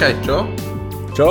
Počkaj, 0.00 0.16
čo? 0.24 0.38
Čo? 1.12 1.28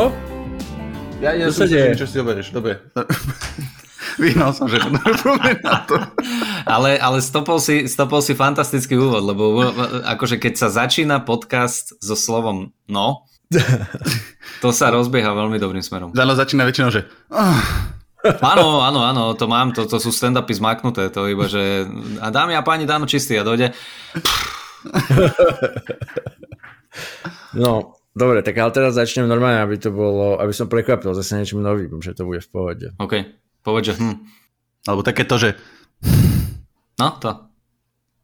Ja, 1.25 1.33
ja 1.33 1.49
Čo 1.49 1.65
som 1.65 1.73
čo 1.73 2.05
si 2.05 2.13
zoberieš, 2.21 2.53
dobre. 2.53 2.77
Vyhnal 4.21 4.53
som, 4.53 4.69
že 4.69 4.77
to. 4.77 5.97
Ale, 6.77 7.01
ale 7.01 7.17
stopol, 7.25 7.57
si, 7.57 7.89
stopol 7.89 8.21
si 8.21 8.37
fantastický 8.37 8.93
úvod, 8.93 9.25
lebo 9.25 9.73
akože 10.05 10.37
keď 10.37 10.53
sa 10.53 10.69
začína 10.69 11.25
podcast 11.25 11.97
so 11.97 12.13
slovom 12.13 12.69
no, 12.85 13.25
to 14.61 14.69
sa 14.69 14.93
rozbieha 14.93 15.33
veľmi 15.33 15.57
dobrým 15.57 15.81
smerom. 15.81 16.13
Dano 16.13 16.37
začína 16.37 16.61
väčšinou, 16.69 16.93
že... 16.93 17.09
"Ah, 17.33 17.89
Áno, 18.53 18.85
áno, 18.85 19.01
áno, 19.01 19.33
to 19.33 19.49
mám, 19.49 19.73
to, 19.73 19.89
to 19.89 19.97
sú 19.97 20.13
stand-upy 20.13 20.53
zmaknuté, 20.53 21.09
to 21.09 21.25
iba, 21.25 21.49
že 21.49 21.89
a 22.21 22.29
dámy 22.29 22.53
a 22.53 22.61
páni, 22.61 22.85
dáno 22.85 23.09
čistý 23.09 23.33
a 23.33 23.41
dojde. 23.41 23.73
No, 27.57 27.98
dobre, 28.15 28.41
tak 28.41 28.57
ale 28.57 28.71
teraz 28.71 28.95
začnem 28.97 29.29
normálne, 29.29 29.61
aby 29.61 29.77
to 29.77 29.89
bolo, 29.93 30.37
aby 30.41 30.53
som 30.53 30.69
prekvapil 30.69 31.13
zase 31.17 31.39
niečím 31.39 31.61
novým, 31.61 32.01
že 32.01 32.13
to 32.13 32.25
bude 32.25 32.41
v 32.41 32.49
pohode. 32.49 32.87
OK, 32.97 33.13
povedz, 33.61 33.93
že 33.93 33.99
hm. 33.99 34.17
Alebo 34.87 35.03
také 35.03 35.27
to, 35.27 35.35
že... 35.37 35.59
No, 36.99 37.19
to. 37.19 37.31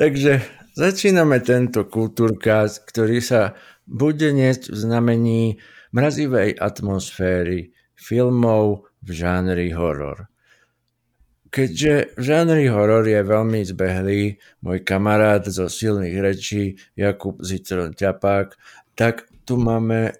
Takže 0.00 0.40
začíname 0.74 1.44
tento 1.44 1.84
kultúrkaz, 1.84 2.80
ktorý 2.88 3.20
sa 3.20 3.52
bude 3.84 4.32
niesť 4.32 4.72
v 4.72 4.76
znamení 4.80 5.42
mrazivej 5.92 6.56
atmosféry 6.56 7.74
filmov 7.98 8.88
v 9.04 9.08
žánri 9.12 9.76
horor. 9.76 10.30
Keďže 11.50 12.14
v 12.14 12.22
žánri 12.22 12.70
horor 12.70 13.02
je 13.10 13.26
veľmi 13.26 13.66
zbehlý 13.66 14.38
môj 14.62 14.86
kamarát 14.86 15.42
zo 15.42 15.66
silných 15.66 16.22
rečí 16.22 16.78
Jakub 16.94 17.42
Citron 17.42 17.90
Ťapák, 17.90 18.54
tak 18.94 19.26
tu 19.42 19.58
máme 19.58 20.14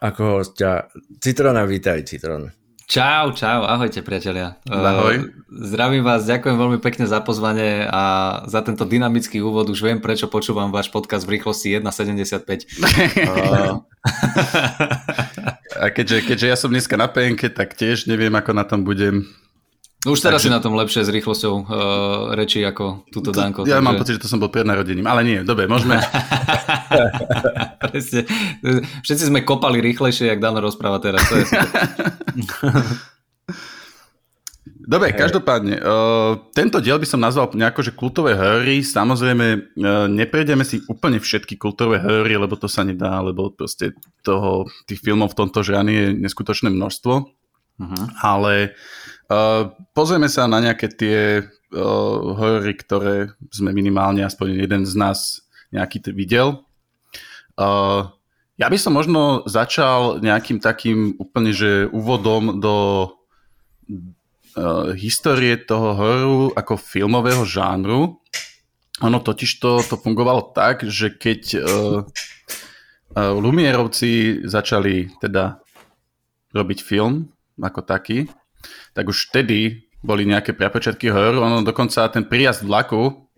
ako 0.00 0.40
hostia 0.40 0.88
Citrona, 1.20 1.68
vítaj 1.68 2.00
Citron. 2.08 2.48
Čau, 2.88 3.36
čau, 3.36 3.68
ahojte 3.68 4.00
priatelia. 4.00 4.56
Ahoj. 4.64 5.20
Uh, 5.20 5.28
Zdravím 5.68 6.00
vás, 6.00 6.24
ďakujem 6.24 6.56
veľmi 6.56 6.80
pekne 6.80 7.04
za 7.04 7.20
pozvanie 7.20 7.84
a 7.84 8.02
za 8.48 8.64
tento 8.64 8.88
dynamický 8.88 9.44
úvod. 9.44 9.68
Už 9.68 9.84
viem, 9.84 10.00
prečo 10.00 10.32
počúvam 10.32 10.72
váš 10.72 10.88
podcast 10.88 11.28
v 11.28 11.36
rýchlosti 11.36 11.84
1.75. 11.84 12.48
Uh, 13.28 13.84
A 15.84 15.92
keďže, 15.92 16.24
keďže 16.24 16.46
ja 16.48 16.56
som 16.56 16.72
dneska 16.72 16.96
na 16.96 17.12
PNK, 17.12 17.52
tak 17.52 17.76
tiež 17.76 18.08
neviem, 18.08 18.32
ako 18.32 18.56
na 18.56 18.64
tom 18.64 18.88
budem. 18.88 19.28
Už 20.06 20.22
teraz 20.22 20.38
Takže- 20.38 20.46
si 20.46 20.54
na 20.54 20.62
tom 20.62 20.78
lepšie 20.78 21.02
s 21.02 21.10
rýchlosťou 21.10 21.54
uh, 21.58 21.66
reči 22.38 22.62
ako 22.62 23.10
túto 23.10 23.34
Danko. 23.34 23.66
Ja 23.66 23.82
mám 23.82 23.98
pocit, 23.98 24.22
že 24.22 24.22
to 24.22 24.30
som 24.30 24.38
bol 24.38 24.46
pred 24.46 24.62
narodením, 24.62 25.02
ale 25.10 25.26
nie, 25.26 25.42
dobre, 25.42 25.66
môžeme. 25.66 25.98
Presne. 27.82 28.22
Všetci 29.02 29.26
sme 29.26 29.42
kopali 29.42 29.82
rýchlejšie, 29.82 30.30
jak 30.30 30.38
Dano 30.38 30.62
rozpráva 30.62 31.02
teraz. 31.02 31.26
To 31.26 31.34
je 31.34 31.44
Dobre, 34.88 35.12
každopádne, 35.12 35.84
uh, 35.84 36.48
tento 36.56 36.80
diel 36.80 36.96
by 36.96 37.04
som 37.04 37.20
nazval 37.20 37.52
nejako, 37.52 37.84
že 37.84 37.92
kultové 37.92 38.32
hry. 38.32 38.80
Samozrejme, 38.80 39.46
uh, 39.76 40.06
neprejdeme 40.08 40.64
si 40.64 40.80
úplne 40.88 41.20
všetky 41.20 41.60
kultové 41.60 42.00
hry, 42.00 42.38
lebo 42.38 42.56
to 42.56 42.70
sa 42.70 42.86
nedá, 42.88 43.20
lebo 43.20 43.52
proste 43.52 43.92
toho, 44.24 44.64
tých 44.88 45.04
filmov 45.04 45.36
v 45.36 45.44
tomto 45.44 45.60
žáne 45.60 45.92
je 45.92 46.06
neskutočné 46.16 46.72
množstvo. 46.72 47.14
uh-huh. 47.20 48.04
Ale 48.24 48.72
uh, 48.72 48.97
pozrieme 49.92 50.28
sa 50.32 50.48
na 50.48 50.58
nejaké 50.64 50.88
tie 50.88 51.18
uh, 51.44 52.16
hory, 52.32 52.72
ktoré 52.72 53.36
sme 53.52 53.76
minimálne, 53.76 54.24
aspoň 54.24 54.64
jeden 54.64 54.82
z 54.88 54.94
nás 54.96 55.44
nejaký 55.68 56.00
t- 56.00 56.16
videl. 56.16 56.64
Uh, 57.60 58.08
ja 58.56 58.66
by 58.72 58.78
som 58.80 58.96
možno 58.96 59.44
začal 59.44 60.18
nejakým 60.24 60.58
takým 60.58 61.14
úplne, 61.20 61.52
že 61.52 61.86
úvodom 61.92 62.58
do 62.58 62.76
uh, 64.56 64.96
histórie 64.96 65.60
toho 65.60 65.94
horu 65.94 66.40
ako 66.56 66.80
filmového 66.80 67.44
žánru. 67.44 68.18
Ono 68.98 69.18
totiž 69.22 69.62
to, 69.62 69.78
to 69.86 69.94
fungovalo 69.94 70.50
tak, 70.56 70.82
že 70.88 71.14
keď 71.14 71.40
uh, 71.54 72.02
uh, 73.14 73.34
Lumierovci 73.36 74.42
začali 74.42 75.12
teda 75.22 75.60
robiť 76.56 76.78
film 76.80 77.30
ako 77.60 77.84
taký, 77.84 78.26
tak 78.92 79.08
už 79.08 79.30
vtedy 79.30 79.88
boli 80.02 80.26
nejaké 80.26 80.54
prepočiatky 80.54 81.10
horu. 81.10 81.42
Ono 81.42 81.66
dokonca 81.66 82.06
ten 82.08 82.26
príjazd 82.26 82.62
vlaku, 82.62 83.28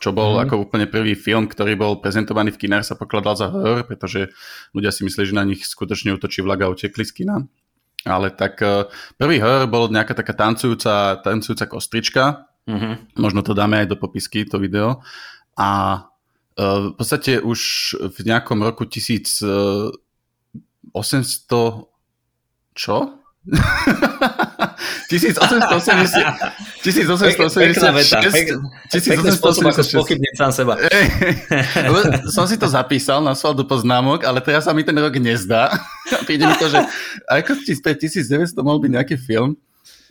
čo 0.00 0.10
bol 0.12 0.36
mm. 0.36 0.48
ako 0.48 0.54
úplne 0.68 0.86
prvý 0.88 1.16
film, 1.16 1.48
ktorý 1.48 1.76
bol 1.76 1.92
prezentovaný 2.00 2.52
v 2.52 2.66
kinách, 2.66 2.84
sa 2.92 2.98
pokladal 2.98 3.36
za 3.36 3.48
horor, 3.48 3.84
pretože 3.84 4.32
ľudia 4.76 4.92
si 4.92 5.04
mysleli, 5.04 5.30
že 5.30 5.38
na 5.38 5.44
nich 5.44 5.64
skutočne 5.64 6.12
útočí 6.16 6.40
vlak 6.44 6.64
a 6.64 6.72
utekli 6.72 7.04
z 7.04 7.12
kina. 7.12 7.44
Ale 8.02 8.34
tak 8.34 8.58
uh, 8.60 8.90
prvý 9.14 9.38
horor 9.38 9.70
bol 9.70 9.86
nejaká 9.86 10.12
taká 10.18 10.34
tancujúca, 10.34 11.22
tancujúca 11.22 11.64
kostrička, 11.70 12.52
Uh-huh. 12.62 12.94
možno 13.18 13.42
to 13.42 13.58
dáme 13.58 13.82
aj 13.82 13.90
do 13.90 13.98
popisky, 13.98 14.46
to 14.46 14.62
video. 14.62 15.02
A 15.58 15.98
uh, 16.54 16.94
v 16.94 16.94
podstate 16.94 17.42
už 17.42 17.60
v 17.98 18.18
nejakom 18.22 18.62
roku 18.62 18.86
1800... 18.86 19.98
Čo? 22.72 22.96
1880... 25.08 26.82
1886... 26.82 27.52
Pekná 27.72 27.90
veta. 27.94 28.18
Pek, 28.22 28.48
pekný 28.90 29.30
spôsob, 29.34 29.62
ako 29.70 29.82
1886. 29.82 29.94
spochybniť 29.94 30.34
sám 30.36 30.52
seba. 30.52 30.74
Som 32.34 32.44
si 32.50 32.56
to 32.58 32.66
zapísal, 32.68 33.22
naslal 33.24 33.54
do 33.54 33.64
poznámok, 33.66 34.24
ale 34.24 34.42
teraz 34.42 34.64
sa 34.66 34.72
mi 34.74 34.82
ten 34.82 34.96
rok 34.96 35.14
nezdá. 35.18 35.70
Príde 36.28 36.46
mi 36.46 36.54
to, 36.58 36.68
že 36.70 36.78
ako 37.28 37.58
ti 37.62 37.74
späť 37.74 38.08
1900 38.08 38.58
mohol 38.62 38.82
byť 38.82 38.90
nejaký 38.94 39.16
film. 39.18 39.56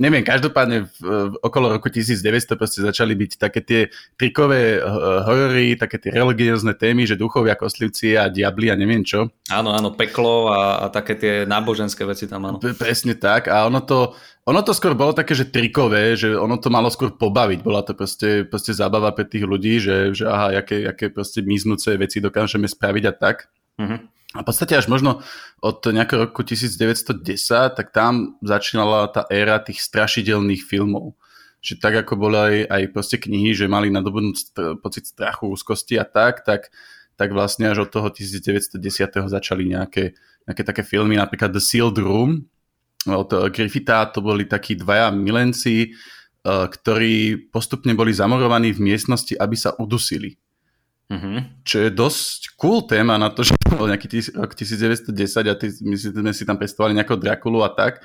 Neviem, 0.02 0.26
každopádne 0.26 0.90
v, 0.90 1.06
v, 1.06 1.34
okolo 1.46 1.78
roku 1.78 1.94
1900 1.94 2.58
proste 2.58 2.82
začali 2.82 3.14
byť 3.14 3.32
také 3.38 3.62
tie 3.62 3.82
trikové 4.18 4.82
uh, 4.82 5.22
horory, 5.30 5.78
také 5.78 6.02
tie 6.02 6.10
religiózne 6.10 6.74
témy, 6.74 7.06
že 7.06 7.14
duchovia, 7.14 7.54
kostlivci 7.54 8.18
a 8.18 8.26
diabli 8.26 8.74
a 8.74 8.76
neviem 8.76 9.06
čo. 9.06 9.30
Áno, 9.54 9.78
áno, 9.78 9.94
peklo 9.94 10.50
a, 10.50 10.82
a 10.82 10.86
také 10.90 11.14
tie 11.14 11.34
náboženské 11.46 12.02
veci 12.02 12.26
tam, 12.26 12.50
áno. 12.50 12.58
P- 12.58 12.74
presne 12.74 13.14
tak 13.14 13.46
a 13.46 13.70
ono 13.70 13.86
to, 13.86 14.18
ono 14.50 14.66
to 14.66 14.74
skôr 14.74 14.98
bolo 14.98 15.14
také, 15.14 15.38
že 15.38 15.54
trikové, 15.54 16.18
že 16.18 16.34
ono 16.34 16.58
to 16.58 16.74
malo 16.74 16.90
skôr 16.90 17.14
pobaviť, 17.14 17.62
bola 17.62 17.86
to 17.86 17.94
proste, 17.94 18.50
proste 18.50 18.74
zábava 18.74 19.14
pre 19.14 19.30
tých 19.30 19.46
ľudí, 19.46 19.78
že, 19.78 20.18
že 20.18 20.26
aha, 20.26 20.58
jaké, 20.58 20.82
jaké 20.82 21.14
proste 21.14 21.46
miznúce 21.46 21.94
veci 21.94 22.18
dokážeme 22.18 22.66
spraviť 22.66 23.04
a 23.06 23.14
tak. 23.14 23.54
Uh-huh. 23.78 24.02
A 24.32 24.42
v 24.42 24.48
podstate 24.48 24.80
až 24.80 24.88
možno 24.88 25.20
od 25.60 25.84
nejakého 25.84 26.32
roku 26.32 26.48
1910, 26.48 27.20
tak 27.76 27.92
tam 27.92 28.40
začínala 28.40 29.12
tá 29.12 29.28
éra 29.28 29.60
tých 29.60 29.84
strašidelných 29.84 30.64
filmov. 30.64 31.20
Že 31.60 31.74
tak 31.84 31.94
ako 32.08 32.14
boli 32.16 32.38
aj, 32.40 32.56
aj 32.72 32.84
proste 32.96 33.18
knihy, 33.20 33.52
že 33.52 33.68
mali 33.68 33.92
nadobudnúť 33.92 34.36
st- 34.40 34.80
pocit 34.80 35.12
strachu, 35.12 35.52
úzkosti 35.52 36.00
a 36.00 36.08
tak, 36.08 36.48
tak, 36.48 36.72
tak 37.20 37.36
vlastne 37.36 37.70
až 37.70 37.86
od 37.86 37.90
toho 37.92 38.08
1910. 38.08 38.80
začali 39.28 39.68
nejaké, 39.68 40.16
nejaké 40.48 40.64
také 40.64 40.82
filmy, 40.82 41.20
napríklad 41.20 41.52
The 41.52 41.62
Sealed 41.62 42.00
Room 42.00 42.48
od 43.08 43.30
eh, 43.34 43.50
Griffitha, 43.50 44.10
to 44.10 44.22
boli 44.22 44.46
takí 44.46 44.78
dvaja 44.78 45.10
milenci, 45.14 45.92
eh, 45.92 46.66
ktorí 46.72 47.50
postupne 47.50 47.94
boli 47.94 48.14
zamorovaní 48.14 48.74
v 48.74 48.94
miestnosti, 48.94 49.34
aby 49.38 49.56
sa 49.60 49.74
udusili 49.78 50.41
Uh-huh. 51.12 51.44
čo 51.68 51.84
je 51.84 51.90
dosť 51.92 52.56
cool 52.56 52.88
téma 52.88 53.20
na 53.20 53.28
to, 53.28 53.44
že 53.48 53.52
to 53.60 53.76
bol 53.76 53.92
nejaký 53.92 54.08
tis, 54.08 54.32
rok 54.32 54.56
1910 54.56 55.52
a 55.52 55.56
ty, 55.60 55.68
my 55.84 55.96
si, 56.00 56.08
sme 56.08 56.32
si 56.32 56.48
tam 56.48 56.56
pestovali 56.56 56.96
nejakého 56.96 57.20
Drakulu 57.20 57.68
a 57.68 57.70
tak, 57.76 58.00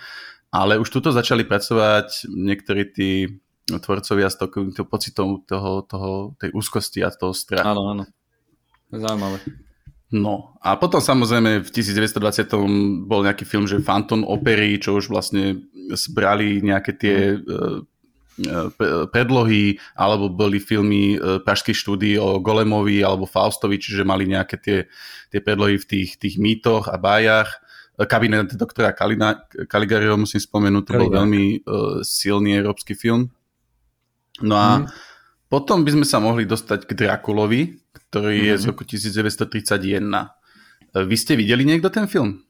ale 0.51 0.75
už 0.83 0.91
tuto 0.91 1.15
začali 1.15 1.47
pracovať 1.47 2.27
niektorí 2.27 2.83
tí 2.91 3.11
tvorcovia 3.67 4.31
s 4.31 4.39
takovým 4.39 4.75
to 4.75 4.87
pocitom 4.87 5.43
toho, 5.43 5.83
toho, 5.87 6.39
tej 6.39 6.51
úzkosti 6.55 7.03
a 7.03 7.11
toho 7.11 7.35
strachu. 7.35 7.67
Áno, 7.67 7.95
áno. 7.95 8.05
Zaujímavé. 8.95 9.43
No 10.15 10.55
a 10.63 10.79
potom 10.79 11.03
samozrejme 11.03 11.67
v 11.67 11.71
1920 11.71 13.11
bol 13.11 13.27
nejaký 13.27 13.43
film, 13.43 13.67
že 13.67 13.83
Phantom 13.83 14.23
Opery, 14.23 14.79
čo 14.79 15.03
už 15.03 15.11
vlastne 15.11 15.67
zbrali 15.91 16.63
nejaké 16.63 16.95
tie 16.95 17.35
pe- 17.35 17.83
predlohy, 19.09 19.65
alebo 19.95 20.29
boli 20.29 20.61
filmy 20.61 21.17
e, 21.17 21.41
Pražských 21.41 21.73
štúdí 21.75 22.17
o 22.17 22.37
Golemovi 22.37 23.01
alebo 23.01 23.25
Faustovi, 23.25 23.77
čiže 23.77 24.05
mali 24.05 24.25
nejaké 24.25 24.57
tie, 24.57 24.79
tie 25.29 25.41
predlohy 25.41 25.77
v 25.77 25.87
tých, 25.87 26.11
tých 26.17 26.37
mýtoch 26.37 26.87
a 26.87 26.97
bájach. 26.97 27.49
E, 27.97 28.05
Kabinet 28.05 28.53
doktora 28.53 28.93
Kalina, 28.93 29.41
Caligariho 29.65 30.17
musím 30.17 30.39
spomenúť, 30.39 30.83
to 30.83 30.93
bol 30.93 31.09
Caligari. 31.09 31.17
veľmi 31.17 31.45
uh, 31.59 31.73
silný 32.01 32.55
európsky 32.55 32.93
film. 32.93 33.33
No 34.39 34.53
a 34.53 34.71
Mhm. 34.79 34.87
potom 35.49 35.81
by 35.81 35.91
sme 35.95 36.05
sa 36.05 36.21
mohli 36.21 36.45
dostať 36.45 36.85
k 36.85 36.93
Drakulovi, 36.93 37.63
ktorý 38.05 38.37
je 38.43 38.55
Mhm. 38.55 38.61
z 38.61 38.65
roku 38.67 38.83
1931. 38.85 40.29
E, 40.93 41.05
Vy 41.05 41.17
ste 41.17 41.33
videli 41.35 41.65
niekto 41.65 41.89
ten 41.89 42.05
film? 42.05 42.45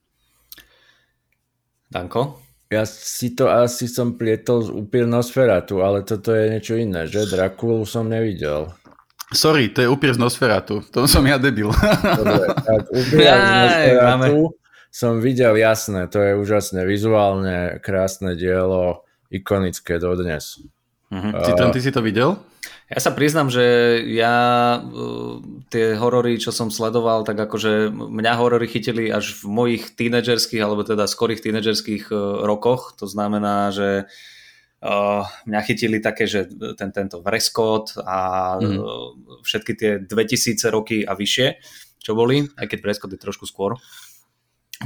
Danko? 1.87 2.43
Ja 2.67 2.83
si 2.83 3.39
to 3.39 3.47
asi 3.47 3.87
som 3.87 4.19
plietol 4.19 4.67
z 4.67 4.71
upír 4.75 5.07
Nosferatu, 5.07 5.87
ale 5.87 6.03
toto 6.03 6.35
je 6.35 6.51
niečo 6.51 6.75
iné, 6.75 7.07
že? 7.07 7.27
Drakulu 7.31 7.87
som 7.87 8.11
nevidel. 8.11 8.75
Sorry, 9.31 9.71
to 9.71 9.87
je 9.87 9.89
upír 9.91 10.15
z 10.15 10.23
Nosferatu. 10.23 10.83
To 10.91 11.07
som 11.07 11.23
ja 11.27 11.39
debil. 11.39 11.71
Dobre, 11.71 12.47
tak 12.69 12.83
upír 12.91 13.23
z 13.23 13.51
Nosferatu 13.55 14.55
som 14.97 15.21
videl, 15.21 15.61
jasné, 15.61 16.09
to 16.09 16.25
je 16.25 16.33
úžasné, 16.41 16.89
vizuálne 16.89 17.77
krásne 17.85 18.33
dielo, 18.33 19.05
ikonické 19.29 20.01
dodnes. 20.01 20.57
Uh-huh. 21.13 21.37
Uh, 21.37 21.69
ty 21.69 21.85
si 21.85 21.93
to 21.93 22.01
videl? 22.01 22.41
Ja 22.87 23.03
sa 23.03 23.11
priznam, 23.11 23.51
že 23.51 23.99
ja 24.15 24.79
uh, 24.79 25.43
tie 25.75 25.99
horory, 25.99 26.39
čo 26.39 26.55
som 26.55 26.71
sledoval, 26.71 27.27
tak 27.27 27.35
akože 27.35 27.91
mňa 27.91 28.33
horory 28.39 28.71
chytili 28.71 29.11
až 29.11 29.43
v 29.43 29.51
mojich 29.51 29.99
tínedžerských, 29.99 30.63
alebo 30.63 30.87
teda 30.87 31.11
skorých 31.11 31.43
tínedžerských 31.43 32.15
uh, 32.15 32.47
rokoch. 32.47 32.95
To 33.03 33.11
znamená, 33.11 33.75
že 33.75 34.07
uh, 34.87 35.27
mňa 35.51 35.61
chytili 35.67 35.99
také, 35.99 36.31
že 36.31 36.47
ten, 36.79 36.95
tento 36.95 37.19
Vrescott 37.27 37.99
a 37.99 38.55
mm. 38.63 38.79
všetky 39.43 39.73
tie 39.75 39.93
2000 40.07 40.63
roky 40.71 41.03
a 41.03 41.19
vyššie, 41.19 41.59
čo 41.99 42.15
boli, 42.15 42.47
aj 42.55 42.71
keď 42.71 42.79
Vrescott 42.87 43.11
je 43.11 43.19
trošku 43.19 43.51
skôr. 43.51 43.75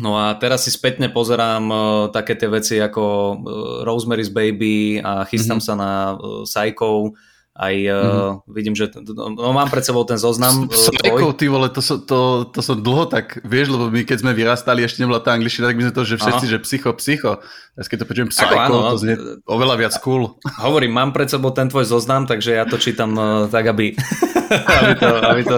No 0.00 0.17
a 0.17 0.38
teraz 0.41 0.64
si 0.64 0.73
spätne 0.73 1.12
pozerám 1.12 1.64
uh, 1.69 1.82
také 2.08 2.32
tie 2.32 2.49
veci 2.49 2.81
ako 2.81 3.05
uh, 3.05 3.37
Rosemary's 3.85 4.32
Baby 4.32 5.05
a 5.05 5.29
chystám 5.29 5.61
mm-hmm. 5.61 5.69
sa 5.69 5.75
na 5.76 5.93
uh, 6.17 6.49
Psycho, 6.49 7.12
aj 7.50 7.75
mm-hmm. 7.82 8.47
vidím, 8.47 8.79
že 8.79 8.94
no, 9.11 9.50
mám 9.50 9.67
pred 9.67 9.82
sebou 9.82 10.06
ten 10.06 10.14
zoznam. 10.14 10.70
Svojkou, 10.70 11.35
ty 11.35 11.50
vole, 11.50 11.67
to, 11.75 11.82
to, 11.82 12.47
to 12.47 12.61
som 12.62 12.79
dlho 12.79 13.11
tak, 13.11 13.43
vieš, 13.43 13.75
lebo 13.75 13.91
my 13.91 14.06
keď 14.06 14.23
sme 14.23 14.32
vyrastali, 14.38 14.87
ešte 14.87 15.02
nebola 15.02 15.19
tá 15.19 15.35
angličtina, 15.35 15.67
tak 15.67 15.75
my 15.75 15.91
sme 15.91 15.94
to, 15.94 16.06
že 16.06 16.17
všetci, 16.23 16.47
Aha. 16.47 16.52
že 16.55 16.58
psycho, 16.62 16.91
psycho. 16.94 17.32
Teraz 17.75 17.87
keď 17.91 17.99
to 18.00 18.06
počujem 18.06 18.29
psycho, 18.31 18.55
áno, 18.55 18.94
to 18.94 19.02
znie 19.02 19.17
oveľa 19.50 19.75
viac 19.82 19.94
cool. 19.99 20.38
Hovorím, 20.62 20.94
mám 20.94 21.11
pred 21.11 21.26
sebou 21.26 21.50
ten 21.50 21.67
tvoj 21.67 21.91
zoznam, 21.91 22.31
takže 22.31 22.55
ja 22.55 22.64
to 22.70 22.79
čítam 22.79 23.19
uh, 23.19 23.50
tak, 23.50 23.67
aby, 23.67 23.99
aby, 24.79 24.93
to, 24.94 25.08
aby, 25.11 25.43
to, 25.43 25.56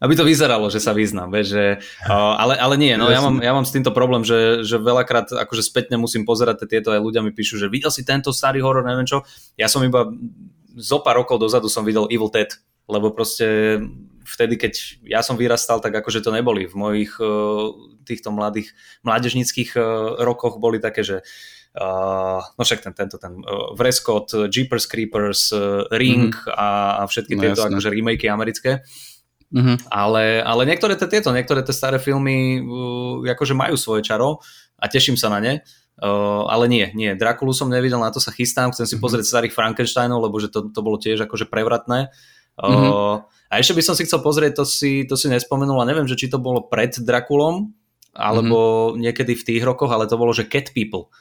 aby 0.00 0.12
to 0.16 0.24
vyzeralo, 0.24 0.72
že 0.72 0.80
sa 0.80 0.96
význam, 0.96 1.28
vieš, 1.28 1.52
že, 1.52 1.64
uh, 2.08 2.40
ale, 2.40 2.56
ale 2.56 2.80
nie, 2.80 2.96
no 2.96 3.12
ja 3.12 3.20
mám, 3.20 3.44
ja 3.44 3.52
mám 3.52 3.68
s 3.68 3.76
týmto 3.76 3.92
problém, 3.92 4.24
že, 4.24 4.64
že 4.64 4.80
veľakrát 4.80 5.36
akože 5.36 5.68
spätne 5.68 6.00
musím 6.00 6.24
pozerať 6.24 6.64
tieto 6.64 6.96
aj 6.96 7.04
ľudia 7.04 7.20
mi 7.20 7.28
píšu, 7.28 7.60
že 7.60 7.68
videl 7.68 7.92
si 7.92 8.08
tento 8.08 8.32
starý 8.32 8.64
horor, 8.64 8.88
neviem 8.88 9.04
čo, 9.04 9.20
ja 9.60 9.68
som 9.68 9.84
iba 9.84 10.08
zo 10.76 11.02
pár 11.02 11.22
rokov 11.22 11.40
dozadu 11.40 11.66
som 11.66 11.82
videl 11.82 12.06
Evil 12.12 12.30
Dead, 12.30 12.50
lebo 12.86 13.10
proste 13.10 13.78
vtedy, 14.26 14.54
keď 14.60 14.72
ja 15.06 15.20
som 15.24 15.34
vyrastal, 15.34 15.82
tak 15.82 15.96
akože 15.96 16.22
to 16.22 16.30
neboli. 16.30 16.68
V 16.68 16.74
mojich 16.78 17.12
uh, 17.18 17.74
týchto 18.06 18.30
mladých, 18.30 18.74
mládežnických 19.02 19.74
uh, 19.74 19.84
rokoch 20.22 20.60
boli 20.60 20.78
také, 20.78 21.02
že 21.02 21.18
Uh, 21.70 22.42
no 22.58 22.66
však 22.66 22.82
ten, 22.82 22.90
tento, 22.98 23.14
ten 23.14 23.30
uh, 23.46 23.70
Vrescott, 23.78 24.50
Jeepers 24.50 24.90
Creepers, 24.90 25.54
uh, 25.54 25.86
Ring 25.94 26.34
mm-hmm. 26.34 26.58
a, 26.58 26.98
a 26.98 27.02
všetky 27.06 27.38
no, 27.38 27.46
tieto 27.46 27.62
akože 27.62 27.94
remakey 27.94 28.26
americké. 28.26 28.82
Mm-hmm. 29.54 29.86
Ale, 29.86 30.42
ale 30.42 30.66
niektoré 30.66 30.98
tieto, 30.98 31.30
niektoré 31.30 31.62
tie 31.62 31.70
staré 31.70 32.02
filmy 32.02 32.58
uh, 32.58 33.22
akože 33.22 33.54
majú 33.54 33.78
svoje 33.78 34.02
čaro 34.02 34.42
a 34.82 34.90
teším 34.90 35.14
sa 35.14 35.30
na 35.30 35.38
ne. 35.38 35.62
Uh, 36.00 36.48
ale 36.48 36.64
nie, 36.64 36.88
nie. 36.96 37.12
Drakulu 37.12 37.52
som 37.52 37.68
nevidel, 37.68 38.00
na 38.00 38.08
to 38.08 38.24
sa 38.24 38.32
chystám. 38.32 38.72
Chcem 38.72 38.88
si 38.88 38.96
mm-hmm. 38.96 39.04
pozrieť 39.04 39.28
starých 39.28 39.52
Frankensteinov, 39.52 40.24
lebo 40.24 40.40
že 40.40 40.48
to, 40.48 40.72
to 40.72 40.80
bolo 40.80 40.96
tiež 40.96 41.28
akože 41.28 41.44
prevratné. 41.44 42.08
Uh, 42.56 42.64
mm-hmm. 42.64 42.92
A 43.52 43.54
ešte 43.60 43.76
by 43.76 43.82
som 43.84 43.92
si 43.92 44.08
chcel 44.08 44.24
pozrieť, 44.24 44.62
to 44.62 44.64
si, 44.64 45.04
to 45.04 45.12
si 45.20 45.28
nespomenul, 45.28 45.76
a 45.76 45.84
neviem, 45.84 46.08
že 46.08 46.16
či 46.16 46.32
to 46.32 46.40
bolo 46.40 46.64
pred 46.72 46.96
Drakulom, 46.96 47.76
alebo 48.16 48.56
mm-hmm. 48.90 48.96
niekedy 48.96 49.32
v 49.36 49.44
tých 49.44 49.60
rokoch, 49.60 49.92
ale 49.92 50.08
to 50.08 50.16
bolo, 50.16 50.32
že 50.32 50.48
Cat 50.48 50.72
People. 50.72 51.12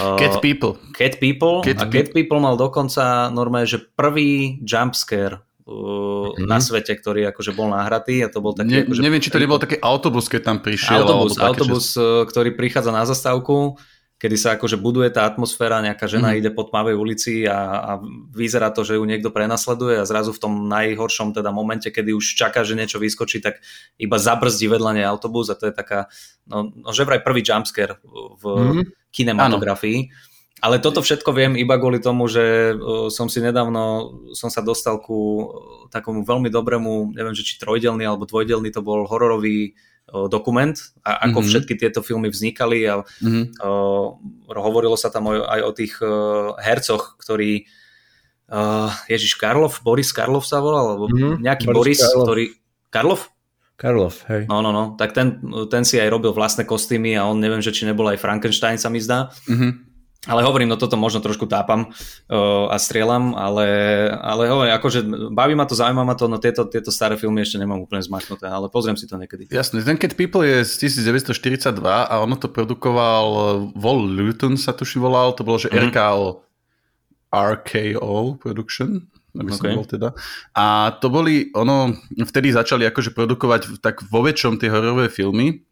Uh, 0.00 0.16
Cat 0.16 0.40
People. 0.40 0.80
Cat 0.96 1.20
People. 1.20 1.60
Cat 1.60 1.84
a 1.84 1.86
Cat 1.92 2.16
People 2.16 2.40
mal 2.40 2.56
dokonca 2.56 3.28
normálne, 3.28 3.68
že 3.68 3.84
prvý 3.84 4.64
jumpscare 4.64 5.44
uh, 5.68 6.32
mm-hmm. 6.32 6.48
na 6.48 6.56
svete, 6.56 6.96
ktorý 6.96 7.28
akože 7.36 7.52
bol 7.52 7.68
nahratý 7.68 8.24
a 8.24 8.32
to 8.32 8.40
bol 8.40 8.56
taký... 8.56 8.80
Ne, 8.80 8.88
akože, 8.88 9.00
neviem, 9.04 9.20
či 9.20 9.28
to 9.28 9.36
nebol 9.36 9.60
taký 9.60 9.76
autobus, 9.76 10.32
keď 10.32 10.40
tam 10.40 10.58
prišiel. 10.64 11.04
Autobus, 11.04 11.36
autobus 11.36 11.86
že... 11.92 12.24
ktorý 12.32 12.56
prichádza 12.56 12.96
na 12.96 13.04
zastávku 13.04 13.76
kedy 14.22 14.36
sa 14.38 14.54
akože 14.54 14.78
buduje 14.78 15.10
tá 15.10 15.26
atmosféra, 15.26 15.82
nejaká 15.82 16.06
žena 16.06 16.30
mm. 16.30 16.38
ide 16.38 16.50
po 16.54 16.62
tmavej 16.62 16.94
ulici 16.94 17.42
a, 17.42 17.58
a 17.82 17.90
vyzerá 18.30 18.70
to, 18.70 18.86
že 18.86 18.94
ju 18.94 19.02
niekto 19.02 19.34
prenasleduje 19.34 19.98
a 19.98 20.06
zrazu 20.06 20.30
v 20.30 20.38
tom 20.38 20.70
najhoršom 20.70 21.34
teda 21.34 21.50
momente, 21.50 21.90
kedy 21.90 22.14
už 22.14 22.38
čaká, 22.38 22.62
že 22.62 22.78
niečo 22.78 23.02
vyskočí, 23.02 23.42
tak 23.42 23.58
iba 23.98 24.22
zabrzdí 24.22 24.70
vedľa 24.70 24.94
nej 24.94 25.06
autobus 25.10 25.50
a 25.50 25.58
to 25.58 25.66
je 25.66 25.74
taká, 25.74 26.06
no, 26.46 26.70
no 26.70 26.94
že 26.94 27.02
vraj 27.02 27.18
prvý 27.18 27.42
jumpscare 27.42 27.98
v 28.38 28.44
mm. 28.46 29.10
kinematografii. 29.10 29.98
Ano. 30.06 30.30
Ale 30.62 30.78
toto 30.78 31.02
všetko 31.02 31.34
viem 31.34 31.58
iba 31.58 31.74
kvôli 31.74 31.98
tomu, 31.98 32.30
že 32.30 32.78
som 33.10 33.26
si 33.26 33.42
nedávno, 33.42 34.14
som 34.38 34.46
sa 34.46 34.62
dostal 34.62 35.02
ku 35.02 35.50
takomu 35.90 36.22
veľmi 36.22 36.46
dobrému, 36.46 37.18
neviem, 37.18 37.34
že 37.34 37.42
či 37.42 37.58
trojdelný 37.58 38.06
alebo 38.06 38.30
dvojdelný 38.30 38.70
to 38.70 38.86
bol 38.86 39.02
hororový 39.02 39.74
dokument 40.28 40.76
a 41.06 41.28
ako 41.28 41.40
mm-hmm. 41.40 41.50
všetky 41.50 41.74
tieto 41.78 42.00
filmy 42.04 42.28
vznikali 42.28 42.84
a 42.84 43.00
mm-hmm. 43.00 43.64
uh, 43.64 44.08
hovorilo 44.52 44.98
sa 44.98 45.08
tam 45.08 45.32
aj 45.32 45.60
o 45.64 45.72
tých 45.72 45.96
uh, 46.04 46.52
hercoch, 46.60 47.16
ktorí 47.16 47.64
uh, 48.52 48.92
Ježiš 49.08 49.40
Karlov, 49.40 49.80
Boris 49.80 50.12
Karlov 50.12 50.44
sa 50.44 50.60
volal, 50.60 50.96
alebo 50.96 51.06
mm-hmm. 51.08 51.40
nejaký 51.40 51.66
Boris, 51.70 51.98
Boris 51.98 52.00
Karlov. 52.04 52.24
ktorý... 52.28 52.44
Karlov? 52.92 53.20
Karlov, 53.80 54.14
hej. 54.30 54.42
No, 54.46 54.60
no, 54.60 54.70
no, 54.70 54.84
tak 55.00 55.16
ten, 55.16 55.42
ten 55.72 55.82
si 55.82 55.98
aj 55.98 56.12
robil 56.12 56.30
vlastné 56.30 56.68
kostýmy 56.68 57.16
a 57.16 57.26
on 57.26 57.40
neviem, 57.40 57.64
že 57.64 57.72
či 57.74 57.88
nebol 57.88 58.06
aj 58.06 58.20
Frankenstein 58.20 58.76
sa 58.78 58.92
mi 58.92 59.00
zdá. 59.00 59.32
Mm-hmm. 59.48 59.91
Ale 60.22 60.46
hovorím, 60.46 60.70
no 60.70 60.78
toto 60.78 60.94
možno 60.94 61.18
trošku 61.18 61.50
tápam 61.50 61.90
uh, 61.90 62.70
a 62.70 62.78
strieľam, 62.78 63.34
ale, 63.34 63.66
ale 64.22 64.46
hovorím, 64.46 64.72
akože 64.78 65.00
baví 65.34 65.58
ma 65.58 65.66
to, 65.66 65.74
zaujíma 65.74 66.06
ma 66.06 66.14
to, 66.14 66.30
no 66.30 66.38
tieto, 66.38 66.62
tieto 66.70 66.94
staré 66.94 67.18
filmy 67.18 67.42
ešte 67.42 67.58
nemám 67.58 67.82
úplne 67.82 68.06
zmachnuté, 68.06 68.46
ale 68.46 68.70
pozriem 68.70 68.94
si 68.94 69.10
to 69.10 69.18
niekedy. 69.18 69.50
Jasne, 69.50 69.82
Cat 69.82 70.14
People 70.14 70.46
je 70.46 70.62
z 70.62 70.86
1942 70.86 71.74
a 71.82 72.14
ono 72.22 72.38
to 72.38 72.46
produkoval 72.46 73.26
Wall 73.74 74.02
Luton 74.06 74.54
sa 74.54 74.70
tuši 74.70 75.02
volal, 75.02 75.34
to 75.34 75.42
bolo, 75.42 75.58
že 75.58 75.74
mm-hmm. 75.74 75.90
RKO, 75.90 76.22
RKO 77.34 78.14
Production, 78.38 79.02
aby 79.34 79.50
som 79.50 79.64
okay. 79.66 79.74
bol 79.74 79.86
teda. 79.90 80.08
A 80.54 80.94
to 81.02 81.10
boli, 81.10 81.50
ono, 81.50 81.98
vtedy 82.14 82.54
začali 82.54 82.86
akože 82.86 83.10
produkovať 83.10 83.82
tak 83.82 84.06
vo 84.06 84.22
väčšom 84.22 84.54
tie 84.62 84.70
hororové 84.70 85.10
filmy, 85.10 85.66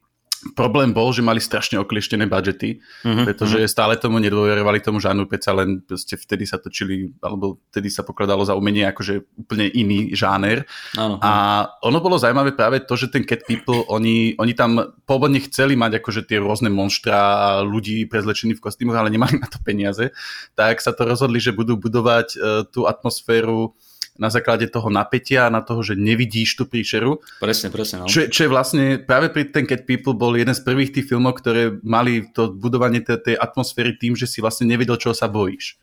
Problém 0.57 0.97
bol, 0.97 1.13
že 1.13 1.21
mali 1.21 1.37
strašne 1.37 1.77
oklieštené 1.85 2.25
budžety, 2.25 2.81
uh-huh, 2.81 3.29
pretože 3.29 3.61
uh-huh. 3.61 3.69
stále 3.69 4.01
tomu 4.01 4.17
nedôverovali 4.25 4.81
tomu 4.81 4.97
žánru, 4.97 5.29
peca 5.29 5.53
len 5.53 5.85
proste 5.85 6.17
vtedy 6.17 6.49
sa 6.49 6.57
točili, 6.57 7.13
alebo 7.21 7.61
vtedy 7.69 7.93
sa 7.93 8.01
pokladalo 8.01 8.41
za 8.41 8.57
umenie 8.57 8.89
akože 8.89 9.37
úplne 9.37 9.69
iný 9.69 10.17
žáner. 10.17 10.65
Ano, 10.97 11.21
a 11.21 11.65
ono 11.85 12.01
bolo 12.01 12.17
zaujímavé 12.17 12.57
práve 12.57 12.81
to, 12.89 12.97
že 12.97 13.13
ten 13.13 13.29
Cat 13.29 13.45
People, 13.45 13.85
oni, 13.93 14.33
oni 14.41 14.57
tam 14.57 14.97
pôvodne 15.05 15.45
chceli 15.45 15.77
mať 15.77 16.01
akože 16.01 16.25
tie 16.25 16.41
rôzne 16.41 16.73
monštra 16.73 17.61
ľudí 17.61 18.09
prezlečení 18.09 18.57
v 18.57 18.65
kostýmoch, 18.65 18.97
ale 18.97 19.13
nemali 19.13 19.37
na 19.37 19.49
to 19.51 19.61
peniaze, 19.61 20.09
tak 20.57 20.81
sa 20.81 20.97
to 20.97 21.05
rozhodli, 21.05 21.37
že 21.37 21.53
budú 21.53 21.77
budovať 21.77 22.29
uh, 22.41 22.65
tú 22.65 22.89
atmosféru 22.89 23.77
na 24.21 24.29
základe 24.29 24.69
toho 24.69 24.93
napätia, 24.93 25.49
na 25.49 25.65
toho, 25.65 25.81
že 25.81 25.97
nevidíš 25.97 26.61
tú 26.61 26.69
príšeru. 26.69 27.25
Presne, 27.41 27.73
presne. 27.73 28.05
No. 28.05 28.07
Čo, 28.07 28.29
čo 28.29 28.45
je 28.45 28.51
vlastne, 28.53 29.01
práve 29.01 29.33
pri 29.33 29.49
ten 29.49 29.65
Cat 29.65 29.89
People 29.89 30.13
bol 30.13 30.37
jeden 30.37 30.53
z 30.53 30.61
prvých 30.61 30.93
tých 30.93 31.09
filmov, 31.09 31.41
ktoré 31.41 31.81
mali 31.81 32.29
to 32.37 32.53
budovanie 32.53 33.01
tej 33.01 33.41
atmosféry 33.41 33.97
tým, 33.97 34.13
že 34.13 34.29
si 34.29 34.45
vlastne 34.45 34.69
nevedel, 34.69 35.01
čo 35.01 35.17
sa 35.17 35.25
bojíš. 35.25 35.81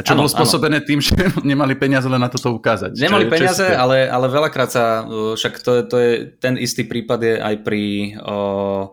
čo 0.00 0.16
ano, 0.16 0.24
bolo 0.24 0.32
spôsobené 0.32 0.80
ano. 0.80 0.88
tým, 0.88 1.00
že 1.06 1.12
nemali 1.44 1.76
peniaze 1.76 2.08
len 2.08 2.24
na 2.24 2.32
toto 2.32 2.56
ukázať. 2.56 2.96
Nemali 2.96 3.28
čo, 3.28 3.32
peniaze, 3.36 3.66
čo 3.68 3.76
ale, 3.76 4.08
ale 4.08 4.26
veľakrát 4.32 4.70
sa, 4.72 5.04
však 5.36 5.60
to, 5.60 5.70
to 5.84 5.96
je, 6.00 6.12
ten 6.40 6.56
istý 6.56 6.88
prípad 6.88 7.20
je 7.20 7.34
aj 7.36 7.54
pri 7.60 8.16
uh, 8.16 8.88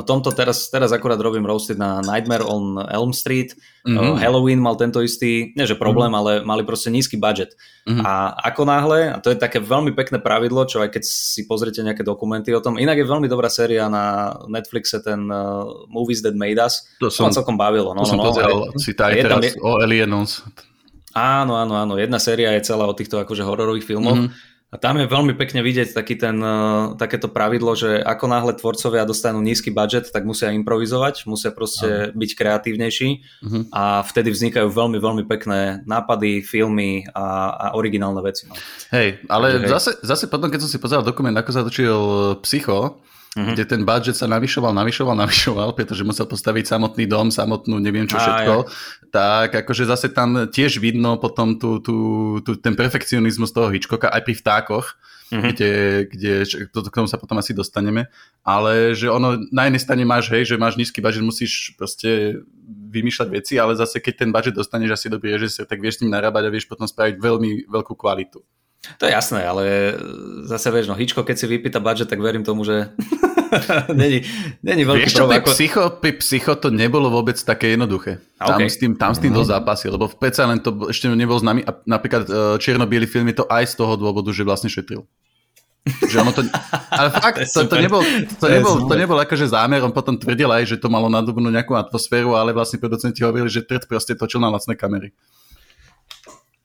No 0.00 0.08
tomto 0.08 0.32
teraz, 0.32 0.72
teraz 0.72 0.96
akurát 0.96 1.20
robím 1.20 1.44
roasted 1.44 1.76
na 1.76 2.00
Nightmare 2.00 2.40
on 2.40 2.80
Elm 2.88 3.12
Street. 3.12 3.52
Mm-hmm. 3.84 4.16
Halloween 4.16 4.56
mal 4.56 4.80
tento 4.80 5.04
istý, 5.04 5.52
nie 5.52 5.68
že 5.68 5.76
problém, 5.76 6.08
mm-hmm. 6.08 6.40
ale 6.40 6.48
mali 6.48 6.64
proste 6.64 6.88
nízky 6.88 7.20
budget. 7.20 7.52
Mm-hmm. 7.84 8.00
A 8.00 8.32
ako 8.48 8.64
náhle, 8.64 9.12
a 9.12 9.20
to 9.20 9.28
je 9.28 9.36
také 9.36 9.60
veľmi 9.60 9.92
pekné 9.92 10.16
pravidlo, 10.16 10.64
čo 10.64 10.80
aj 10.80 10.96
keď 10.96 11.04
si 11.04 11.44
pozriete 11.44 11.84
nejaké 11.84 12.00
dokumenty 12.00 12.48
o 12.56 12.64
tom, 12.64 12.80
inak 12.80 12.96
je 12.96 13.12
veľmi 13.12 13.28
dobrá 13.28 13.52
séria 13.52 13.92
na 13.92 14.32
Netflixe, 14.48 15.04
ten 15.04 15.28
uh, 15.28 15.68
Movies 15.92 16.24
That 16.24 16.32
Made 16.32 16.56
Us. 16.56 16.80
To, 17.04 17.12
som, 17.12 17.28
to 17.28 17.36
celkom 17.36 17.60
bavilo. 17.60 17.92
No, 17.92 18.00
to 18.00 18.08
no, 18.08 18.12
som 18.16 18.18
no, 18.24 18.24
pozeral 18.32 18.56
si 18.80 18.96
aj 18.96 19.12
teraz 19.20 19.44
je, 19.52 19.60
o 19.60 19.84
Aliens. 19.84 20.40
Áno, 21.12 21.60
áno, 21.60 21.76
áno. 21.76 22.00
Jedna 22.00 22.16
séria 22.16 22.56
je 22.56 22.64
celá 22.64 22.88
o 22.88 22.96
týchto 22.96 23.20
akože 23.20 23.44
hororových 23.44 23.84
filmoch. 23.84 24.16
Mm-hmm 24.16 24.48
a 24.70 24.78
tam 24.78 25.02
je 25.02 25.10
veľmi 25.10 25.34
pekne 25.34 25.66
vidieť 25.66 25.98
taký 25.98 26.14
ten, 26.14 26.38
uh, 26.38 26.94
takéto 26.94 27.26
pravidlo, 27.26 27.74
že 27.74 27.98
ako 27.98 28.24
náhle 28.30 28.54
tvorcovia 28.54 29.02
dostanú 29.02 29.42
nízky 29.42 29.74
budget, 29.74 30.14
tak 30.14 30.22
musia 30.22 30.54
improvizovať, 30.54 31.26
musia 31.26 31.50
proste 31.50 31.88
Aha. 31.90 32.14
byť 32.14 32.30
kreatívnejší 32.38 33.08
uh-huh. 33.18 33.62
a 33.74 34.06
vtedy 34.06 34.30
vznikajú 34.30 34.70
veľmi, 34.70 35.02
veľmi 35.02 35.24
pekné 35.26 35.82
nápady, 35.90 36.46
filmy 36.46 37.02
a, 37.10 37.50
a 37.50 37.66
originálne 37.74 38.22
veci. 38.22 38.46
No. 38.46 38.54
Hej, 38.94 39.26
ale 39.26 39.58
Takže, 39.58 39.66
hej. 39.66 39.74
Zase, 39.74 39.90
zase 40.06 40.24
potom, 40.30 40.46
keď 40.46 40.62
som 40.62 40.70
si 40.70 40.78
pozeral 40.78 41.02
dokument, 41.02 41.34
ako 41.34 41.50
sa 41.50 41.66
točil 41.66 41.98
Psycho, 42.46 43.02
mm-hmm. 43.36 43.54
kde 43.54 43.64
ten 43.66 43.82
budget 43.86 44.16
sa 44.18 44.26
navyšoval, 44.26 44.74
navyšoval, 44.74 45.14
navyšoval, 45.14 45.68
pretože 45.78 46.02
musel 46.02 46.26
postaviť 46.26 46.66
samotný 46.66 47.06
dom, 47.06 47.30
samotnú 47.30 47.78
neviem 47.78 48.10
čo 48.10 48.18
všetko, 48.18 48.54
ja. 48.66 48.68
tak 49.14 49.48
akože 49.66 49.86
zase 49.86 50.10
tam 50.10 50.50
tiež 50.50 50.82
vidno 50.82 51.14
potom 51.20 51.54
tú, 51.54 51.78
tú, 51.78 51.96
tú, 52.42 52.58
ten 52.58 52.74
perfekcionizmus 52.74 53.54
toho 53.54 53.70
Hitchcocka 53.70 54.10
aj 54.10 54.22
pri 54.26 54.34
vtákoch, 54.34 54.86
mm-hmm. 55.30 55.50
kde, 55.54 55.72
kde 56.10 56.32
to, 56.74 56.82
k 56.82 56.94
tomu 56.94 57.06
sa 57.06 57.18
potom 57.22 57.38
asi 57.38 57.54
dostaneme, 57.54 58.10
ale 58.42 58.98
že 58.98 59.06
ono 59.06 59.38
na 59.54 59.70
jednej 59.70 59.82
strane 59.82 60.02
máš, 60.02 60.26
hej, 60.34 60.50
že 60.50 60.58
máš 60.58 60.74
nízky 60.74 60.98
budget, 60.98 61.22
musíš 61.22 61.78
proste 61.78 62.42
vymýšľať 62.90 63.28
veci, 63.30 63.54
ale 63.54 63.78
zase 63.78 64.02
keď 64.02 64.14
ten 64.26 64.30
budget 64.34 64.58
dostaneš 64.58 64.98
asi 64.98 65.06
dobrý 65.06 65.38
režisér, 65.38 65.70
tak 65.70 65.78
vieš 65.78 65.98
s 65.98 66.00
ním 66.02 66.14
narábať 66.14 66.50
a 66.50 66.52
vieš 66.52 66.66
potom 66.66 66.90
spraviť 66.90 67.22
veľmi 67.22 67.70
veľkú 67.70 67.94
kvalitu. 67.94 68.42
To 68.80 69.04
je 69.04 69.12
jasné, 69.12 69.44
ale 69.44 69.92
zase 70.48 70.72
vieš, 70.72 70.88
no 70.88 70.96
Hičko, 70.96 71.20
keď 71.20 71.36
si 71.36 71.44
vypýta 71.44 71.84
budget, 71.84 72.08
tak 72.08 72.16
verím 72.16 72.48
tomu, 72.48 72.64
že 72.64 72.88
není, 73.92 74.24
není 74.64 74.88
veľký 74.88 75.04
Vieš 75.04 75.12
čo, 75.12 75.20
problém. 75.20 75.40
Ako... 75.44 75.50
Psycho, 75.52 75.82
psycho 76.00 76.52
to 76.56 76.68
nebolo 76.72 77.12
vôbec 77.12 77.36
také 77.36 77.76
jednoduché. 77.76 78.24
Tam 78.40 78.56
okay. 78.56 78.72
s 78.72 78.80
tým, 78.80 78.96
tam 78.96 79.12
s 79.12 79.20
tým 79.20 79.36
mm-hmm. 79.36 79.44
dosť 79.44 79.50
zápasil, 79.52 79.90
lebo 79.92 80.08
v 80.08 80.16
predsa 80.16 80.48
len 80.48 80.64
to 80.64 80.88
ešte 80.88 81.12
nebol 81.12 81.36
známy 81.36 81.60
a 81.68 81.76
napríklad 81.84 82.24
uh, 82.24 82.56
čierno-biely 82.56 83.04
film 83.04 83.28
je 83.28 83.44
to 83.44 83.46
aj 83.52 83.68
z 83.68 83.74
toho 83.76 84.00
dôvodu, 84.00 84.32
že 84.32 84.48
vlastne 84.48 84.72
šetril. 84.72 85.04
Že 85.84 86.16
ono 86.24 86.32
to, 86.32 86.40
ale 87.00 87.08
fakt, 87.12 87.44
to, 87.52 87.60
to, 87.68 87.76
nebol, 87.76 88.00
to, 88.40 88.46
nebol, 88.48 88.74
to 88.88 88.94
nebol 88.96 89.18
akože 89.20 89.44
zámer, 89.44 89.84
on 89.84 89.92
potom 89.92 90.16
tvrdil 90.16 90.48
aj, 90.48 90.72
že 90.72 90.76
to 90.80 90.88
malo 90.88 91.12
nadobnúť 91.12 91.52
nejakú 91.52 91.76
atmosféru, 91.76 92.32
ale 92.32 92.56
vlastne 92.56 92.80
producenti 92.80 93.20
hovorili, 93.20 93.52
že 93.52 93.60
Tred 93.60 93.84
proste 93.84 94.16
točil 94.16 94.40
na 94.40 94.48
lacné 94.48 94.72
kamery. 94.72 95.12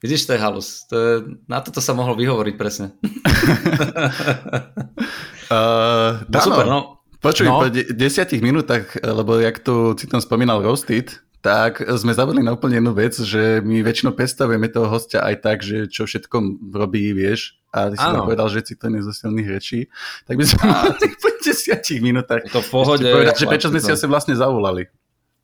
Vidíš, 0.06 0.30
to 0.30 0.38
je 0.38 0.40
halus. 0.40 0.86
To 0.86 0.94
je, 0.94 1.12
na 1.50 1.58
toto 1.58 1.82
sa 1.82 1.90
mohlo 1.90 2.14
vyhovoriť 2.14 2.54
presne. 2.54 2.94
uh, 5.50 6.22
no, 6.30 6.38
super, 6.38 6.66
no. 6.70 7.02
Počuj, 7.18 7.50
no. 7.50 7.58
po 7.58 7.66
de- 7.66 7.90
desiatich 7.90 8.38
minútach, 8.38 8.86
lebo 9.02 9.42
jak 9.42 9.58
tu 9.58 9.98
si 9.98 10.06
tam 10.06 10.22
spomínal 10.22 10.62
Roasted, 10.62 11.26
tak 11.42 11.82
sme 11.82 12.14
zabudli 12.14 12.42
na 12.46 12.54
úplne 12.54 12.78
jednu 12.78 12.94
vec, 12.94 13.18
že 13.18 13.58
my 13.66 13.82
väčšinou 13.82 14.14
predstavujeme 14.14 14.70
toho 14.70 14.86
hostia 14.86 15.26
aj 15.26 15.34
tak, 15.42 15.66
že 15.66 15.90
čo 15.90 16.06
všetko 16.06 16.70
robí, 16.70 17.10
vieš, 17.14 17.58
a 17.74 17.90
ty 17.90 17.96
si 17.98 18.06
povedal, 18.06 18.46
že 18.48 18.78
to 18.78 18.88
zo 18.88 19.12
silných 19.12 19.48
rečí, 19.50 19.90
tak 20.24 20.38
by 20.40 20.44
sme 20.46 20.62
mali 20.64 21.06
po 21.18 21.28
desiatich 21.46 22.00
minútach 22.00 22.46
to 22.50 22.62
v 22.62 22.68
pohode, 22.70 23.04
povedať, 23.04 23.42
že 23.42 23.46
prečo 23.46 23.68
sme 23.68 23.78
si 23.82 23.90
asi 23.90 24.06
vlastne 24.06 24.34
zavolali. 24.38 24.86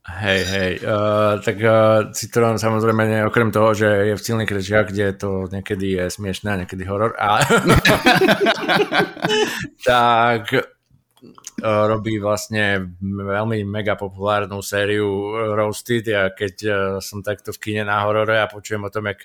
Hej, 0.03 0.41
hej, 0.45 0.73
uh, 0.83 1.39
tak 1.39 1.63
uh, 1.63 2.11
Citroen 2.11 2.59
samozrejme 2.59 3.07
nie, 3.07 3.23
okrem 3.23 3.55
toho, 3.55 3.71
že 3.71 3.87
je 3.87 4.15
v 4.19 4.25
silných 4.27 4.51
rečiach, 4.51 4.91
kde 4.91 5.15
to 5.15 5.47
niekedy 5.47 5.95
je 5.95 6.11
smiešné 6.11 6.49
a 6.51 6.61
niekedy 6.67 6.83
horor, 6.91 7.15
a 7.15 7.39
tak 9.87 10.72
robí 11.63 12.19
vlastne 12.19 12.95
veľmi 13.01 13.63
mega 13.63 13.95
populárnu 13.95 14.59
sériu 14.61 15.07
Roasted 15.55 16.11
a 16.11 16.35
keď 16.35 16.55
uh, 16.67 16.75
som 16.99 17.23
takto 17.23 17.55
v 17.55 17.63
kine 17.63 17.83
na 17.87 18.03
horore 18.03 18.43
a 18.43 18.51
počujem 18.51 18.83
o 18.83 18.91
tom, 18.91 19.07
jak 19.07 19.23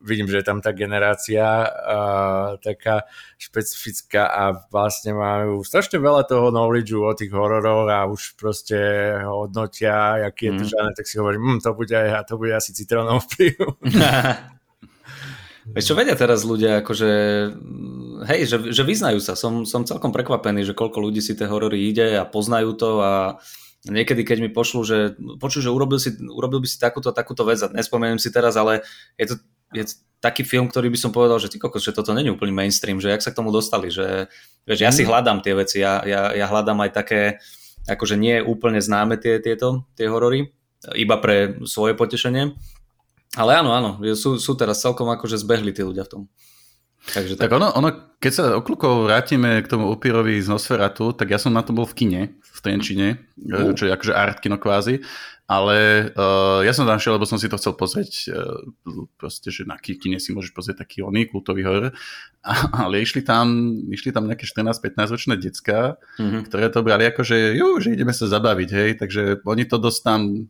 vidím, 0.00 0.28
že 0.30 0.40
je 0.40 0.46
tam 0.46 0.64
tá 0.64 0.72
generácia 0.72 1.44
uh, 1.68 2.56
taká 2.62 3.04
špecifická 3.36 4.32
a 4.32 4.42
vlastne 4.72 5.12
majú 5.12 5.60
strašne 5.60 6.00
veľa 6.00 6.24
toho 6.24 6.48
knowledge 6.48 6.96
o 6.96 7.12
tých 7.12 7.34
hororoch 7.34 7.90
a 7.90 8.08
už 8.08 8.38
proste 8.40 8.78
hodnotia, 9.20 10.24
aký 10.24 10.48
je 10.48 10.52
to 10.56 10.64
mm. 10.64 10.70
žáner, 10.72 10.94
tak 10.96 11.06
si 11.06 11.18
hovorím, 11.20 11.42
hm, 11.42 11.60
to 11.60 11.70
bude, 11.76 11.92
aj, 11.92 12.24
to 12.24 12.34
bude 12.40 12.52
asi 12.56 12.72
citrónov 12.72 13.28
vplyv. 13.28 13.54
Veď 15.70 15.82
čo 15.86 15.94
vedia 15.94 16.16
teraz 16.18 16.42
ľudia, 16.42 16.82
akože, 16.82 17.10
hej, 18.26 18.40
že, 18.46 18.56
že 18.74 18.82
vyznajú 18.82 19.22
sa. 19.22 19.38
Som, 19.38 19.62
som 19.62 19.86
celkom 19.86 20.10
prekvapený, 20.10 20.66
že 20.66 20.74
koľko 20.74 20.98
ľudí 20.98 21.22
si 21.22 21.38
tie 21.38 21.46
horory 21.46 21.86
ide 21.90 22.18
a 22.18 22.26
poznajú 22.26 22.74
to 22.74 22.98
a 23.00 23.12
niekedy, 23.86 24.26
keď 24.26 24.38
mi 24.42 24.50
pošlu, 24.50 24.80
že 24.82 24.98
počuj, 25.38 25.64
že 25.64 25.70
urobil, 25.70 26.02
si, 26.02 26.12
urobil 26.18 26.60
by 26.60 26.68
si 26.68 26.76
takúto, 26.76 27.14
takúto 27.14 27.46
vec 27.46 27.62
a 27.62 27.72
nespomeniem 27.72 28.18
si 28.18 28.28
teraz, 28.34 28.58
ale 28.58 28.82
je 29.16 29.32
to 29.32 29.34
je 29.70 29.86
taký 30.18 30.42
film, 30.42 30.66
ktorý 30.66 30.90
by 30.90 30.98
som 30.98 31.14
povedal, 31.14 31.38
že 31.38 31.48
ty 31.48 31.56
kokos, 31.56 31.86
že 31.86 31.94
toto 31.94 32.10
není 32.10 32.28
úplný 32.28 32.50
mainstream, 32.50 32.98
že 32.98 33.08
jak 33.14 33.22
sa 33.22 33.30
k 33.30 33.38
tomu 33.38 33.54
dostali, 33.54 33.88
že, 33.88 34.26
že 34.66 34.82
ja 34.82 34.90
si 34.90 35.06
mhm. 35.06 35.08
hľadám 35.08 35.38
tie 35.40 35.54
veci, 35.54 35.76
ja, 35.80 36.02
ja, 36.02 36.34
ja 36.34 36.46
hľadám 36.50 36.78
aj 36.82 36.90
také, 36.90 37.20
akože 37.86 38.18
nie 38.18 38.42
úplne 38.42 38.82
známe 38.82 39.16
tie, 39.16 39.38
tieto, 39.38 39.86
tie 39.94 40.10
horory, 40.10 40.52
iba 40.96 41.16
pre 41.20 41.60
svoje 41.68 41.94
potešenie, 41.94 42.56
ale 43.36 43.60
áno, 43.60 43.70
áno, 43.70 43.90
sú, 44.14 44.40
sú 44.40 44.52
teraz 44.58 44.82
celkom 44.82 45.06
akože 45.10 45.38
zbehli 45.38 45.70
tí 45.70 45.86
ľudia 45.86 46.06
v 46.06 46.10
tom. 46.10 46.22
Takže 47.00 47.40
tak. 47.40 47.48
tak 47.48 47.56
ono, 47.56 47.72
ono, 47.72 47.88
keď 48.20 48.32
sa 48.32 48.44
okľukov 48.60 49.08
vrátime 49.08 49.64
k 49.64 49.70
tomu 49.72 49.88
upírovi 49.88 50.36
z 50.36 50.52
Nosferatu, 50.52 51.16
tak 51.16 51.32
ja 51.32 51.40
som 51.40 51.48
na 51.48 51.64
to 51.64 51.72
bol 51.72 51.88
v 51.88 51.96
kine, 51.96 52.22
v 52.36 52.58
Trenčine, 52.60 53.24
uh. 53.48 53.72
čo 53.72 53.88
je 53.88 53.94
akože 53.96 54.12
art 54.12 54.44
kino 54.44 54.60
kvázi 54.60 55.00
ale 55.50 56.06
uh, 56.14 56.62
ja 56.62 56.70
som 56.70 56.86
tam 56.86 57.02
šiel, 57.02 57.18
lebo 57.18 57.26
som 57.26 57.34
si 57.34 57.50
to 57.50 57.58
chcel 57.58 57.74
pozrieť, 57.74 58.30
uh, 58.30 58.70
proste, 59.18 59.50
že 59.50 59.66
na 59.66 59.74
kine 59.82 60.22
si 60.22 60.30
môžeš 60.30 60.54
pozrieť 60.54 60.86
taký 60.86 61.02
oný 61.02 61.26
kultový 61.26 61.66
horor, 61.66 61.90
ale 62.86 63.02
išli 63.02 63.26
tam, 63.26 63.74
išli 63.90 64.14
tam 64.14 64.30
nejaké 64.30 64.46
14-15 64.46 65.10
ročné 65.10 65.34
decka, 65.42 65.98
mm-hmm. 66.22 66.46
ktoré 66.46 66.70
to 66.70 66.86
brali 66.86 67.10
ako, 67.10 67.26
že, 67.26 67.58
ju, 67.58 67.82
že 67.82 67.98
ideme 67.98 68.14
sa 68.14 68.30
zabaviť, 68.30 68.70
hej, 68.70 68.90
takže 69.02 69.22
oni 69.42 69.66
to 69.66 69.82
dosť 69.82 70.00
tam 70.06 70.46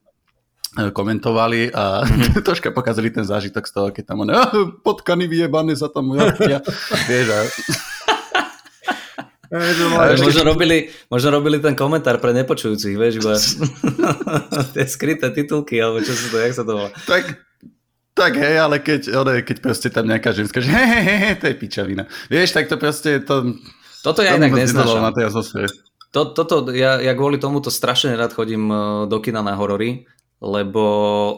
komentovali 0.71 1.75
a 1.75 2.07
mm-hmm. 2.07 2.43
troška 2.47 2.71
pokazali 2.71 3.11
ten 3.11 3.27
zážitok 3.27 3.67
z 3.67 3.73
toho, 3.75 3.89
keď 3.91 4.05
tam 4.07 4.23
oni, 4.23 4.31
ah, 4.31 4.51
potkany 4.87 5.27
vyjebané 5.27 5.75
za 5.75 5.91
tam 5.91 6.15
vieš, 7.11 7.27
a 7.27 7.39
možno, 10.27 10.43
robili, 10.47 10.95
možno 11.11 11.35
robili 11.35 11.59
ten 11.59 11.75
komentár 11.75 12.23
pre 12.23 12.31
nepočujúcich, 12.31 12.95
vieš, 12.95 13.15
iba 13.19 13.35
tie 14.71 14.87
skryté 14.87 15.35
titulky, 15.35 15.83
alebo 15.83 15.99
čo 16.07 16.15
sa 16.15 16.27
to, 16.31 16.37
jak 16.39 16.55
sa 16.55 16.63
to 16.63 16.73
volá. 16.79 16.91
Tak, 17.03 17.35
tak 18.15 18.33
hej, 18.39 18.63
ale 18.63 18.79
keď, 18.79 19.11
ale 19.11 19.43
keď 19.43 19.57
proste 19.59 19.91
tam 19.91 20.07
nejaká 20.07 20.31
ženská, 20.31 20.63
že 20.63 20.71
hej, 20.71 20.87
hej, 20.87 21.19
hej, 21.19 21.35
to 21.43 21.51
je 21.51 21.55
pičavina. 21.59 22.07
Vieš, 22.31 22.55
tak 22.55 22.71
to 22.71 22.79
proste 22.79 23.27
to... 23.27 23.59
Toto 24.07 24.23
ja 24.23 24.39
inak 24.39 24.55
neznášam. 24.55 25.03
Na 25.03 25.11
tej 25.11 25.29
to, 26.11 26.35
toto, 26.35 26.75
ja, 26.75 26.99
ja 26.99 27.15
kvôli 27.15 27.39
tomu 27.39 27.63
to 27.63 27.71
strašne 27.71 28.19
rád 28.19 28.35
chodím 28.35 28.67
e, 28.67 28.77
do 29.07 29.23
kina 29.23 29.47
na 29.47 29.55
horory, 29.55 30.11
lebo 30.41 30.85
e, 30.89 31.35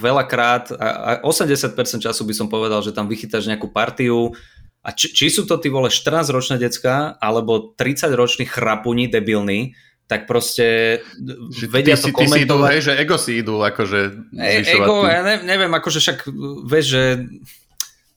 veľakrát, 0.00 0.72
a 0.76 1.20
80% 1.22 1.76
času 2.00 2.22
by 2.24 2.34
som 2.34 2.48
povedal, 2.48 2.80
že 2.80 2.96
tam 2.96 3.06
vychytáš 3.06 3.46
nejakú 3.46 3.68
partiu, 3.68 4.32
a 4.80 4.96
či, 4.96 5.12
či 5.12 5.28
sú 5.28 5.44
to 5.44 5.60
ty 5.60 5.68
vole 5.68 5.92
14-ročné 5.92 6.56
decka, 6.56 7.20
alebo 7.20 7.76
30-roční 7.76 8.48
chrapuni 8.48 9.12
debilní, 9.12 9.76
tak 10.08 10.26
proste 10.26 10.98
že 11.54 11.70
vedia 11.70 11.94
ty 11.94 12.02
to 12.02 12.08
si, 12.08 12.12
komentovať. 12.16 12.34
Ty 12.34 12.42
si 12.42 12.42
idú, 12.42 12.56
hej, 12.66 12.80
že 12.82 12.92
ego 12.98 13.16
si 13.20 13.32
idú 13.38 13.54
akože 13.62 14.00
e, 14.34 14.50
Ego, 14.66 15.06
ja 15.06 15.22
ne, 15.22 15.36
neviem, 15.46 15.70
akože 15.70 16.02
však 16.02 16.18
vieš, 16.66 16.86
že 16.90 17.02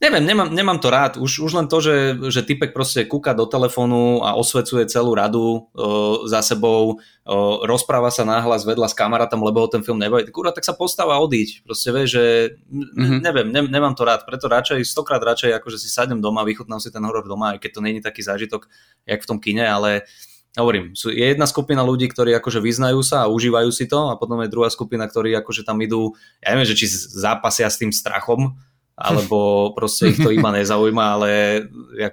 Neviem, 0.02 0.26
nemám, 0.26 0.50
nemám 0.50 0.78
to 0.82 0.90
rád. 0.90 1.16
Už, 1.22 1.38
už 1.38 1.54
len 1.54 1.70
to, 1.70 1.78
že, 1.78 2.18
že 2.28 2.42
typek 2.42 2.74
proste 2.74 3.06
kúka 3.06 3.30
do 3.30 3.46
telefónu 3.46 4.26
a 4.26 4.34
osvecuje 4.34 4.90
celú 4.90 5.14
radu 5.14 5.70
o, 5.70 6.26
za 6.26 6.42
sebou, 6.42 6.98
o, 6.98 7.36
rozpráva 7.62 8.10
sa 8.10 8.26
náhlas 8.26 8.66
vedľa 8.66 8.90
s 8.90 8.98
kamarátom, 8.98 9.38
lebo 9.46 9.62
ho 9.62 9.70
ten 9.70 9.86
film 9.86 10.02
nebaví. 10.02 10.26
Kurva, 10.34 10.50
tak 10.50 10.66
sa 10.66 10.74
postáva 10.74 11.22
odiť. 11.22 11.62
Proste 11.62 11.94
vie, 11.94 12.04
že 12.10 12.24
mm-hmm. 12.66 13.20
neviem, 13.22 13.48
ne, 13.54 13.62
nemám 13.70 13.94
to 13.94 14.02
rád. 14.02 14.26
Preto 14.26 14.50
radšej, 14.50 14.82
stokrát 14.82 15.22
radšej, 15.22 15.62
akože 15.62 15.78
si 15.78 15.86
sadnem 15.86 16.18
doma, 16.18 16.42
vychutnám 16.42 16.82
si 16.82 16.90
ten 16.90 17.00
horor 17.06 17.24
doma, 17.24 17.54
aj 17.54 17.62
keď 17.62 17.70
to 17.78 17.80
není 17.80 18.02
taký 18.02 18.26
zážitok, 18.26 18.66
jak 19.06 19.22
v 19.22 19.28
tom 19.30 19.38
kine, 19.38 19.62
ale 19.62 20.10
hovorím, 20.58 20.94
sú, 20.98 21.10
je 21.14 21.22
jedna 21.22 21.46
skupina 21.46 21.86
ľudí, 21.86 22.10
ktorí 22.10 22.34
akože 22.38 22.58
vyznajú 22.58 22.98
sa 23.02 23.26
a 23.26 23.30
užívajú 23.30 23.70
si 23.70 23.86
to 23.86 24.10
a 24.10 24.18
potom 24.18 24.42
je 24.42 24.50
druhá 24.50 24.70
skupina, 24.70 25.06
ktorí 25.06 25.34
akože 25.38 25.66
tam 25.66 25.78
idú, 25.82 26.14
ja 26.42 26.54
neviem, 26.54 26.66
že 26.66 26.78
či 26.78 26.86
zápasia 26.92 27.66
s 27.66 27.78
tým 27.78 27.90
strachom, 27.90 28.58
alebo 29.10 29.70
proste 29.74 30.14
ich 30.14 30.18
to 30.22 30.30
iba 30.30 30.54
nezaujíma, 30.54 31.04
ale 31.18 31.30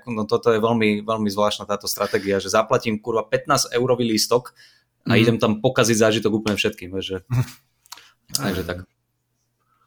no 0.09 0.25
toto 0.25 0.49
je 0.49 0.57
veľmi, 0.57 1.05
veľmi 1.05 1.29
zvláštna 1.29 1.69
táto 1.69 1.85
stratégia, 1.85 2.41
že 2.41 2.49
zaplatím 2.49 2.97
kurva 2.97 3.21
15 3.29 3.77
eurový 3.77 4.09
lístok 4.09 4.57
a 5.05 5.13
mm. 5.13 5.21
idem 5.21 5.37
tam 5.37 5.61
pokaziť 5.61 5.97
zážitok 5.97 6.41
úplne 6.41 6.57
všetkým. 6.57 6.89
Že... 6.97 7.21
Takže 8.41 8.63
tak. 8.65 8.77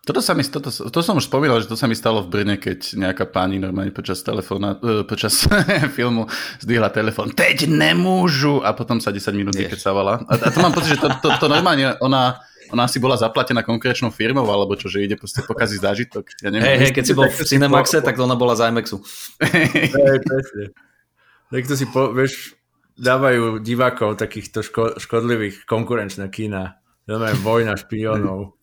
Toto 0.05 0.21
sa 0.21 0.37
mi, 0.37 0.45
toto, 0.45 0.69
to 0.69 1.01
som 1.01 1.17
už 1.17 1.33
spomínal, 1.33 1.65
že 1.65 1.71
to 1.73 1.81
sa 1.81 1.89
mi 1.89 1.97
stalo 1.97 2.21
v 2.21 2.29
Brne, 2.29 2.61
keď 2.61 2.93
nejaká 2.93 3.25
pani 3.25 3.57
normálne 3.57 3.89
počas 3.89 4.21
telefóna, 4.21 4.77
uh, 4.77 5.01
počas 5.09 5.49
filmu 5.97 6.29
zdvihla 6.61 6.93
telefón, 6.93 7.33
teď 7.33 7.73
nemôžu 7.73 8.61
a 8.61 8.77
potom 8.77 9.01
sa 9.01 9.09
10 9.09 9.33
minút 9.33 9.57
vykecavala. 9.57 10.29
A, 10.29 10.33
a 10.37 10.49
to 10.53 10.61
mám 10.61 10.77
pocit, 10.77 11.01
že 11.01 11.01
to, 11.01 11.09
to, 11.25 11.29
to 11.41 11.47
normálne 11.49 11.97
ona 12.05 12.37
ona 12.73 12.89
asi 12.89 13.03
bola 13.03 13.19
zaplatená 13.19 13.61
konkrétnou 13.67 14.09
firmou, 14.15 14.47
alebo 14.49 14.79
čo, 14.79 14.89
že 14.89 15.05
ide 15.05 15.17
proste 15.19 15.43
pokaziť 15.45 15.79
zážitok. 15.81 16.25
Ja 16.41 16.49
neviem, 16.49 16.77
hej, 16.77 16.79
hej, 16.89 16.93
keď 16.95 17.05
si 17.05 17.15
bol 17.17 17.29
v 17.29 17.41
Cinemaxe, 17.45 17.99
tak 18.01 18.17
ona 18.17 18.39
bola 18.39 18.57
z 18.57 18.71
IMAXu. 18.73 19.03
Hej, 19.41 20.19
presne. 20.25 20.65
to 21.51 21.75
si, 21.77 21.87
po, 21.91 22.15
vieš, 22.15 22.57
dávajú 22.95 23.59
divákov 23.61 24.17
takýchto 24.17 24.63
ško- 24.63 24.97
škodlivých 25.03 25.67
konkurenčné 25.67 26.31
kína. 26.31 26.79
Znamená 27.05 27.33
vojna 27.43 27.75
špionov. 27.77 28.57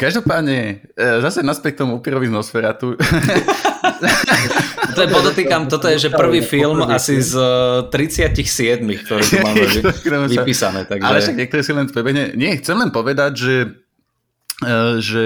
každopádne, 0.00 0.88
e, 0.96 1.04
zase 1.20 1.44
naspäť 1.44 1.76
k 1.76 1.80
tomu 1.84 2.00
upírovi 2.00 2.30
z 2.30 2.32
Nosferatu. 2.32 2.96
to 4.96 5.00
je, 5.04 5.08
podotýkam, 5.08 5.68
toto 5.68 5.86
je, 5.88 6.08
že 6.08 6.10
prvý 6.10 6.40
film 6.40 6.82
asi 6.84 7.20
z 7.20 7.36
37, 7.92 8.80
ktoré 9.04 9.22
tu 9.22 9.36
máme 9.40 9.64
vypísané. 10.34 10.88
Takže... 10.88 11.04
Ale 11.04 11.18
však 11.20 11.36
niektoré 11.36 11.62
si 11.62 11.72
len 11.72 11.86
prebehne. 11.88 12.32
Nie, 12.34 12.56
chcem 12.58 12.76
len 12.80 12.90
povedať, 12.90 13.32
že 13.36 13.54
e, 14.64 15.00
že 15.00 15.24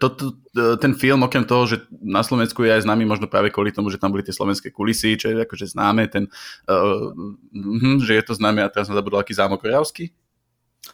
to, 0.00 0.06
to, 0.12 0.26
ten 0.80 0.92
film, 0.96 1.24
okrem 1.24 1.44
toho, 1.44 1.64
že 1.68 1.76
na 2.00 2.20
Slovensku 2.20 2.64
je 2.66 2.74
aj 2.74 2.84
známy 2.84 3.04
možno 3.06 3.30
práve 3.30 3.48
kvôli 3.52 3.72
tomu, 3.72 3.88
že 3.88 4.00
tam 4.00 4.12
boli 4.12 4.26
tie 4.26 4.34
slovenské 4.34 4.72
kulisy, 4.72 5.16
čo 5.16 5.32
je 5.32 5.44
akože 5.44 5.70
známe, 5.72 6.10
ten, 6.10 6.28
uh, 6.68 7.12
že 8.04 8.18
je 8.18 8.24
to 8.26 8.36
známe 8.36 8.60
a 8.60 8.72
teraz 8.72 8.90
som 8.90 8.96
zabudol, 8.98 9.22
aký 9.22 9.32
zámok 9.32 9.64
Oravský? 9.64 10.12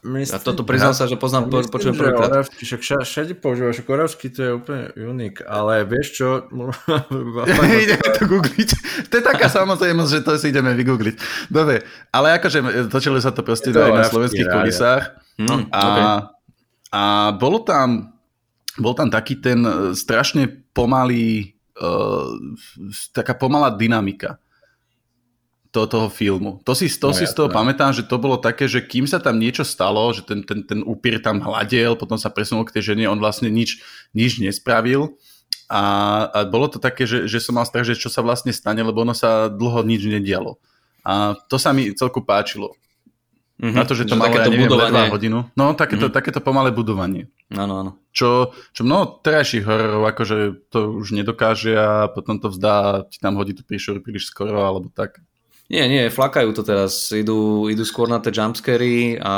Myslím, 0.03 0.35
ja 0.35 0.43
toto 0.43 0.67
priznal 0.67 0.95
ja, 0.95 0.99
sa, 0.99 1.05
že 1.07 1.15
poznám, 1.15 1.47
myslím, 1.47 1.71
počujem 1.71 1.95
prvýkrát. 1.95 2.31
Oravský, 2.31 2.63
však 2.63 2.81
všade 3.07 3.35
používaš, 3.39 3.83
Oravský 3.87 4.35
to 4.35 4.41
je 4.43 4.51
úplne 4.55 4.85
unik, 4.95 5.47
ale 5.47 5.87
vieš 5.87 6.21
čo? 6.21 6.29
ideme 7.87 8.09
to 8.15 8.23
googliť. 8.27 8.71
To 9.11 9.15
je 9.15 9.25
taká 9.25 9.47
samozrejmosť, 9.47 10.11
že 10.11 10.21
to 10.27 10.31
si 10.43 10.51
ideme 10.51 10.75
vygoogliť. 10.75 11.17
Dobre, 11.51 11.87
ale 12.11 12.39
akože 12.39 12.91
točilo 12.91 13.19
sa 13.23 13.31
to 13.31 13.47
proste 13.47 13.71
aj 13.71 13.95
na 13.95 14.05
slovenských 14.07 14.47
kulisách. 14.47 15.05
Hmm, 15.39 15.71
a, 15.71 15.83
okay. 15.83 16.07
a 16.91 17.03
bolo 17.39 17.63
tam, 17.63 18.11
bol 18.83 18.95
tam 18.95 19.07
taký 19.07 19.39
ten 19.39 19.63
strašne 19.95 20.51
pomalý, 20.75 21.55
uh, 21.79 22.31
taká 23.15 23.39
pomalá 23.39 23.71
dynamika 23.71 24.43
to, 25.77 25.85
toho 25.85 26.09
filmu. 26.09 26.65
To 26.65 26.73
si, 26.73 26.89
to 26.89 27.13
no, 27.13 27.17
si 27.17 27.29
z 27.29 27.37
toho 27.37 27.53
pamätám, 27.53 27.93
že 27.93 28.09
to 28.09 28.17
bolo 28.17 28.41
také, 28.41 28.65
že 28.65 28.81
kým 28.81 29.05
sa 29.05 29.21
tam 29.21 29.37
niečo 29.37 29.61
stalo, 29.61 30.09
že 30.17 30.25
ten, 30.25 30.41
ten, 30.41 30.65
ten 30.65 30.81
upír 30.81 31.21
tam 31.21 31.45
hľadel, 31.45 32.01
potom 32.01 32.17
sa 32.17 32.33
presunul 32.33 32.65
k 32.65 32.81
tej 32.81 32.97
žene, 32.97 33.05
on 33.13 33.21
vlastne 33.21 33.53
nič, 33.53 33.85
nič 34.17 34.41
nespravil. 34.41 35.21
A, 35.69 35.83
a 36.33 36.39
bolo 36.49 36.73
to 36.73 36.81
také, 36.81 37.05
že, 37.05 37.29
že 37.29 37.45
som 37.45 37.61
mal 37.61 37.69
strach, 37.69 37.85
že 37.85 38.01
čo 38.01 38.09
sa 38.09 38.25
vlastne 38.25 38.57
stane, 38.57 38.81
lebo 38.81 39.05
ono 39.05 39.13
sa 39.13 39.53
dlho 39.53 39.85
nič 39.85 40.09
nedialo. 40.09 40.57
A 41.05 41.37
to 41.53 41.61
sa 41.61 41.77
mi 41.77 41.93
celku 41.93 42.25
páčilo. 42.25 42.73
Mm-hmm. 43.57 43.77
Na 43.77 43.85
to, 43.89 43.97
že 43.97 44.05
to 44.05 44.17
že 44.17 44.21
malo, 44.21 44.37
ja 44.37 44.49
neviem, 44.53 44.69
budovanie. 44.69 45.09
hodinu. 45.09 45.49
No, 45.57 45.73
takéto, 45.73 46.09
mm-hmm. 46.09 46.17
takéto 46.17 46.41
pomalé 46.45 46.77
budovanie. 46.77 47.33
Áno, 47.57 47.81
áno. 47.81 47.93
Čo, 48.13 48.53
čo 48.77 48.85
mnoho 48.85 49.25
terajších 49.25 49.65
hororov, 49.65 50.05
akože 50.13 50.69
to 50.69 50.93
už 50.93 51.17
nedokáže 51.17 51.73
a 51.73 52.13
potom 52.13 52.37
to 52.37 52.53
vzdá, 52.53 53.09
ti 53.09 53.17
tam 53.17 53.41
hodí 53.41 53.57
tú 53.57 53.65
príšoru 53.65 54.05
príliš 54.05 54.29
skoro, 54.29 54.61
alebo 54.61 54.93
tak. 54.93 55.25
Nie, 55.67 55.91
nie, 55.91 56.15
flakajú 56.15 56.55
to 56.55 56.63
teraz, 56.63 57.11
idú, 57.11 57.67
idú 57.67 57.83
skôr 57.83 58.07
na 58.07 58.23
tie 58.23 58.31
jumpscary 58.31 59.19
a 59.19 59.35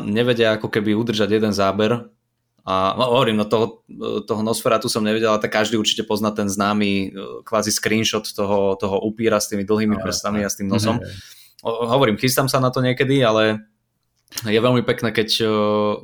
nevedia 0.00 0.56
ako 0.56 0.72
keby 0.72 0.96
udržať 0.96 1.36
jeden 1.36 1.52
záber. 1.52 2.08
A 2.66 2.96
no, 2.98 3.14
hovorím, 3.14 3.38
no 3.38 3.46
toho, 3.46 3.86
toho 4.26 4.42
Nosferatu 4.42 4.90
som 4.90 5.04
nevedel, 5.04 5.30
ale 5.30 5.38
tak 5.38 5.54
každý 5.54 5.78
určite 5.78 6.02
pozná 6.02 6.34
ten 6.34 6.50
známy 6.50 6.90
e, 6.90 7.08
kvázi 7.46 7.70
screenshot 7.70 8.26
toho, 8.34 8.74
toho 8.74 8.98
upíra 9.06 9.38
s 9.38 9.46
tými 9.46 9.62
dlhými 9.62 10.02
prstami 10.02 10.42
a 10.42 10.50
s 10.50 10.58
tým 10.58 10.66
nosom. 10.66 10.98
O, 11.62 11.86
hovorím, 11.86 12.18
chystám 12.18 12.50
sa 12.50 12.58
na 12.58 12.74
to 12.74 12.82
niekedy, 12.82 13.22
ale 13.22 13.62
je 14.42 14.58
veľmi 14.58 14.82
pekné, 14.82 15.14
keď, 15.14 15.46
e, 15.46 15.54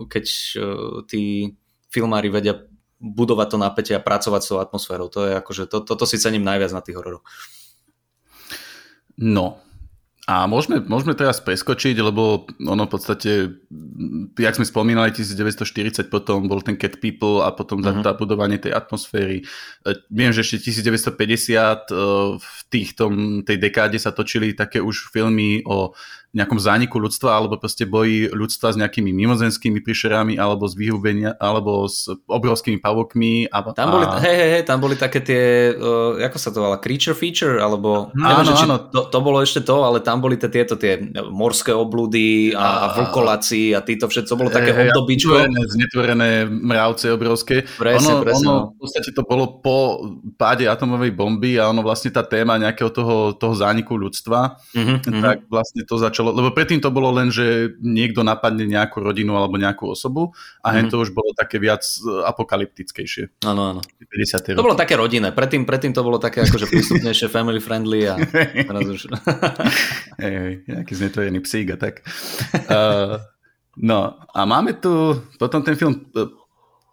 keď 0.07 0.27
e, 0.29 0.67
tí 1.11 1.23
filmári 1.91 2.31
vedia 2.31 2.63
budovať 3.03 3.49
to 3.51 3.59
napätie 3.59 3.95
a 3.99 4.05
pracovať 4.05 4.41
s 4.47 4.49
tou 4.55 4.63
atmosférou. 4.63 5.11
To 5.11 5.27
je 5.27 5.33
akože, 5.43 5.67
to, 5.67 5.83
toto 5.83 6.07
si 6.07 6.23
cením 6.23 6.47
najviac 6.47 6.71
na 6.71 6.85
tých 6.85 6.95
hororoch. 6.95 7.27
No, 9.19 9.63
a 10.23 10.47
môžeme, 10.47 10.79
môžeme 10.87 11.19
teraz 11.19 11.43
preskočiť, 11.43 11.99
lebo 11.99 12.47
ono 12.63 12.87
v 12.87 12.93
podstate, 12.95 13.31
jak 14.39 14.55
sme 14.55 14.63
spomínali, 14.63 15.11
1940 15.11 16.07
potom 16.07 16.47
bol 16.47 16.63
ten 16.63 16.79
Cat 16.79 17.03
People 17.03 17.43
a 17.43 17.51
potom 17.51 17.83
uh-huh. 17.83 18.07
tá 18.07 18.15
budovanie 18.15 18.63
tej 18.63 18.71
atmosféry. 18.71 19.43
E, 19.43 19.45
viem, 20.15 20.31
že 20.31 20.47
ešte 20.47 20.71
1950 20.71 21.19
e, 21.19 21.99
v 22.39 22.59
tých, 22.71 22.95
tom, 22.95 23.43
tej 23.43 23.59
dekáde 23.59 23.99
sa 23.99 24.15
točili 24.15 24.55
také 24.55 24.79
už 24.79 25.11
filmy 25.11 25.67
o 25.67 25.91
nejakom 26.33 26.57
zániku 26.57 26.97
ľudstva 26.97 27.37
alebo 27.37 27.61
proste 27.61 27.85
boji 27.85 28.33
ľudstva 28.33 28.73
s 28.73 28.77
nejakými 28.81 29.13
mimozenskými 29.13 29.85
príšerami 29.85 30.41
alebo 30.41 30.65
s 30.65 30.73
vyhubenia 30.73 31.37
alebo 31.37 31.85
s 31.85 32.09
obrovskými 32.09 32.81
pavokmi. 32.81 33.53
A, 33.53 33.61
tam 33.77 33.89
boli, 33.93 34.05
a... 34.09 34.17
hej, 34.25 34.37
hej, 34.37 34.51
hej, 34.57 34.65
tam 34.65 34.79
boli 34.81 34.97
také 34.97 35.21
tie, 35.21 35.43
uh, 35.77 36.17
ako 36.21 36.39
sa 36.41 36.49
to 36.49 36.59
volá, 36.65 36.77
creature 36.81 37.13
feature 37.13 37.61
alebo 37.61 38.13
hm, 38.17 38.25
áno, 38.25 38.41
neviem, 38.49 38.65
áno. 38.65 38.77
To, 38.89 39.01
to 39.13 39.19
bolo 39.21 39.45
ešte 39.45 39.61
to, 39.61 39.85
ale 39.85 40.01
tam 40.01 40.25
boli 40.25 40.41
tieto 40.41 40.81
tie 40.81 41.01
morské 41.29 41.73
oblúdy 41.77 42.57
a, 42.57 42.89
a 42.89 42.97
vlkolaci 42.97 43.77
a 43.77 43.85
títo 43.85 44.09
všetko, 44.09 44.33
bolo 44.39 44.51
také 44.53 44.73
hey, 44.73 44.89
obdobíčko. 44.89 45.37
Znetvorené 45.69 46.49
mravce 46.49 47.13
obrovské. 47.13 47.67
Presne, 47.77 48.21
ono, 48.21 48.25
presne. 48.25 48.47
Ono, 48.49 48.53
no. 48.53 48.67
v 48.77 48.79
podstate 48.81 49.11
to 49.13 49.23
bolo 49.27 49.61
po 49.61 50.01
páde 50.41 50.65
atomovej 50.65 51.13
bomby 51.13 51.59
a 51.59 51.69
ono 51.69 51.85
vlastne 51.85 52.09
tá 52.09 52.23
téma 52.23 52.57
nejakého 52.57 52.89
toho, 52.89 53.17
toho 53.35 53.55
zániku 53.57 53.99
ľudstva, 53.99 54.63
mm-hmm, 54.73 55.21
tak 55.21 55.37
vlastne 55.51 55.83
to 55.83 55.99
začalo 55.99 56.22
začalo, 56.23 56.39
lebo 56.39 56.55
predtým 56.55 56.79
to 56.79 56.95
bolo 56.95 57.11
len, 57.11 57.35
že 57.35 57.75
niekto 57.83 58.23
napadne 58.23 58.65
nejakú 58.65 59.03
rodinu 59.03 59.35
alebo 59.35 59.59
nejakú 59.59 59.91
osobu 59.91 60.31
a 60.63 60.79
mm. 60.79 60.89
to 60.95 61.03
už 61.03 61.11
bolo 61.11 61.35
také 61.35 61.59
viac 61.59 61.83
e, 61.83 62.23
apokalyptickejšie. 62.23 63.43
Áno, 63.43 63.75
áno. 63.75 63.81
To 63.83 64.63
bolo 64.63 64.79
také 64.79 64.95
rodinné, 64.95 65.35
predtým, 65.35 65.67
predtým 65.67 65.91
to 65.91 66.07
bolo 66.07 66.23
také 66.23 66.47
akože 66.47 66.71
prístupnejšie, 66.71 67.27
family 67.27 67.59
friendly 67.59 68.07
a 68.07 68.15
teraz 68.71 68.87
už... 68.87 69.01
hej, 70.23 70.35
hej, 70.39 70.53
nejaký 70.71 70.93
znetvorený 70.95 71.41
psík 71.43 71.75
a 71.75 71.77
tak. 71.77 72.07
Uh, 72.71 73.19
no 73.81 74.15
a 74.31 74.41
máme 74.47 74.79
tu 74.79 75.19
potom 75.43 75.67
ten 75.67 75.75
film 75.75 76.07
uh, 76.15 76.31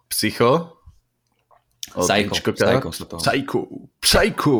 Psycho. 0.09 0.79
Psycho. 1.89 2.33
Psycho, 2.33 2.89
Psycho. 3.17 3.61
Psycho. 4.01 4.57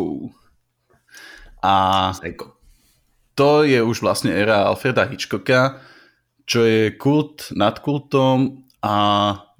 A 1.60 1.74
Psycho 2.16 2.59
to 3.40 3.64
je 3.64 3.80
už 3.80 4.04
vlastne 4.04 4.36
éra 4.36 4.68
Alfreda 4.68 5.08
Hitchcocka, 5.08 5.80
čo 6.44 6.68
je 6.68 6.92
kult 7.00 7.56
nad 7.56 7.80
kultom 7.80 8.68
a 8.84 8.96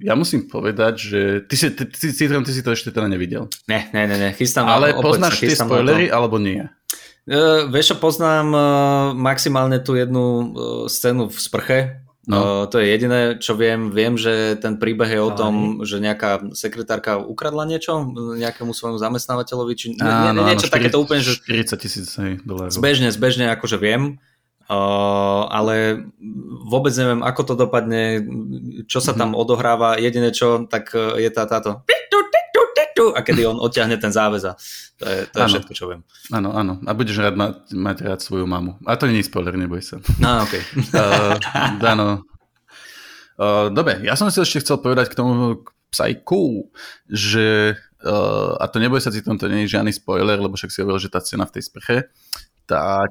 ja 0.00 0.12
musím 0.16 0.48
povedať, 0.48 0.94
že 1.00 1.20
ty 1.48 1.54
si, 1.56 1.72
ty, 1.72 1.88
ty, 1.88 2.12
ty, 2.12 2.24
ty 2.28 2.52
si 2.52 2.60
to 2.60 2.76
ešte 2.76 2.92
teda 2.92 3.08
nevidel. 3.08 3.48
Ne, 3.68 3.88
ne, 3.96 4.04
ne, 4.04 4.16
ne. 4.20 4.30
chystám 4.36 4.68
Ale 4.68 4.92
opäť, 4.92 5.04
poznáš 5.04 5.40
tie 5.40 5.56
spoilery 5.56 6.12
alebo 6.12 6.36
nie? 6.36 6.68
Uh, 7.24 7.68
vieš 7.72 7.96
poznám 7.96 8.48
uh, 8.52 8.62
maximálne 9.16 9.80
tú 9.80 9.96
jednu 9.96 10.24
uh, 10.24 10.44
scénu 10.88 11.32
v 11.32 11.38
sprche, 11.40 11.78
No. 12.28 12.68
To 12.68 12.76
je 12.76 12.86
jediné, 12.92 13.40
čo 13.40 13.56
viem. 13.56 13.88
Viem, 13.88 14.20
že 14.20 14.60
ten 14.60 14.76
príbeh 14.76 15.08
je 15.08 15.20
o 15.24 15.32
tom, 15.32 15.80
že 15.88 16.04
nejaká 16.04 16.52
sekretárka 16.52 17.16
ukradla 17.16 17.64
niečo 17.64 18.12
nejakému 18.36 18.76
svojmu 18.76 19.00
zamestnávateľovi, 19.00 19.72
či 19.72 19.86
áno, 19.96 20.44
nie, 20.44 20.52
niečo 20.52 20.68
áno, 20.68 20.76
40, 20.76 20.76
takéto 20.76 20.98
úplne, 21.00 21.24
že... 21.24 21.40
40 21.40 21.80
tisíc 21.80 22.12
dolárov. 22.44 22.76
Zbežne, 22.76 23.08
zbežne, 23.08 23.48
akože 23.56 23.80
viem. 23.80 24.20
Uh, 24.70 25.50
ale 25.50 26.06
vôbec 26.68 26.94
neviem, 26.94 27.24
ako 27.26 27.42
to 27.42 27.54
dopadne, 27.58 28.22
čo 28.86 29.02
sa 29.02 29.16
tam 29.16 29.32
mm-hmm. 29.32 29.42
odohráva. 29.42 29.98
Jediné 29.98 30.30
čo, 30.30 30.68
tak 30.68 30.92
je 30.94 31.30
tá 31.32 31.48
táto 31.48 31.82
a 33.16 33.20
kedy 33.24 33.48
on 33.48 33.56
odťahne 33.56 33.96
ten 33.96 34.12
záveza. 34.12 34.54
To 35.00 35.04
je, 35.08 35.18
to 35.32 35.36
je 35.40 35.46
všetko, 35.56 35.72
čo 35.72 35.84
viem. 35.88 36.00
Áno, 36.28 36.52
áno. 36.52 36.78
A 36.84 36.92
budeš 36.92 37.24
rád 37.24 37.34
mať, 37.40 37.72
mať 37.72 37.96
rád 38.04 38.20
svoju 38.20 38.44
mamu. 38.44 38.76
A 38.84 39.00
to 39.00 39.08
nie 39.08 39.24
je 39.24 39.28
spoiler, 39.32 39.56
neboj 39.56 39.80
sa. 39.80 39.96
No, 40.20 40.44
ok. 40.44 40.54
uh, 40.92 41.36
áno. 41.96 42.28
Uh, 43.40 43.72
dobre, 43.72 44.04
ja 44.04 44.14
som 44.20 44.28
si 44.28 44.36
ešte 44.36 44.60
chcel 44.60 44.76
povedať 44.84 45.08
k 45.08 45.16
tomu 45.16 45.64
Psycho, 45.90 46.70
že 47.08 47.74
uh, 48.04 48.52
a 48.60 48.64
to 48.68 48.78
neboj 48.78 49.00
sa 49.00 49.10
si 49.10 49.24
to 49.24 49.34
nie 49.48 49.64
je 49.64 49.74
žiadny 49.74 49.90
spoiler, 49.90 50.36
lebo 50.36 50.54
však 50.54 50.70
si 50.70 50.84
hovoril, 50.84 51.02
že 51.02 51.10
tá 51.10 51.18
scéna 51.24 51.48
v 51.48 51.54
tej 51.58 51.62
sprche, 51.66 51.96
tak... 52.70 53.10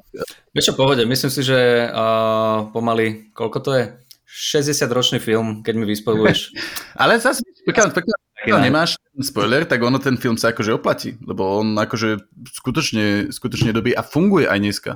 Vieš 0.56 0.72
čo 0.72 0.78
pohode, 0.78 1.04
myslím 1.04 1.30
si, 1.34 1.44
že 1.44 1.90
uh, 1.92 2.72
pomaly, 2.72 3.28
koľko 3.36 3.58
to 3.60 3.70
je? 3.76 3.84
60-ročný 4.30 5.18
film, 5.18 5.60
keď 5.60 5.74
mi 5.76 5.84
vyspojuješ. 5.84 6.54
Ale 7.02 7.18
zase, 7.20 7.44
pokiaľ, 7.66 7.92
pokiaľ, 7.92 8.18
pokiaľ 8.40 8.60
nemáš 8.64 8.96
spoiler, 9.20 9.68
tak 9.68 9.84
ono 9.84 10.00
ten 10.00 10.16
film 10.16 10.40
sa 10.40 10.52
akože 10.52 10.72
oplatí, 10.72 11.16
lebo 11.20 11.60
on 11.60 11.76
akože 11.76 12.24
skutočne, 12.56 13.28
skutočne 13.28 13.76
dobí 13.76 13.92
a 13.92 14.00
funguje 14.00 14.48
aj 14.48 14.58
dneska. 14.58 14.92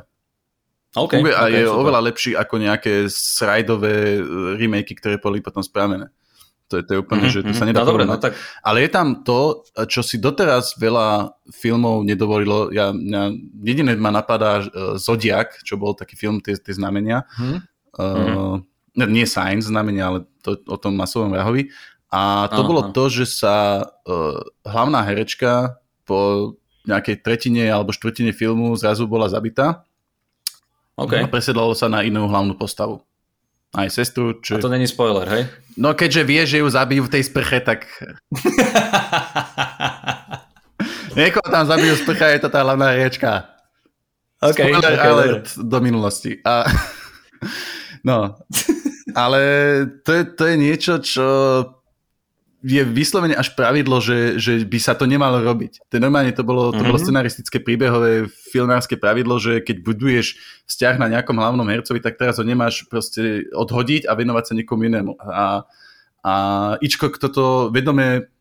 Okay, 0.94 1.20
funguje 1.20 1.34
okay, 1.34 1.44
a 1.44 1.52
je 1.52 1.62
super. 1.66 1.78
oveľa 1.84 2.00
lepší 2.06 2.32
ako 2.38 2.54
nejaké 2.62 2.92
srajdové 3.10 3.94
e, 4.16 4.20
remakey, 4.56 4.94
ktoré 4.94 5.18
boli 5.18 5.42
potom 5.42 5.60
spravené. 5.60 6.08
To 6.72 6.80
je, 6.80 6.82
to 6.88 6.90
je 6.96 6.98
úplne, 7.04 7.28
mm-hmm, 7.28 7.44
že 7.44 7.48
to 7.50 7.52
sa 7.52 7.68
nedá 7.68 7.84
no, 7.84 7.92
dobre, 7.92 8.08
no, 8.08 8.16
tak... 8.16 8.32
Ale 8.64 8.80
je 8.80 8.90
tam 8.90 9.20
to, 9.20 9.68
čo 9.84 10.00
si 10.00 10.16
doteraz 10.16 10.80
veľa 10.80 11.36
filmov 11.52 12.08
nedovolilo. 12.08 12.72
Ja, 12.72 12.88
ja 12.96 13.28
jediné 13.60 13.92
ma 14.00 14.08
napadá 14.08 14.64
uh, 14.64 14.96
Zodiak, 14.96 15.60
čo 15.60 15.76
bol 15.76 15.92
taký 15.92 16.16
film, 16.16 16.40
tie, 16.40 16.56
tie 16.56 16.72
znamenia. 16.72 17.28
Mm-hmm. 17.36 17.58
Uh, 18.00 18.64
nie 18.96 19.28
Science 19.28 19.68
znamenia, 19.68 20.08
ale 20.08 20.18
to, 20.40 20.56
o 20.64 20.76
tom 20.80 20.96
masovom 20.96 21.36
vrahovi. 21.36 21.68
A 22.14 22.46
to 22.46 22.62
aha, 22.62 22.68
bolo 22.70 22.82
to, 22.94 23.10
že 23.10 23.26
sa 23.26 23.82
uh, 23.82 24.38
hlavná 24.62 25.02
herečka 25.02 25.82
po 26.06 26.54
nejakej 26.86 27.26
tretine 27.26 27.66
alebo 27.66 27.90
štvrtine 27.90 28.30
filmu 28.30 28.70
zrazu 28.78 29.10
bola 29.10 29.26
zabitá 29.26 29.82
okay. 30.94 31.24
a 31.24 31.26
presedlalo 31.26 31.74
sa 31.74 31.90
na 31.90 32.06
inú 32.06 32.30
hlavnú 32.30 32.54
postavu. 32.54 33.02
aj 33.74 33.90
sestru. 33.90 34.38
Čo... 34.38 34.60
A 34.60 34.62
to 34.62 34.70
není 34.70 34.86
spoiler, 34.86 35.26
hej? 35.26 35.50
No 35.74 35.98
keďže 35.98 36.22
vie, 36.22 36.42
že 36.46 36.62
ju 36.62 36.68
zabijú 36.70 37.10
v 37.10 37.12
tej 37.18 37.22
sprche, 37.26 37.58
tak... 37.58 37.90
Niekoho 41.18 41.46
tam 41.50 41.66
zabijú 41.66 41.98
sprcha, 41.98 42.30
je 42.30 42.40
to 42.42 42.50
tá 42.50 42.62
hlavná 42.62 42.94
riečka. 42.94 43.50
Okay, 44.38 44.70
spoiler 44.70 44.94
okay, 44.94 45.10
alert 45.10 45.46
dobre. 45.58 45.66
do 45.66 45.78
minulosti. 45.82 46.38
A... 46.46 46.62
No, 48.04 48.36
ale 49.16 49.40
to 50.04 50.12
je, 50.12 50.22
to 50.36 50.44
je 50.44 50.54
niečo, 50.60 51.00
čo 51.00 51.24
je 52.64 52.80
vyslovene 52.80 53.36
až 53.36 53.52
pravidlo, 53.52 54.00
že, 54.00 54.40
že 54.40 54.64
by 54.64 54.78
sa 54.80 54.96
to 54.96 55.04
nemalo 55.04 55.44
robiť. 55.44 55.84
To 55.92 56.00
normálne 56.00 56.32
to 56.32 56.40
bolo, 56.40 56.72
to 56.72 56.80
mm-hmm. 56.80 56.88
bolo 56.88 56.98
mhm. 56.98 57.04
scenaristické 57.04 57.58
príbehové 57.60 58.32
filmárske 58.32 58.96
pravidlo, 58.96 59.36
že 59.36 59.60
keď 59.60 59.84
buduješ 59.84 60.40
vzťah 60.64 60.96
na 60.96 61.12
nejakom 61.12 61.36
hlavnom 61.36 61.68
hercovi, 61.68 62.00
tak 62.00 62.16
teraz 62.16 62.40
ho 62.40 62.44
nemáš 62.44 62.88
proste 62.88 63.44
odhodiť 63.52 64.08
a 64.08 64.16
venovať 64.16 64.44
sa 64.48 64.56
niekomu 64.56 64.88
inému. 64.88 65.12
A, 65.20 65.68
a 66.24 66.32
Ičko, 66.80 67.12
kto 67.12 67.26
to 67.28 67.44
vedome 67.68 68.32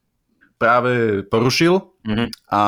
práve 0.56 1.28
porušil 1.28 1.84
mm-hmm. 2.08 2.28
a 2.48 2.62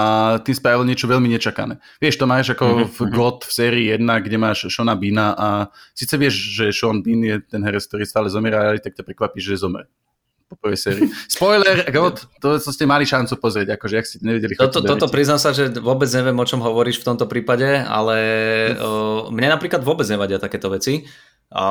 tým 0.44 0.56
spravil 0.60 0.84
niečo 0.84 1.08
veľmi 1.08 1.32
nečakané. 1.32 1.80
Vieš, 2.04 2.20
to 2.20 2.28
máš 2.28 2.52
ako 2.52 2.84
mm-hmm. 2.84 2.92
v. 2.92 3.00
God 3.16 3.48
v 3.48 3.52
sérii 3.56 3.88
1, 3.96 4.04
kde 4.04 4.36
máš 4.36 4.68
Shona 4.68 5.00
Beana 5.00 5.32
a 5.32 5.48
síce 5.96 6.20
vieš, 6.20 6.36
že 6.52 6.76
Sean 6.76 7.00
Bean 7.00 7.24
je 7.24 7.40
ten 7.48 7.64
herec, 7.64 7.88
ktorý 7.88 8.04
stále 8.04 8.28
zomiera, 8.28 8.76
ale 8.76 8.84
tak 8.84 9.00
ťa 9.00 9.08
prekvapí, 9.08 9.40
že 9.40 9.56
zomre 9.56 9.88
po 10.56 10.72
prvej 10.72 10.80
sérii. 10.80 11.08
Spoiler, 11.28 11.84
God, 11.96 12.24
to, 12.40 12.58
to 12.58 12.70
ste 12.72 12.88
mali 12.88 13.04
šancu 13.04 13.36
pozrieť, 13.36 13.76
akože 13.76 13.96
ak 14.00 14.06
ste 14.08 14.18
nevedeli. 14.24 14.56
Toto, 14.56 14.80
toto 14.80 15.12
priznám 15.12 15.38
sa, 15.38 15.52
že 15.52 15.70
vôbec 15.78 16.08
neviem, 16.16 16.36
o 16.40 16.48
čom 16.48 16.64
hovoríš 16.64 17.04
v 17.04 17.08
tomto 17.12 17.28
prípade, 17.28 17.84
ale 17.84 18.18
o, 18.80 19.28
mne 19.30 19.52
napríklad 19.52 19.84
vôbec 19.84 20.08
nevadia 20.08 20.40
takéto 20.40 20.72
veci. 20.72 21.04
O, 21.52 21.68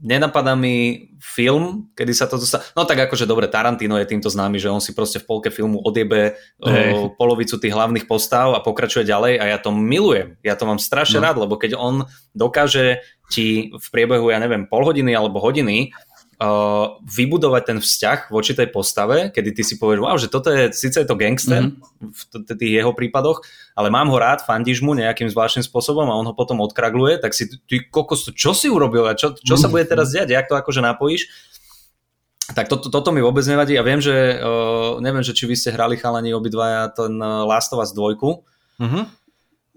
nenapadá 0.00 0.56
mi 0.56 1.08
film, 1.20 1.92
kedy 1.92 2.12
sa 2.16 2.24
to 2.24 2.40
dostane. 2.40 2.64
No 2.72 2.88
tak 2.88 3.04
akože 3.04 3.28
dobre, 3.28 3.44
Tarantino 3.52 4.00
je 4.00 4.08
týmto 4.08 4.32
známy, 4.32 4.56
že 4.56 4.72
on 4.72 4.80
si 4.80 4.96
proste 4.96 5.20
v 5.20 5.28
polke 5.28 5.52
filmu 5.52 5.76
odjebe 5.84 6.40
hey. 6.64 6.96
o, 6.96 7.12
polovicu 7.12 7.60
tých 7.60 7.76
hlavných 7.76 8.08
postav 8.08 8.56
a 8.56 8.64
pokračuje 8.64 9.04
ďalej 9.04 9.36
a 9.36 9.44
ja 9.52 9.58
to 9.60 9.70
milujem. 9.70 10.40
Ja 10.40 10.56
to 10.56 10.64
mám 10.64 10.80
strašne 10.80 11.20
no. 11.20 11.24
rád, 11.28 11.36
lebo 11.44 11.60
keď 11.60 11.76
on 11.76 12.08
dokáže 12.32 13.04
ti 13.30 13.70
v 13.70 13.86
priebehu, 13.92 14.32
ja 14.32 14.40
neviem, 14.40 14.66
pol 14.66 14.82
hodiny 14.82 15.12
alebo 15.14 15.38
hodiny 15.38 15.92
uh, 16.40 16.96
vybudovať 17.04 17.62
ten 17.68 17.78
vzťah 17.78 18.32
voči 18.32 18.56
tej 18.56 18.72
postave, 18.72 19.28
kedy 19.28 19.52
ty 19.52 19.62
si 19.62 19.76
povieš, 19.76 20.00
wow, 20.00 20.16
že 20.16 20.32
toto 20.32 20.48
je, 20.48 20.72
síce 20.72 20.96
je 20.96 21.06
to 21.06 21.20
gangster 21.20 21.68
mm-hmm. 21.68 22.10
v 22.10 22.22
t- 22.48 22.56
tých 22.56 22.72
jeho 22.80 22.96
prípadoch, 22.96 23.44
ale 23.76 23.92
mám 23.92 24.08
ho 24.08 24.16
rád, 24.16 24.40
fandíš 24.42 24.80
mu 24.80 24.96
nejakým 24.96 25.28
zvláštnym 25.28 25.62
spôsobom 25.62 26.08
a 26.08 26.16
on 26.16 26.24
ho 26.24 26.34
potom 26.34 26.64
odkragluje, 26.64 27.20
tak 27.20 27.36
si 27.36 27.46
ty 27.68 27.84
kokos, 27.84 28.32
čo 28.32 28.56
si 28.56 28.72
urobil 28.72 29.04
a 29.04 29.12
čo, 29.12 29.36
čo 29.36 29.54
mm-hmm. 29.54 29.60
sa 29.60 29.68
mhm. 29.68 29.72
bude 29.76 29.84
teraz 29.84 30.06
diať, 30.16 30.32
jak 30.32 30.48
to 30.48 30.56
akože 30.56 30.80
napojíš? 30.80 31.28
Tak 32.50 32.66
to, 32.66 32.82
to, 32.82 32.90
toto 32.90 33.14
mi 33.14 33.22
vôbec 33.22 33.46
nevadí 33.46 33.78
a 33.78 33.86
viem, 33.86 34.02
že 34.02 34.42
uh, 34.42 34.98
neviem, 34.98 35.22
že 35.22 35.36
či 35.36 35.46
vy 35.46 35.54
ste 35.54 35.70
hrali 35.70 35.94
chalani 35.94 36.34
obidvaja 36.34 36.90
ten 36.90 37.14
uh, 37.22 37.46
Last 37.46 37.70
of 37.70 37.78
Us 37.78 37.94
2. 37.94 38.18
Mm-hmm. 38.80 39.02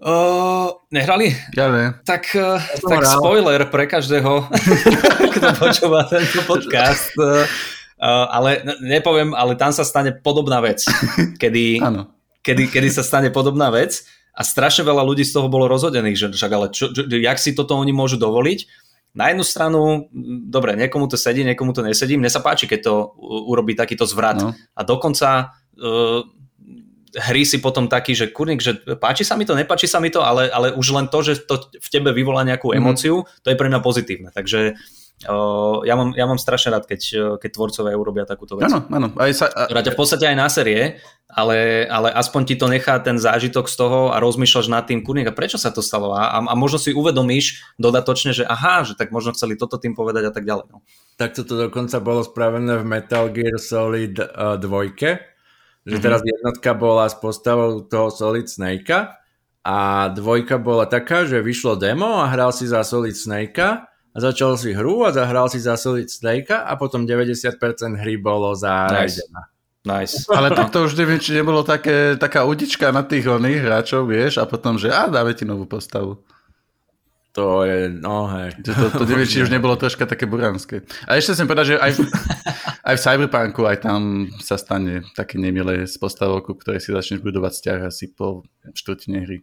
Uh, 0.02 0.74
nehrali? 0.90 1.30
Ja 1.54 1.70
ne. 1.70 1.94
Tak, 2.02 2.34
uh, 2.34 2.58
tak 2.82 3.06
spoiler 3.06 3.62
pre 3.70 3.86
každého, 3.86 4.50
kto 5.38 5.48
počúva 5.54 6.02
tento 6.10 6.42
podcast. 6.50 7.14
Uh, 7.14 7.46
ale 8.28 8.66
nepoviem, 8.82 9.32
ale 9.38 9.54
tam 9.54 9.70
sa 9.70 9.86
stane 9.86 10.10
podobná 10.10 10.58
vec. 10.58 10.82
Kedy, 11.42 11.78
kedy, 12.42 12.62
kedy 12.74 12.88
sa 12.90 13.06
stane 13.06 13.30
podobná 13.30 13.70
vec 13.70 14.02
a 14.34 14.42
strašne 14.42 14.82
veľa 14.82 15.06
ľudí 15.06 15.22
z 15.22 15.38
toho 15.38 15.46
bolo 15.46 15.70
rozhodených, 15.70 16.18
že 16.18 16.26
však 16.34 16.52
ale 16.52 16.66
čo, 16.74 16.90
čo, 16.90 17.06
jak 17.06 17.38
si 17.38 17.54
toto 17.54 17.78
oni 17.78 17.94
môžu 17.94 18.18
dovoliť. 18.18 18.82
Na 19.14 19.30
jednu 19.30 19.46
stranu, 19.46 20.10
dobre, 20.50 20.74
niekomu 20.74 21.06
to 21.06 21.14
sedí, 21.14 21.46
niekomu 21.46 21.70
to 21.70 21.86
nesedí. 21.86 22.18
Mne 22.18 22.26
sa 22.26 22.42
páči, 22.42 22.66
keď 22.66 22.80
to 22.82 22.94
urobí 23.46 23.78
takýto 23.78 24.10
zvrat. 24.10 24.42
No. 24.42 24.58
A 24.74 24.82
dokonca 24.82 25.54
uh, 25.78 26.26
hry 27.18 27.46
si 27.46 27.62
potom 27.62 27.86
taký, 27.86 28.14
že 28.14 28.30
kurník, 28.30 28.58
že 28.58 28.78
páči 28.98 29.22
sa 29.22 29.38
mi 29.38 29.46
to, 29.46 29.54
nepáči 29.54 29.86
sa 29.86 30.02
mi 30.02 30.10
to, 30.10 30.22
ale, 30.22 30.50
ale 30.50 30.74
už 30.74 30.86
len 30.94 31.06
to, 31.06 31.22
že 31.22 31.46
to 31.46 31.70
v 31.70 31.88
tebe 31.90 32.10
vyvolá 32.10 32.42
nejakú 32.42 32.74
mm. 32.74 32.76
emóciu, 32.76 33.26
to 33.42 33.48
je 33.50 33.58
pre 33.58 33.70
mňa 33.70 33.80
pozitívne. 33.80 34.28
Takže 34.34 34.74
Uh, 35.24 35.80
ja, 35.88 35.96
mám, 35.96 36.12
ja 36.12 36.28
mám 36.28 36.36
strašne 36.36 36.74
rád, 36.74 36.84
keď, 36.84 37.00
keď 37.40 37.50
tvorcovia 37.56 37.96
urobia 37.96 38.28
takúto 38.28 38.60
vec. 38.60 38.68
Áno, 38.68 38.84
áno. 38.92 39.08
Aj 39.16 39.32
sa, 39.32 39.48
a... 39.48 39.70
v 39.70 39.96
podstate 39.96 40.28
aj 40.28 40.36
na 40.36 40.50
série, 40.52 41.00
ale, 41.32 41.88
ale 41.88 42.12
aspoň 42.12 42.42
ti 42.44 42.54
to 42.60 42.68
nechá 42.68 43.00
ten 43.00 43.16
zážitok 43.16 43.70
z 43.70 43.76
toho 43.78 44.00
a 44.12 44.20
rozmýšľaš 44.20 44.68
nad 44.68 44.84
tým, 44.84 45.00
kurník, 45.00 45.30
a 45.30 45.32
prečo 45.32 45.56
sa 45.56 45.72
to 45.72 45.80
stalo? 45.80 46.12
A, 46.12 46.44
a 46.44 46.54
možno 46.58 46.76
si 46.76 46.92
uvedomíš 46.92 47.64
dodatočne, 47.80 48.36
že 48.36 48.44
aha, 48.44 48.84
že 48.84 49.00
tak 49.00 49.16
možno 49.16 49.32
chceli 49.32 49.56
toto 49.56 49.80
tým 49.80 49.96
povedať 49.96 50.28
a 50.28 50.32
tak 50.34 50.44
ďalej. 50.44 50.68
No. 50.68 50.84
Tak 51.16 51.32
toto 51.40 51.56
dokonca 51.56 52.04
bolo 52.04 52.20
spravené 52.20 52.76
v 52.76 52.84
Metal 52.84 53.30
Gear 53.32 53.56
Solid 53.56 54.20
uh, 54.20 54.60
2, 54.60 54.92
že 55.84 56.00
mm-hmm. 56.00 56.04
teraz 56.04 56.20
jednotka 56.24 56.72
bola 56.72 57.04
s 57.04 57.16
postavou 57.20 57.84
toho 57.84 58.08
Solid 58.08 58.48
Snakea 58.48 59.20
a 59.64 60.08
dvojka 60.12 60.56
bola 60.56 60.88
taká, 60.88 61.28
že 61.28 61.44
vyšlo 61.44 61.76
demo 61.76 62.20
a 62.20 62.28
hral 62.28 62.52
si 62.52 62.64
za 62.64 62.80
Solid 62.84 63.16
Snakea 63.16 63.84
a 63.88 64.16
začal 64.16 64.56
si 64.56 64.72
hru 64.72 65.04
a 65.04 65.12
zahral 65.12 65.52
si 65.52 65.60
za 65.60 65.76
Solid 65.76 66.08
Snakea 66.08 66.64
a 66.64 66.76
potom 66.80 67.04
90% 67.04 67.56
hry 68.00 68.16
bolo 68.16 68.52
za 68.56 68.88
nice. 68.88 69.20
Raidena. 69.20 69.42
Nice. 69.84 70.24
Ale 70.36 70.48
tak 70.56 70.72
to 70.72 70.88
už 70.88 70.96
neviem, 70.96 71.20
či 71.20 71.36
nebolo 71.36 71.60
také, 71.60 72.16
taká 72.16 72.48
udička 72.48 72.88
na 72.88 73.04
tých 73.04 73.28
oných 73.28 73.60
hráčov, 73.60 74.08
vieš, 74.08 74.40
a 74.40 74.48
potom, 74.48 74.80
že 74.80 74.88
a 74.88 75.12
dáme 75.12 75.36
ti 75.36 75.44
novú 75.44 75.68
postavu. 75.68 76.24
To 77.34 77.66
je, 77.66 77.90
no 77.90 78.30
hej. 78.30 78.54
To, 78.62 78.70
to, 78.70 78.86
to 79.02 79.04
neviem, 79.10 79.26
či 79.26 79.42
už 79.42 79.50
nebolo 79.50 79.74
troška 79.74 80.06
také 80.06 80.22
buránske. 80.22 80.86
A 81.10 81.18
ešte 81.18 81.34
som 81.34 81.50
povedať, 81.50 81.74
že 81.74 81.76
aj 81.82 81.90
v, 81.98 81.98
aj 82.88 82.94
v 82.94 83.02
Cyberpunku 83.02 83.62
aj 83.66 83.78
tam 83.82 84.30
sa 84.38 84.54
stane 84.54 85.02
také 85.18 85.42
nemilé 85.42 85.82
z 85.82 85.98
postavok, 85.98 86.54
ktoré 86.62 86.78
si 86.78 86.94
začneš 86.94 87.26
budovať 87.26 87.52
vzťah 87.58 87.78
asi 87.90 88.14
po 88.14 88.46
štvrtine 88.70 89.26
hry. 89.26 89.42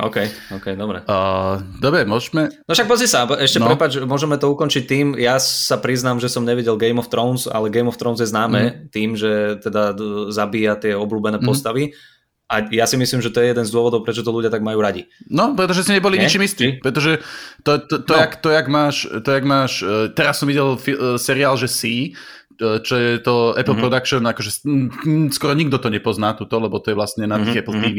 OK, 0.00 0.16
OK, 0.56 0.66
dobre. 0.74 1.04
Uh, 1.04 1.60
dobre, 1.76 2.08
môžeme... 2.08 2.48
No 2.64 2.72
však 2.72 2.88
pozri 2.88 3.04
sa, 3.04 3.28
ešte 3.36 3.60
no. 3.60 3.68
prepáč, 3.68 4.00
môžeme 4.00 4.40
to 4.40 4.48
ukončiť 4.48 4.84
tým, 4.88 5.06
ja 5.20 5.36
sa 5.36 5.76
priznám, 5.76 6.16
že 6.18 6.32
som 6.32 6.42
nevidel 6.42 6.80
Game 6.80 6.96
of 6.96 7.12
Thrones, 7.12 7.44
ale 7.44 7.68
Game 7.68 7.86
of 7.86 8.00
Thrones 8.00 8.18
je 8.24 8.32
známe 8.32 8.60
mm. 8.64 8.74
tým, 8.88 9.12
že 9.12 9.60
teda 9.60 9.92
zabíja 10.32 10.80
tie 10.80 10.96
obľúbené 10.96 11.38
mm. 11.38 11.44
postavy 11.44 11.92
a 12.50 12.66
ja 12.74 12.82
si 12.82 12.98
myslím, 12.98 13.22
že 13.22 13.30
to 13.30 13.38
je 13.38 13.54
jeden 13.54 13.62
z 13.62 13.70
dôvodov, 13.70 14.02
prečo 14.02 14.26
to 14.26 14.34
ľudia 14.34 14.50
tak 14.50 14.66
majú 14.66 14.82
radi. 14.82 15.06
No, 15.30 15.54
pretože 15.54 15.86
si 15.86 15.94
neboli 15.94 16.18
Nie? 16.18 16.26
ničím 16.26 16.42
istí. 16.42 16.82
Pretože 16.82 17.22
to, 17.62 17.78
to, 17.86 18.02
to, 18.02 18.12
no. 18.12 18.20
jak, 18.26 18.32
to, 18.42 18.50
jak 18.50 18.66
máš, 18.66 19.06
to, 19.06 19.30
jak 19.30 19.44
máš, 19.46 19.72
e, 19.86 20.10
teraz 20.10 20.42
som 20.42 20.50
videl 20.50 20.74
fi, 20.74 20.98
e, 20.98 21.14
seriál, 21.14 21.54
že 21.54 21.70
Si, 21.70 22.10
e, 22.10 22.82
čo 22.82 22.94
je 22.98 23.22
to 23.22 23.54
Apple 23.54 23.78
mm-hmm. 23.78 23.82
Production, 23.86 24.22
akože 24.26 24.50
skoro 25.30 25.54
nikto 25.54 25.78
to 25.78 25.94
nepozná 25.94 26.34
tuto, 26.34 26.58
lebo 26.58 26.82
to 26.82 26.90
je 26.90 26.98
vlastne 26.98 27.30
na 27.30 27.38
tých 27.38 27.62
mm-hmm. 27.62 27.70
Apple 27.70 27.78
TV, 27.86 27.98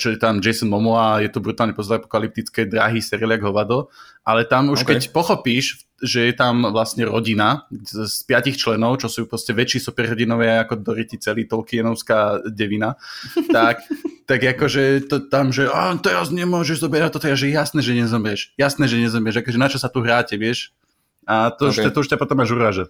čo 0.00 0.16
je 0.16 0.16
tam 0.16 0.40
Jason 0.40 0.72
Momoa, 0.72 1.20
je 1.20 1.28
to 1.28 1.44
brutálne 1.44 1.76
postapokalyptické, 1.76 2.64
drahý 2.64 3.04
seriál, 3.04 3.36
jak 3.36 3.44
hovado, 3.44 3.92
ale 4.24 4.48
tam 4.48 4.72
už 4.72 4.88
okay. 4.88 4.96
keď 4.96 5.12
pochopíš 5.12 5.84
že 6.04 6.28
je 6.28 6.34
tam 6.36 6.68
vlastne 6.68 7.08
rodina 7.08 7.64
z, 7.72 8.04
piatich 8.28 8.60
členov, 8.60 9.00
čo 9.00 9.08
sú 9.08 9.24
proste 9.24 9.56
väčší 9.56 9.80
superhrdinovia 9.80 10.68
ako 10.68 10.84
Doriti 10.84 11.16
celý 11.16 11.48
Tolkienovská 11.48 12.44
devina, 12.52 13.00
tak, 13.48 13.80
tak 14.30 14.40
akože 14.44 15.08
to 15.08 15.24
tam, 15.32 15.48
že 15.50 15.64
a, 15.72 15.96
teraz 15.96 16.28
nemôžeš 16.28 16.84
zoberať 16.84 17.16
toto, 17.16 17.26
ja, 17.26 17.34
že 17.34 17.48
jasné, 17.48 17.80
že 17.80 17.96
nezomrieš, 17.96 18.52
jasné, 18.60 18.84
že 18.84 19.00
nezomrieš, 19.00 19.40
akože 19.40 19.58
na 19.58 19.68
čo 19.72 19.80
sa 19.80 19.88
tu 19.88 20.04
hráte, 20.04 20.36
vieš? 20.36 20.76
A 21.24 21.48
to, 21.48 21.72
okay. 21.72 21.88
už, 21.88 21.88
to, 21.88 21.90
to 21.96 22.00
už 22.04 22.08
ťa 22.12 22.20
potom 22.20 22.38
až 22.44 22.52
uráže. 22.52 22.84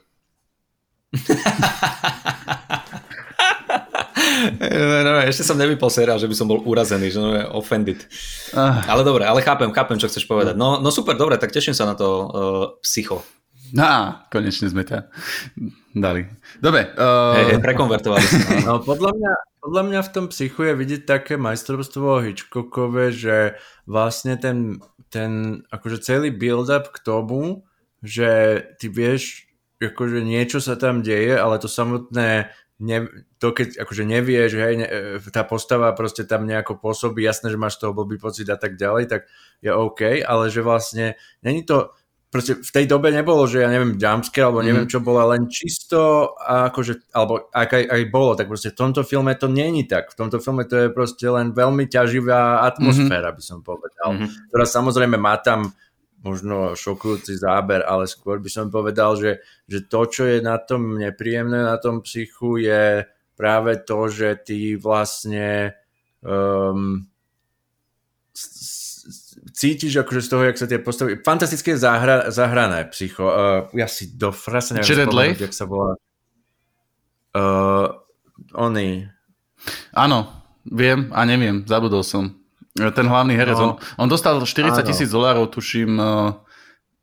No, 4.60 4.98
no, 5.04 5.20
ešte 5.22 5.46
som 5.46 5.58
nevypol 5.58 5.88
seriál, 5.88 6.18
že 6.18 6.28
by 6.28 6.36
som 6.36 6.50
bol 6.50 6.62
urazený, 6.64 7.10
že 7.12 7.20
no 7.20 7.30
je 7.34 7.44
offended. 7.54 8.04
Ah. 8.52 8.84
Ale 8.90 9.06
dobre, 9.06 9.24
ale 9.24 9.40
chápem, 9.40 9.70
chápem, 9.70 9.98
čo 9.98 10.10
chceš 10.10 10.26
povedať. 10.26 10.58
No, 10.58 10.82
no 10.82 10.88
super, 10.90 11.14
dobre, 11.14 11.38
tak 11.38 11.54
teším 11.54 11.72
sa 11.72 11.86
na 11.86 11.94
to 11.94 12.08
uh, 12.08 12.64
psycho. 12.82 13.22
No, 13.74 14.22
konečne 14.30 14.70
sme 14.70 14.86
ťa 14.86 15.10
dali. 15.96 16.30
Dobre. 16.62 16.94
Uh... 16.94 17.34
Hey, 17.34 17.44
hey, 17.56 17.58
prekonvertovali 17.58 18.22
sme. 18.22 18.46
No, 18.70 18.78
podľa 18.78 19.16
mňa, 19.16 19.32
podľa 19.64 19.82
mňa 19.90 20.00
v 20.04 20.12
tom 20.12 20.26
psychu 20.30 20.60
je 20.70 20.74
vidieť 20.78 21.02
také 21.08 21.34
majstrovstvo 21.34 22.22
Hitchcockové, 22.22 23.10
že 23.10 23.58
vlastne 23.88 24.38
ten, 24.38 24.78
ten 25.10 25.64
akože 25.74 26.06
celý 26.06 26.28
build-up 26.30 26.92
k 26.94 26.98
tomu, 27.02 27.66
že 28.04 28.62
ty 28.78 28.86
vieš, 28.92 29.48
akože 29.80 30.22
niečo 30.22 30.62
sa 30.62 30.78
tam 30.78 31.02
deje, 31.02 31.34
ale 31.34 31.58
to 31.58 31.66
samotné 31.66 32.52
ne, 32.84 33.08
to 33.40 33.56
keď 33.56 33.80
akože 33.80 34.04
nevieš, 34.04 34.50
hej, 34.60 34.74
ne, 34.76 34.86
e, 34.86 35.32
tá 35.32 35.40
postava 35.48 35.96
proste 35.96 36.28
tam 36.28 36.44
nejako 36.44 36.76
pôsobí, 36.76 37.24
jasné, 37.24 37.48
že 37.48 37.56
máš 37.56 37.80
toho 37.80 37.96
blbý 37.96 38.20
pocit 38.20 38.44
a 38.52 38.60
tak 38.60 38.76
ďalej, 38.76 39.08
tak 39.08 39.20
je 39.64 39.72
OK, 39.72 40.20
ale 40.20 40.52
že 40.52 40.60
vlastne 40.60 41.16
není 41.40 41.64
to, 41.64 41.96
proste 42.34 42.58
v 42.58 42.70
tej 42.74 42.90
dobe 42.90 43.14
nebolo, 43.14 43.46
že 43.46 43.62
ja 43.62 43.70
neviem, 43.70 43.94
jumpscare, 43.94 44.50
alebo 44.50 44.58
neviem 44.58 44.90
mm. 44.90 44.92
čo 44.92 44.98
bolo, 44.98 45.22
len 45.30 45.46
čisto, 45.46 46.34
akože, 46.42 47.14
alebo 47.14 47.46
ak 47.54 47.70
aj, 47.78 47.84
aj 47.94 48.02
bolo, 48.10 48.34
tak 48.34 48.50
proste 48.50 48.74
v 48.74 48.78
tomto 48.82 49.06
filme 49.06 49.30
to 49.38 49.46
není 49.46 49.86
tak. 49.86 50.10
V 50.10 50.18
tomto 50.18 50.42
filme 50.42 50.66
to 50.66 50.74
je 50.74 50.88
proste 50.90 51.22
len 51.22 51.54
veľmi 51.54 51.86
ťaživá 51.86 52.66
atmosféra, 52.66 53.30
mm-hmm. 53.30 53.38
by 53.38 53.42
som 53.46 53.58
povedal, 53.62 54.08
mm-hmm. 54.18 54.50
ktorá 54.50 54.64
samozrejme 54.66 55.14
má 55.14 55.38
tam 55.38 55.70
možno 56.24 56.72
šokujúci 56.72 57.37
záber, 57.37 57.84
ale 57.84 58.08
skôr 58.08 58.40
by 58.40 58.48
som 58.48 58.72
povedal, 58.72 59.20
že, 59.20 59.44
že 59.68 59.84
to, 59.84 60.08
čo 60.08 60.24
je 60.24 60.40
na 60.40 60.56
tom 60.56 60.96
nepríjemné, 60.96 61.60
na 61.60 61.76
tom 61.76 62.00
psychu, 62.00 62.64
je 62.64 63.04
práve 63.37 63.76
to, 63.84 64.08
že 64.08 64.40
ty 64.40 64.80
vlastne 64.80 65.76
um, 66.24 67.04
cítiš 69.52 70.00
akože 70.00 70.20
z 70.24 70.28
toho, 70.32 70.42
jak 70.48 70.56
sa 70.56 70.66
tie 70.66 70.80
postavy... 70.80 71.20
Fantastické 71.20 71.76
zahra, 71.76 72.32
zahrané 72.32 72.88
psycho. 72.90 73.28
Uh, 73.28 73.60
ja 73.76 73.84
si 73.84 74.16
do 74.16 74.32
frasa 74.32 74.80
neviem 74.80 75.06
spomenúť, 75.06 75.44
jak 75.44 75.54
sa 75.54 75.68
volá. 75.68 75.94
Uh, 77.34 78.00
oni. 78.56 79.04
Áno, 79.92 80.30
viem 80.64 81.12
a 81.12 81.26
neviem, 81.28 81.62
zabudol 81.68 82.02
som. 82.06 82.43
Ten 82.74 83.06
hlavný 83.06 83.38
herec, 83.38 83.54
no. 83.54 83.78
on, 83.78 84.02
on 84.02 84.08
dostal 84.10 84.42
40 84.42 84.82
tisíc 84.82 85.06
dolárov, 85.06 85.46
tuším, 85.46 85.94
uh, 85.94 86.34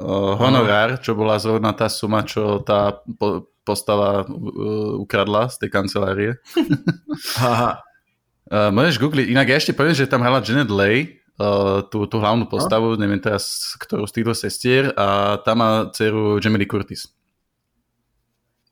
uh, 0.04 0.36
honorár, 0.36 1.00
čo 1.00 1.16
bola 1.16 1.40
zrovna 1.40 1.72
tá 1.72 1.88
suma, 1.88 2.28
čo 2.28 2.60
tá 2.60 3.00
po, 3.16 3.48
postava 3.64 4.28
uh, 4.28 5.00
ukradla 5.00 5.48
z 5.48 5.64
tej 5.64 5.70
kancelárie. 5.72 6.32
Aha. 7.40 7.80
Uh, 8.52 8.68
môžeš 8.76 9.00
googliť, 9.00 9.32
inak 9.32 9.48
ja 9.48 9.64
ešte 9.64 9.72
poviem, 9.72 9.96
že 9.96 10.12
tam 10.12 10.20
hrala 10.28 10.44
Janet 10.44 10.68
Leigh, 10.68 11.24
uh, 11.40 11.88
tú, 11.88 12.04
tú 12.04 12.20
hlavnú 12.20 12.52
postavu, 12.52 12.94
no. 12.94 13.00
neviem 13.00 13.24
teraz, 13.24 13.72
ktorú 13.80 14.04
z 14.04 14.16
týchto 14.20 14.36
sestier, 14.36 14.92
a 15.00 15.40
tam 15.40 15.64
má 15.64 15.72
dceru 15.88 16.36
Jamie 16.44 16.68
Lee 16.68 16.68
Curtis. 16.68 17.08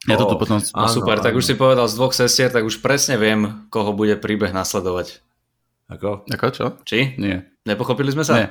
Ja 0.03 0.19
oh, 0.19 0.27
to 0.27 0.35
tu 0.35 0.35
potom... 0.35 0.59
No 0.59 0.87
super, 0.91 1.19
áno. 1.19 1.23
tak 1.23 1.31
už 1.31 1.47
si 1.47 1.55
povedal 1.55 1.87
z 1.87 1.95
dvoch 1.95 2.11
sestier, 2.11 2.51
tak 2.51 2.67
už 2.67 2.83
presne 2.83 3.15
viem, 3.15 3.67
koho 3.71 3.95
bude 3.95 4.19
príbeh 4.19 4.51
nasledovať. 4.51 5.23
Ako? 5.89 6.21
Ako 6.29 6.47
čo? 6.53 6.65
Či? 6.85 7.17
Nie. 7.17 7.49
Nepochopili 7.65 8.13
sme 8.13 8.21
sa? 8.21 8.37
Nie. 8.37 8.47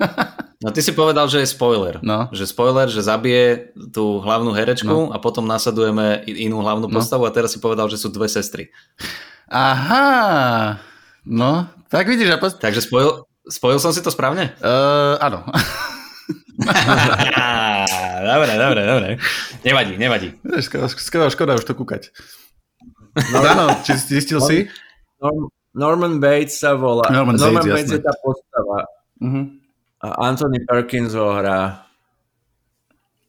no 0.64 0.72
ty 0.72 0.80
si 0.80 0.96
povedal, 0.96 1.28
že 1.28 1.44
je 1.44 1.52
spoiler. 1.52 2.00
No. 2.00 2.32
Že 2.32 2.44
spoiler, 2.48 2.88
že 2.88 3.04
zabije 3.04 3.76
tú 3.92 4.24
hlavnú 4.24 4.56
herečku 4.56 5.12
no. 5.12 5.12
a 5.12 5.20
potom 5.20 5.44
nasledujeme 5.44 6.24
inú 6.24 6.64
hlavnú 6.64 6.88
no. 6.88 6.94
postavu 6.96 7.28
a 7.28 7.34
teraz 7.36 7.52
si 7.52 7.60
povedal, 7.60 7.92
že 7.92 8.00
sú 8.00 8.08
dve 8.08 8.32
sestry. 8.32 8.72
Aha, 9.52 10.80
no, 11.28 11.68
tak 11.92 12.08
vidíš. 12.08 12.32
A 12.32 12.40
post- 12.40 12.64
Takže 12.64 12.80
spojil, 12.80 13.28
spojil 13.44 13.76
som 13.76 13.92
si 13.92 14.00
to 14.00 14.08
správne? 14.08 14.56
Uh, 14.64 15.20
áno. 15.20 15.44
dobre, 18.30 18.52
dobre, 18.56 18.80
dobre. 18.88 19.08
Nevadí, 19.68 19.94
nevadí. 20.00 20.28
Škoda, 20.64 20.88
škoda, 20.88 21.26
škoda 21.28 21.52
už 21.60 21.68
to 21.68 21.76
kúkať. 21.76 22.08
No, 23.34 23.44
áno, 23.44 23.64
či 23.84 24.00
zistil 24.00 24.40
si? 24.40 24.70
No, 25.20 25.52
Norman 25.74 26.18
Bates 26.18 26.58
sa 26.58 26.74
volá. 26.74 27.06
Norman, 27.10 27.38
Norman 27.38 27.62
Bates, 27.62 27.90
Bates 27.90 27.92
je 27.94 28.02
tá 28.02 28.14
postava. 28.18 28.78
Uh-huh. 29.22 29.44
A 30.00 30.06
Anthony 30.26 30.64
Perkins 30.64 31.14
ho 31.14 31.30
hrá. 31.36 31.86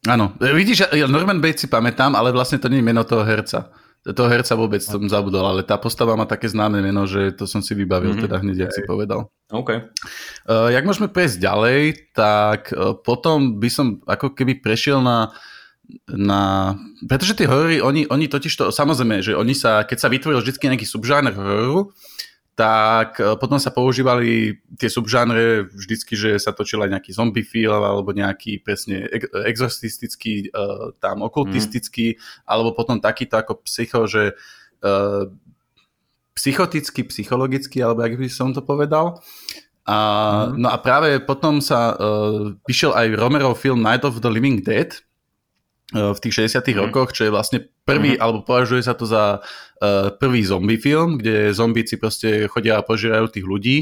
Áno, 0.10 0.34
vidíš, 0.42 0.90
Norman 1.06 1.38
Bates 1.38 1.66
si 1.66 1.68
pamätám, 1.70 2.18
ale 2.18 2.34
vlastne 2.34 2.58
to 2.58 2.72
nie 2.72 2.82
je 2.82 2.88
meno 2.90 3.06
toho 3.06 3.22
herca. 3.22 3.70
Toho 4.02 4.26
herca 4.34 4.58
vôbec 4.58 4.82
som 4.82 5.06
zabudol, 5.06 5.46
ale 5.46 5.62
tá 5.62 5.78
postava 5.78 6.18
má 6.18 6.26
také 6.26 6.50
známe 6.50 6.82
meno, 6.82 7.06
že 7.06 7.38
to 7.38 7.46
som 7.46 7.62
si 7.62 7.78
vybavil 7.78 8.18
mm-hmm. 8.18 8.26
teda 8.26 8.36
hneď, 8.42 8.58
jak 8.66 8.74
si 8.74 8.82
povedal. 8.90 9.30
OK. 9.54 9.94
Uh, 10.50 10.74
jak 10.74 10.90
môžeme 10.90 11.06
prejsť 11.06 11.38
ďalej, 11.38 12.10
tak 12.18 12.74
uh, 12.74 12.98
potom 12.98 13.62
by 13.62 13.70
som 13.70 14.02
ako 14.10 14.34
keby 14.34 14.58
prešiel 14.58 15.06
na 15.06 15.30
na... 16.08 16.72
Pretože 17.04 17.36
tie 17.36 17.50
horory, 17.50 17.84
oni, 17.84 18.08
oni 18.08 18.32
totiž 18.32 18.54
to, 18.56 18.66
samozrejme, 18.72 19.20
že 19.20 19.36
oni 19.36 19.52
sa, 19.52 19.84
keď 19.84 19.98
sa 20.00 20.08
vytvoril 20.08 20.40
vždy 20.40 20.56
nejaký 20.56 20.88
subžáner 20.88 21.36
hororu, 21.36 21.92
tak 22.56 23.18
e, 23.18 23.40
potom 23.40 23.58
sa 23.58 23.72
používali 23.72 24.60
tie 24.76 24.92
subžánre 24.92 25.72
vždycky, 25.72 26.20
že 26.20 26.36
sa 26.36 26.52
točil 26.52 26.84
aj 26.84 26.92
nejaký 27.00 27.12
zombie 27.16 27.48
film 27.48 27.80
alebo 27.80 28.12
nejaký 28.12 28.60
presne 28.60 29.08
exorcistický, 29.48 30.52
uh, 30.52 30.92
tam 31.00 31.24
okultistický, 31.24 32.16
mm. 32.16 32.20
alebo 32.46 32.76
potom 32.76 33.00
takýto 33.00 33.40
ako 33.40 33.64
psycho, 33.64 34.04
že 34.06 34.36
uh, 34.84 35.32
psychotický, 36.36 37.08
psychologický, 37.08 37.84
alebo 37.84 38.04
jak 38.04 38.20
by 38.20 38.28
som 38.28 38.52
to 38.52 38.60
povedal. 38.60 39.24
A, 39.88 39.98
mm. 40.52 40.60
No 40.60 40.68
a 40.70 40.78
práve 40.84 41.24
potom 41.24 41.64
sa 41.64 41.96
uh, 41.96 42.52
vyšiel 42.68 42.92
aj 42.92 43.16
Romero 43.16 43.56
film 43.56 43.80
Night 43.80 44.04
of 44.04 44.20
the 44.20 44.30
Living 44.30 44.60
Dead, 44.60 44.92
v 45.92 46.20
tých 46.24 46.48
60 46.48 46.64
mm. 46.64 46.80
rokoch, 46.88 47.12
čo 47.12 47.28
je 47.28 47.32
vlastne 47.36 47.68
prvý, 47.84 48.16
mm. 48.16 48.22
alebo 48.24 48.48
považuje 48.48 48.88
sa 48.88 48.96
to 48.96 49.04
za 49.04 49.44
uh, 49.44 50.08
prvý 50.16 50.48
zombie 50.48 50.80
film, 50.80 51.20
kde 51.20 51.52
zombíci 51.52 52.00
proste 52.00 52.48
chodia 52.48 52.80
a 52.80 52.86
požírajú 52.88 53.28
tých 53.28 53.44
ľudí 53.44 53.78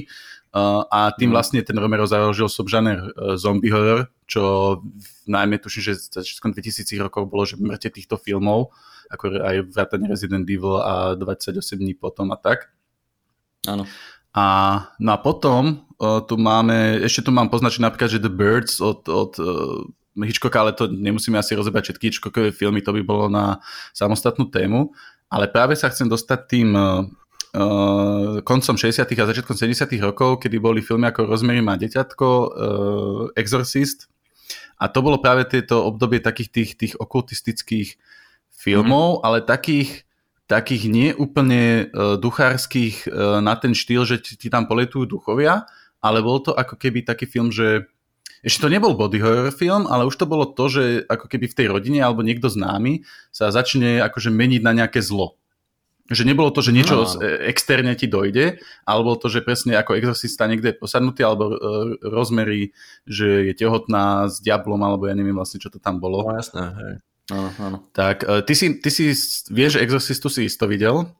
uh, 0.57 0.81
a 0.89 1.13
tým 1.13 1.29
mm. 1.29 1.35
vlastne 1.37 1.59
ten 1.61 1.77
Romero 1.77 2.09
založil 2.09 2.49
subžaner 2.49 3.13
uh, 3.13 3.37
zombie 3.37 3.69
horror, 3.69 4.09
čo 4.25 4.81
najmä 5.29 5.61
tuším, 5.61 5.93
že 5.93 6.01
začiatkom 6.09 6.57
2000 6.57 7.05
rokov 7.05 7.29
bolo, 7.29 7.45
že 7.45 7.61
mŕte 7.61 7.93
týchto 7.93 8.17
filmov, 8.17 8.73
ako 9.13 9.37
aj 9.45 9.55
vrátane 9.69 10.09
Resident 10.09 10.49
Evil 10.49 10.81
a 10.81 11.13
28 11.13 11.61
dní 11.77 11.93
potom 11.93 12.33
a 12.33 12.37
tak. 12.41 12.73
Áno. 13.69 13.85
A, 14.33 14.45
no 15.01 15.09
a 15.13 15.17
potom 15.21 15.85
uh, 16.01 16.21
tu 16.25 16.37
máme, 16.41 17.01
ešte 17.05 17.25
tu 17.25 17.31
mám 17.33 17.53
poznačiť 17.53 17.81
napríklad, 17.81 18.09
že 18.13 18.21
The 18.21 18.33
Birds 18.33 18.77
od, 18.81 19.05
od 19.09 19.33
uh, 19.41 19.81
Hitchcocka, 20.25 20.59
ale 20.59 20.71
to 20.75 20.91
nemusíme 20.91 21.39
asi 21.39 21.55
rozebrať 21.55 21.91
všetky 21.93 22.05
Hitchcockové 22.09 22.49
filmy, 22.51 22.81
to 22.81 22.91
by 22.95 23.01
bolo 23.03 23.25
na 23.31 23.63
samostatnú 23.95 24.51
tému. 24.51 24.91
Ale 25.29 25.47
práve 25.47 25.77
sa 25.77 25.93
chcem 25.93 26.09
dostať 26.09 26.39
tým 26.49 26.73
uh, 26.73 27.05
koncom 28.41 28.75
60. 28.77 29.05
a 29.05 29.29
začiatkom 29.29 29.55
70. 29.55 29.85
rokov, 30.01 30.41
kedy 30.41 30.57
boli 30.57 30.81
filmy 30.81 31.09
ako 31.09 31.29
Rosemary 31.29 31.61
má 31.61 31.77
deťatko, 31.77 32.27
uh, 32.27 32.49
Exorcist. 33.37 34.09
A 34.79 34.87
to 34.89 35.03
bolo 35.05 35.21
práve 35.21 35.45
tieto 35.45 35.85
obdobie 35.85 36.23
takých 36.23 36.49
tých, 36.49 36.71
tých 36.79 36.93
okultistických 36.97 37.99
filmov, 38.49 39.19
mm. 39.19 39.21
ale 39.23 39.45
takých 39.45 40.09
takých 40.49 40.89
nie 40.89 41.09
úplne 41.13 41.93
uh, 41.93 42.17
duchárskych 42.17 43.05
uh, 43.05 43.37
na 43.37 43.53
ten 43.53 43.77
štýl, 43.77 44.01
že 44.01 44.17
ti, 44.17 44.33
ti 44.33 44.49
tam 44.49 44.65
poletujú 44.65 45.05
duchovia, 45.05 45.69
ale 46.01 46.25
bol 46.25 46.41
to 46.41 46.57
ako 46.57 46.73
keby 46.73 47.05
taký 47.05 47.29
film, 47.29 47.53
že 47.53 47.85
ešte 48.39 48.63
to 48.63 48.69
nebol 48.71 48.95
body 48.95 49.19
horror 49.19 49.51
film, 49.51 49.83
ale 49.87 50.07
už 50.07 50.15
to 50.15 50.25
bolo 50.25 50.47
to, 50.47 50.71
že 50.71 50.83
ako 51.11 51.27
keby 51.27 51.51
v 51.51 51.57
tej 51.57 51.67
rodine 51.67 51.99
alebo 51.99 52.23
niekto 52.23 52.47
známy 52.47 53.03
sa 53.35 53.51
začne 53.51 53.99
akože 53.99 54.31
meniť 54.31 54.61
na 54.63 54.71
nejaké 54.71 55.03
zlo. 55.03 55.35
Že 56.09 56.25
nebolo 56.25 56.49
to, 56.49 56.65
že 56.65 56.73
niečo 56.73 57.05
no. 57.05 57.05
externe 57.45 57.93
ti 57.93 58.09
dojde, 58.09 58.57
ale 58.81 58.99
bolo 59.05 59.13
to, 59.21 59.29
že 59.29 59.45
presne 59.45 59.77
ako 59.77 59.93
exorcista 59.93 60.49
niekde 60.49 60.73
je 60.73 60.81
posadnutý, 60.81 61.21
alebo 61.21 61.53
uh, 61.53 61.57
rozmery, 62.01 62.73
že 63.05 63.45
je 63.45 63.53
tehotná 63.53 64.25
s 64.25 64.41
diablom, 64.41 64.81
alebo 64.81 65.05
ja 65.05 65.13
neviem 65.13 65.37
vlastne, 65.37 65.61
čo 65.61 65.69
to 65.69 65.77
tam 65.77 66.01
bolo. 66.01 66.25
No 66.25 66.33
jasné, 66.33 66.65
hej. 66.65 66.93
Áno, 67.29 67.49
áno. 67.61 67.77
Tak, 67.93 68.25
uh, 68.25 68.41
ty, 68.41 68.57
si, 68.57 68.81
ty 68.81 68.89
si, 68.89 69.13
vieš, 69.53 69.77
že 69.77 69.85
exorcistu 69.85 70.33
si 70.33 70.49
isto 70.49 70.65
videl? 70.65 71.13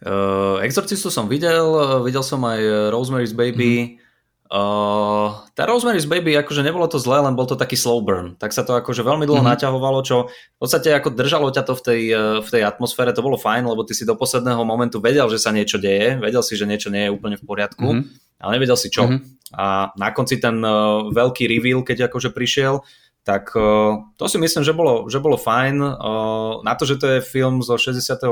Uh, 0.00 0.56
exorcistu 0.64 1.12
som 1.12 1.28
videl, 1.28 1.68
videl 2.08 2.24
som 2.24 2.40
aj 2.40 2.88
Rosemary's 2.88 3.36
Baby, 3.36 4.00
mm. 4.00 4.03
Uh, 4.44 5.40
tá 5.56 5.64
Rosemary's 5.64 6.04
Baby, 6.04 6.36
akože 6.36 6.60
nebolo 6.60 6.84
to 6.84 7.00
zlé, 7.00 7.24
len 7.24 7.32
bol 7.32 7.48
to 7.48 7.56
taký 7.56 7.80
slow 7.80 8.04
burn. 8.04 8.36
Tak 8.36 8.52
sa 8.52 8.60
to 8.60 8.76
akože 8.76 9.00
veľmi 9.00 9.24
dlho 9.24 9.40
mm-hmm. 9.40 9.56
naťahovalo, 9.56 10.04
čo 10.04 10.28
v 10.28 10.58
podstate 10.60 10.92
ako 10.92 11.16
držalo 11.16 11.48
ťa 11.48 11.64
to 11.64 11.72
v 11.72 11.82
tej, 11.82 12.00
v 12.44 12.48
tej 12.52 12.62
atmosfére, 12.62 13.16
to 13.16 13.24
bolo 13.24 13.40
fajn, 13.40 13.64
lebo 13.64 13.88
ty 13.88 13.96
si 13.96 14.04
do 14.04 14.12
posledného 14.12 14.60
momentu 14.68 15.00
vedel, 15.00 15.24
že 15.32 15.40
sa 15.40 15.48
niečo 15.48 15.80
deje, 15.80 16.20
vedel 16.20 16.44
si, 16.44 16.60
že 16.60 16.68
niečo 16.68 16.92
nie 16.92 17.08
je 17.08 17.14
úplne 17.16 17.40
v 17.40 17.44
poriadku, 17.48 17.88
mm-hmm. 17.88 18.44
ale 18.44 18.50
nevedel 18.60 18.76
si 18.76 18.92
čo. 18.92 19.08
Mm-hmm. 19.08 19.56
A 19.56 19.96
na 19.96 20.12
konci 20.12 20.36
ten 20.36 20.60
uh, 20.60 21.08
veľký 21.08 21.48
reveal, 21.48 21.80
keď 21.80 22.12
akože 22.12 22.28
prišiel, 22.28 22.84
tak 23.24 23.48
uh, 23.56 24.12
to 24.20 24.28
si 24.28 24.36
myslím, 24.36 24.60
že 24.60 24.76
bolo, 24.76 25.08
že 25.08 25.24
bolo 25.24 25.40
fajn. 25.40 25.80
Uh, 25.80 26.60
na 26.60 26.76
to, 26.76 26.84
že 26.84 27.00
to 27.00 27.16
je 27.16 27.24
film 27.24 27.64
zo 27.64 27.80
68 27.80 28.28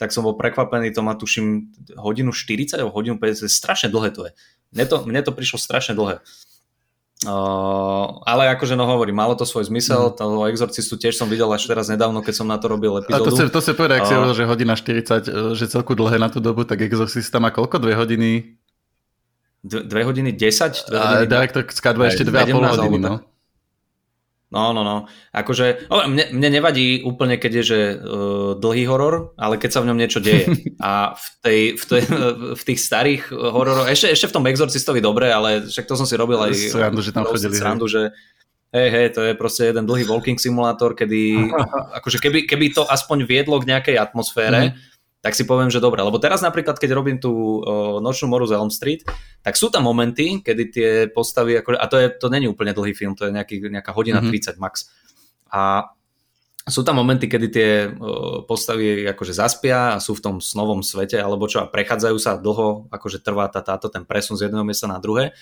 tak 0.00 0.16
som 0.16 0.24
bol 0.24 0.32
prekvapený, 0.32 0.96
to 0.96 1.04
má 1.04 1.12
tuším 1.12 1.76
hodinu 2.00 2.32
40 2.32 2.80
alebo 2.80 2.96
hodinu 2.96 3.20
50, 3.20 3.44
strašne 3.52 3.92
dlhé 3.92 4.16
to 4.16 4.24
je. 4.24 4.32
Mne 4.70 4.84
to, 4.86 4.96
mne 5.02 5.20
to 5.26 5.32
prišlo 5.34 5.58
strašne 5.58 5.98
dlhé. 5.98 6.22
Uh, 7.20 8.24
ale 8.24 8.48
akože 8.56 8.80
no 8.80 8.88
hovorím, 8.88 9.20
malo 9.20 9.36
to 9.36 9.44
svoj 9.44 9.68
zmysel, 9.68 10.08
mm. 10.08 10.16
toho 10.16 10.48
exorcistu 10.48 10.96
tiež 10.96 11.20
som 11.20 11.28
videl 11.28 11.52
až 11.52 11.68
teraz 11.68 11.92
nedávno, 11.92 12.24
keď 12.24 12.32
som 12.32 12.48
na 12.48 12.56
to 12.56 12.64
robil 12.72 12.96
epizódu. 12.96 13.20
A 13.20 13.28
to 13.28 13.36
sa 13.36 13.44
to 13.52 13.60
sa 13.60 13.76
povedal, 13.76 14.00
ak 14.00 14.08
si 14.08 14.16
hovoril, 14.16 14.32
že 14.32 14.44
hodina 14.48 14.72
40, 14.72 15.28
e, 15.28 15.52
že 15.52 15.68
celku 15.68 15.92
dlhé 15.92 16.16
na 16.16 16.32
tú 16.32 16.40
dobu, 16.40 16.64
tak 16.64 16.80
exorcista 16.80 17.36
má 17.36 17.52
koľko? 17.52 17.76
Dve 17.76 17.92
hodiny? 17.92 18.56
Dve, 19.60 19.84
dve 19.84 20.00
hodiny 20.08 20.32
10? 20.32 20.88
Dve 20.88 20.96
hodiny... 20.96 21.20
A 21.20 21.28
Director 21.28 21.62
K2 21.68 21.98
ešte 22.08 22.24
2,5 22.24 22.56
hodiny, 22.56 22.98
no. 23.04 23.20
No, 24.50 24.74
no, 24.74 24.82
no. 24.82 25.06
Akože, 25.30 25.86
mne, 25.86 26.34
mne 26.34 26.48
nevadí 26.58 27.06
úplne, 27.06 27.38
keď 27.38 27.62
je, 27.62 27.64
že 27.64 27.80
uh, 27.94 28.58
dlhý 28.58 28.82
horor, 28.90 29.30
ale 29.38 29.62
keď 29.62 29.70
sa 29.78 29.80
v 29.86 29.94
ňom 29.94 29.98
niečo 29.98 30.18
deje. 30.18 30.50
A 30.82 31.14
v, 31.14 31.26
tej, 31.38 31.60
v, 31.78 31.84
tej, 31.86 32.02
v 32.58 32.62
tých 32.66 32.80
starých 32.82 33.30
hororoch, 33.30 33.86
ešte, 33.86 34.10
ešte 34.10 34.26
v 34.26 34.34
tom 34.34 34.48
Exorcistovi 34.50 34.98
dobre, 34.98 35.30
ale 35.30 35.70
však 35.70 35.86
to 35.86 35.94
som 35.94 36.02
si 36.02 36.18
robil 36.18 36.42
aj... 36.42 36.52
Srandu, 36.74 36.98
že 36.98 37.14
tam 37.14 37.30
chodili. 37.30 37.54
Srandu, 37.54 37.86
že 37.86 38.10
hej, 38.74 38.88
hej, 38.90 39.06
to 39.14 39.20
je 39.22 39.32
proste 39.34 39.70
jeden 39.70 39.86
dlhý 39.86 40.06
walking 40.06 40.38
simulátor, 40.38 40.94
kedy, 40.94 41.50
akože 42.02 42.18
keby, 42.22 42.46
keby 42.46 42.74
to 42.74 42.82
aspoň 42.86 43.26
viedlo 43.26 43.58
k 43.62 43.70
nejakej 43.70 43.96
atmosfére, 43.98 44.74
mm-hmm. 44.74 44.89
Tak 45.20 45.36
si 45.36 45.44
poviem, 45.44 45.68
že 45.68 45.84
dobre. 45.84 46.00
Lebo 46.00 46.16
teraz 46.16 46.40
napríklad, 46.40 46.80
keď 46.80 46.90
robím 46.96 47.20
tú 47.20 47.60
uh, 47.60 48.00
nočnú 48.00 48.32
moru 48.32 48.48
z 48.48 48.56
Elm 48.56 48.72
Street, 48.72 49.04
tak 49.44 49.52
sú 49.52 49.68
tam 49.68 49.84
momenty, 49.84 50.40
kedy 50.40 50.64
tie 50.72 50.90
postavy, 51.12 51.60
ako, 51.60 51.76
a 51.76 51.86
to, 51.88 51.96
je, 52.00 52.08
to 52.16 52.26
není 52.32 52.48
úplne 52.48 52.72
dlhý 52.72 52.96
film, 52.96 53.12
to 53.12 53.28
je 53.28 53.32
nejaký, 53.36 53.60
nejaká 53.68 53.92
hodina 53.92 54.24
mm-hmm. 54.24 54.56
30 54.56 54.64
max. 54.64 54.88
A 55.52 55.92
sú 56.64 56.80
tam 56.80 56.96
momenty, 56.96 57.28
kedy 57.28 57.46
tie 57.52 57.70
uh, 57.92 58.48
postavy 58.48 59.04
akože 59.12 59.36
zaspia 59.36 59.96
a 59.96 60.00
sú 60.00 60.16
v 60.16 60.24
tom 60.24 60.36
snovom 60.40 60.80
svete, 60.80 61.20
alebo 61.20 61.44
čo, 61.44 61.60
a 61.60 61.68
prechádzajú 61.68 62.16
sa 62.16 62.40
dlho, 62.40 62.88
akože 62.88 63.20
trvá 63.20 63.52
tá, 63.52 63.60
táto 63.60 63.92
ten 63.92 64.08
presun 64.08 64.40
z 64.40 64.48
jedného 64.48 64.64
miesta 64.64 64.88
na 64.88 64.96
druhé 64.96 65.36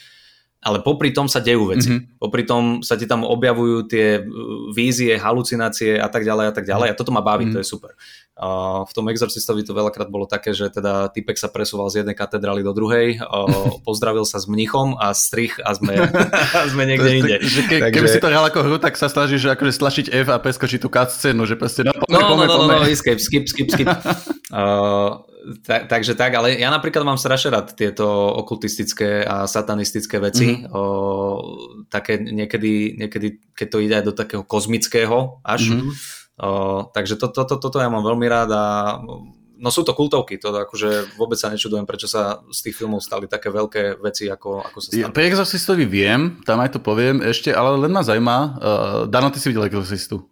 ale 0.58 0.82
popri 0.82 1.14
tom 1.14 1.30
sa 1.30 1.38
dejú 1.38 1.70
veci. 1.70 1.86
Mm-hmm. 1.94 2.18
Popri 2.18 2.42
tom 2.42 2.82
sa 2.82 2.98
ti 2.98 3.06
tam 3.06 3.22
objavujú 3.22 3.86
tie 3.86 4.18
uh, 4.18 4.26
vízie, 4.74 5.14
halucinácie 5.14 6.02
a 6.02 6.10
tak 6.10 6.26
ďalej 6.26 6.50
a 6.50 6.52
tak 6.54 6.66
ďalej. 6.66 6.88
A 6.90 6.98
toto 6.98 7.14
ma 7.14 7.22
baví, 7.22 7.46
mm-hmm. 7.46 7.54
to 7.54 7.62
je 7.62 7.66
super. 7.66 7.94
Uh, 8.38 8.86
v 8.86 8.92
tom 8.94 9.10
Exorcistovi 9.10 9.66
to 9.66 9.74
veľakrát 9.74 10.06
bolo 10.14 10.22
také, 10.22 10.54
že 10.54 10.70
teda 10.70 11.10
typek 11.10 11.34
sa 11.34 11.50
presúval 11.50 11.90
z 11.90 12.06
jednej 12.06 12.14
katedrály 12.14 12.62
do 12.62 12.70
druhej, 12.70 13.18
uh, 13.18 13.82
pozdravil 13.86 14.22
sa 14.22 14.38
s 14.38 14.46
mnichom 14.46 14.94
a 14.94 15.10
strich 15.10 15.58
a 15.58 15.74
sme, 15.74 15.98
sme 16.72 16.82
niekde 16.86 17.10
inde. 17.18 17.36
Že 17.42 17.62
ke, 17.66 17.76
Takže... 17.82 17.94
Keby 17.98 18.08
si 18.08 18.22
to 18.22 18.30
hral 18.30 18.46
ako 18.46 18.62
hru, 18.62 18.76
tak 18.78 18.94
sa 18.94 19.10
snažíš 19.10 19.50
akože 19.50 19.74
stlačiť 19.74 20.06
F 20.14 20.30
a 20.30 20.38
preskočiť 20.38 20.78
tú 20.78 20.86
cutscénu, 20.86 21.42
že 21.50 21.58
proste 21.58 21.82
no, 21.82 21.90
no, 22.06 22.18
no, 22.22 22.46
no, 22.46 22.46
no, 22.46 22.66
no, 22.70 22.86
escape, 22.86 23.18
skip, 23.18 23.50
skip, 23.50 23.74
skip. 23.74 23.90
Uh, 24.48 25.28
ta, 25.60 25.84
takže 25.84 26.16
tak, 26.16 26.32
ale 26.36 26.56
ja 26.56 26.68
napríklad 26.68 27.04
mám 27.04 27.20
strašne 27.20 27.52
rád 27.52 27.76
tieto 27.76 28.04
okultistické 28.36 29.24
a 29.24 29.44
satanistické 29.44 30.16
veci. 30.20 30.56
Mm-hmm. 30.56 30.72
O, 30.72 30.82
také 31.88 32.16
niekedy, 32.20 32.96
niekedy, 32.96 33.40
keď 33.52 33.66
to 33.68 33.78
ide 33.80 33.94
aj 34.00 34.04
do 34.08 34.14
takého 34.16 34.42
kozmického 34.44 35.40
až. 35.44 35.72
Mm-hmm. 35.72 35.92
Takže 36.94 37.18
toto 37.18 37.42
to, 37.42 37.54
to, 37.58 37.68
to 37.68 37.78
ja 37.82 37.90
mám 37.90 38.06
veľmi 38.06 38.26
rád 38.30 38.50
a 38.54 38.64
no 39.58 39.68
sú 39.74 39.82
to 39.82 39.92
kultovky, 39.92 40.38
to 40.38 40.54
akože 40.54 41.18
vôbec 41.18 41.34
sa 41.34 41.50
nečudujem, 41.50 41.82
prečo 41.82 42.06
sa 42.06 42.38
z 42.46 42.70
tých 42.70 42.78
filmov 42.78 43.02
stali 43.02 43.26
také 43.26 43.50
veľké 43.50 43.98
veci, 43.98 44.30
ako, 44.30 44.62
ako 44.62 44.78
sa 44.78 44.88
stali. 44.94 45.02
Ja, 45.02 45.10
pre 45.10 45.26
Exorcistovi 45.26 45.84
viem, 45.84 46.38
tam 46.46 46.62
aj 46.62 46.78
to 46.78 46.80
poviem 46.80 47.20
ešte, 47.26 47.50
ale 47.50 47.74
len 47.74 47.90
ma 47.90 48.06
zaujíma, 48.06 48.38
uh, 48.38 48.50
Dano, 49.10 49.34
ty 49.34 49.42
si 49.42 49.50
videl 49.50 49.66
Exorcistu? 49.66 50.22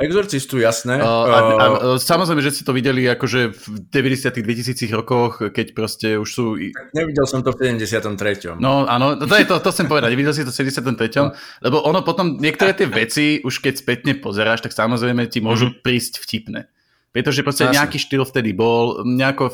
Exorcistu, 0.00 0.56
jasné. 0.56 0.96
Uh, 0.96 1.04
a, 1.04 1.38
a, 1.44 1.66
samozrejme, 2.00 2.40
že 2.40 2.56
si 2.56 2.62
to 2.64 2.72
videli 2.72 3.04
akože 3.04 3.52
v 3.52 3.64
90 3.92 4.32
2000 4.32 4.96
rokoch, 4.96 5.52
keď 5.52 5.76
proste 5.76 6.16
už 6.16 6.28
sú... 6.28 6.56
Nevidel 6.96 7.28
som 7.28 7.44
to 7.44 7.52
v 7.52 7.76
73. 7.76 8.56
No 8.56 8.88
áno, 8.88 9.20
to, 9.20 9.28
je 9.36 9.44
to, 9.44 9.60
to 9.60 9.68
chcem 9.68 9.92
povedať, 9.92 10.16
nevidel 10.16 10.32
si 10.32 10.40
to 10.40 10.48
v 10.48 10.56
73. 10.56 11.20
No. 11.20 11.36
Lebo 11.60 11.84
ono 11.84 12.00
potom, 12.00 12.40
niektoré 12.40 12.72
tie 12.72 12.88
veci, 12.88 13.44
už 13.44 13.60
keď 13.60 13.74
spätne 13.76 14.12
pozeráš, 14.16 14.64
tak 14.64 14.72
samozrejme 14.72 15.28
ti 15.28 15.44
môžu 15.44 15.68
mm-hmm. 15.68 15.84
prísť 15.84 16.24
vtipné. 16.24 16.72
Pretože 17.12 17.44
proste 17.44 17.68
Jasne. 17.68 17.76
nejaký 17.84 17.98
štýl 18.00 18.24
vtedy 18.24 18.56
bol, 18.56 19.04
nejako 19.04 19.52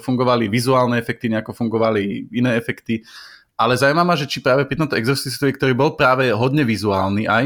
fungovali 0.00 0.48
vizuálne 0.48 0.96
efekty, 0.96 1.28
nejako 1.28 1.52
fungovali 1.52 2.32
iné 2.32 2.56
efekty, 2.56 3.04
ale 3.60 3.76
zaujíma 3.76 4.08
ma, 4.08 4.16
že 4.16 4.24
či 4.24 4.40
práve 4.40 4.64
pri 4.64 4.80
tomto 4.80 4.96
Exorcistovi, 4.96 5.52
ktorý 5.52 5.76
bol 5.76 5.90
práve 5.98 6.32
hodne 6.32 6.64
vizuálny 6.64 7.28
aj, 7.28 7.44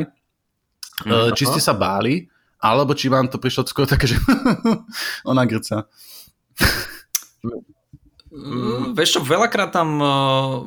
mm, 1.03 1.35
či 1.35 1.45
ste 1.49 1.59
sa 1.59 1.75
báli, 1.75 2.29
alebo 2.61 2.97
či 2.97 3.13
vám 3.13 3.29
to 3.29 3.37
prišlo 3.37 3.69
skôr 3.69 3.85
také, 3.85 4.11
že 4.11 4.17
ona 5.31 5.45
grca. 5.45 5.89
Mm, 8.37 8.93
vieš 8.93 9.17
čo, 9.17 9.21
veľakrát 9.25 9.73
tam 9.73 9.97
uh, 9.97 10.61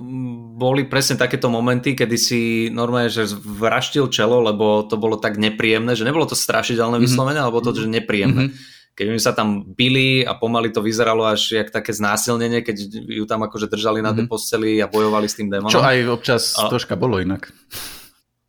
boli 0.57 0.89
presne 0.89 1.21
takéto 1.21 1.53
momenty, 1.53 1.93
kedy 1.93 2.17
si 2.17 2.41
normálne, 2.73 3.13
že 3.13 3.29
vraštil 3.37 4.09
čelo, 4.09 4.41
lebo 4.41 4.89
to 4.89 4.97
bolo 4.97 5.21
tak 5.21 5.37
nepríjemné, 5.37 5.93
že 5.93 6.01
nebolo 6.01 6.25
to 6.25 6.33
strašidelné 6.33 6.97
mm-hmm. 6.97 7.05
vyslovene, 7.05 7.37
alebo 7.37 7.61
to, 7.61 7.77
že 7.77 7.85
nepríjemné. 7.85 8.49
Mm-hmm. 8.49 8.77
Keď 8.97 9.05
mi 9.05 9.21
sa 9.21 9.31
tam 9.37 9.63
bili 9.63 10.25
a 10.25 10.35
pomaly 10.35 10.73
to 10.73 10.81
vyzeralo 10.83 11.23
až 11.29 11.61
jak 11.61 11.69
také 11.69 11.93
znásilnenie, 11.93 12.65
keď 12.65 12.89
ju 13.05 13.23
tam 13.29 13.45
akože 13.45 13.69
držali 13.69 14.01
na 14.01 14.11
mm-hmm. 14.11 14.17
tej 14.17 14.25
posteli 14.25 14.71
a 14.81 14.89
bojovali 14.89 15.29
s 15.29 15.37
tým 15.37 15.47
démonom. 15.53 15.71
Čo 15.71 15.85
aj 15.85 15.97
občas 16.09 16.43
troška 16.57 16.97
bolo 16.97 17.21
inak. 17.21 17.53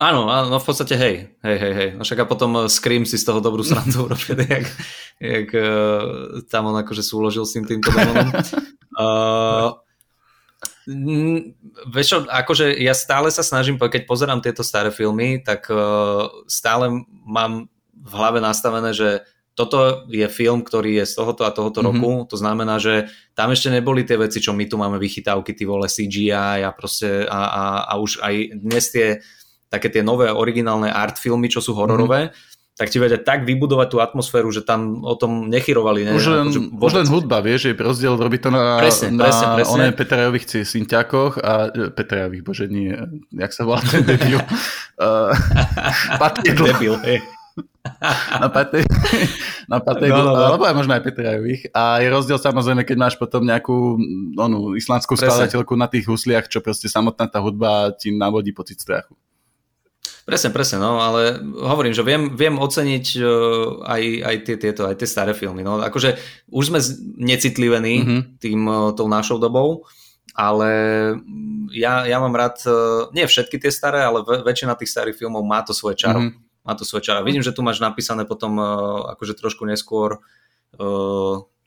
Áno, 0.00 0.32
áno, 0.32 0.56
v 0.56 0.64
podstate 0.64 0.96
hej, 0.96 1.36
hej, 1.44 1.56
hej, 1.60 1.74
hej. 1.76 1.88
No 1.92 2.08
však 2.08 2.24
a 2.24 2.26
potom 2.26 2.64
eh, 2.64 2.72
Scream 2.72 3.04
si 3.04 3.20
z 3.20 3.28
toho 3.28 3.44
dobrú 3.44 3.60
srandu 3.60 4.00
urobil, 4.08 4.40
jak, 4.40 4.64
jak 5.20 5.48
uh, 5.52 6.40
tam 6.48 6.72
on 6.72 6.76
akože 6.80 7.04
súložil 7.04 7.44
s 7.44 7.52
tým 7.52 7.68
týmto 7.68 7.92
démonom. 7.92 8.32
Uh, 8.96 9.76
vieš 11.92 12.16
čo, 12.16 12.18
akože 12.24 12.80
ja 12.80 12.96
stále 12.96 13.28
sa 13.28 13.44
snažím, 13.44 13.76
keď 13.76 14.08
pozerám 14.08 14.40
tieto 14.40 14.64
staré 14.64 14.88
filmy, 14.88 15.44
tak 15.44 15.68
uh, 15.68 16.32
stále 16.48 17.04
mám 17.28 17.68
v 17.92 18.12
hlave 18.16 18.40
nastavené, 18.40 18.96
že 18.96 19.20
toto 19.52 20.08
je 20.08 20.24
film, 20.32 20.64
ktorý 20.64 21.04
je 21.04 21.04
z 21.04 21.20
tohoto 21.20 21.44
a 21.44 21.52
tohoto 21.52 21.84
mm-hmm. 21.84 22.00
roku, 22.00 22.12
to 22.24 22.40
znamená, 22.40 22.80
že 22.80 23.12
tam 23.36 23.52
ešte 23.52 23.68
neboli 23.68 24.08
tie 24.08 24.16
veci, 24.16 24.40
čo 24.40 24.56
my 24.56 24.64
tu 24.64 24.80
máme 24.80 24.96
vychytávky, 24.96 25.52
ty 25.52 25.68
vole 25.68 25.84
CGI 25.84 26.64
a 26.64 26.72
proste 26.72 27.28
a, 27.28 27.40
a, 27.52 27.64
a 27.84 27.92
už 28.00 28.24
aj 28.24 28.34
dnes 28.56 28.84
tie 28.88 29.20
také 29.70 29.88
tie 29.88 30.02
nové 30.02 30.26
originálne 30.28 30.90
art 30.90 31.16
filmy, 31.16 31.46
čo 31.46 31.62
sú 31.62 31.78
hororové, 31.78 32.28
mm-hmm. 32.28 32.74
tak 32.74 32.90
ti 32.90 32.98
vedia 32.98 33.22
tak 33.22 33.46
vybudovať 33.46 33.88
tú 33.94 33.98
atmosféru, 34.02 34.50
že 34.50 34.66
tam 34.66 35.06
o 35.06 35.14
tom 35.14 35.46
nechyrovali. 35.46 36.10
Ne? 36.10 36.12
Už, 36.18 36.26
len, 36.26 36.46
akože 36.50 36.60
už 36.74 36.92
len 36.98 37.06
hudba, 37.06 37.38
vieš, 37.38 37.70
je 37.70 37.74
rozdiel 37.78 38.18
robiť 38.18 38.40
to 38.42 38.50
na, 38.50 38.82
presne, 38.82 39.14
na 39.14 39.30
presne, 39.30 39.46
presne. 39.54 39.72
oné 39.72 39.86
Petrajových 39.94 40.44
synťakoch 40.66 41.38
a 41.38 41.52
e, 41.70 41.94
Petrajových, 41.94 42.42
bože 42.42 42.66
nie, 42.66 42.90
jak 43.30 43.54
sa 43.54 43.62
volá 43.62 43.78
ten 43.86 44.02
debil. 44.02 44.42
uh, 44.98 45.30
debil, 46.50 46.98
hej. 47.06 47.22
na 48.42 48.48
Pate, 48.52 48.84
na 49.64 49.80
Pate 49.80 50.06
no, 50.12 50.20
no, 50.20 50.32
no. 50.36 50.44
alebo 50.52 50.64
aj 50.68 50.74
možno 50.74 50.92
aj 50.98 51.02
Petrajových. 51.06 51.62
A 51.72 52.02
je 52.02 52.08
rozdiel 52.10 52.38
samozrejme, 52.42 52.82
keď 52.82 52.96
máš 52.98 53.14
potom 53.16 53.46
nejakú 53.46 53.96
onú 54.36 54.74
islandskú 54.74 55.14
skladateľku 55.14 55.78
na 55.78 55.86
tých 55.86 56.10
husliach, 56.10 56.50
čo 56.50 56.58
proste 56.60 56.90
samotná 56.90 57.30
tá 57.30 57.38
hudba 57.38 57.94
ti 57.96 58.12
navodí 58.12 58.50
pocit 58.52 58.82
strachu. 58.82 59.14
Presne, 60.24 60.50
presne, 60.54 60.78
no, 60.78 61.02
ale 61.02 61.42
hovorím, 61.42 61.96
že 61.96 62.06
viem, 62.06 62.34
viem 62.36 62.56
oceniť 62.56 63.06
uh, 63.18 63.82
aj, 63.82 64.02
aj 64.22 64.36
tie, 64.46 64.56
tieto, 64.60 64.82
aj 64.86 64.96
tie 65.00 65.08
staré 65.08 65.32
filmy. 65.34 65.66
No, 65.66 65.82
akože 65.82 66.20
už 66.52 66.64
sme 66.70 66.80
necitlivení 67.18 67.94
mm-hmm. 68.00 68.20
tým, 68.38 68.60
uh, 68.68 68.94
tou 68.94 69.10
našou 69.10 69.42
dobou, 69.42 69.88
ale 70.36 70.70
ja, 71.74 72.06
ja 72.06 72.16
mám 72.22 72.34
rád, 72.36 72.62
uh, 72.66 73.08
nie 73.10 73.26
všetky 73.26 73.58
tie 73.58 73.74
staré, 73.74 74.06
ale 74.06 74.22
väčšina 74.22 74.78
tých 74.78 74.92
starých 74.92 75.18
filmov 75.18 75.42
má 75.42 75.62
to 75.66 75.74
svoje 75.74 75.98
čaro. 75.98 76.22
Mm-hmm. 76.22 76.66
Má 76.66 76.72
to 76.76 76.84
svoje 76.84 77.08
čaro. 77.08 77.24
Vidím, 77.24 77.40
že 77.40 77.56
tu 77.56 77.64
máš 77.64 77.80
napísané 77.80 78.28
potom 78.28 78.60
akože 79.16 79.32
trošku 79.32 79.64
neskôr 79.64 80.20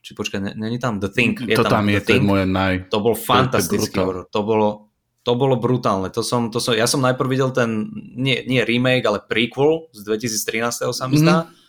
či 0.04 0.12
počkaj, 0.12 0.52
není 0.52 0.76
tam 0.76 1.00
The 1.00 1.08
Thing? 1.08 1.32
Je 1.48 1.56
to 1.56 1.64
tam, 1.64 1.80
tam 1.80 1.88
je, 1.88 2.00
to 2.04 2.12
je 2.12 2.20
moje 2.20 2.44
naj... 2.44 2.92
To 2.92 3.00
bol 3.00 3.16
fantastický 3.16 3.96
horor. 3.96 4.28
To 4.28 4.40
bolo, 4.44 4.83
to 5.24 5.32
bolo 5.32 5.56
brutálne. 5.56 6.12
To 6.12 6.20
som, 6.20 6.52
to 6.52 6.60
som, 6.60 6.76
ja 6.76 6.84
som 6.84 7.00
najprv 7.00 7.28
videl 7.32 7.50
ten, 7.56 7.88
nie, 8.12 8.44
nie 8.44 8.60
remake, 8.60 9.08
ale 9.08 9.24
prequel 9.24 9.88
z 9.96 10.04
2013. 10.04 10.92
sa 10.92 11.08
mi 11.08 11.16
zdá. 11.16 11.48
Mm. 11.48 11.64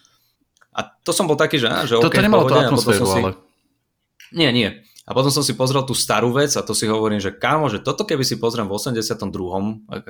A 0.76 0.80
to 1.08 1.12
som 1.16 1.24
bol 1.24 1.40
taký, 1.40 1.56
že... 1.56 1.72
že 1.88 1.96
Toto 1.96 2.12
okay, 2.12 2.20
nemalo 2.20 2.52
to 2.52 2.60
atmosféru, 2.60 3.08
si... 3.08 3.16
ale... 3.24 3.40
Nie, 4.36 4.52
nie. 4.52 4.84
A 5.06 5.14
potom 5.14 5.30
som 5.30 5.46
si 5.46 5.54
pozrel 5.54 5.86
tú 5.86 5.94
starú 5.94 6.34
vec 6.34 6.50
a 6.58 6.66
to 6.66 6.74
si 6.74 6.90
hovorím, 6.90 7.22
že 7.22 7.30
kámo, 7.30 7.70
že 7.70 7.78
toto 7.78 8.10
keby 8.10 8.26
si 8.26 8.42
pozriem 8.42 8.66
v 8.66 8.74
82. 8.74 9.22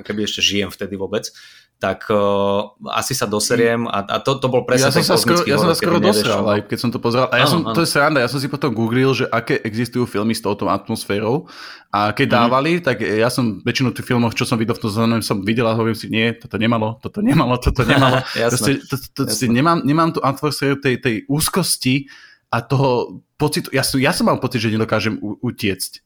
keby 0.00 0.24
ešte 0.24 0.40
žijem 0.40 0.72
vtedy 0.72 0.96
vôbec, 0.96 1.28
tak 1.76 2.08
uh, 2.08 2.72
asi 2.96 3.12
sa 3.12 3.28
doseriem 3.28 3.84
a, 3.84 4.00
a 4.08 4.16
to, 4.24 4.40
to 4.40 4.48
bol 4.48 4.64
presne 4.64 4.88
ja 4.88 4.96
ten 4.96 5.04
som 5.04 5.20
sa 5.20 5.20
skoro, 5.20 5.44
Ja 5.44 5.60
som 5.60 5.68
sa 5.68 5.76
skoro 5.76 6.00
dosral, 6.00 6.48
aj 6.48 6.60
keď 6.72 6.78
som 6.80 6.88
to 6.88 6.96
pozeral. 6.96 7.28
A 7.28 7.36
ja 7.36 7.44
som, 7.44 7.60
to 7.76 7.84
je 7.84 7.88
sranda, 7.92 8.24
ja 8.24 8.32
som 8.32 8.40
si 8.40 8.48
potom 8.48 8.72
googlil, 8.72 9.12
že 9.12 9.28
aké 9.28 9.60
existujú 9.60 10.08
filmy 10.08 10.32
s 10.32 10.40
touto 10.40 10.64
atmosférou 10.72 11.44
a 11.92 12.16
keď 12.16 12.26
mm. 12.28 12.32
dávali, 12.32 12.72
tak 12.80 13.04
ja 13.04 13.28
som 13.28 13.60
väčšinu 13.60 13.92
tých 13.92 14.08
filmov, 14.08 14.32
čo 14.32 14.48
som 14.48 14.56
videl 14.56 14.72
v 14.72 14.80
tom 14.80 14.88
zozname, 14.88 15.20
som 15.20 15.44
videl 15.44 15.68
a 15.68 15.76
hovorím 15.76 15.96
si, 16.00 16.08
nie, 16.08 16.32
toto 16.32 16.56
nemalo, 16.56 16.96
toto 17.04 17.20
nemalo, 17.20 17.60
toto 17.60 17.84
nemalo. 17.84 18.24
Proste, 18.32 18.80
to, 18.80 18.96
to, 19.12 19.22
to, 19.28 19.44
nemám, 19.52 19.84
nemám 19.84 20.16
tú 20.16 20.24
atmosféru 20.24 20.80
tej, 20.80 21.04
tej 21.04 21.28
úzkosti 21.28 22.08
a 22.50 22.62
toho 22.62 23.22
pocitu, 23.36 23.68
ja 23.74 23.82
som, 23.82 23.98
ja 24.00 24.12
som 24.14 24.26
mal 24.26 24.38
pocit, 24.40 24.62
že 24.62 24.72
nedokážem 24.72 25.18
u, 25.20 25.36
utiecť. 25.42 26.04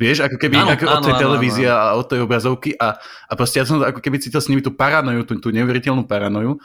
Vieš, 0.00 0.24
ako 0.26 0.36
keby 0.40 0.56
áno, 0.58 0.70
ako 0.74 0.84
áno, 0.88 0.94
od 0.98 1.02
tej 1.04 1.14
televízie 1.20 1.68
a 1.68 1.94
od 1.94 2.06
tej 2.08 2.20
obrazovky 2.24 2.74
a, 2.74 2.98
a 2.98 3.32
proste 3.38 3.62
ja 3.62 3.64
som 3.68 3.78
ako 3.78 4.00
keby 4.02 4.18
cítil 4.18 4.42
s 4.42 4.50
nimi 4.50 4.64
tú 4.64 4.74
paranoju, 4.74 5.22
tú, 5.28 5.38
tú 5.38 5.48
neuveriteľnú 5.54 6.08
paranoju. 6.08 6.58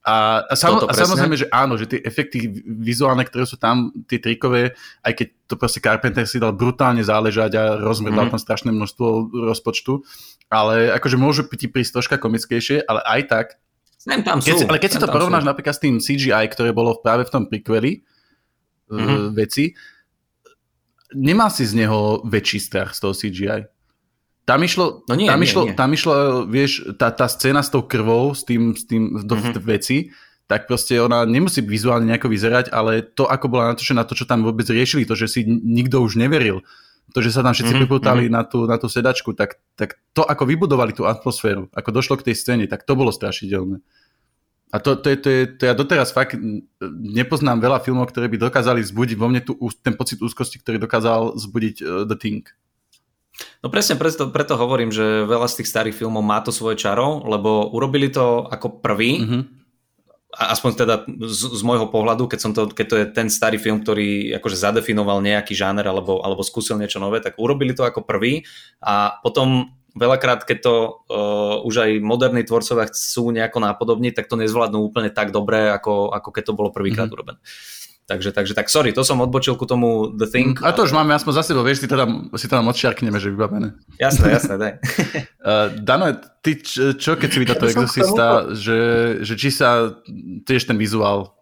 A, 0.00 0.48
a, 0.48 0.54
sam, 0.56 0.80
a 0.80 0.92
samozrejme, 0.96 1.36
že 1.36 1.46
áno, 1.52 1.76
že 1.76 1.84
tie 1.84 2.00
efekty 2.00 2.48
vizuálne, 2.64 3.20
ktoré 3.20 3.44
sú 3.44 3.60
tam, 3.60 3.92
tie 4.08 4.16
trikové, 4.16 4.72
aj 5.04 5.12
keď 5.12 5.26
to 5.44 5.54
proste 5.60 5.84
Carpenter 5.84 6.24
si 6.24 6.40
dal 6.40 6.56
brutálne 6.56 7.04
záležať 7.04 7.52
a 7.60 7.64
rozmrdal 7.76 8.26
mm. 8.26 8.32
tam 8.32 8.40
strašné 8.40 8.72
množstvo 8.72 9.28
rozpočtu, 9.52 10.00
ale 10.48 10.88
akože 10.96 11.20
môžu 11.20 11.44
ti 11.52 11.68
prísť 11.68 12.00
troška 12.00 12.16
komickejšie, 12.16 12.80
ale 12.88 13.04
aj 13.04 13.20
tak. 13.28 13.46
Sem 14.00 14.24
tam 14.24 14.40
keď, 14.40 14.56
sú. 14.56 14.66
Ale 14.72 14.80
keď 14.80 14.90
si 14.96 14.98
to 15.04 15.12
porovnáš 15.12 15.44
sú. 15.44 15.50
napríklad 15.52 15.74
s 15.76 15.82
tým 15.84 16.00
CGI, 16.00 16.48
ktoré 16.48 16.72
bolo 16.72 16.96
práve 17.04 17.28
v 17.28 17.32
tom 17.36 17.44
prequeli, 17.44 18.00
mm-hmm. 18.90 19.32
veci, 19.32 19.72
nemal 21.14 21.50
si 21.50 21.66
z 21.66 21.74
neho 21.74 22.22
väčší 22.26 22.58
strach 22.58 22.94
z 22.94 22.98
toho 23.00 23.14
CGI. 23.14 23.60
Tam 24.46 24.58
išlo, 24.66 25.06
no 25.06 25.14
nie, 25.14 25.30
tam, 25.30 25.38
nie, 25.38 25.46
išlo 25.46 25.62
nie. 25.70 25.76
tam 25.78 25.90
išlo, 25.94 26.14
vieš, 26.50 26.98
tá, 26.98 27.14
tá 27.14 27.30
scéna 27.30 27.62
s 27.62 27.70
tou 27.70 27.86
krvou, 27.86 28.34
s 28.34 28.42
tým, 28.42 28.74
s 28.74 28.82
tým 28.82 29.22
do, 29.22 29.38
mm-hmm. 29.38 29.62
veci, 29.62 30.10
tak 30.50 30.66
proste 30.66 30.98
ona 30.98 31.22
nemusí 31.22 31.62
vizuálne 31.62 32.10
nejako 32.10 32.26
vyzerať, 32.26 32.74
ale 32.74 33.06
to, 33.06 33.30
ako 33.30 33.46
bola 33.46 33.70
natočená, 33.70 34.02
to, 34.02 34.18
čo 34.18 34.26
tam 34.26 34.42
vôbec 34.42 34.66
riešili, 34.66 35.06
to, 35.06 35.14
že 35.14 35.30
si 35.30 35.40
nikto 35.46 36.02
už 36.02 36.18
neveril, 36.18 36.66
to, 37.14 37.22
že 37.22 37.30
sa 37.30 37.46
tam 37.46 37.54
všetci 37.54 37.70
mm-hmm. 37.70 37.86
priputali 37.86 38.26
mhm. 38.26 38.32
na 38.34 38.42
tú, 38.42 38.66
na 38.66 38.74
tú 38.74 38.90
sedačku, 38.90 39.38
tak, 39.38 39.62
tak 39.78 40.02
to, 40.10 40.26
ako 40.26 40.42
vybudovali 40.50 40.98
tú 40.98 41.06
atmosféru, 41.06 41.70
ako 41.70 41.90
došlo 41.94 42.18
k 42.18 42.30
tej 42.30 42.34
scéne, 42.34 42.66
tak 42.66 42.82
to 42.82 42.98
bolo 42.98 43.14
strašidelné. 43.14 43.78
A 44.70 44.78
to, 44.78 44.94
to, 44.94 45.10
je, 45.10 45.16
to, 45.18 45.28
je, 45.28 45.42
to 45.58 45.62
ja 45.66 45.74
doteraz 45.74 46.14
fakt 46.14 46.38
nepoznám 47.02 47.58
veľa 47.58 47.82
filmov, 47.82 48.14
ktoré 48.14 48.30
by 48.30 48.38
dokázali 48.38 48.86
zbudiť 48.86 49.18
vo 49.18 49.26
mne 49.26 49.42
tú, 49.42 49.58
ten 49.82 49.98
pocit 49.98 50.22
úzkosti, 50.22 50.62
ktorý 50.62 50.78
dokázal 50.78 51.34
zbudiť 51.34 51.76
uh, 51.82 52.06
The 52.06 52.14
Thing. 52.14 52.46
No 53.64 53.72
presne 53.72 53.98
preto, 53.98 54.30
preto 54.30 54.54
hovorím, 54.54 54.94
že 54.94 55.26
veľa 55.26 55.50
z 55.50 55.62
tých 55.62 55.70
starých 55.74 55.96
filmov 55.96 56.22
má 56.22 56.38
to 56.44 56.54
svoje 56.54 56.78
čaro, 56.78 57.24
lebo 57.26 57.72
urobili 57.74 58.12
to 58.12 58.46
ako 58.46 58.78
prvý, 58.84 59.26
mm-hmm. 59.26 59.42
aspoň 60.38 60.70
teda 60.76 60.94
z, 61.26 61.42
z 61.58 61.62
môjho 61.66 61.88
pohľadu, 61.88 62.30
keď, 62.30 62.38
som 62.38 62.52
to, 62.52 62.70
keď 62.70 62.86
to 62.86 62.96
je 63.00 63.06
ten 63.10 63.28
starý 63.32 63.56
film, 63.56 63.80
ktorý 63.82 64.38
akože 64.38 64.54
zadefinoval 64.60 65.24
nejaký 65.24 65.56
žáner 65.56 65.88
alebo, 65.88 66.20
alebo 66.20 66.44
skúsil 66.44 66.76
niečo 66.76 67.00
nové, 67.00 67.18
tak 67.24 67.40
urobili 67.40 67.72
to 67.72 67.82
ako 67.82 68.04
prvý 68.04 68.44
a 68.78 69.18
potom 69.24 69.72
veľakrát, 69.94 70.46
keď 70.46 70.58
to 70.62 70.74
uh, 71.08 71.66
už 71.66 71.74
aj 71.86 71.90
moderní 72.02 72.42
tvorcovia 72.46 72.90
chcú 72.90 73.30
nejako 73.34 73.58
nápodobniť, 73.62 74.12
tak 74.16 74.26
to 74.30 74.38
nezvládnu 74.38 74.78
úplne 74.78 75.10
tak 75.10 75.34
dobre, 75.34 75.70
ako, 75.70 76.14
ako 76.14 76.28
keď 76.30 76.42
to 76.50 76.56
bolo 76.56 76.70
prvýkrát 76.70 77.10
mm-hmm. 77.10 77.16
urobené. 77.16 77.38
Takže, 78.10 78.34
takže 78.34 78.58
tak 78.58 78.66
sorry, 78.66 78.90
to 78.90 79.06
som 79.06 79.22
odbočil 79.22 79.54
ku 79.54 79.70
tomu 79.70 80.10
The 80.10 80.26
Thing. 80.26 80.58
A 80.66 80.74
to 80.74 80.82
už 80.82 80.90
máme 80.90 81.14
aspoň 81.14 81.30
za 81.30 81.42
sebou, 81.46 81.62
vieš, 81.62 81.86
si 81.86 81.88
tam, 81.88 82.26
si 82.34 82.50
tam 82.50 82.66
odšiarkneme, 82.66 83.14
že 83.22 83.30
vybavené. 83.30 83.78
Jasné, 84.02 84.34
jasné, 84.34 84.54
daj. 84.58 84.72
uh, 85.46 85.70
Dano, 85.86 86.18
ty 86.42 86.58
čo, 86.58 86.98
čo 86.98 87.14
keď 87.14 87.28
si 87.30 87.38
videl 87.38 87.54
to 87.54 87.70
exorcista, 87.70 88.50
že, 88.50 88.80
že 89.22 89.34
či 89.38 89.54
sa 89.54 89.94
tiež 90.42 90.66
ten 90.66 90.74
vizuál 90.74 91.38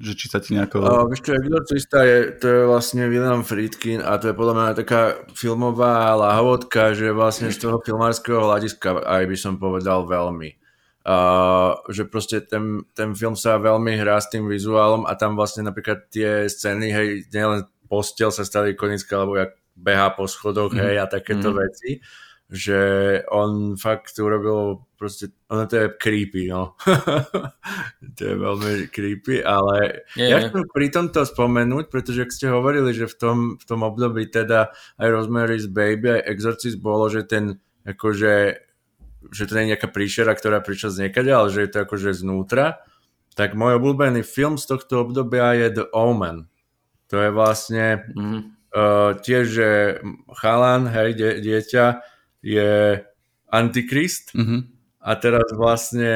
že 0.00 0.16
či 0.16 0.26
sa 0.32 0.40
ti 0.40 0.56
nejako... 0.56 0.80
Uh, 0.80 1.04
vieš 1.12 1.28
čo, 1.28 1.36
Exorcista 1.36 2.00
je, 2.08 2.32
to 2.40 2.46
je 2.48 2.60
vlastne 2.64 3.04
William 3.04 3.44
Friedkin 3.44 4.00
a 4.00 4.16
to 4.16 4.32
je 4.32 4.34
podľa 4.34 4.54
mňa 4.56 4.80
taká 4.80 5.00
filmová 5.36 6.16
lahovodka, 6.16 6.96
že 6.96 7.12
vlastne 7.12 7.52
z 7.52 7.60
toho 7.60 7.84
filmárskeho 7.84 8.40
hľadiska 8.40 9.04
aj 9.04 9.24
by 9.28 9.36
som 9.36 9.60
povedal 9.60 10.08
veľmi. 10.08 10.56
Uh, 11.00 11.76
že 11.92 12.08
proste 12.08 12.44
ten, 12.44 12.84
ten 12.96 13.12
film 13.12 13.36
sa 13.36 13.60
veľmi 13.60 13.96
hrá 14.00 14.20
s 14.20 14.32
tým 14.32 14.48
vizuálom 14.48 15.04
a 15.04 15.12
tam 15.16 15.36
vlastne 15.36 15.68
napríklad 15.68 16.08
tie 16.08 16.48
scény, 16.48 16.88
hej, 16.92 17.08
nielen 17.32 17.68
postel 17.88 18.32
sa 18.32 18.44
stali 18.44 18.72
ikonická, 18.72 19.20
alebo 19.20 19.36
jak 19.36 19.52
behá 19.76 20.12
po 20.12 20.24
schodoch, 20.24 20.72
mm. 20.72 20.80
hej, 20.80 20.96
a 21.00 21.04
takéto 21.08 21.52
mm. 21.52 21.56
veci 21.56 21.90
že 22.50 22.80
on 23.30 23.78
fakt 23.78 24.18
urobil 24.18 24.82
proste, 24.98 25.30
ono 25.46 25.70
to 25.70 25.76
je 25.78 25.86
creepy, 26.02 26.50
no. 26.50 26.74
to 28.18 28.22
je 28.26 28.34
veľmi 28.34 28.90
creepy, 28.90 29.38
ale 29.46 30.02
je, 30.18 30.26
ja 30.26 30.42
chcem 30.42 30.66
pri 30.66 30.90
tomto 30.90 31.22
spomenúť, 31.22 31.86
pretože 31.86 32.26
ak 32.26 32.34
ste 32.34 32.50
hovorili, 32.50 32.90
že 32.90 33.06
v 33.06 33.16
tom, 33.16 33.38
v 33.54 33.64
tom 33.64 33.86
období 33.86 34.26
teda 34.26 34.74
aj 34.98 35.08
Rosemary's 35.08 35.70
Baby, 35.70 36.18
aj 36.18 36.26
Exorcist 36.26 36.82
bolo, 36.82 37.06
že 37.06 37.22
ten 37.22 37.62
akože 37.86 38.66
že 39.28 39.44
to 39.44 39.52
nie 39.56 39.68
je 39.68 39.70
nejaká 39.76 39.88
príšera, 39.92 40.32
ktorá 40.32 40.64
prišla 40.64 40.88
z 40.90 41.00
niekade, 41.06 41.28
ale 41.28 41.52
že 41.52 41.68
je 41.68 41.70
to 41.70 41.78
akože 41.84 42.16
znútra, 42.16 42.80
tak 43.36 43.52
môj 43.52 43.76
obľúbený 43.76 44.24
film 44.24 44.56
z 44.56 44.64
tohto 44.74 45.04
obdobia 45.04 45.54
je 45.60 45.68
The 45.76 45.86
Omen. 45.92 46.48
To 47.12 47.20
je 47.20 47.30
vlastne 47.30 47.84
mm. 48.16 48.40
uh, 48.72 49.12
tiež, 49.20 49.44
že 49.44 49.68
chalan, 50.40 50.88
hej, 50.88 51.14
die, 51.14 51.32
dieťa, 51.44 52.00
je 52.40 53.00
Antikrist 53.50 54.32
mm-hmm. 54.32 54.60
a 55.04 55.10
teraz 55.16 55.46
vlastne 55.52 56.12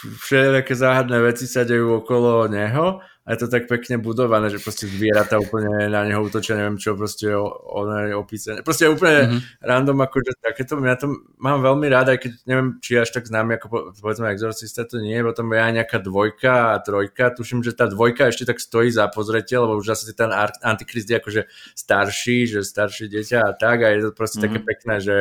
všetké 0.00 0.72
záhadné 0.72 1.20
veci 1.20 1.44
sa 1.44 1.66
dejú 1.66 2.00
okolo 2.00 2.48
neho 2.48 3.04
a 3.20 3.36
je 3.36 3.44
to 3.44 3.52
tak 3.52 3.68
pekne 3.68 4.00
budované, 4.00 4.48
že 4.48 4.56
proste 4.56 4.88
zvieratá 4.88 5.36
úplne 5.36 5.92
na 5.92 6.08
neho 6.08 6.24
útočia, 6.24 6.56
neviem 6.56 6.80
čo, 6.80 6.96
proste 6.96 7.28
ono 7.36 8.08
je 8.08 8.14
opísané. 8.16 8.64
Proste 8.64 8.88
je 8.88 8.96
úplne 8.96 9.16
mm-hmm. 9.20 9.40
random, 9.60 9.98
akože 10.08 10.30
takéto, 10.40 10.80
ja 10.80 10.96
to 10.96 11.12
mám 11.36 11.60
veľmi 11.60 11.84
rád, 11.92 12.16
aj 12.16 12.18
keď 12.24 12.32
neviem, 12.48 12.68
či 12.80 12.96
až 12.96 13.12
tak 13.12 13.28
známy, 13.28 13.60
ako 13.60 13.92
povedzme 14.00 14.32
Exorcista 14.32 14.88
to 14.88 15.04
nie, 15.04 15.20
potom 15.20 15.52
je 15.52 15.60
aj 15.60 15.72
nejaká 15.78 15.98
dvojka 16.00 16.74
a 16.74 16.80
trojka, 16.80 17.36
tuším, 17.36 17.60
že 17.60 17.76
tá 17.76 17.84
dvojka 17.92 18.32
ešte 18.32 18.48
tak 18.48 18.56
stojí 18.56 18.88
za 18.88 19.04
pozretie, 19.12 19.60
lebo 19.60 19.76
už 19.76 19.92
zase 19.92 20.16
ten 20.16 20.32
Antikrist 20.64 21.12
je 21.12 21.20
akože 21.20 21.42
starší, 21.76 22.48
že 22.48 22.64
staršie 22.64 23.12
dieťa 23.12 23.38
a 23.44 23.52
tak 23.52 23.84
a 23.84 23.92
je 23.92 24.08
to 24.08 24.10
proste 24.16 24.40
mm-hmm. 24.40 24.58
také 24.58 24.58
pekné, 24.64 24.94
že, 25.04 25.18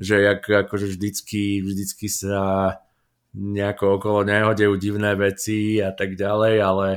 že 0.00 0.16
jak, 0.16 0.42
akože 0.48 0.96
vždycky, 0.96 1.60
vždycky 1.60 2.08
sa 2.08 2.80
nejako 3.36 4.00
okolo 4.00 4.24
neho 4.24 4.56
dejú 4.56 4.80
divné 4.80 5.12
veci 5.12 5.76
a 5.84 5.92
tak 5.92 6.16
ďalej, 6.16 6.56
ale 6.64 6.88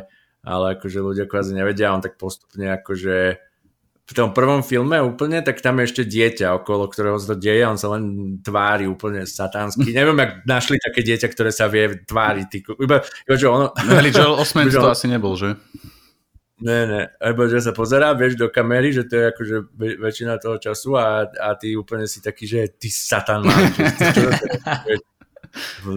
ale 0.47 0.79
akože 0.79 1.03
ľudia 1.03 1.25
kvázi 1.27 1.51
nevedia, 1.51 1.91
on 1.91 1.99
tak 1.99 2.15
postupne 2.15 2.71
akože 2.79 3.35
v 4.07 4.13
tom 4.15 4.31
prvom 4.31 4.63
filme 4.63 4.95
úplne, 5.03 5.43
tak 5.43 5.59
tam 5.59 5.83
je 5.83 5.91
ešte 5.91 6.03
dieťa, 6.07 6.63
okolo 6.63 6.87
ktorého 6.87 7.19
sa 7.19 7.35
to 7.35 7.43
deje, 7.43 7.67
on 7.67 7.75
sa 7.75 7.91
len 7.91 8.03
tvári 8.39 8.87
úplne 8.87 9.27
satansky. 9.27 9.91
Neviem, 9.99 10.15
ak 10.23 10.47
našli 10.47 10.79
také 10.79 11.03
dieťa, 11.03 11.27
ktoré 11.27 11.51
sa 11.51 11.67
vie 11.67 11.99
tváriť. 12.07 12.45
Ty, 12.47 12.57
iba, 12.79 12.97
iba, 13.03 13.35
že 13.35 13.47
ono... 13.51 13.75
No, 13.75 13.99
Joel 14.07 14.39
Osment 14.43 14.71
to 14.71 14.87
asi 14.87 15.11
nebol, 15.11 15.35
že? 15.35 15.59
Ne, 16.57 16.89
ne, 16.89 17.01
lebo 17.21 17.45
že 17.45 17.61
sa 17.61 17.69
pozerá, 17.69 18.17
vieš, 18.17 18.33
do 18.33 18.49
kamery, 18.49 18.89
že 18.89 19.05
to 19.05 19.13
je 19.13 19.25
akože 19.29 19.55
väčšina 19.77 20.41
toho 20.41 20.57
času 20.57 20.97
a, 20.97 21.29
a 21.29 21.53
ty 21.53 21.77
úplne 21.77 22.09
si 22.09 22.17
taký, 22.17 22.49
že 22.49 22.73
ty 22.81 22.89
satan 22.89 23.45
máš, 23.45 23.77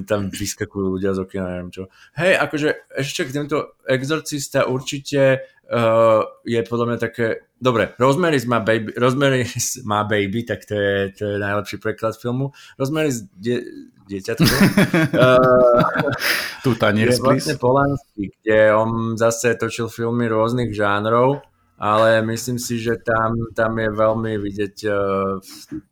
tam 0.06 0.30
vyskakujú 0.30 0.98
ľudia 0.98 1.14
z 1.16 1.26
okna, 1.26 1.44
neviem 1.56 1.70
čo. 1.70 1.82
Hej, 2.16 2.38
akože 2.38 2.68
ešte 2.94 3.26
k 3.28 3.34
tento 3.34 3.78
exorcista 3.86 4.66
určite 4.66 5.44
uh, 5.70 6.22
je 6.42 6.60
podľa 6.66 6.86
mňa 6.86 6.98
také, 6.98 7.26
dobre, 7.56 7.94
Rosemary 7.96 8.38
má 8.46 8.60
baby, 8.60 8.90
Rosemary 8.98 9.46
má 9.90 10.04
baby, 10.04 10.42
tak 10.42 10.66
to 10.66 10.74
je, 10.74 10.96
to 11.14 11.22
je 11.24 11.36
najlepší 11.38 11.76
preklad 11.78 12.18
filmu. 12.18 12.50
Rosemary 12.76 13.14
die, 13.38 13.62
dieťa 14.10 14.32
to 14.34 14.44
uh, 14.44 15.84
Tu 16.64 16.70
tanier, 16.76 17.14
je 17.14 17.22
vlastne 17.22 17.56
Polanský, 17.56 18.34
kde 18.40 18.74
on 18.76 19.16
zase 19.16 19.56
točil 19.56 19.88
filmy 19.88 20.28
rôznych 20.28 20.74
žánrov, 20.74 21.40
ale 21.80 22.20
myslím 22.28 22.60
si, 22.60 22.76
že 22.76 23.00
tam, 23.00 23.32
tam 23.56 23.72
je 23.80 23.88
veľmi 23.88 24.32
vidieť 24.36 24.76
uh, 24.90 25.40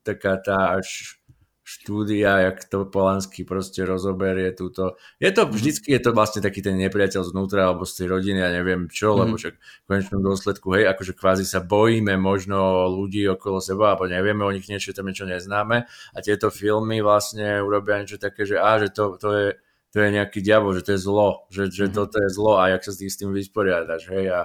taká 0.05 0.37
tá 0.43 0.77
až 0.77 1.18
štúdia, 1.69 2.49
jak 2.49 2.65
to 2.65 2.89
Polanský 2.89 3.45
proste 3.45 3.85
rozoberie 3.85 4.57
túto. 4.57 4.97
Je 5.21 5.29
to, 5.29 5.45
vždycky 5.45 5.93
je 5.93 6.01
to 6.01 6.17
vlastne 6.17 6.41
taký 6.41 6.65
ten 6.65 6.81
nepriateľ 6.81 7.29
znútra 7.29 7.69
alebo 7.69 7.85
z 7.85 7.93
tej 8.01 8.07
rodiny, 8.09 8.41
ja 8.41 8.49
neviem 8.49 8.89
čo, 8.89 9.13
mm. 9.13 9.17
lebo 9.21 9.37
však 9.37 9.55
v 9.61 9.85
konečnom 9.85 10.21
dôsledku, 10.25 10.67
hej, 10.81 10.89
akože 10.89 11.13
kvázi 11.13 11.45
sa 11.45 11.61
bojíme 11.61 12.17
možno 12.17 12.89
ľudí 12.89 13.29
okolo 13.29 13.61
seba, 13.61 13.93
alebo 13.93 14.09
nevieme 14.09 14.49
o 14.49 14.55
nich 14.55 14.65
niečo, 14.65 14.97
tam 14.97 15.13
niečo 15.13 15.29
neznáme 15.29 15.85
a 15.85 16.19
tieto 16.25 16.49
filmy 16.49 17.05
vlastne 17.05 17.61
urobia 17.61 18.01
niečo 18.01 18.17
také, 18.17 18.49
že 18.49 18.57
á, 18.57 18.81
že 18.81 18.89
to, 18.89 19.21
to 19.21 19.29
je 19.37 19.49
to 19.89 20.05
je 20.05 20.13
nejaký 20.13 20.45
diabol, 20.45 20.77
že 20.77 20.85
to 20.85 20.93
je 20.97 21.01
zlo, 21.01 21.49
že, 21.49 21.73
že 21.73 21.89
mm. 21.89 21.93
toto 21.97 22.17
je 22.21 22.29
zlo 22.29 22.61
a 22.61 22.73
jak 22.73 22.85
sa 22.85 22.93
s 22.93 23.17
tým 23.21 23.33
vysporiadaš, 23.33 24.09
hej, 24.13 24.27
a 24.33 24.41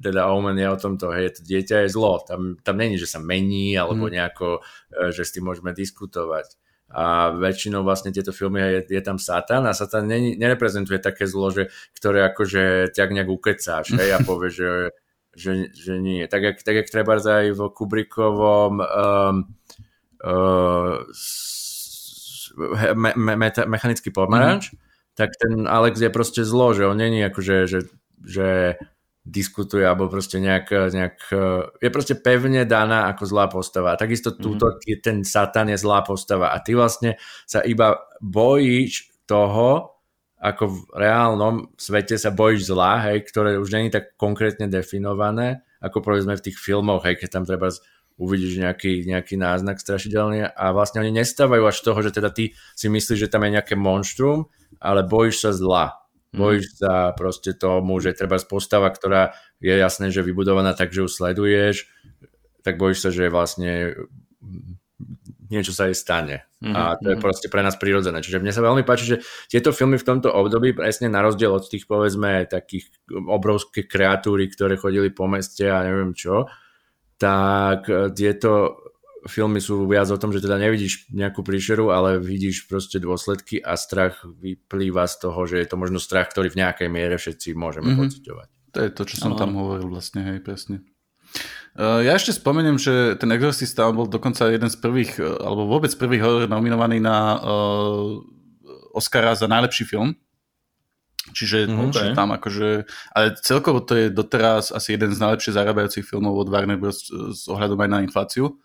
teda 0.00 0.32
Omen 0.32 0.56
je 0.56 0.68
o 0.72 0.80
tomto, 0.80 1.12
hej, 1.12 1.36
to 1.36 1.40
dieťa 1.44 1.84
je 1.84 1.92
zlo, 1.92 2.24
tam, 2.24 2.56
tam 2.64 2.80
není, 2.80 2.96
že 2.96 3.04
sa 3.04 3.20
mení, 3.20 3.76
alebo 3.76 4.08
mm. 4.08 4.12
nejako, 4.16 4.48
uh, 4.64 5.12
že 5.12 5.28
s 5.28 5.36
tým 5.36 5.44
môžeme 5.44 5.76
diskutovať. 5.76 6.56
A 6.90 7.30
väčšinou 7.30 7.86
vlastne 7.86 8.10
tieto 8.10 8.34
filmy 8.34 8.82
je, 8.82 8.98
je 8.98 9.02
tam 9.04 9.14
Satan 9.20 9.62
a 9.68 9.76
Satan 9.76 10.10
ne, 10.10 10.34
nereprezentuje 10.34 10.98
také 10.98 11.28
zlo, 11.28 11.54
že, 11.54 11.70
ktoré 11.94 12.26
akože 12.32 12.90
ťak 12.90 13.08
nejak 13.14 13.30
ukecáš, 13.30 13.94
hej, 13.94 14.16
a 14.16 14.18
povie, 14.28 14.48
že, 14.48 14.96
že, 15.36 15.70
že 15.76 16.00
nie. 16.00 16.24
Tak 16.24 16.40
jak, 16.40 16.56
tak 16.64 16.74
jak 16.80 16.88
treba 16.88 17.20
aj 17.20 17.52
v 17.52 17.60
Kubrickovom 17.70 18.80
um, 18.80 19.36
uh, 20.24 20.98
me, 22.96 23.12
me, 23.12 23.36
me, 23.36 23.48
mechanický 23.52 24.08
pomaranč, 24.10 24.72
mm-hmm. 24.72 25.14
tak 25.14 25.36
ten 25.36 25.68
Alex 25.68 26.00
je 26.00 26.10
proste 26.10 26.42
zlo, 26.48 26.72
že 26.72 26.88
on 26.88 26.96
není 26.96 27.20
akože, 27.22 27.68
že, 27.68 27.80
že 28.24 28.48
diskutuje, 29.20 29.84
alebo 29.84 30.08
proste 30.08 30.40
nejak, 30.40 30.66
nejak, 30.90 31.16
je 31.76 31.90
proste 31.92 32.16
pevne 32.16 32.64
daná 32.64 33.12
ako 33.12 33.22
zlá 33.28 33.46
postava. 33.52 33.92
A 33.92 34.00
takisto 34.00 34.32
túto, 34.32 34.72
mm-hmm. 34.72 35.00
ten 35.04 35.16
Satan 35.22 35.68
je 35.68 35.76
zlá 35.76 36.00
postava. 36.00 36.56
A 36.56 36.58
ty 36.64 36.72
vlastne 36.72 37.20
sa 37.44 37.60
iba 37.60 38.00
bojíš 38.24 39.12
toho, 39.28 40.00
ako 40.40 40.72
v 40.72 40.78
reálnom 40.96 41.68
svete 41.76 42.16
sa 42.16 42.32
bojíš 42.32 42.72
zla, 42.72 43.12
hej, 43.12 43.28
ktoré 43.28 43.60
už 43.60 43.76
není 43.76 43.92
tak 43.92 44.16
konkrétne 44.16 44.72
definované, 44.72 45.60
ako 45.84 46.00
povedzme 46.00 46.32
v 46.32 46.44
tých 46.48 46.56
filmoch, 46.56 47.04
hej, 47.04 47.20
keď 47.20 47.28
tam 47.28 47.44
treba 47.44 47.68
uvidíš 48.16 48.60
nejaký, 48.60 49.04
nejaký 49.04 49.36
náznak 49.36 49.80
strašidelný 49.80 50.48
a 50.48 50.64
vlastne 50.72 51.04
oni 51.04 51.12
nestávajú 51.12 51.64
až 51.68 51.78
toho, 51.80 52.00
že 52.00 52.12
teda 52.12 52.32
ty 52.32 52.52
si 52.76 52.88
myslíš, 52.88 53.28
že 53.28 53.32
tam 53.32 53.44
je 53.44 53.56
nejaké 53.56 53.76
monštrum, 53.76 54.48
ale 54.80 55.04
bojíš 55.04 55.44
sa 55.44 55.50
zla. 55.52 55.99
Bojíš 56.30 56.78
sa 56.78 57.10
proste 57.18 57.58
tomu, 57.58 57.98
že 57.98 58.14
treba 58.14 58.38
postava, 58.38 58.86
ktorá 58.86 59.34
je 59.58 59.74
jasné, 59.74 60.14
že 60.14 60.22
vybudovaná 60.22 60.78
tak, 60.78 60.94
že 60.94 61.02
ju 61.02 61.08
sleduješ, 61.10 61.90
tak 62.62 62.78
bojíš 62.78 62.98
sa, 63.02 63.10
že 63.10 63.32
vlastne 63.32 63.98
niečo 65.50 65.74
sa 65.74 65.90
jej 65.90 65.98
stane. 65.98 66.46
Mm-hmm. 66.62 66.74
A 66.78 66.94
to 67.02 67.06
je 67.10 67.16
mhm. 67.18 67.22
proste 67.24 67.48
pre 67.50 67.66
nás 67.66 67.74
prirodzené. 67.74 68.22
Čiže 68.22 68.38
mne 68.38 68.54
sa 68.54 68.62
veľmi 68.62 68.86
páči, 68.86 69.04
že 69.04 69.16
tieto 69.50 69.74
filmy 69.74 69.98
v 69.98 70.06
tomto 70.06 70.30
období, 70.30 70.72
presne 70.72 71.10
na 71.10 71.20
rozdiel 71.20 71.50
od 71.50 71.66
tých 71.66 71.90
povedzme 71.90 72.46
takých 72.46 72.86
obrovských 73.10 73.90
kreatúry, 73.90 74.46
ktoré 74.46 74.78
chodili 74.78 75.10
po 75.10 75.26
meste 75.26 75.66
a 75.66 75.82
neviem 75.82 76.14
čo, 76.14 76.46
tak 77.18 77.90
e, 77.90 78.14
tieto 78.14 78.79
filmy 79.28 79.60
sú 79.60 79.84
viac 79.84 80.08
o 80.08 80.20
tom, 80.20 80.32
že 80.32 80.40
teda 80.40 80.56
nevidíš 80.56 81.10
nejakú 81.12 81.44
príšeru, 81.44 81.92
ale 81.92 82.16
vidíš 82.16 82.64
proste 82.70 82.96
dôsledky 82.96 83.60
a 83.60 83.76
strach 83.76 84.24
vyplýva 84.24 85.04
z 85.04 85.14
toho, 85.28 85.40
že 85.44 85.60
je 85.60 85.68
to 85.68 85.76
možno 85.76 86.00
strach, 86.00 86.32
ktorý 86.32 86.48
v 86.48 86.60
nejakej 86.64 86.88
miere 86.88 87.20
všetci 87.20 87.52
môžeme 87.52 87.92
mm-hmm. 87.92 88.00
pocitovať. 88.00 88.48
To 88.70 88.78
je 88.86 88.90
to, 88.94 89.02
čo 89.04 89.16
som 89.18 89.32
ano. 89.34 89.40
tam 89.40 89.50
hovoril 89.58 89.90
vlastne, 89.90 90.22
hej, 90.24 90.38
presne. 90.40 90.86
Uh, 91.78 92.02
ja 92.02 92.18
ešte 92.18 92.34
spomeniem, 92.34 92.78
že 92.78 93.14
ten 93.18 93.30
Exorcista 93.30 93.86
bol 93.94 94.10
dokonca 94.10 94.50
jeden 94.50 94.66
z 94.66 94.76
prvých, 94.82 95.22
e, 95.22 95.26
alebo 95.38 95.70
vôbec 95.70 95.94
prvý 95.94 96.18
horor 96.18 96.50
nominovaný 96.50 96.98
na 96.98 97.38
uh, 97.38 98.18
Oscara 98.90 99.38
za 99.38 99.46
najlepší 99.46 99.86
film. 99.86 100.18
Čiže, 101.30 101.70
mm, 101.70 101.94
okay. 101.94 102.10
tam 102.16 102.34
akože, 102.34 102.88
ale 103.14 103.38
celkovo 103.38 103.84
to 103.86 103.94
je 103.94 104.06
doteraz 104.10 104.74
asi 104.74 104.98
jeden 104.98 105.14
z 105.14 105.22
najlepšie 105.22 105.54
zarábajúcich 105.54 106.02
filmov 106.02 106.34
od 106.34 106.50
Warner 106.50 106.80
Bros. 106.80 107.06
s 107.06 107.46
ohľadom 107.46 107.78
aj 107.78 107.90
na 107.92 107.98
infláciu. 108.02 108.58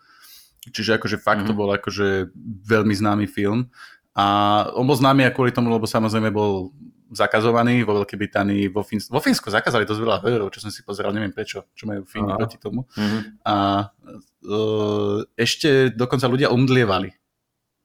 Čiže 0.70 0.98
akože 0.98 1.16
fakt 1.20 1.44
mm. 1.44 1.48
to 1.48 1.52
mhm. 1.54 1.58
bol 1.58 1.68
akože 1.74 2.30
veľmi 2.66 2.94
známy 2.94 3.26
film. 3.30 3.70
A 4.16 4.24
on 4.72 4.88
bol 4.88 4.96
známy 4.96 5.28
aj 5.28 5.36
kvôli 5.36 5.52
tomu, 5.52 5.68
lebo 5.68 5.84
samozrejme 5.84 6.32
bol 6.32 6.72
zakazovaný 7.12 7.86
vo 7.86 8.02
Veľkej 8.02 8.18
Británii, 8.18 8.62
vo 8.72 8.82
Fínsku. 8.82 9.14
Vo 9.14 9.22
Fínsku 9.22 9.46
zakázali 9.46 9.86
dosť 9.86 10.00
veľa 10.02 10.18
hororov, 10.24 10.50
čo 10.50 10.64
som 10.64 10.72
si 10.74 10.82
pozeral, 10.82 11.14
neviem 11.14 11.30
prečo, 11.30 11.68
čo 11.76 11.86
majú 11.86 12.02
Fíni 12.02 12.32
Aha. 12.34 12.38
proti 12.40 12.58
tomu. 12.58 12.82
Mm-hmm. 12.98 13.20
A 13.46 13.54
uh, 13.94 15.22
ešte 15.38 15.94
dokonca 15.94 16.26
ľudia 16.26 16.50
umdlievali. 16.50 17.14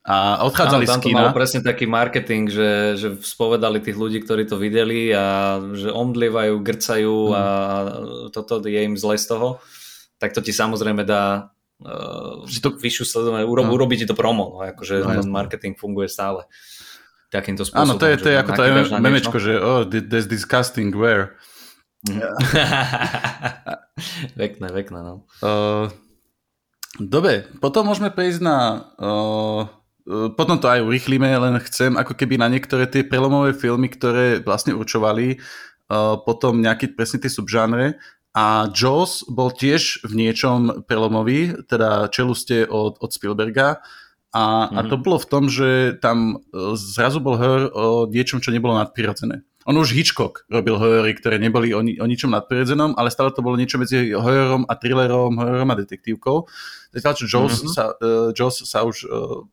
A 0.01 0.41
odchádzali 0.49 0.89
Áno, 0.89 0.93
z 0.97 1.01
kina. 1.05 1.29
Mal 1.29 1.37
presne 1.37 1.61
taký 1.61 1.85
marketing, 1.85 2.49
že, 2.49 2.97
že 2.97 3.07
spovedali 3.21 3.77
tých 3.77 3.93
ľudí, 3.93 4.25
ktorí 4.25 4.49
to 4.49 4.57
videli 4.57 5.13
a 5.13 5.61
že 5.77 5.93
omdlievajú, 5.93 6.57
grcajú 6.57 7.29
mm. 7.29 7.35
a 7.37 7.43
toto 8.33 8.65
je 8.65 8.81
im 8.81 8.97
zle 8.97 9.13
z 9.21 9.29
toho. 9.29 9.61
Tak 10.17 10.33
to 10.33 10.41
ti 10.41 10.49
samozrejme 10.49 11.05
dá 11.05 11.53
uh, 11.81 12.45
to... 12.47 12.69
vyššiu 12.77 13.03
sledovanie, 13.05 13.45
urob, 13.45 13.67
no. 13.67 13.73
urobíte 13.73 14.05
to 14.05 14.17
promo, 14.17 14.57
no, 14.57 14.57
akože 14.65 15.01
no, 15.01 15.25
marketing 15.27 15.75
funguje 15.77 16.07
stále 16.07 16.45
takýmto 17.31 17.63
spôsobom. 17.63 17.95
Áno, 17.95 18.01
to 18.01 18.05
je, 18.11 18.15
to 18.19 18.27
je 18.29 18.37
ako 18.37 18.51
to 18.53 18.61
memečko, 18.99 19.37
že 19.39 19.53
oh, 19.57 19.81
there's 19.87 20.27
disgusting 20.27 20.91
where. 20.91 21.39
vekné, 24.41 24.67
vekné, 24.67 24.99
no. 24.99 25.23
Uh, 25.39 25.87
dobre, 26.99 27.47
potom 27.63 27.87
môžeme 27.87 28.11
prejsť 28.11 28.39
na... 28.43 28.57
Uh, 28.99 29.69
potom 30.35 30.57
to 30.57 30.67
aj 30.67 30.81
urychlíme, 30.81 31.29
len 31.29 31.55
chcem 31.61 31.93
ako 31.93 32.17
keby 32.17 32.35
na 32.41 32.49
niektoré 32.49 32.89
tie 32.89 33.05
prelomové 33.05 33.53
filmy, 33.53 33.87
ktoré 33.87 34.41
vlastne 34.41 34.73
určovali 34.73 35.37
uh, 35.37 36.19
potom 36.25 36.57
nejaký 36.59 36.97
presne 36.97 37.21
tie 37.21 37.31
subžánre 37.31 38.01
a 38.31 38.71
Jaws 38.71 39.27
bol 39.27 39.51
tiež 39.51 40.07
v 40.07 40.13
niečom 40.15 40.87
prelomový, 40.87 41.67
teda 41.67 42.07
čeluste 42.07 42.63
od, 42.63 42.95
od 43.03 43.11
Spielberga 43.11 43.83
a, 44.31 44.43
mm-hmm. 44.71 44.77
a 44.79 44.79
to 44.87 44.95
mhm. 44.95 45.03
bolo 45.03 45.17
v 45.19 45.27
tom, 45.27 45.43
že 45.51 45.99
tam 45.99 46.39
e, 46.39 46.75
zrazu 46.79 47.19
bol 47.19 47.35
horor 47.35 47.63
o 47.75 47.85
niečom, 48.07 48.39
čo 48.39 48.55
nebolo 48.55 48.79
nadprirodzené. 48.79 49.43
On 49.69 49.77
už 49.77 49.93
Hitchcock 49.93 50.41
robil 50.49 50.73
horory, 50.73 51.13
ktoré 51.13 51.37
neboli 51.37 51.69
o, 51.75 51.85
ni- 51.85 51.99
o 52.01 52.09
ničom 52.09 52.33
nadprirodzenom, 52.33 52.97
ale 52.97 53.13
stále 53.13 53.29
to 53.29 53.45
bolo 53.45 53.59
niečo 53.59 53.77
medzi 53.77 54.09
hororom 54.09 54.65
a 54.65 54.73
thrillerom, 54.73 55.37
hororom 55.37 55.69
a 55.69 55.77
detektívkou. 55.77 56.49
Zatiaľ, 56.89 57.13
čo 57.13 57.25
Jaws, 57.29 57.53
mm-hmm. 57.61 57.69
sa, 57.69 57.83
uh, 57.93 58.33
Jaws 58.33 58.65
sa 58.65 58.81
už 58.81 59.05
uh, 59.05 59.45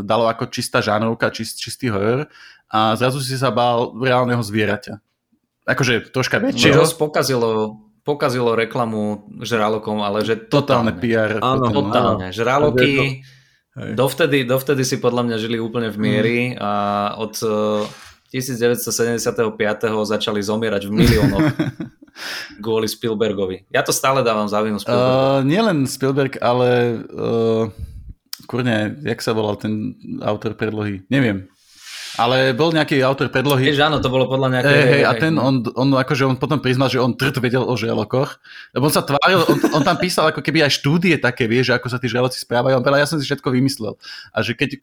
dalo 0.00 0.24
ako 0.30 0.48
čistá 0.48 0.80
žánrovka, 0.80 1.28
čist, 1.28 1.60
čistý 1.60 1.92
horor 1.92 2.32
a 2.72 2.96
zrazu 2.96 3.20
si 3.20 3.36
sa 3.36 3.52
bál 3.52 3.92
reálneho 3.92 4.40
zvieraťa. 4.40 4.96
Akože 5.68 6.08
troška 6.08 6.40
väčšieho. 6.40 6.80
Jaws 6.80 6.96
pokazilo, 6.96 7.76
pokazilo 8.02 8.58
reklamu 8.58 9.30
žralokom, 9.42 10.02
ale 10.02 10.26
že 10.26 10.34
totálne. 10.34 10.94
Totálne 10.94 11.02
PR. 11.02 11.30
Áno, 11.38 11.66
totálne. 11.70 12.34
Žraloky 12.34 13.22
Hej. 13.72 13.96
Dovtedy, 13.96 14.44
dovtedy 14.44 14.84
si 14.84 15.00
podľa 15.00 15.32
mňa 15.32 15.36
žili 15.40 15.56
úplne 15.56 15.88
v 15.88 15.96
miery 15.96 16.38
mm. 16.52 16.60
a 16.60 16.72
od 17.16 17.32
1975. 18.28 19.48
Eh, 19.48 20.04
začali 20.04 20.40
zomierať 20.44 20.82
v 20.88 20.92
miliónoch 20.92 21.46
kvôli 22.64 22.84
Spielbergovi. 22.84 23.64
Ja 23.72 23.80
to 23.80 23.96
stále 23.96 24.20
dávam 24.20 24.44
za 24.44 24.60
vinu 24.60 24.76
Spielbergovi. 24.76 25.16
Uh, 25.16 25.40
nielen 25.48 25.88
Spielberg, 25.88 26.36
ale 26.44 27.00
uh, 27.16 27.72
kurne, 28.44 29.00
jak 29.00 29.24
sa 29.24 29.32
volal 29.32 29.56
ten 29.56 29.96
autor 30.20 30.52
predlohy? 30.52 31.08
Neviem. 31.08 31.48
Ale 32.20 32.52
bol 32.52 32.76
nejaký 32.76 33.00
autor 33.00 33.32
predlohy. 33.32 33.72
Jež 33.72 33.80
áno, 33.88 33.96
to 33.96 34.12
bolo 34.12 34.28
podľa 34.28 34.60
nejakého... 34.60 34.76
Hey, 34.76 34.88
hey, 35.00 35.02
a 35.08 35.16
ten, 35.16 35.32
on, 35.40 35.64
on, 35.72 35.96
akože 35.96 36.28
on 36.28 36.36
potom 36.36 36.60
priznal, 36.60 36.92
že 36.92 37.00
on 37.00 37.16
trt 37.16 37.40
vedel 37.40 37.64
o 37.64 37.72
žralokoch. 37.72 38.36
Lebo 38.76 38.92
on 38.92 38.92
sa 38.92 39.00
tváril, 39.00 39.40
on, 39.48 39.80
on 39.80 39.82
tam 39.82 39.96
písal 39.96 40.28
ako 40.28 40.44
keby 40.44 40.68
aj 40.68 40.76
štúdie 40.76 41.16
také, 41.16 41.48
vieš, 41.48 41.72
ako 41.72 41.88
sa 41.88 41.96
tí 41.96 42.12
žraloci 42.12 42.36
správajú. 42.36 42.76
On 42.76 42.84
povedal, 42.84 43.00
ja 43.00 43.08
som 43.08 43.16
si 43.16 43.24
všetko 43.24 43.48
vymyslel. 43.56 43.96
A 44.28 44.44
že 44.44 44.52
keď... 44.52 44.76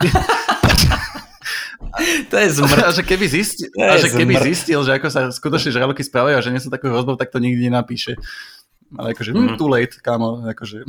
to 2.34 2.36
je 2.42 2.48
zmrt. 2.50 2.82
A 2.90 2.92
že 2.98 3.06
keby 3.06 3.26
zistil, 3.30 3.70
a 3.78 3.96
že 4.02 4.10
keby 4.10 4.34
zistil, 4.50 4.82
že 4.82 4.98
ako 4.98 5.08
sa 5.14 5.30
skutočne 5.30 5.70
žraloky 5.70 6.02
správajú 6.02 6.36
a 6.38 6.42
že 6.42 6.50
nie 6.50 6.62
sú 6.62 6.74
takú 6.74 6.90
hrozbou, 6.90 7.14
tak 7.14 7.30
to 7.30 7.38
nikdy 7.38 7.70
nenapíše. 7.70 8.18
Ale 8.98 9.14
akože, 9.14 9.38
mm. 9.38 9.58
too 9.62 9.70
late, 9.70 10.02
kámo, 10.02 10.50
akože... 10.50 10.82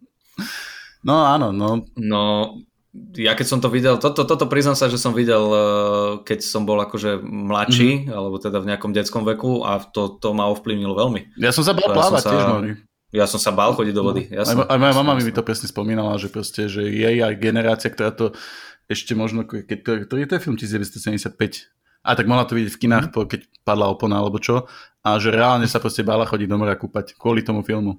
no 1.08 1.28
áno, 1.28 1.52
no. 1.52 1.84
No, 1.92 2.22
ja 3.16 3.32
keď 3.32 3.46
som 3.48 3.58
to 3.64 3.72
videl, 3.72 3.96
toto, 3.96 4.28
toto 4.28 4.44
priznám 4.46 4.76
sa, 4.76 4.92
že 4.92 5.00
som 5.00 5.16
videl, 5.16 5.40
eh, 5.40 6.10
keď 6.24 6.38
som 6.44 6.68
bol 6.68 6.76
akože 6.80 7.24
mladší, 7.24 8.06
mm-hmm. 8.06 8.12
alebo 8.12 8.36
teda 8.36 8.60
v 8.60 8.68
nejakom 8.72 8.92
detskom 8.92 9.24
veku 9.24 9.64
a 9.64 9.80
to, 9.80 10.20
to 10.20 10.36
ma 10.36 10.48
ovplyvnilo 10.52 10.92
veľmi. 10.92 11.36
Ja 11.40 11.50
som 11.52 11.64
sa 11.64 11.72
bál 11.72 11.92
plávať 11.92 12.22
ja 12.24 12.30
tiež, 12.30 12.44
Mori. 12.52 12.72
Ja 13.14 13.24
som 13.24 13.40
sa 13.40 13.54
bál 13.54 13.72
chodiť 13.72 13.94
do 13.96 14.02
vody. 14.02 14.28
Ja 14.28 14.44
aj, 14.44 14.66
aj 14.66 14.78
moja 14.82 14.94
mama 14.98 15.16
mi 15.16 15.32
to 15.32 15.40
presne 15.40 15.70
spomínala, 15.70 16.18
že 16.20 16.28
proste, 16.28 16.66
že 16.68 16.84
jej 16.84 17.22
aj 17.22 17.38
generácia, 17.38 17.88
ktorá 17.88 18.12
to 18.12 18.36
ešte 18.90 19.16
možno, 19.16 19.46
keď, 19.46 20.04
ktorý 20.04 20.26
to 20.26 20.34
je 20.36 20.42
film 20.42 20.58
1975, 20.58 21.32
a 22.06 22.10
tak 22.14 22.26
mohla 22.28 22.46
to 22.46 22.54
vidieť 22.54 22.70
v 22.76 22.80
kinách, 22.86 23.06
mm. 23.10 23.26
keď 23.26 23.40
padla 23.66 23.90
opona 23.90 24.20
alebo 24.20 24.38
čo, 24.38 24.70
a 25.02 25.08
že 25.18 25.34
reálne 25.34 25.66
sa 25.66 25.82
proste 25.82 26.06
bála 26.06 26.26
chodiť 26.26 26.46
do 26.50 26.58
mora 26.58 26.78
kúpať 26.78 27.18
kvôli 27.18 27.42
tomu 27.42 27.66
filmu. 27.66 27.98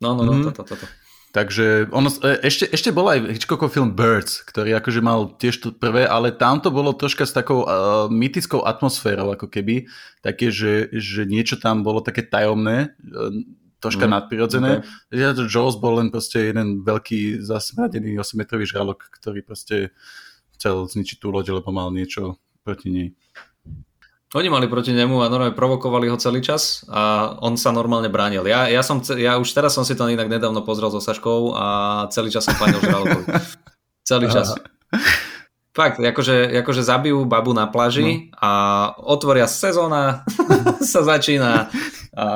No, 0.00 0.12
no, 0.12 0.24
no, 0.24 0.32
mm. 0.36 0.52
toto, 0.52 0.68
toto. 0.68 0.84
To. 0.84 1.05
Takže 1.36 1.92
ono, 1.92 2.08
e, 2.08 2.48
ešte, 2.48 2.64
ešte 2.72 2.88
bol 2.96 3.12
aj 3.12 3.28
Hitchcockov 3.36 3.68
film 3.68 3.92
Birds, 3.92 4.40
ktorý 4.40 4.72
akože 4.80 5.04
mal 5.04 5.36
tiež 5.36 5.60
to 5.60 5.68
prvé, 5.68 6.08
ale 6.08 6.32
tam 6.32 6.64
to 6.64 6.72
bolo 6.72 6.96
troška 6.96 7.28
s 7.28 7.36
takou 7.36 7.68
uh, 7.68 8.08
mytickou 8.08 8.64
atmosférou, 8.64 9.36
ako 9.36 9.52
keby, 9.52 9.84
také, 10.24 10.48
že, 10.48 10.88
že 10.96 11.28
niečo 11.28 11.60
tam 11.60 11.84
bolo 11.84 12.00
také 12.00 12.24
tajomné, 12.24 12.96
uh, 13.04 13.36
troška 13.84 14.08
mm, 14.08 14.12
nadprirodzené. 14.16 14.72
Okay. 14.80 15.20
Ja, 15.20 15.36
Jaws 15.36 15.76
bol 15.76 16.00
len 16.00 16.08
proste 16.08 16.40
jeden 16.40 16.80
veľký 16.80 17.44
zasmradený 17.44 18.16
8-metrový 18.16 18.64
žralok, 18.64 19.04
ktorý 19.20 19.44
proste 19.44 19.92
chcel 20.56 20.88
zničiť 20.88 21.20
tú 21.20 21.28
loď, 21.28 21.60
lebo 21.60 21.68
mal 21.68 21.92
niečo 21.92 22.40
proti 22.64 22.88
nej. 22.88 23.08
Oni 24.34 24.50
mali 24.50 24.66
proti 24.66 24.90
nemu 24.90 25.22
a 25.22 25.30
normálne 25.30 25.54
provokovali 25.54 26.10
ho 26.10 26.18
celý 26.18 26.42
čas 26.42 26.82
a 26.90 27.30
on 27.46 27.54
sa 27.54 27.70
normálne 27.70 28.10
bránil. 28.10 28.42
Ja, 28.42 28.66
ja, 28.66 28.82
som, 28.82 28.98
ja 29.14 29.38
už 29.38 29.46
teraz 29.54 29.78
som 29.78 29.86
si 29.86 29.94
to 29.94 30.10
inak 30.10 30.26
nedávno 30.26 30.66
pozrel 30.66 30.90
so 30.90 30.98
Saškou 30.98 31.54
a 31.54 31.66
celý 32.10 32.34
čas 32.34 32.42
som 32.42 32.58
fandil 32.58 32.82
Žralokovi. 32.82 33.22
celý 34.10 34.26
čas. 34.26 34.50
Fakt, 35.76 36.02
akože, 36.02 36.58
akože 36.64 36.82
zabijú 36.82 37.22
babu 37.28 37.54
na 37.54 37.70
pláži 37.70 38.32
no. 38.32 38.40
a 38.40 38.50
otvoria 38.98 39.46
sezóna, 39.46 40.24
sa 40.90 41.06
začína 41.06 41.70
a 42.16 42.26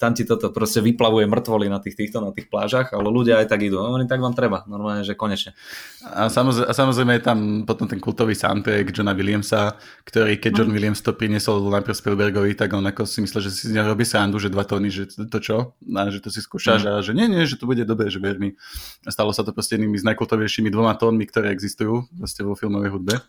tam 0.00 0.16
ti 0.16 0.24
toto 0.24 0.48
proste 0.48 0.80
vyplavuje 0.80 1.28
mŕtvoly 1.28 1.68
na 1.68 1.84
tých, 1.84 2.00
týchto, 2.00 2.24
na 2.24 2.32
tých 2.32 2.48
plážach, 2.48 2.96
ale 2.96 3.12
ľudia 3.12 3.44
aj 3.44 3.52
tak 3.52 3.60
idú. 3.60 3.76
No, 3.76 3.92
oni 3.92 4.08
tak 4.08 4.24
vám 4.24 4.32
treba, 4.32 4.64
normálne, 4.64 5.04
že 5.04 5.12
konečne. 5.12 5.52
A 6.00 6.32
samozrejme, 6.32 6.64
a 6.64 6.72
samozrejme 6.72 7.12
je 7.20 7.22
tam 7.22 7.38
potom 7.68 7.84
ten 7.84 8.00
kultový 8.00 8.32
soundtrack 8.32 8.88
Johna 8.88 9.12
Williamsa, 9.12 9.76
ktorý 10.08 10.40
keď 10.40 10.64
John 10.64 10.72
no. 10.72 10.74
Williams 10.80 11.04
to 11.04 11.12
priniesol 11.12 11.60
najprv 11.60 11.92
Spielbergovi, 11.92 12.56
tak 12.56 12.72
on 12.72 12.88
ako 12.88 13.04
si 13.04 13.20
myslel, 13.20 13.44
že 13.44 13.52
si 13.52 13.68
z 13.68 13.76
neho 13.76 13.84
robí 13.84 14.08
srandu, 14.08 14.40
že 14.40 14.48
dva 14.48 14.64
tóny, 14.64 14.88
že 14.88 15.12
to 15.12 15.38
čo? 15.44 15.76
A 15.92 16.08
že 16.08 16.24
to 16.24 16.32
si 16.32 16.40
skúšaš 16.40 16.80
mm. 16.80 16.88
a 16.88 16.92
že 17.04 17.12
nie, 17.12 17.28
nie, 17.28 17.44
že 17.44 17.60
to 17.60 17.68
bude 17.68 17.84
dobre, 17.84 18.08
že 18.08 18.16
ver 18.16 18.40
mi. 18.40 18.56
Stalo 19.04 19.36
sa 19.36 19.44
to 19.44 19.52
proste 19.52 19.76
jednými 19.76 20.00
z 20.00 20.08
najkultovejšími 20.08 20.72
dvoma 20.72 20.96
tónmi, 20.96 21.28
ktoré 21.28 21.52
existujú 21.52 22.08
vlastne 22.16 22.48
vo 22.48 22.56
filmovej 22.56 22.96
hudbe. 22.96 23.20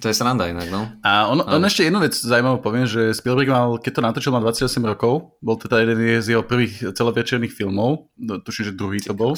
To 0.00 0.08
je 0.08 0.16
sranda 0.16 0.48
inak, 0.48 0.72
no. 0.72 0.88
A 1.04 1.28
on, 1.28 1.44
on 1.44 1.60
ešte 1.68 1.84
jednu 1.84 2.00
vec 2.00 2.16
zaujímavú 2.16 2.64
poviem, 2.64 2.88
že 2.88 3.12
Spielberg 3.12 3.52
mal, 3.52 3.76
keď 3.76 3.92
to 3.92 4.00
natočil, 4.00 4.32
mal 4.32 4.40
28 4.40 4.80
rokov, 4.88 5.36
bol 5.44 5.60
teda 5.60 5.84
jeden 5.84 6.00
z 6.16 6.32
jeho 6.32 6.40
prvých 6.40 6.96
celovečerných 6.96 7.52
filmov, 7.52 8.08
tuším, 8.16 8.72
že 8.72 8.78
druhý 8.78 9.04
to 9.04 9.12
bol. 9.12 9.36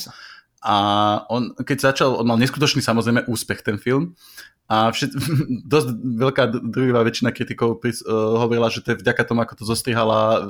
A 0.62 0.76
on, 1.26 1.58
keď 1.58 1.92
začal, 1.92 2.14
on 2.22 2.24
mal 2.30 2.38
neskutočný 2.38 2.86
samozrejme 2.86 3.26
úspech 3.26 3.66
ten 3.66 3.82
film 3.82 4.14
a 4.64 4.88
všet, 4.94 5.12
dosť 5.74 5.88
veľká 6.00 6.44
druhá 6.70 7.02
väčšina 7.04 7.34
kritikov 7.34 7.82
pris, 7.82 8.00
uh, 8.00 8.38
hovorila, 8.40 8.72
že 8.72 8.80
to 8.80 8.94
je 8.94 9.00
vďaka 9.04 9.26
tomu, 9.26 9.44
ako 9.44 9.60
to 9.60 9.64
zostrihala 9.68 10.20
uh, 10.38 10.40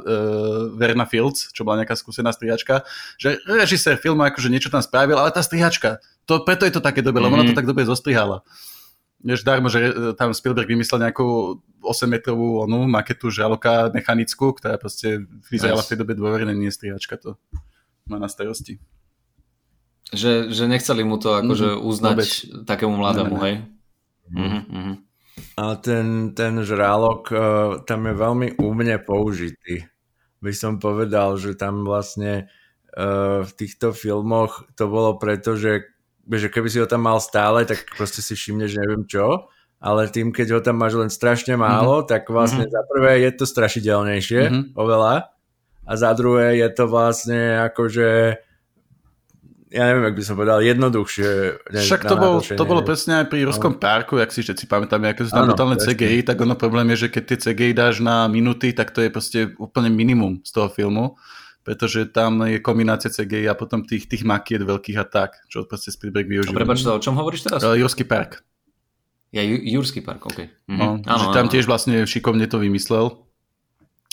Verna 0.78 1.08
Fields, 1.08 1.50
čo 1.50 1.66
bola 1.66 1.82
nejaká 1.82 1.98
skúsená 1.98 2.30
strihačka, 2.30 2.86
že 3.18 3.42
režisér 3.48 3.98
filmu 3.98 4.22
akože 4.22 4.52
niečo 4.52 4.70
tam 4.70 4.84
spravil, 4.84 5.18
ale 5.18 5.34
tá 5.34 5.42
strihačka, 5.42 5.98
to, 6.30 6.44
preto 6.46 6.62
je 6.62 6.76
to 6.76 6.84
také 6.84 7.02
dobre, 7.02 7.24
mm-hmm. 7.24 7.32
lebo 7.32 7.34
ona 7.40 7.48
to 7.48 7.54
mhm. 7.56 7.60
tak 7.64 7.68
dobre 7.72 7.88
zostrihala. 7.88 8.46
Vieš, 9.24 9.40
darmo, 9.40 9.72
že 9.72 10.12
tam 10.20 10.36
Spielberg 10.36 10.68
vymyslel 10.68 11.00
nejakú 11.00 11.56
8-metrovú 11.80 12.68
onu 12.68 12.84
maketu 12.84 13.32
žraloka 13.32 13.88
mechanickú, 13.88 14.52
ktorá 14.52 14.76
proste 14.76 15.24
vyzerala 15.48 15.80
v 15.80 15.88
tej 15.88 15.98
dobe 16.04 16.12
dôverne, 16.12 16.52
nie 16.52 16.68
strihačka 16.68 17.16
to 17.16 17.40
má 18.08 18.20
na 18.20 18.28
starosti. 18.28 18.80
Že, 20.12 20.52
že 20.52 20.64
nechceli 20.68 21.02
mu 21.02 21.16
to 21.16 21.40
akože 21.40 21.74
mm-hmm. 21.74 21.88
uznať 21.88 22.16
Vôbec. 22.20 22.32
takému 22.68 22.94
mladému, 22.94 23.36
hej? 23.40 23.54
Mm-hmm. 24.30 24.92
A 25.58 25.64
ten, 25.80 26.36
ten 26.36 26.62
žralok 26.62 27.22
uh, 27.32 27.40
tam 27.82 28.06
je 28.06 28.14
veľmi 28.14 28.48
úmne 28.60 28.94
použitý. 29.02 29.88
By 30.44 30.52
som 30.54 30.78
povedal, 30.78 31.40
že 31.40 31.56
tam 31.56 31.82
vlastne 31.88 32.46
uh, 32.94 33.42
v 33.42 33.52
týchto 33.56 33.96
filmoch 33.96 34.68
to 34.76 34.86
bolo 34.86 35.16
preto, 35.16 35.56
že, 35.56 35.93
že 36.28 36.48
keby 36.48 36.68
si 36.72 36.80
ho 36.80 36.88
tam 36.88 37.04
mal 37.04 37.20
stále, 37.20 37.68
tak 37.68 37.84
proste 37.94 38.24
si 38.24 38.32
všimneš 38.32 38.80
neviem 38.80 39.04
čo, 39.04 39.48
ale 39.84 40.08
tým, 40.08 40.32
keď 40.32 40.56
ho 40.56 40.60
tam 40.64 40.80
máš 40.80 40.96
len 40.96 41.12
strašne 41.12 41.60
málo, 41.60 42.00
mm-hmm. 42.00 42.10
tak 42.10 42.28
vlastne 42.32 42.64
mm-hmm. 42.64 42.76
za 42.80 42.82
prvé 42.88 43.12
je 43.20 43.30
to 43.36 43.44
strašidelnejšie 43.44 44.42
mm-hmm. 44.48 44.64
oveľa 44.74 45.34
a 45.84 45.92
za 45.92 46.10
druhé 46.16 46.56
je 46.64 46.68
to 46.72 46.84
vlastne 46.88 47.60
akože 47.68 48.40
ja 49.74 49.90
neviem, 49.90 50.06
ak 50.06 50.14
by 50.14 50.22
som 50.22 50.38
povedal, 50.38 50.62
jednoduchšie. 50.62 51.30
Ne, 51.74 51.82
Však 51.82 52.06
to, 52.06 52.14
bol, 52.14 52.38
to 52.38 52.62
bolo 52.62 52.86
presne 52.86 53.18
aj 53.18 53.26
pri 53.26 53.42
Ruskom 53.42 53.74
no. 53.74 53.82
parku, 53.82 54.14
ak 54.22 54.30
si 54.30 54.46
všetci 54.46 54.70
pamätáme, 54.70 55.10
ako 55.10 55.26
sú 55.26 55.34
tam 55.34 55.50
brutálne 55.50 55.82
CGI, 55.82 56.22
tak 56.22 56.38
ono 56.38 56.54
problém 56.54 56.94
je, 56.94 57.04
že 57.04 57.08
keď 57.10 57.22
tie 57.34 57.38
CGI 57.50 57.74
dáš 57.74 57.98
na 57.98 58.30
minúty, 58.30 58.70
tak 58.70 58.94
to 58.94 59.02
je 59.02 59.10
proste 59.10 59.50
úplne 59.58 59.90
minimum 59.90 60.38
z 60.46 60.50
toho 60.54 60.70
filmu, 60.70 61.18
pretože 61.64 62.06
tam 62.12 62.44
je 62.44 62.60
kombinácia 62.60 63.08
CGI 63.08 63.48
a 63.48 63.56
potom 63.56 63.82
tých, 63.82 64.04
tých 64.04 64.22
makiet 64.22 64.60
veľkých 64.60 64.98
a 65.00 65.06
tak, 65.08 65.42
čo 65.48 65.64
proste 65.64 65.90
Spielberg 65.90 66.28
využíva. 66.28 66.60
Prepač, 66.60 66.84
o 66.84 67.00
čom 67.00 67.16
hovoríš 67.16 67.48
teraz? 67.48 67.64
Uh, 67.64 67.74
Jurský 67.74 68.04
park. 68.04 68.44
Ja, 69.34 69.42
Jurský 69.42 70.04
park, 70.04 70.28
ok. 70.28 70.68
Mhm. 70.70 70.78
No, 70.78 70.86
áno, 71.02 71.24
tam 71.32 71.48
áno. 71.48 71.52
tiež 71.52 71.66
vlastne 71.66 72.06
šikovne 72.06 72.46
to 72.46 72.62
vymyslel 72.62 73.24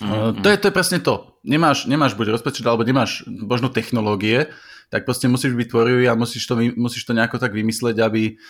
Mm-hmm. 0.01 0.41
To, 0.41 0.47
je, 0.49 0.57
to 0.57 0.65
je 0.67 0.73
presne 0.73 0.99
to. 0.99 1.37
Nemáš, 1.45 1.85
nemáš 1.85 2.17
buď 2.17 2.33
rozpočet, 2.33 2.65
alebo 2.65 2.81
nemáš 2.81 3.21
možno 3.29 3.69
technológie, 3.69 4.49
tak 4.89 5.05
proste 5.05 5.29
musíš 5.29 5.53
byť 5.53 5.67
tvorivý 5.69 6.09
a 6.09 6.17
musíš 6.17 6.49
to, 6.49 6.57
musíš 6.73 7.05
to 7.05 7.13
nejako 7.13 7.37
tak 7.37 7.53
vymysleť, 7.53 8.01
aby, 8.01 8.41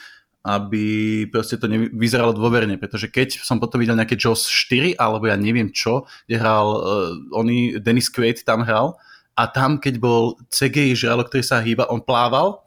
aby 0.41 1.25
proste 1.29 1.61
to 1.61 1.69
vyzeralo 1.93 2.33
dôverne, 2.33 2.73
pretože 2.81 3.13
keď 3.13 3.45
som 3.45 3.61
potom 3.61 3.77
videl 3.77 3.93
nejaké 3.93 4.17
Jaws 4.17 4.49
4, 4.49 4.97
alebo 4.97 5.29
ja 5.29 5.37
neviem 5.37 5.69
čo, 5.69 6.09
kde 6.25 6.41
hral, 6.41 6.67
uh, 6.81 7.37
oný 7.37 7.77
Dennis 7.77 8.09
Quaid 8.09 8.41
tam 8.41 8.65
hral, 8.65 8.97
a 9.37 9.47
tam, 9.47 9.77
keď 9.77 10.01
bol 10.01 10.35
CGI 10.49 10.97
žralok, 10.97 11.29
ktorý 11.29 11.43
sa 11.45 11.61
hýba, 11.61 11.87
on 11.93 12.01
plával 12.01 12.65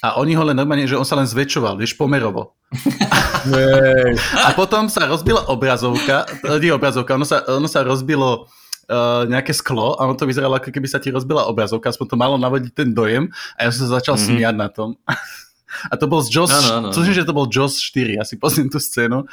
a 0.00 0.16
oni 0.16 0.32
ho 0.32 0.42
len 0.48 0.56
normálne, 0.56 0.88
že 0.88 0.96
on 0.96 1.04
sa 1.06 1.14
len 1.18 1.28
zväčšoval, 1.28 1.76
vieš, 1.76 1.94
pomerovo. 1.94 2.56
a 4.46 4.48
potom 4.56 4.88
sa 4.88 5.04
rozbila 5.10 5.50
obrazovka, 5.50 6.24
nie 6.62 6.72
obrazovka, 6.72 7.18
ono 7.18 7.26
sa, 7.26 7.42
ono 7.44 7.68
sa 7.68 7.84
rozbilo 7.84 8.46
uh, 8.88 9.26
nejaké 9.26 9.52
sklo 9.52 9.98
a 9.98 10.06
ono 10.06 10.14
to 10.16 10.24
vyzeralo 10.24 10.56
ako 10.56 10.70
keby 10.72 10.88
sa 10.88 11.02
ti 11.02 11.12
rozbila 11.12 11.50
obrazovka, 11.50 11.90
aspoň 11.90 12.06
to 12.06 12.16
malo 12.16 12.36
navodiť 12.38 12.72
ten 12.72 12.90
dojem 12.94 13.28
a 13.58 13.66
ja 13.66 13.70
som 13.74 13.90
sa 13.90 13.98
začal 14.00 14.14
mm-hmm. 14.16 14.30
smiať 14.40 14.54
na 14.56 14.68
tom. 14.70 14.96
a 15.88 15.94
to 15.94 16.06
bol 16.10 16.20
z 16.20 16.28
Joss, 16.34 16.50
ano, 16.50 16.70
ano, 16.76 16.88
tuším, 16.90 17.14
že 17.14 17.26
to 17.26 17.36
bol 17.36 17.46
Joss 17.46 17.78
4, 17.78 18.18
asi 18.18 18.34
pozriem 18.36 18.68
tú 18.68 18.82
scénu. 18.82 19.24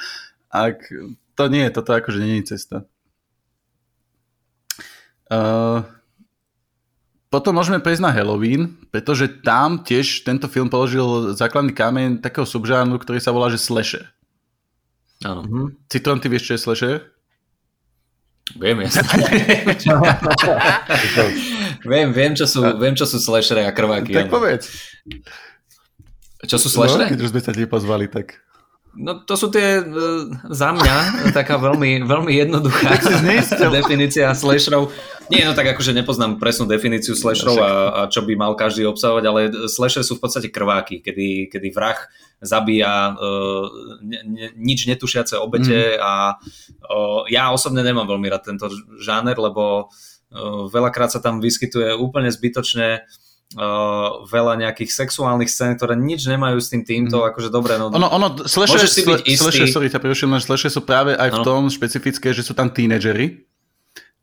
Ak 0.48 0.86
to 1.38 1.44
nie 1.50 1.66
je, 1.68 1.72
toto 1.74 1.94
akože 1.94 2.20
nie 2.22 2.42
je 2.42 2.58
cesta. 2.58 2.88
Uh, 5.28 5.84
potom 7.28 7.52
môžeme 7.60 7.84
prejsť 7.84 8.02
na 8.08 8.16
Halloween, 8.16 8.80
pretože 8.88 9.28
tam 9.44 9.84
tiež 9.84 10.24
tento 10.24 10.48
film 10.48 10.72
položil 10.72 11.36
základný 11.36 11.76
kameň 11.76 12.24
takého 12.24 12.48
subžánru, 12.48 12.96
ktorý 12.96 13.20
sa 13.20 13.36
volá, 13.36 13.52
že 13.52 13.60
slasher. 13.60 14.08
Áno. 15.22 15.44
Mhm. 15.44 15.66
Citron, 15.92 16.24
ty 16.24 16.32
vieš, 16.32 16.48
čo 16.48 16.54
je 16.56 16.64
slasher? 16.64 16.98
Viem, 18.56 18.80
ja 18.80 18.88
viem, 21.84 22.16
viem, 22.16 22.32
čo 22.32 22.48
sú, 22.48 22.64
viem, 22.80 22.96
čo 22.96 23.04
sú 23.04 23.20
slashery 23.20 23.68
a 23.68 23.76
krváky. 23.76 24.16
Tak 24.16 24.32
povedz. 24.32 24.72
Čo 26.46 26.62
sú 26.62 26.68
slashery? 26.70 27.10
No, 27.10 27.12
keď 27.18 27.22
už 27.26 27.32
sme 27.34 27.42
sa 27.42 27.52
ti 27.56 27.66
pozvali, 27.66 28.06
tak... 28.06 28.38
No 28.98 29.14
to 29.22 29.38
sú 29.38 29.54
tie, 29.54 29.78
e, 29.78 29.86
za 30.50 30.74
mňa, 30.74 31.30
taká 31.30 31.62
veľmi, 31.62 32.02
veľmi 32.02 32.34
jednoduchá 32.34 32.98
definícia 33.70 34.34
slasherov. 34.34 34.90
Nie, 35.30 35.46
no 35.46 35.54
tak 35.54 35.78
akože 35.78 35.94
nepoznám 35.94 36.42
presnú 36.42 36.66
definíciu 36.66 37.14
slasherov 37.14 37.62
a, 37.62 37.70
a 37.70 38.02
čo 38.10 38.26
by 38.26 38.34
mal 38.34 38.58
každý 38.58 38.90
obsahovať, 38.90 39.24
ale 39.30 39.40
slasher 39.70 40.02
sú 40.02 40.18
v 40.18 40.24
podstate 40.26 40.50
krváky, 40.50 41.06
kedy, 41.06 41.46
kedy 41.46 41.70
vrah 41.70 41.98
zabíja 42.42 43.14
uh, 43.14 43.66
ne, 44.02 44.20
ne, 44.26 44.48
nič 44.58 44.90
netušiace 44.90 45.38
obete 45.38 45.98
mm. 45.98 46.02
a 46.02 46.38
uh, 46.38 47.22
ja 47.30 47.54
osobne 47.54 47.86
nemám 47.86 48.10
veľmi 48.10 48.30
rád 48.34 48.50
tento 48.50 48.66
žáner, 48.98 49.38
lebo 49.38 49.94
uh, 49.94 50.66
veľakrát 50.74 51.14
sa 51.14 51.22
tam 51.22 51.38
vyskytuje 51.38 51.94
úplne 51.94 52.34
zbytočne 52.34 53.06
Uh, 53.06 53.27
veľa 54.28 54.54
nejakých 54.60 54.92
sexuálnych 54.92 55.48
scén, 55.48 55.80
ktoré 55.80 55.96
nič 55.96 56.28
nemajú 56.28 56.60
s 56.60 56.68
tým 56.68 56.84
týmto, 56.84 57.24
mm. 57.24 57.28
akože 57.32 57.48
dobre, 57.48 57.80
no... 57.80 57.88
Ono, 57.96 58.08
ono, 58.12 58.28
slasher, 58.44 58.84
si 58.84 59.08
byť 59.08 59.24
istý. 59.24 59.40
Slasher, 59.40 59.68
sorry, 59.72 59.88
ťa 59.88 60.04
preruším, 60.04 60.36
slasher 60.44 60.68
sú 60.68 60.84
práve 60.84 61.16
aj 61.16 61.32
v 61.32 61.40
tom 61.48 61.72
špecifické, 61.72 62.36
že 62.36 62.44
sú 62.44 62.52
tam 62.52 62.68
tínedžery, 62.68 63.48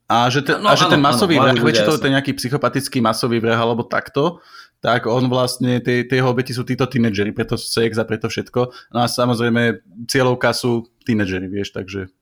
a 0.05 0.29
že 0.29 0.45
ten, 0.45 0.61
no, 0.61 0.69
a 0.69 0.77
že 0.77 0.85
ten 0.85 1.01
masový 1.01 1.41
vrah, 1.41 1.57
väčšinou 1.57 1.97
ten 1.97 2.13
nejaký 2.13 2.37
psychopatický 2.37 3.01
masový 3.01 3.41
vrah 3.41 3.57
alebo 3.57 3.89
takto, 3.89 4.45
tak 4.85 5.09
on 5.09 5.33
vlastne, 5.33 5.81
tie, 5.81 6.05
tie 6.05 6.21
jeho 6.21 6.29
obeti 6.29 6.53
sú 6.53 6.61
títo 6.61 6.85
tínedžeri, 6.85 7.33
preto 7.33 7.57
sex 7.57 7.97
a 7.97 8.05
preto 8.05 8.29
všetko. 8.29 8.93
No 8.93 8.99
a 9.01 9.09
samozrejme 9.09 9.81
cieľovka 10.05 10.53
sú 10.53 10.85
tínedžeri, 11.09 11.49
vieš, 11.49 11.73
takže 11.73 12.13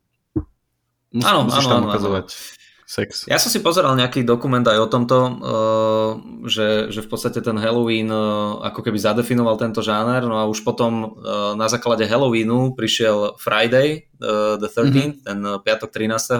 musí, 1.10 1.26
áno, 1.26 1.50
musíš 1.50 1.66
áno, 1.66 1.72
tam 1.74 1.82
ukazovať. 1.90 2.24
Áno 2.30 2.61
sex. 2.92 3.24
Ja 3.24 3.40
som 3.40 3.48
si 3.48 3.64
pozeral 3.64 3.96
nejaký 3.96 4.20
dokument 4.20 4.64
aj 4.68 4.78
o 4.84 4.88
tomto, 4.92 5.18
uh, 5.18 6.10
že, 6.44 6.92
že 6.92 7.00
v 7.00 7.08
podstate 7.08 7.40
ten 7.40 7.56
Halloween 7.56 8.12
uh, 8.12 8.60
ako 8.68 8.84
keby 8.84 9.00
zadefinoval 9.00 9.56
tento 9.56 9.80
žáner, 9.80 10.28
no 10.28 10.36
a 10.36 10.44
už 10.44 10.60
potom 10.60 11.16
uh, 11.16 11.56
na 11.56 11.72
základe 11.72 12.04
Halloweenu 12.04 12.76
prišiel 12.76 13.40
Friday 13.40 14.12
the 14.60 14.68
13th, 14.68 15.24
mm-hmm. 15.24 15.24
ten 15.24 15.38
piatok 15.64 15.88
13 15.88 16.36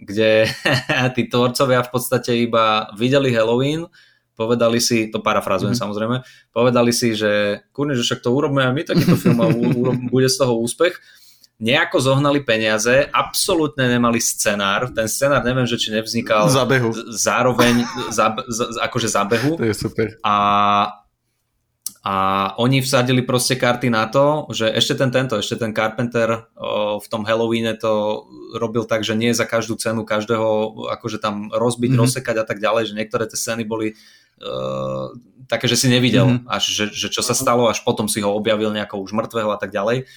kde 0.00 0.48
tí 1.14 1.22
tvorcovia 1.28 1.84
v 1.84 1.92
podstate 1.92 2.32
iba 2.40 2.88
videli 2.96 3.28
Halloween, 3.36 3.84
povedali 4.32 4.80
si, 4.80 5.12
to 5.12 5.20
parafrazujem 5.20 5.76
mm-hmm. 5.76 5.84
samozrejme, 5.84 6.16
povedali 6.56 6.96
si, 6.96 7.12
že 7.12 7.64
kurne, 7.76 7.92
že 7.92 8.04
však 8.08 8.24
to 8.24 8.32
urobíme 8.32 8.64
aj 8.64 8.72
my 8.72 8.82
takýto 8.88 9.16
film 9.20 9.38
a 9.44 9.52
bude 10.08 10.28
z 10.32 10.40
toho 10.40 10.56
úspech. 10.56 10.96
Nejako 11.60 12.00
zohnali 12.00 12.40
peniaze, 12.40 13.04
absolútne 13.12 13.84
nemali 13.84 14.16
scenár, 14.16 14.88
ten 14.96 15.04
scenár 15.04 15.44
neviem, 15.44 15.68
že 15.68 15.76
či 15.76 15.92
nevznikal 15.92 16.48
zabehu. 16.48 16.96
zároveň 17.12 17.84
za, 18.08 18.32
za, 18.48 18.64
akože 18.88 19.08
zabehu. 19.12 19.60
To 19.60 19.68
je 19.68 19.76
super. 19.76 20.16
A 20.24 20.36
a 22.00 22.14
oni 22.56 22.80
vsadili 22.80 23.20
proste 23.20 23.60
karty 23.60 23.92
na 23.92 24.08
to, 24.08 24.48
že 24.56 24.72
ešte 24.72 24.96
ten 24.96 25.12
tento, 25.12 25.36
ešte 25.36 25.60
ten 25.60 25.76
Carpenter 25.76 26.48
o, 26.56 26.96
v 26.96 27.06
tom 27.12 27.28
Halloweene 27.28 27.76
to 27.76 28.24
robil 28.56 28.88
tak, 28.88 29.04
že 29.04 29.12
nie 29.12 29.36
za 29.36 29.44
každú 29.44 29.76
cenu 29.76 30.08
každého 30.08 30.80
akože 30.96 31.20
tam 31.20 31.52
rozbiť, 31.52 31.92
mm-hmm. 31.92 32.00
rozsekať 32.00 32.36
a 32.40 32.44
tak 32.48 32.56
ďalej, 32.56 32.88
že 32.88 32.96
niektoré 32.96 33.28
tie 33.28 33.36
scény 33.36 33.68
boli 33.68 33.92
uh, 33.92 35.12
také, 35.44 35.68
že 35.68 35.76
si 35.76 35.92
nevidel, 35.92 36.40
mm-hmm. 36.40 36.48
až 36.48 36.72
že, 36.72 36.84
že 36.88 37.12
čo 37.12 37.20
sa 37.20 37.36
stalo, 37.36 37.68
až 37.68 37.84
potom 37.84 38.08
si 38.08 38.24
ho 38.24 38.32
objavil 38.32 38.72
nejako 38.72 39.04
už 39.04 39.12
mŕtvého 39.12 39.52
a 39.52 39.60
tak 39.60 39.68
ďalej. 39.68 40.08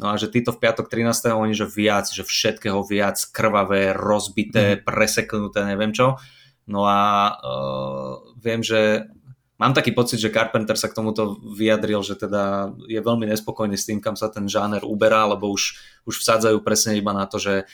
No 0.00 0.08
a 0.08 0.16
že 0.16 0.32
títo 0.32 0.56
v 0.56 0.64
piatok 0.64 0.88
13. 0.88 1.36
oni, 1.36 1.52
že 1.52 1.68
viac, 1.68 2.08
že 2.08 2.24
všetkého 2.24 2.80
viac, 2.88 3.20
krvavé, 3.28 3.92
rozbité, 3.92 4.80
mm. 4.80 4.88
preseknuté, 4.88 5.68
neviem 5.68 5.92
čo. 5.92 6.16
No 6.64 6.88
a 6.88 7.36
uh, 7.36 8.12
viem, 8.40 8.64
že 8.64 9.12
mám 9.60 9.76
taký 9.76 9.92
pocit, 9.92 10.16
že 10.16 10.32
Carpenter 10.32 10.72
sa 10.72 10.88
k 10.88 10.96
tomuto 10.96 11.36
vyjadril, 11.44 12.00
že 12.00 12.16
teda 12.16 12.72
je 12.88 12.96
veľmi 12.96 13.28
nespokojný 13.28 13.76
s 13.76 13.84
tým, 13.84 14.00
kam 14.00 14.16
sa 14.16 14.32
ten 14.32 14.48
žáner 14.48 14.80
uberá, 14.88 15.28
lebo 15.28 15.52
už, 15.52 15.76
už 16.08 16.24
vsádzajú 16.24 16.64
presne 16.64 16.96
iba 16.96 17.12
na 17.12 17.28
to, 17.28 17.36
že 17.36 17.54
e, 17.60 17.64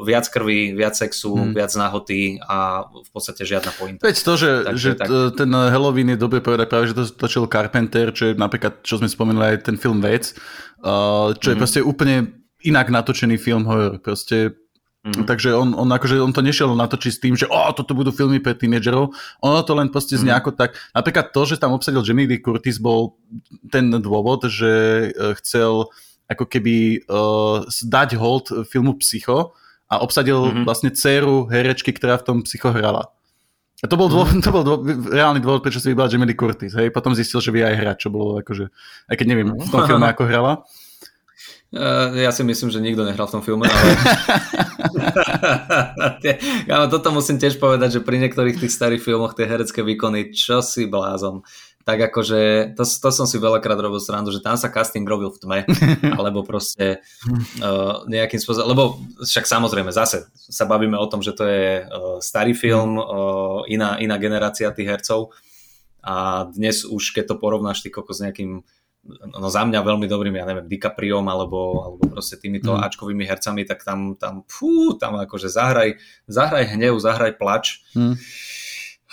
viac 0.00 0.24
krvi, 0.32 0.72
viac 0.72 0.96
sexu, 0.96 1.36
hmm. 1.36 1.52
viac 1.52 1.76
nahoty 1.76 2.40
a 2.40 2.88
v 2.88 3.10
podstate 3.12 3.44
žiadna 3.44 3.76
pointa. 3.76 4.00
Veď 4.00 4.16
to, 4.16 4.32
že, 4.40 4.50
Takže, 4.64 4.80
že 4.80 4.90
tak... 4.96 5.08
ten 5.36 5.50
Halloween 5.52 6.16
je 6.16 6.18
dobre 6.18 6.40
povedať 6.40 6.66
práve, 6.72 6.88
že 6.88 6.96
to 6.96 7.04
točil 7.12 7.44
Carpenter, 7.44 8.16
čo 8.16 8.32
je 8.32 8.34
napríklad, 8.34 8.80
čo 8.80 8.96
sme 8.96 9.06
spomenuli 9.06 9.60
aj 9.60 9.68
ten 9.68 9.76
film 9.76 10.00
Vec, 10.00 10.32
čo 11.36 11.48
je 11.52 11.54
hmm. 11.54 11.60
proste 11.60 11.84
úplne 11.84 12.32
inak 12.64 12.88
natočený 12.88 13.36
film 13.36 13.68
horor. 13.68 14.00
Proste 14.00 14.65
Mm-hmm. 15.06 15.22
Takže 15.22 15.54
on, 15.54 15.70
on, 15.78 15.86
akože, 15.86 16.18
on 16.18 16.34
to 16.34 16.42
nešiel 16.42 16.74
natočiť 16.74 17.12
s 17.14 17.22
tým, 17.22 17.38
že 17.38 17.46
o, 17.46 17.70
toto 17.70 17.94
budú 17.94 18.10
filmy 18.10 18.42
pre 18.42 18.58
tínedžerov. 18.58 19.14
Ono 19.46 19.60
to 19.62 19.72
len 19.78 19.86
proste 19.94 20.18
mm-hmm. 20.18 20.34
nejako 20.34 20.50
tak... 20.58 20.74
Napríklad 20.90 21.30
to, 21.30 21.46
že 21.46 21.62
tam 21.62 21.78
obsadil 21.78 22.02
Jamie 22.02 22.26
Lee 22.26 22.42
Curtis 22.42 22.82
bol 22.82 23.14
ten 23.70 23.86
dôvod, 24.02 24.50
že 24.50 24.72
e, 25.14 25.38
chcel 25.38 25.86
ako 26.26 26.42
keby 26.42 27.06
uh, 27.06 27.62
dať 27.70 28.18
hold 28.18 28.50
filmu 28.66 28.98
Psycho 28.98 29.54
a 29.86 30.02
obsadil 30.02 30.42
mm-hmm. 30.42 30.64
vlastne 30.66 30.90
dceru 30.90 31.46
herečky, 31.46 31.94
ktorá 31.94 32.18
v 32.18 32.26
tom 32.26 32.36
Psycho 32.42 32.74
hrala. 32.74 33.14
A 33.78 33.86
to 33.86 33.94
bol, 33.94 34.10
dôvod, 34.10 34.34
mm. 34.34 34.42
to 34.42 34.50
bol 34.50 34.66
dôvod, 34.66 35.12
reálny 35.12 35.38
dôvod, 35.38 35.62
prečo 35.62 35.78
si 35.78 35.92
vybral 35.92 36.10
Jamie 36.10 36.26
Lee 36.26 36.34
Curtis. 36.34 36.74
Hej? 36.74 36.90
Potom 36.90 37.14
zistil, 37.14 37.38
že 37.38 37.54
vie 37.54 37.62
aj 37.62 37.78
hrať, 37.78 37.96
čo 38.02 38.08
bolo 38.10 38.42
akože, 38.42 38.72
aj 39.06 39.14
keď 39.14 39.26
neviem 39.28 39.54
v 39.54 39.70
tom 39.70 39.86
filme, 39.86 40.08
ako 40.08 40.26
hrala. 40.26 40.66
Uh, 41.74 42.14
ja 42.14 42.30
si 42.30 42.46
myslím, 42.46 42.70
že 42.70 42.78
nikto 42.78 43.02
nehral 43.02 43.26
v 43.26 43.34
tom 43.36 43.42
filme, 43.42 43.66
ale... 43.66 43.90
ja, 46.70 46.86
toto 46.86 47.10
musím 47.10 47.42
tiež 47.42 47.58
povedať, 47.58 47.98
že 47.98 48.06
pri 48.06 48.22
niektorých 48.22 48.62
tých 48.62 48.70
starých 48.70 49.02
filmoch 49.02 49.34
tie 49.34 49.50
herecké 49.50 49.82
výkony, 49.82 50.30
čo 50.30 50.62
si 50.62 50.86
blázon. 50.86 51.42
Tak 51.82 52.10
akože 52.10 52.74
to, 52.78 52.82
to 52.82 53.08
som 53.10 53.26
si 53.26 53.42
veľakrát 53.42 53.78
robil 53.78 53.98
srandu, 53.98 54.30
že 54.30 54.42
tam 54.42 54.54
sa 54.54 54.70
casting 54.70 55.06
robil 55.06 55.34
v 55.34 55.38
tme, 55.42 55.58
alebo 56.18 56.46
proste 56.46 57.02
uh, 57.62 58.02
nejakým 58.06 58.38
spôsobom, 58.38 58.70
lebo 58.70 58.84
však 59.22 59.46
samozrejme 59.46 59.90
zase 59.90 60.30
sa 60.34 60.70
bavíme 60.70 60.94
o 60.94 61.06
tom, 61.10 61.18
že 61.18 61.34
to 61.34 61.46
je 61.46 61.82
uh, 61.82 62.18
starý 62.22 62.54
film, 62.54 62.98
uh, 62.98 63.66
iná, 63.66 63.98
iná 63.98 64.18
generácia 64.22 64.70
tých 64.70 64.98
hercov. 64.98 65.34
A 66.06 66.46
dnes 66.46 66.86
už 66.86 67.10
keď 67.10 67.34
to 67.34 67.42
porovnáš 67.42 67.82
ty 67.82 67.90
s 67.90 68.22
nejakým 68.22 68.62
no 69.08 69.48
za 69.48 69.62
mňa 69.62 69.80
veľmi 69.82 70.06
dobrým, 70.10 70.34
ja 70.36 70.44
neviem, 70.44 70.66
DiCapriom 70.68 71.24
alebo, 71.26 71.86
alebo 71.86 72.02
proste 72.10 72.36
týmito 72.36 72.74
mm. 72.74 72.82
Ačkovými 72.82 73.24
hercami, 73.24 73.62
tak 73.64 73.86
tam, 73.86 74.18
tam, 74.18 74.42
fú, 74.50 74.94
tam 74.98 75.16
akože 75.22 75.48
zahraj, 75.48 75.96
zahraj 76.26 76.76
hnev, 76.76 76.98
zahraj 76.98 77.38
plač. 77.38 77.86
Mm. 77.94 78.18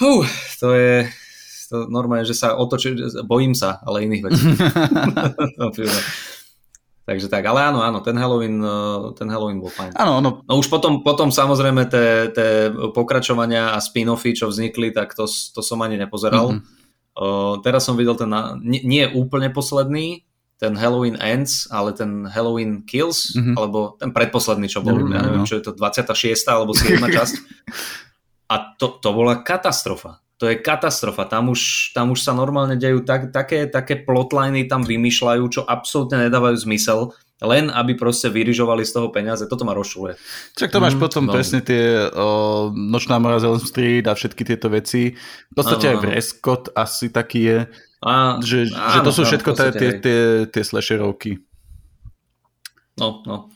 Hú, 0.02 0.26
to 0.58 0.68
je, 0.74 1.08
to 1.70 1.86
normálne, 1.90 2.26
že 2.26 2.38
sa 2.38 2.58
otočí, 2.58 2.98
bojím 3.26 3.54
sa, 3.54 3.82
ale 3.86 4.06
iných 4.10 4.24
vecí. 4.26 4.46
Takže 7.04 7.28
tak, 7.28 7.44
ale 7.44 7.68
áno, 7.68 7.84
áno, 7.84 8.00
ten 8.00 8.16
Halloween, 8.16 8.64
eh, 8.64 9.12
ten 9.20 9.28
Halloween 9.28 9.60
bol 9.60 9.68
fajn. 9.68 9.92
Áno, 10.00 10.24
áno. 10.24 10.30
No 10.48 10.54
už 10.56 10.72
potom, 10.72 11.04
potom 11.04 11.36
samozrejme 11.36 11.84
tie 11.92 12.72
pokračovania 12.96 13.76
a 13.76 13.84
spin-offy, 13.84 14.32
čo 14.32 14.48
vznikli, 14.48 14.96
tak 14.96 15.12
to, 15.12 15.28
to 15.28 15.60
som 15.60 15.84
ani 15.84 16.00
nepozeral. 16.00 16.56
Mm-hmm. 16.56 16.83
Uh, 17.14 17.62
teraz 17.62 17.86
som 17.86 17.94
videl 17.94 18.18
ten, 18.18 18.30
nie, 18.66 18.82
nie 18.82 19.06
úplne 19.14 19.54
posledný, 19.54 20.26
ten 20.58 20.74
Halloween 20.80 21.20
Ends, 21.20 21.68
ale 21.70 21.94
ten 21.94 22.26
Halloween 22.26 22.88
Kills, 22.88 23.36
mm-hmm. 23.36 23.56
alebo 23.58 24.00
ten 24.00 24.16
predposledný, 24.16 24.72
čo 24.72 24.82
bol, 24.82 24.96
mm-hmm. 24.96 25.14
ja 25.14 25.22
neviem, 25.22 25.46
čo 25.46 25.60
je 25.60 25.64
to 25.70 25.78
26. 25.78 26.34
alebo 26.50 26.72
7. 26.74 26.98
časť. 27.20 27.36
A 28.50 28.56
to, 28.78 28.98
to 28.98 29.10
bola 29.12 29.44
katastrofa 29.46 30.24
to 30.44 30.52
je 30.52 30.60
katastrofa. 30.60 31.24
Tam 31.24 31.48
už, 31.48 31.96
tam 31.96 32.12
už 32.12 32.20
sa 32.20 32.36
normálne 32.36 32.76
dejú 32.76 33.08
tak, 33.08 33.32
také, 33.32 33.64
také 33.72 33.96
plotliny 33.96 34.68
tam 34.68 34.84
vymýšľajú, 34.84 35.44
čo 35.48 35.62
absolútne 35.64 36.28
nedávajú 36.28 36.68
zmysel, 36.68 37.16
len 37.44 37.68
aby 37.70 38.00
proste 38.00 38.32
vyrižovali 38.32 38.88
z 38.88 38.92
toho 38.96 39.08
peniaze. 39.12 39.44
Toto 39.46 39.68
ma 39.68 39.76
rozšuluje. 39.76 40.16
Čak 40.56 40.72
to 40.72 40.80
máš 40.80 40.96
mm, 40.96 41.02
potom 41.04 41.24
no. 41.28 41.36
presne 41.36 41.60
tie 41.60 42.08
o, 42.10 42.72
Nočná 42.72 43.20
mora 43.20 43.38
Elm 43.38 43.60
Street 43.60 44.08
a 44.08 44.16
všetky 44.16 44.48
tieto 44.48 44.72
veci. 44.72 45.14
V 45.52 45.54
podstate 45.54 45.92
aj 45.94 45.98
Vrescott 46.00 46.72
asi 46.74 47.12
taký 47.12 47.40
je. 47.44 47.60
A, 48.04 48.40
že, 48.40 48.72
áno, 48.72 48.92
že 48.96 49.00
to 49.04 49.12
sú 49.12 49.22
všetko 49.28 49.52
tie, 49.56 49.70
tie, 49.76 49.90
tie, 50.00 50.20
tie 50.48 50.64
slasherovky. 50.64 51.44
No, 53.00 53.24
no. 53.28 53.52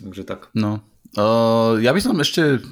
Takže 0.00 0.22
tak. 0.28 0.52
No. 0.52 0.84
Uh, 1.12 1.76
ja 1.84 1.92
by 1.92 2.00
som 2.00 2.16
ešte 2.20 2.64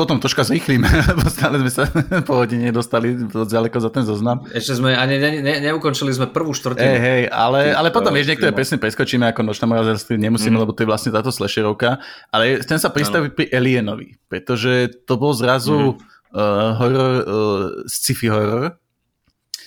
potom 0.00 0.16
troška 0.16 0.48
zrýchlíme, 0.48 0.88
lebo 1.12 1.28
stále 1.28 1.60
sme 1.60 1.68
sa 1.68 1.84
po 2.28 2.40
hodine 2.40 2.72
dostali 2.72 3.12
ďaleko 3.28 3.76
za 3.76 3.92
ten 3.92 4.08
zoznam. 4.08 4.48
Ešte 4.48 4.80
sme 4.80 4.96
ani 4.96 5.20
ne, 5.20 5.30
ne, 5.44 5.54
neukončili 5.68 6.08
sme 6.16 6.32
prvú 6.32 6.56
štvrtinu. 6.56 6.88
Hej, 6.88 7.00
hej, 7.04 7.22
ale, 7.28 7.76
ale 7.76 7.92
potom 7.92 8.08
vieš, 8.16 8.32
niektoré 8.32 8.56
presne 8.56 8.80
preskočíme 8.80 9.28
ako 9.28 9.44
Nočná 9.44 9.68
morazerství, 9.68 10.16
nemusíme, 10.16 10.56
mm. 10.56 10.62
lebo 10.64 10.72
to 10.72 10.88
je 10.88 10.88
vlastne 10.88 11.12
táto 11.12 11.28
slasherovka. 11.28 12.00
Ale 12.32 12.64
chcem 12.64 12.80
sa 12.80 12.88
pristaviť 12.88 13.30
pri 13.36 13.46
Alienovi, 13.52 14.16
pretože 14.24 14.88
to 15.04 15.20
bol 15.20 15.36
zrazu 15.36 15.92
mm. 15.92 15.96
uh, 16.32 16.80
horor, 16.80 17.12
uh, 17.20 17.64
sci-fi 17.84 18.32
horor, 18.32 18.79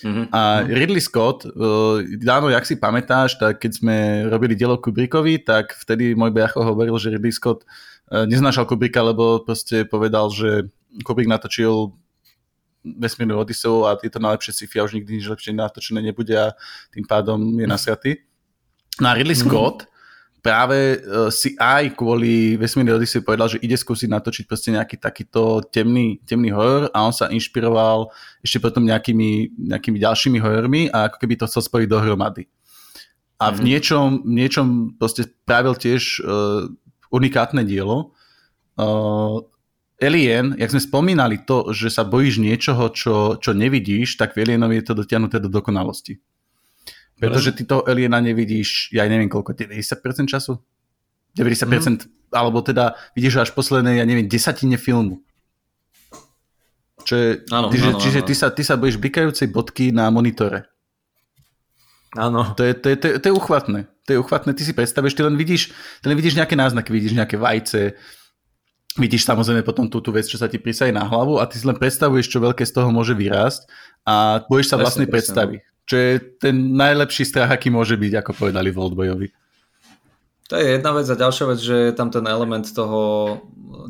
Mm-hmm. 0.04 0.26
A 0.36 0.68
Ridley 0.68 1.00
Scott, 1.00 1.48
uh, 1.48 2.04
dáno, 2.20 2.52
jak 2.52 2.68
si 2.68 2.76
pamätáš, 2.76 3.40
tak 3.40 3.64
keď 3.64 3.72
sme 3.72 3.96
robili 4.28 4.52
dielo 4.54 4.76
Kubrickovi, 4.76 5.40
tak 5.40 5.80
vtedy 5.80 6.12
môj 6.12 6.36
brácho 6.36 6.60
hovoril, 6.60 7.00
že 7.00 7.16
Ridley 7.16 7.32
Scott 7.32 7.64
E, 8.14 8.28
neznášal 8.28 8.70
Kubricka, 8.70 9.02
lebo 9.02 9.42
proste 9.42 9.90
povedal, 9.90 10.30
že 10.30 10.70
Kubrick 11.02 11.26
natočil 11.26 11.98
vesmírnu 12.84 13.40
Odiseu 13.40 13.88
a 13.88 13.96
je 13.98 14.12
to 14.12 14.20
najlepšie 14.20 14.54
sci-fi 14.54 14.84
a 14.84 14.86
už 14.86 15.00
nikdy 15.00 15.18
nič 15.18 15.26
lepšie 15.32 15.56
natočené 15.56 16.04
nebude 16.04 16.36
a 16.36 16.52
tým 16.92 17.08
pádom 17.08 17.40
je 17.58 17.66
nasratý. 17.66 18.12
No 19.00 19.10
a 19.10 19.18
Ridley 19.18 19.40
mhm. 19.40 19.44
Scott. 19.48 19.78
Práve 20.44 21.00
uh, 21.00 21.32
si 21.32 21.56
aj 21.56 21.96
kvôli 21.96 22.60
vesmírnej 22.60 23.00
Odiseu 23.00 23.24
povedal, 23.24 23.48
že 23.48 23.64
ide 23.64 23.80
skúsiť 23.80 24.12
natočiť 24.12 24.44
proste 24.44 24.76
nejaký 24.76 25.00
takýto 25.00 25.64
temný, 25.72 26.20
temný 26.28 26.52
horor 26.52 26.92
a 26.92 27.08
on 27.08 27.16
sa 27.16 27.32
inšpiroval 27.32 28.12
ešte 28.44 28.60
potom 28.60 28.84
nejakými, 28.84 29.56
nejakými 29.72 29.98
ďalšími 30.04 30.38
horormi 30.44 30.92
a 30.92 31.08
ako 31.08 31.18
keby 31.24 31.40
to 31.40 31.48
chcel 31.48 31.64
spojiť 31.64 31.88
dohromady. 31.88 32.52
A 33.40 33.56
v 33.56 33.64
mhm. 33.64 33.66
niečom, 33.66 34.08
niečom 34.28 34.68
proste 35.00 35.32
pravil 35.48 35.80
tiež 35.80 36.20
uh, 36.20 36.68
unikátne 37.08 37.64
dielo. 37.64 38.12
Uh, 38.76 39.48
Alien, 40.04 40.60
jak 40.60 40.76
sme 40.76 40.84
spomínali 40.84 41.48
to, 41.48 41.72
že 41.72 41.88
sa 41.88 42.04
bojíš 42.04 42.44
niečoho, 42.44 42.92
čo, 42.92 43.40
čo 43.40 43.56
nevidíš, 43.56 44.20
tak 44.20 44.36
v 44.36 44.44
Alienovi 44.44 44.84
je 44.84 44.86
to 44.92 45.00
dotiahnuté 45.00 45.40
do 45.40 45.48
dokonalosti. 45.48 46.20
Pretože 47.20 47.56
ty 47.56 47.64
toho 47.64 47.86
Aliena 47.86 48.20
nevidíš, 48.20 48.92
ja 48.92 49.06
neviem 49.06 49.30
koľko, 49.30 49.54
90% 49.56 50.28
času? 50.28 50.60
90%, 51.34 51.66
mm. 51.66 52.34
alebo 52.34 52.62
teda 52.62 52.94
vidíš 53.18 53.48
až 53.48 53.50
posledné, 53.58 53.98
ja 54.02 54.06
neviem, 54.06 54.30
desatine 54.30 54.78
filmu. 54.78 55.22
Čo 57.04 57.14
je, 57.16 57.30
áno, 57.52 57.68
ty, 57.74 57.82
áno, 57.82 58.00
čiže 58.00 58.20
áno. 58.24 58.28
Ty, 58.28 58.34
sa, 58.38 58.48
ty 58.54 58.62
sa 58.64 58.76
bojíš 58.80 59.02
blikajúcej 59.02 59.50
bodky 59.50 59.92
na 59.92 60.08
monitore. 60.14 60.70
Áno. 62.14 62.54
To 62.54 62.62
je, 62.62 62.74
to, 62.78 62.88
je, 62.94 62.96
to, 62.96 63.06
je, 63.10 63.14
to 63.18 63.26
je 63.30 63.34
uchvatné 63.34 63.94
to 64.06 64.14
je 64.14 64.20
uchvatné, 64.20 64.52
ty 64.54 64.64
si 64.68 64.76
predstavíš, 64.76 65.16
ty 65.16 65.24
len 65.24 65.40
vidíš, 65.40 65.72
ty 66.04 66.06
len 66.12 66.20
vidíš 66.20 66.36
nejaké 66.36 66.60
náznaky, 66.60 66.92
vidíš 66.92 67.16
nejaké 67.16 67.40
vajce, 67.40 67.96
vidíš 68.98 69.26
samozrejme 69.26 69.66
potom 69.66 69.90
tú, 69.90 70.00
tú 70.00 70.14
vec, 70.14 70.30
čo 70.30 70.38
sa 70.38 70.46
ti 70.46 70.62
prisají 70.62 70.94
na 70.94 71.06
hlavu 71.06 71.42
a 71.42 71.48
ty 71.50 71.58
si 71.58 71.66
len 71.66 71.78
predstavuješ, 71.78 72.30
čo 72.30 72.44
veľké 72.44 72.64
z 72.66 72.74
toho 72.74 72.90
môže 72.94 73.18
vyrásť 73.18 73.66
a 74.06 74.46
bojíš 74.46 74.70
sa 74.70 74.78
vlastne 74.78 75.10
predstavy. 75.10 75.66
Čo 75.84 75.96
je 76.00 76.12
ten 76.40 76.56
najlepší 76.80 77.28
strach, 77.28 77.52
aký 77.52 77.68
môže 77.68 78.00
byť, 78.00 78.24
ako 78.24 78.32
povedali 78.48 78.72
v 78.72 78.80
Oldboyovi. 78.80 79.28
To 80.52 80.60
je 80.60 80.76
jedna 80.76 80.92
vec 80.94 81.08
a 81.10 81.16
ďalšia 81.18 81.46
vec, 81.50 81.60
že 81.60 81.76
je 81.90 81.94
tam 81.96 82.14
ten 82.14 82.24
element 82.28 82.68
toho 82.68 83.02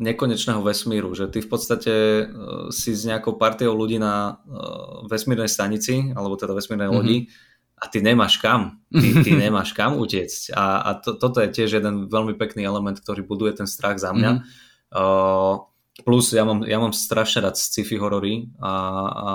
nekonečného 0.00 0.64
vesmíru, 0.64 1.12
že 1.12 1.28
ty 1.28 1.44
v 1.44 1.48
podstate 1.50 1.92
e, 1.92 2.24
si 2.72 2.94
s 2.94 3.04
nejakou 3.04 3.36
partiou 3.36 3.76
ľudí 3.76 4.00
na 4.00 4.40
e, 4.42 4.62
vesmírnej 5.10 5.50
stanici, 5.50 6.14
alebo 6.14 6.38
teda 6.38 6.56
vesmírnej 6.56 6.88
mm-hmm. 6.88 7.04
lodi 7.04 7.18
a 7.74 7.84
ty 7.90 8.00
nemáš 8.00 8.40
kam. 8.40 8.80
Ty, 8.88 9.08
ty 9.20 9.30
nemáš 9.44 9.76
kam 9.76 9.98
utiecť. 9.98 10.54
A, 10.54 10.64
a 10.82 10.90
to, 10.98 11.18
toto 11.18 11.42
je 11.42 11.52
tiež 11.52 11.82
jeden 11.82 12.08
veľmi 12.08 12.38
pekný 12.38 12.64
element, 12.64 12.96
ktorý 12.96 13.26
buduje 13.26 13.60
ten 13.60 13.68
strach 13.68 14.00
za 14.00 14.14
mňa. 14.14 14.30
Mm-hmm. 14.40 14.63
Uh, 14.94 15.66
plus 16.06 16.30
ja 16.30 16.46
mám, 16.46 16.62
ja 16.62 16.78
mám 16.78 16.94
strašne 16.94 17.42
rád 17.42 17.58
sci-fi 17.58 17.98
horory 17.98 18.50
a, 18.62 18.72
a 19.10 19.28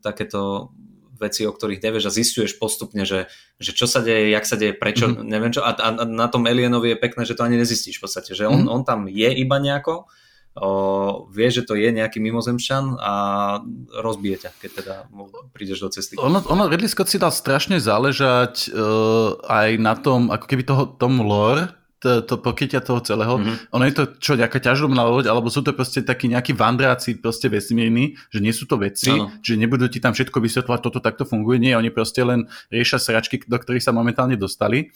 takéto 0.00 0.72
veci, 1.16 1.46
o 1.46 1.52
ktorých 1.54 1.80
nevieš 1.80 2.10
a 2.10 2.14
zistuješ 2.14 2.58
postupne, 2.58 3.06
že, 3.06 3.30
že 3.56 3.70
čo 3.72 3.86
sa 3.86 4.02
deje, 4.02 4.34
jak 4.34 4.44
sa 4.44 4.58
deje, 4.58 4.74
prečo, 4.74 5.08
mm-hmm. 5.08 5.24
neviem 5.24 5.52
čo. 5.54 5.62
A, 5.62 5.72
a 5.72 6.04
na 6.04 6.26
tom 6.28 6.44
Alienovi 6.44 6.92
je 6.92 6.98
pekné, 7.00 7.22
že 7.24 7.38
to 7.38 7.46
ani 7.46 7.56
nezistíš 7.56 8.02
v 8.02 8.04
podstate, 8.04 8.34
že 8.34 8.44
on, 8.44 8.66
mm-hmm. 8.66 8.74
on 8.74 8.82
tam 8.82 9.06
je 9.06 9.30
iba 9.30 9.56
nejako, 9.62 10.10
o, 10.58 10.68
vie, 11.30 11.48
že 11.54 11.62
to 11.62 11.78
je 11.78 11.88
nejaký 11.88 12.18
mimozemšťan 12.18 12.98
a 12.98 13.12
rozbije 14.02 14.36
ťa, 14.44 14.50
keď 14.58 14.70
teda 14.82 14.94
prídeš 15.54 15.86
do 15.86 15.88
cesty. 15.94 16.18
Ono, 16.18 16.42
ono 16.50 16.66
Ridley 16.66 16.90
Scott 16.90 17.08
si 17.08 17.22
dal 17.22 17.32
strašne 17.32 17.78
záležať 17.78 18.74
uh, 18.74 19.38
aj 19.46 19.68
na 19.78 19.94
tom, 19.94 20.34
ako 20.34 20.46
keby 20.50 20.62
toho, 20.66 20.82
tomu 20.98 21.22
lore, 21.22 21.70
to, 22.04 22.20
to 22.20 22.36
pokrytia 22.36 22.84
toho 22.84 23.00
celého. 23.00 23.40
Mm-hmm. 23.40 23.72
Ono 23.72 23.84
je 23.88 23.94
to 23.96 24.04
čo, 24.20 24.36
nejaká 24.36 24.60
ťažobná 24.60 25.00
loď, 25.08 25.32
alebo 25.32 25.48
sú 25.48 25.64
to 25.64 25.72
proste 25.72 26.04
takí 26.04 26.28
nejakí 26.28 26.52
vandráci 26.52 27.16
proste 27.16 27.48
vesmírni, 27.48 28.20
že 28.28 28.44
nie 28.44 28.52
sú 28.52 28.68
to 28.68 28.76
veci, 28.76 29.08
ano. 29.08 29.32
že 29.40 29.56
nebudú 29.56 29.88
ti 29.88 30.04
tam 30.04 30.12
všetko 30.12 30.36
vysvetľovať, 30.36 30.80
toto 30.84 31.00
takto 31.00 31.24
funguje. 31.24 31.56
Nie, 31.56 31.80
oni 31.80 31.88
proste 31.88 32.20
len 32.20 32.44
riešia 32.68 33.00
sračky, 33.00 33.40
do 33.40 33.56
ktorých 33.56 33.80
sa 33.80 33.96
momentálne 33.96 34.36
dostali. 34.36 34.92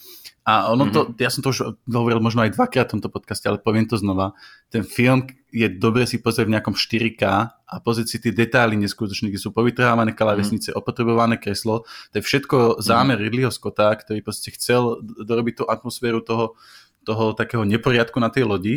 A 0.47 0.71
ono 0.71 0.87
mm-hmm. 0.87 0.95
to, 0.95 1.19
ja 1.19 1.29
som 1.29 1.43
to 1.43 1.51
už 1.51 1.77
hovoril 1.85 2.23
možno 2.23 2.41
aj 2.41 2.55
dvakrát 2.55 2.89
v 2.89 2.97
tomto 2.97 3.11
podcaste, 3.11 3.45
ale 3.45 3.61
poviem 3.61 3.85
to 3.85 3.99
znova. 3.99 4.33
Ten 4.71 4.87
film 4.87 5.27
je 5.51 5.67
dobre 5.67 6.05
si 6.05 6.21
pozrieť 6.21 6.45
v 6.47 6.53
nejakom 6.57 6.75
4K 6.77 7.23
a 7.53 7.73
pozrieť 7.81 8.07
si 8.07 8.17
tie 8.21 8.33
detaily 8.33 8.77
neskutočné, 8.79 9.29
kde 9.29 9.41
sú 9.41 9.53
povytrhávané 9.53 10.13
kalavesnice, 10.15 10.73
mm. 10.73 10.77
opotrebované 10.77 11.37
kreslo. 11.37 11.85
To 12.13 12.15
je 12.17 12.23
všetko 12.23 12.81
zámer 12.81 13.19
mm. 13.19 13.23
Ridleyho 13.29 13.51
Scotta, 13.51 13.93
ktorý 13.93 14.23
proste 14.23 14.53
chcel 14.55 15.01
dorobiť 15.03 15.53
tú 15.61 15.63
atmosféru 15.67 16.23
toho, 16.25 16.57
toho 17.03 17.33
takého 17.33 17.65
neporiadku 17.65 18.17
na 18.17 18.33
tej 18.33 18.45
lodi. 18.47 18.75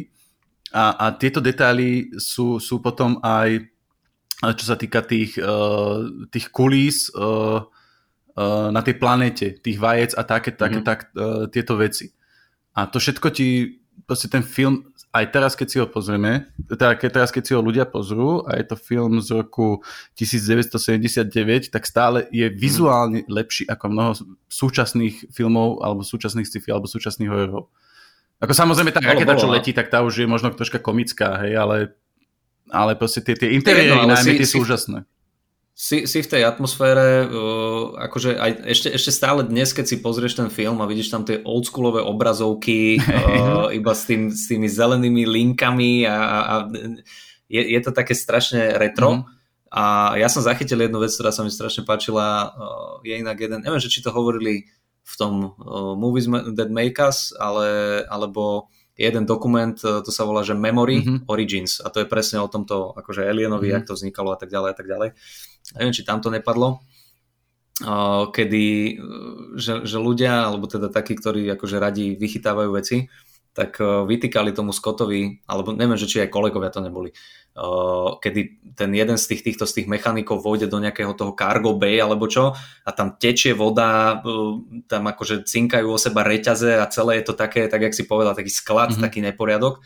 A, 0.73 0.97
a 0.97 1.05
tieto 1.13 1.45
detaily 1.45 2.17
sú, 2.17 2.57
sú 2.57 2.81
potom 2.81 3.21
aj, 3.21 3.69
čo 4.57 4.65
sa 4.65 4.77
týka 4.81 5.05
tých, 5.05 5.37
uh, 5.37 6.09
tých 6.33 6.49
kulís 6.49 7.13
uh, 7.13 7.65
na 8.37 8.81
tej 8.81 8.97
planete, 8.97 9.61
tých 9.61 9.77
vajec 9.77 10.17
a 10.17 10.23
také, 10.25 10.57
také 10.57 10.81
mm-hmm. 10.81 10.89
tak, 10.89 11.13
uh, 11.13 11.45
tieto 11.53 11.77
veci. 11.77 12.09
A 12.73 12.89
to 12.89 12.97
všetko 12.97 13.29
ti, 13.29 13.81
proste 14.09 14.33
ten 14.33 14.41
film 14.41 14.89
aj 15.13 15.29
teraz, 15.29 15.53
keď 15.53 15.67
si 15.69 15.77
ho 15.77 15.85
pozrieme, 15.85 16.49
teda 16.73 16.97
keď 16.97 17.11
teraz, 17.13 17.29
keď 17.29 17.43
si 17.45 17.53
ho 17.53 17.61
ľudia 17.61 17.85
pozrú 17.85 18.49
a 18.49 18.57
je 18.57 18.65
to 18.65 18.81
film 18.81 19.21
z 19.21 19.45
roku 19.45 19.85
1979, 20.17 21.69
tak 21.69 21.85
stále 21.85 22.25
je 22.33 22.49
mhm. 22.49 22.57
vizuálne 22.57 23.21
mm. 23.21 23.29
lepší 23.29 23.65
ako 23.69 23.85
mnoho 23.93 24.13
súčasných 24.49 25.29
filmov 25.29 25.85
alebo 25.85 26.01
súčasných 26.01 26.49
sci-fi 26.49 26.73
alebo 26.73 26.89
súčasných 26.89 27.29
hororov. 27.29 27.69
Ako 28.41 28.57
samozrejme 28.57 28.91
tá 28.91 28.99
raketa, 28.99 29.39
čo 29.39 29.47
no. 29.47 29.55
letí, 29.55 29.71
tak 29.71 29.87
tá 29.87 30.03
už 30.03 30.25
je 30.25 30.27
možno 30.27 30.51
troška 30.51 30.83
komická, 30.83 31.39
hej, 31.47 31.55
ale, 31.55 31.95
ale 32.75 32.99
proste 32.99 33.23
tie, 33.23 33.39
tie 33.39 33.55
interiéry 33.55 34.03
najmä 34.03 34.35
tie 34.35 34.49
sú 34.49 34.67
úžasné 34.67 35.07
si, 35.83 36.07
si 36.07 36.23
v 36.23 36.31
tej 36.31 36.43
atmosfére, 36.47 37.27
uh, 37.27 37.99
akože 37.99 38.39
aj 38.39 38.51
ešte, 38.71 38.89
ešte 38.95 39.11
stále 39.11 39.43
dnes, 39.43 39.75
keď 39.75 39.91
si 39.91 39.97
pozrieš 39.99 40.39
ten 40.39 40.47
film 40.47 40.79
a 40.79 40.87
vidíš 40.87 41.11
tam 41.11 41.27
tie 41.27 41.43
oldschoolové 41.43 42.07
obrazovky 42.07 42.95
uh, 43.03 43.67
iba 43.75 43.91
s, 43.91 44.07
tým, 44.07 44.31
s 44.31 44.47
tými 44.47 44.71
zelenými 44.71 45.27
linkami 45.27 46.07
a, 46.07 46.19
a 46.23 46.55
je, 47.51 47.63
je 47.67 47.81
to 47.83 47.91
také 47.91 48.15
strašne 48.15 48.79
retro. 48.79 49.11
Mm. 49.11 49.23
A 49.75 50.15
ja 50.23 50.31
som 50.31 50.45
zachytil 50.45 50.79
jednu 50.79 51.03
vec, 51.03 51.11
ktorá 51.11 51.35
sa 51.35 51.43
mi 51.43 51.51
strašne 51.51 51.83
páčila, 51.83 52.55
uh, 52.55 53.03
je 53.03 53.19
inak 53.19 53.43
jeden, 53.43 53.67
neviem, 53.67 53.83
že 53.83 53.91
či 53.91 54.07
to 54.07 54.15
hovorili 54.15 54.71
v 55.03 55.15
tom 55.19 55.51
uh, 55.51 55.99
Movies 55.99 56.31
That 56.55 56.71
Make 56.71 57.03
Us, 57.03 57.35
ale, 57.35 58.07
alebo 58.07 58.71
jeden 58.95 59.27
dokument, 59.27 59.75
to 59.75 60.11
sa 60.15 60.23
volá, 60.23 60.47
že 60.47 60.55
Memory 60.55 61.03
mm-hmm. 61.03 61.19
Origins 61.27 61.83
a 61.83 61.91
to 61.91 62.05
je 62.05 62.07
presne 62.07 62.39
o 62.39 62.47
tomto, 62.47 62.95
akože 62.95 63.27
Alienovi, 63.27 63.67
mm-hmm. 63.67 63.83
jak 63.83 63.89
to 63.91 63.99
vznikalo 63.99 64.31
a 64.31 64.39
tak 64.39 64.53
ďalej 64.53 64.71
a 64.71 64.77
tak 64.79 64.87
ďalej 64.87 65.11
neviem, 65.79 65.95
či 65.95 66.03
tam 66.03 66.19
to 66.19 66.29
nepadlo, 66.29 66.83
kedy, 68.31 68.67
že, 69.59 69.83
že 69.83 69.99
ľudia, 69.99 70.47
alebo 70.47 70.71
teda 70.71 70.93
takí, 70.93 71.19
ktorí 71.19 71.49
akože 71.57 71.77
radi 71.83 72.15
vychytávajú 72.15 72.71
veci, 72.75 73.11
tak 73.53 73.77
vytýkali 73.85 74.57
tomu 74.57 74.73
Scottovi, 74.73 75.45
alebo 75.45 75.77
neviem, 75.77 76.01
že 76.01 76.09
či 76.09 76.25
aj 76.25 76.33
kolegovia 76.33 76.73
to 76.73 76.81
neboli, 76.81 77.13
kedy 78.17 78.73
ten 78.73 78.97
jeden 78.97 79.21
z 79.21 79.29
tých, 79.29 79.45
týchto 79.45 79.69
z 79.69 79.77
tých 79.77 79.91
mechanikov 79.93 80.41
vôjde 80.41 80.73
do 80.73 80.81
nejakého 80.81 81.13
toho 81.13 81.37
cargo 81.37 81.77
bay 81.77 82.01
alebo 82.01 82.25
čo 82.33 82.57
a 82.57 82.91
tam 82.97 83.21
tečie 83.21 83.53
voda, 83.53 84.25
tam 84.89 85.03
akože 85.05 85.45
cinkajú 85.45 85.85
o 85.85 86.01
seba 86.01 86.25
reťaze 86.25 86.81
a 86.81 86.89
celé 86.89 87.21
je 87.21 87.29
to 87.29 87.35
také, 87.37 87.69
tak 87.69 87.85
jak 87.85 87.93
si 87.93 88.09
povedal, 88.09 88.33
taký 88.33 88.49
sklad, 88.49 88.97
mm-hmm. 88.97 89.05
taký 89.05 89.21
neporiadok 89.21 89.85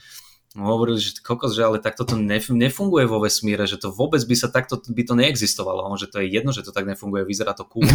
hovorili, 0.56 0.96
že 0.96 1.20
kokos, 1.20 1.52
že 1.52 1.60
ale 1.60 1.76
takto 1.76 2.08
to 2.08 2.16
nefunguje 2.16 3.04
vo 3.04 3.20
vesmíre, 3.20 3.68
že 3.68 3.76
to 3.76 3.92
vôbec 3.92 4.24
by 4.24 4.32
sa 4.32 4.48
takto 4.48 4.80
by 4.80 5.02
to 5.04 5.12
neexistovalo, 5.12 5.84
že 6.00 6.08
to 6.08 6.24
je 6.24 6.32
jedno, 6.32 6.56
že 6.56 6.64
to 6.64 6.72
tak 6.72 6.88
nefunguje, 6.88 7.28
vyzerá 7.28 7.52
to 7.52 7.68
cool. 7.68 7.84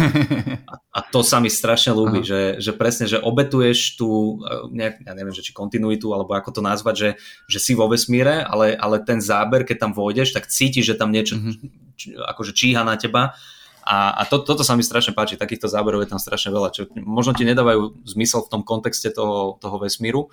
A, 0.72 0.80
a 0.88 1.00
to 1.04 1.20
sa 1.20 1.36
mi 1.36 1.52
strašne 1.52 1.92
ľúbi, 1.92 2.24
že, 2.24 2.56
že 2.56 2.72
presne, 2.72 3.04
že 3.04 3.20
obetuješ 3.20 4.00
tú, 4.00 4.40
nejak, 4.72 5.04
ja 5.04 5.12
neviem, 5.12 5.34
že 5.34 5.44
či 5.44 5.52
kontinuitu, 5.52 6.08
alebo 6.16 6.32
ako 6.32 6.48
to 6.48 6.62
nazvať, 6.64 6.94
že, 6.96 7.10
že 7.44 7.58
si 7.60 7.72
vo 7.76 7.88
vesmíre, 7.92 8.40
ale, 8.40 8.72
ale 8.72 9.04
ten 9.04 9.20
záber, 9.20 9.68
keď 9.68 9.88
tam 9.88 9.92
vôjdeš, 9.92 10.32
tak 10.32 10.48
cítiš, 10.48 10.92
že 10.92 10.98
tam 10.98 11.12
niečo 11.12 11.36
mm-hmm. 11.36 11.54
č, 12.00 12.02
akože 12.16 12.52
číha 12.56 12.80
na 12.86 12.96
teba 12.96 13.36
a, 13.82 14.14
a 14.14 14.22
to, 14.30 14.38
toto 14.46 14.62
sa 14.62 14.78
mi 14.78 14.86
strašne 14.86 15.10
páči, 15.10 15.34
takýchto 15.34 15.66
záberov 15.66 16.06
je 16.06 16.14
tam 16.14 16.22
strašne 16.22 16.54
veľa, 16.54 16.70
čo 16.70 16.86
možno 16.94 17.34
ti 17.34 17.42
nedávajú 17.42 18.06
zmysel 18.06 18.46
v 18.46 18.50
tom 18.50 18.62
kontexte 18.62 19.10
toho, 19.10 19.58
toho 19.58 19.76
vesmíru, 19.82 20.30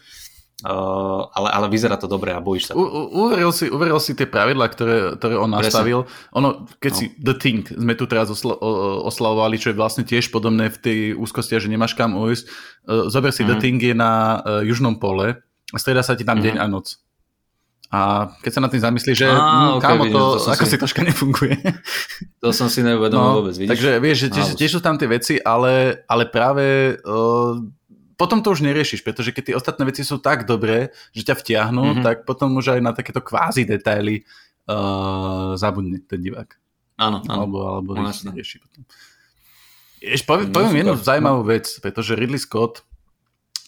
Uh, 0.60 1.24
ale, 1.32 1.56
ale 1.56 1.72
vyzerá 1.72 1.96
to 1.96 2.12
dobre 2.12 2.36
a 2.36 2.44
bojíš 2.44 2.68
sa. 2.68 2.74
U, 2.76 2.84
uveril, 3.16 3.56
si, 3.56 3.72
uveril 3.72 3.96
si 4.04 4.12
tie 4.12 4.28
pravidlá, 4.28 4.68
ktoré, 4.68 5.16
ktoré 5.16 5.40
on 5.40 5.48
nastavil. 5.56 6.04
Ono, 6.36 6.68
keď 6.84 6.92
no. 6.92 6.98
si 7.00 7.06
The 7.16 7.36
Thing 7.40 7.64
sme 7.64 7.96
tu 7.96 8.04
teraz 8.12 8.28
osla, 8.28 8.60
oslavovali, 9.08 9.56
čo 9.56 9.72
je 9.72 9.80
vlastne 9.80 10.04
tiež 10.04 10.28
podobné 10.36 10.68
v 10.68 10.78
tej 10.84 11.00
úzkosti, 11.16 11.64
že 11.64 11.72
nemáš 11.72 11.96
kam 11.96 12.20
ujsť. 12.20 12.44
Uh, 12.84 13.08
zober 13.08 13.32
si, 13.32 13.48
mm-hmm. 13.48 13.56
The 13.56 13.56
mhm. 13.56 13.64
Thing 13.64 13.80
je 13.80 13.96
na 13.96 14.12
uh, 14.44 14.60
južnom 14.68 15.00
pole 15.00 15.40
a 15.72 15.78
strieda 15.80 16.04
sa 16.04 16.20
ti 16.20 16.28
tam 16.28 16.44
mm-hmm. 16.44 16.60
deň 16.60 16.64
a 16.64 16.66
noc. 16.68 17.00
A 17.90 18.30
keď 18.46 18.52
sa 18.54 18.62
na 18.62 18.70
tým 18.70 18.84
zamyslíš, 18.84 19.18
že 19.18 19.26
ah, 19.32 19.80
okay, 19.80 19.98
kámo, 19.98 20.06
to, 20.14 20.22
to 20.44 20.52
ako 20.54 20.66
si... 20.68 20.72
si 20.76 20.78
troška 20.78 21.02
nefunguje. 21.02 21.58
To 22.44 22.54
som 22.54 22.70
si 22.70 22.86
neuvedomil 22.86 23.32
no, 23.32 23.38
vôbec, 23.42 23.58
vidíš? 23.58 23.72
Takže 23.74 23.92
vieš, 23.98 24.18
že 24.22 24.28
tiež, 24.30 24.48
tiež 24.60 24.72
sú 24.78 24.82
tam 24.84 25.02
tie 25.02 25.10
veci, 25.10 25.42
ale, 25.42 26.06
ale 26.06 26.30
práve 26.30 27.00
uh, 27.02 27.58
potom 28.20 28.44
to 28.44 28.52
už 28.52 28.60
neriešiš, 28.68 29.00
pretože 29.00 29.32
keď 29.32 29.44
tie 29.48 29.56
ostatné 29.56 29.88
veci 29.88 30.04
sú 30.04 30.20
tak 30.20 30.44
dobré, 30.44 30.92
že 31.16 31.24
ťa 31.24 31.40
vtiahnu, 31.40 31.84
mm-hmm. 31.88 32.04
tak 32.04 32.28
potom 32.28 32.52
už 32.60 32.76
aj 32.76 32.82
na 32.84 32.92
takéto 32.92 33.24
kvázi 33.24 33.64
detaily 33.64 34.28
uh, 34.68 35.56
zabudne 35.56 36.04
ten 36.04 36.20
divák. 36.20 36.52
Áno, 37.00 37.24
áno. 37.24 37.32
Alebo, 37.32 37.58
alebo 37.64 37.90
no, 37.96 38.12
ich 38.12 38.28
nerieši 38.28 38.60
potom. 38.60 38.84
Ešte 40.04 40.28
poviem, 40.28 40.52
no, 40.52 40.56
poviem 40.60 40.76
jednu 40.84 40.94
zaujímavú 41.00 41.42
vec, 41.48 41.72
pretože 41.80 42.20
Ridley 42.20 42.44
Scott 42.44 42.84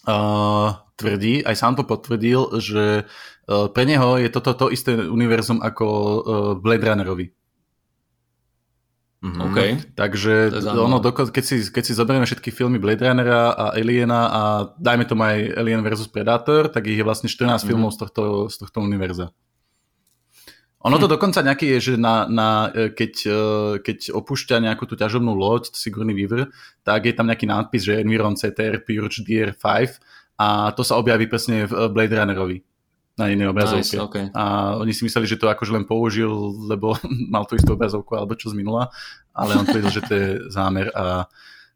uh, 0.04 0.76
tvrdí, 1.00 1.48
aj 1.48 1.56
sám 1.56 1.80
to 1.80 1.88
potvrdil, 1.88 2.60
že 2.60 3.08
uh, 3.08 3.68
pre 3.72 3.88
neho 3.88 4.20
je 4.20 4.28
toto 4.28 4.52
to 4.52 4.66
isté 4.68 5.00
univerzum 5.00 5.64
ako 5.64 5.86
uh, 5.88 6.20
Blade 6.60 6.84
Runnerovi. 6.84 7.32
Mm-hmm. 9.22 9.42
Okay. 9.54 9.70
Takže 9.94 10.50
ono, 10.74 10.98
keď, 11.06 11.44
si, 11.46 11.56
keď 11.70 11.84
si 11.86 11.94
zoberieme 11.94 12.26
všetky 12.26 12.50
filmy 12.50 12.82
Blade 12.82 13.06
Runnera 13.06 13.54
a 13.54 13.66
Aliena 13.78 14.22
a 14.34 14.42
dajme 14.82 15.06
tomu 15.06 15.22
aj 15.30 15.62
Alien 15.62 15.86
vs 15.86 16.10
Predator, 16.10 16.74
tak 16.74 16.90
ich 16.90 16.98
je 16.98 17.06
vlastne 17.06 17.30
14 17.30 17.38
mm-hmm. 17.38 17.70
filmov 17.70 17.94
z 17.94 17.98
tohto, 18.02 18.50
z 18.50 18.56
tohto 18.58 18.82
univerza. 18.82 19.30
Ono 20.82 20.98
to 20.98 21.06
hm. 21.06 21.14
dokonca 21.14 21.46
nejaký 21.46 21.78
je, 21.78 21.94
že 21.94 21.94
na, 21.94 22.26
na, 22.26 22.74
e, 22.74 22.90
keď, 22.90 23.14
e, 23.30 23.42
keď 23.86 24.18
opúšťa 24.18 24.66
nejakú 24.66 24.90
tú 24.90 24.98
ťažobnú 24.98 25.38
loď, 25.38 25.70
Sigourney 25.78 26.18
Weaver, 26.18 26.50
tak 26.82 27.06
je 27.06 27.14
tam 27.14 27.30
nejaký 27.30 27.46
nápis, 27.46 27.86
že 27.86 28.02
Environ 28.02 28.34
CTR 28.34 28.82
Purge 28.82 29.22
DR5 29.22 29.62
a 30.42 30.74
to 30.74 30.82
sa 30.82 30.98
objaví 30.98 31.30
presne 31.30 31.70
v 31.70 31.86
Blade 31.94 32.18
Runnerovi 32.18 32.71
na 33.22 33.30
inej 33.30 33.54
obrazovke. 33.54 33.86
Nice, 33.86 34.02
okay. 34.02 34.26
A 34.34 34.76
oni 34.82 34.90
si 34.90 35.06
mysleli, 35.06 35.30
že 35.30 35.38
to 35.38 35.46
akože 35.46 35.70
len 35.70 35.86
použil, 35.86 36.34
lebo 36.66 36.98
mal 37.34 37.46
tú 37.46 37.54
istú 37.54 37.78
obrazovku 37.78 38.18
alebo 38.18 38.34
čo 38.34 38.50
z 38.50 38.58
minula, 38.58 38.90
ale 39.38 39.62
on 39.62 39.66
tvrdil, 39.70 39.94
že 39.94 40.02
to 40.02 40.14
je 40.18 40.28
zámer 40.50 40.90
a 40.98 41.30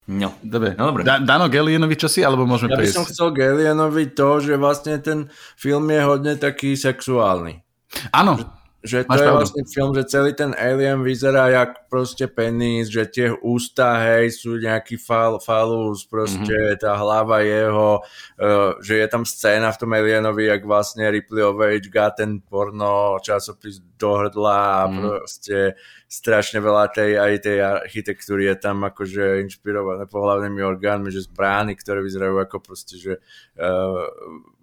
No, 0.06 0.38
dobre. 0.38 0.78
No, 0.78 0.94
dobre. 0.94 1.02
Da, 1.02 1.18
Dano 1.18 1.50
Gelienovi 1.50 1.98
čo 1.98 2.06
si, 2.06 2.22
alebo 2.22 2.46
môžeme 2.46 2.70
ja 2.70 2.78
prejsť? 2.78 2.94
Ja 2.94 2.94
by 2.94 3.00
som 3.02 3.10
chcel 3.10 3.28
Gelienovi 3.34 4.06
to, 4.14 4.30
že 4.38 4.54
vlastne 4.54 5.02
ten 5.02 5.34
film 5.58 5.90
je 5.90 6.02
hodne 6.06 6.38
taký 6.38 6.78
sexuálny. 6.78 7.66
Áno. 8.14 8.38
Že 8.86 8.98
to 9.04 9.10
Máš 9.10 9.18
je 9.18 9.26
pravdu. 9.26 9.42
vlastne 9.42 9.64
film, 9.66 9.92
že 9.98 10.04
celý 10.06 10.32
ten 10.38 10.52
alien 10.54 11.02
vyzerá 11.02 11.50
jak 11.50 11.90
proste 11.90 12.30
penis, 12.30 12.94
že 12.94 13.10
tie 13.10 13.34
ústa, 13.34 13.98
hej, 13.98 14.30
sú 14.30 14.62
nejaký 14.62 15.02
fal, 15.02 15.42
falus, 15.42 16.06
proste 16.06 16.54
mm-hmm. 16.54 16.78
tá 16.78 16.94
hlava 16.94 17.42
jeho, 17.42 18.06
uh, 18.38 18.78
že 18.86 19.02
je 19.02 19.08
tam 19.10 19.26
scéna 19.26 19.74
v 19.74 19.80
tom 19.82 19.90
alienovi, 19.90 20.46
jak 20.46 20.62
vlastne 20.62 21.10
Ripley 21.10 21.42
of 21.42 21.58
Age 21.58 21.90
gá 21.90 22.14
ten 22.14 22.38
porno 22.46 23.18
časopis 23.26 23.82
do 23.98 24.22
hrdla 24.22 24.62
a 24.62 24.82
mm. 24.86 24.94
proste 25.02 25.58
strašne 26.06 26.62
veľa 26.62 26.94
tej, 26.94 27.18
aj 27.18 27.34
tej 27.42 27.58
architektúry 27.66 28.46
je 28.54 28.56
tam 28.62 28.86
akože 28.86 29.42
inšpirované 29.50 30.06
pohľavnými 30.06 30.62
orgánmi, 30.62 31.10
že 31.10 31.26
zbrány, 31.26 31.74
ktoré 31.74 32.06
vyzerajú 32.06 32.38
ako 32.38 32.58
proste, 32.62 33.02
že 33.02 33.18
uh, 33.58 34.54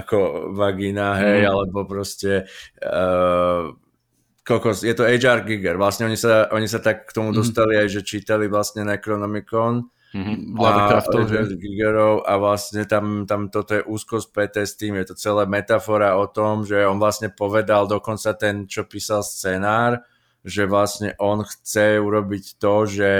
ako 0.00 0.50
vagína, 0.54 1.18
hej, 1.22 1.46
mm. 1.46 1.50
alebo 1.50 1.78
proste 1.86 2.46
uh, 2.82 3.70
kokos, 4.44 4.82
je 4.82 4.94
to 4.96 5.06
HR 5.06 5.46
Giger, 5.46 5.78
vlastne 5.78 6.10
oni 6.10 6.18
sa, 6.18 6.50
oni 6.50 6.66
sa 6.66 6.82
tak 6.82 7.06
k 7.06 7.14
tomu 7.14 7.30
mm. 7.30 7.36
dostali 7.36 7.78
aj, 7.78 7.88
že 7.88 8.00
čítali 8.02 8.50
vlastne 8.50 8.82
Necronomicon 8.82 9.86
mm-hmm. 10.10 10.58
a, 10.58 11.00
Gigerov 11.54 12.26
a 12.26 12.32
vlastne 12.40 12.82
tam, 12.84 13.30
tam 13.30 13.46
toto 13.46 13.78
je 13.78 13.82
úzko 13.86 14.18
späté 14.18 14.66
s 14.66 14.74
tým, 14.74 14.98
je 14.98 15.12
to 15.12 15.14
celé 15.14 15.46
metafora 15.46 16.18
o 16.18 16.26
tom, 16.26 16.66
že 16.66 16.82
on 16.82 16.98
vlastne 16.98 17.30
povedal 17.30 17.86
dokonca 17.86 18.34
ten, 18.34 18.66
čo 18.66 18.90
písal 18.90 19.22
scenár, 19.22 20.02
že 20.42 20.66
vlastne 20.66 21.14
on 21.20 21.44
chce 21.44 22.00
urobiť 22.00 22.44
to, 22.58 22.74
že 22.88 23.10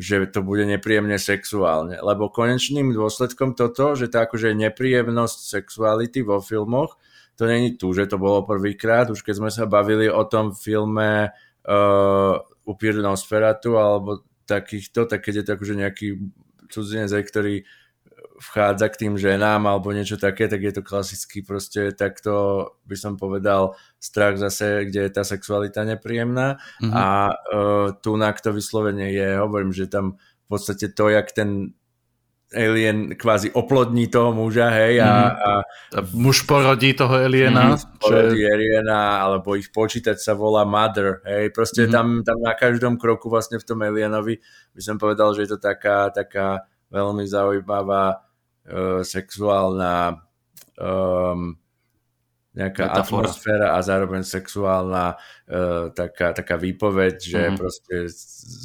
že 0.00 0.24
to 0.32 0.40
bude 0.40 0.64
nepríjemne 0.64 1.20
sexuálne. 1.20 2.00
Lebo 2.00 2.32
konečným 2.32 2.96
dôsledkom 2.96 3.52
toto, 3.52 3.92
že 3.92 4.08
to 4.08 4.24
akože 4.24 4.56
nepríjemnosť 4.56 5.38
sexuality 5.60 6.24
vo 6.24 6.40
filmoch, 6.40 6.96
to 7.36 7.44
není 7.44 7.76
tu, 7.76 7.92
že 7.92 8.08
to 8.08 8.16
bolo 8.16 8.44
prvýkrát, 8.48 9.12
už 9.12 9.20
keď 9.20 9.34
sme 9.36 9.50
sa 9.52 9.68
bavili 9.68 10.08
o 10.08 10.24
tom 10.24 10.56
filme 10.56 11.28
uh, 11.28 12.34
Upír 12.64 12.96
Nosferatu 13.00 13.76
alebo 13.76 14.24
takýchto, 14.48 15.04
tak 15.04 15.24
keď 15.24 15.34
je 15.40 15.44
to 15.44 15.52
akože 15.56 15.74
nejaký 15.76 16.08
cudzinec, 16.72 17.12
ktorý 17.12 17.64
vchádza 18.40 18.88
k 18.88 18.96
tým 19.04 19.14
ženám 19.20 19.68
alebo 19.68 19.92
niečo 19.92 20.16
také, 20.16 20.48
tak 20.48 20.64
je 20.64 20.72
to 20.72 20.80
klasicky 20.80 21.44
proste 21.44 21.92
takto 21.92 22.64
by 22.88 22.96
som 22.96 23.20
povedal 23.20 23.76
strach 24.00 24.40
zase, 24.40 24.88
kde 24.88 25.06
je 25.06 25.10
tá 25.12 25.28
sexualita 25.28 25.84
nepríjemná 25.84 26.56
mm-hmm. 26.80 26.92
a 26.96 27.04
uh, 27.28 27.92
tu 28.00 28.16
na 28.16 28.32
to 28.32 28.56
vyslovene 28.56 29.12
je, 29.12 29.36
hovorím, 29.36 29.76
že 29.76 29.92
tam 29.92 30.16
v 30.16 30.46
podstate 30.48 30.96
to, 30.96 31.12
jak 31.12 31.28
ten 31.36 31.76
alien 32.50 33.14
kvázi 33.14 33.54
oplodní 33.54 34.10
toho 34.10 34.34
muža, 34.34 34.74
hej, 34.74 34.98
a, 34.98 35.06
Mhm. 35.06 35.30
a 35.38 35.50
A 35.94 36.00
muž 36.18 36.42
porodí 36.42 36.98
toho 36.98 37.14
aliena. 37.14 37.78
je- 37.78 37.86
porodí 38.02 38.42
aliena, 38.42 39.22
alebo 39.22 39.54
ich 39.54 39.70
počítač 39.70 40.18
sa 40.18 40.34
volá 40.34 40.66
Mother, 40.66 41.22
hej, 41.22 41.54
proste 41.54 41.86
Mhm. 41.86 41.92
tam, 41.94 42.06
tam 42.26 42.38
na 42.42 42.54
každom 42.58 42.98
kroku 42.98 43.30
vlastne 43.30 43.60
v 43.60 43.66
tom 43.68 43.78
alienovi 43.86 44.42
by 44.74 44.80
som 44.82 44.98
povedal, 44.98 45.30
že 45.36 45.46
je 45.46 45.50
to 45.54 45.58
taká, 45.62 46.10
taká 46.10 46.66
veľmi 46.90 47.22
zaujímavá 47.22 48.18
sexuálna 49.02 50.20
um, 50.76 51.54
nejaká 52.50 52.90
Metafora. 52.90 53.30
atmosféra 53.30 53.66
a 53.74 53.78
zároveň 53.78 54.26
sexuálna 54.26 55.14
uh, 55.14 55.94
taká, 55.94 56.34
taká 56.34 56.58
výpoveď, 56.58 57.14
že 57.22 57.40
Mhm. 57.46 57.56
proste, 57.56 57.94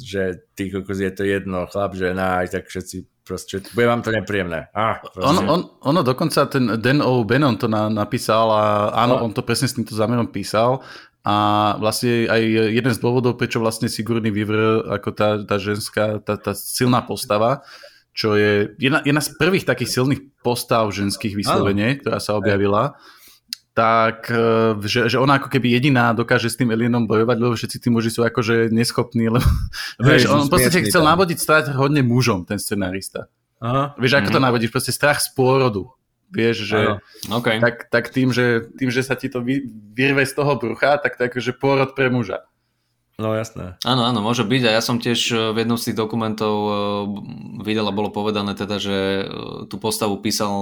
že 0.02 0.22
ty 0.58 0.74
kokos 0.74 0.98
je 0.98 1.10
to 1.14 1.22
jedno, 1.22 1.70
chlap, 1.70 1.94
žena, 1.94 2.42
aj 2.42 2.50
tak 2.50 2.64
všetci 2.66 2.96
proste, 3.22 3.62
bude 3.74 3.86
vám 3.86 4.02
to 4.02 4.10
nepríjemné. 4.10 4.70
Ah, 4.74 5.02
On, 5.18 5.38
on, 5.38 5.60
ono 5.82 6.00
dokonca, 6.02 6.46
ten 6.46 6.78
Dan 6.78 7.02
O'Bannon 7.02 7.58
to 7.58 7.66
na, 7.66 7.86
napísal 7.86 8.50
a 8.50 8.62
áno, 8.94 9.18
No. 9.18 9.30
on 9.30 9.32
to 9.34 9.42
presne 9.42 9.66
s 9.70 9.74
týmto 9.74 9.94
zámerom 9.94 10.30
písal 10.30 10.82
a 11.26 11.34
vlastne 11.82 12.30
aj 12.30 12.42
jeden 12.70 12.92
z 12.94 13.02
dôvodov, 13.02 13.34
prečo 13.34 13.58
vlastne 13.58 13.90
Sigourney 13.90 14.30
Weaver 14.30 14.86
ako 14.94 15.10
tá, 15.10 15.42
tá 15.42 15.58
ženská, 15.58 16.22
tá, 16.22 16.38
tá 16.38 16.54
silná 16.54 17.02
postava, 17.02 17.66
čo 18.16 18.32
je 18.32 18.72
jedna, 18.80 19.04
jedna 19.04 19.20
z 19.20 19.36
prvých 19.36 19.68
takých 19.68 19.92
silných 19.92 20.40
postav 20.40 20.88
ženských 20.88 21.36
vyslovene, 21.36 22.00
ktorá 22.00 22.16
sa 22.16 22.40
objavila, 22.40 22.96
tak 23.76 24.32
eh, 24.32 24.72
že, 24.88 25.12
že 25.12 25.20
ona 25.20 25.36
ako 25.36 25.52
keby 25.52 25.76
jediná 25.76 26.16
dokáže 26.16 26.48
s 26.48 26.56
tým 26.56 26.72
alienom 26.72 27.04
bojovať, 27.04 27.36
lebo 27.36 27.52
všetci 27.52 27.76
tí 27.76 27.88
muži 27.92 28.08
sú 28.08 28.24
akože 28.24 28.72
neschopní, 28.72 29.28
lebo 29.28 29.44
Hej, 30.00 30.00
vieš, 30.00 30.22
on 30.32 30.48
v 30.48 30.50
podstate 30.50 30.88
chcel 30.88 31.04
tam. 31.04 31.12
navodiť 31.12 31.38
strach 31.38 31.68
hodne 31.76 32.00
mužom, 32.00 32.48
ten 32.48 32.56
scenárista. 32.56 33.28
Aha. 33.60 33.92
Vieš, 34.00 34.24
ako 34.24 34.28
to 34.32 34.40
navodíš? 34.40 34.72
Proste 34.72 34.96
strach 34.96 35.20
z 35.20 35.28
pôrodu. 35.36 35.92
Vieš, 36.32 36.56
že 36.66 36.80
Áno. 36.80 37.38
OK. 37.38 37.62
tak, 37.62 37.86
tak 37.92 38.10
tým, 38.10 38.34
že, 38.34 38.68
tým, 38.74 38.90
že 38.90 39.04
sa 39.04 39.14
ti 39.14 39.30
to 39.30 39.40
vy, 39.40 39.62
vyrve 39.94 40.26
z 40.26 40.34
toho 40.34 40.58
brucha, 40.58 40.98
tak 40.98 41.14
to 41.14 41.24
je 41.24 41.30
akože 41.30 41.52
pôrod 41.56 41.92
pre 41.94 42.10
muža. 42.10 42.44
No 43.16 43.32
jasné. 43.32 43.80
Áno, 43.80 44.04
áno, 44.04 44.20
môže 44.20 44.44
byť 44.44 44.62
a 44.68 44.76
ja 44.76 44.82
som 44.84 45.00
tiež 45.00 45.20
e, 45.32 45.36
v 45.56 45.64
jednom 45.64 45.80
z 45.80 45.88
tých 45.88 45.96
dokumentov 45.96 46.52
e, 46.52 46.72
videl 47.64 47.88
a 47.88 47.96
bolo 47.96 48.12
povedané 48.12 48.52
teda, 48.52 48.76
že 48.76 48.92
e, 48.92 49.24
tú 49.72 49.80
postavu 49.80 50.20
písal, 50.20 50.52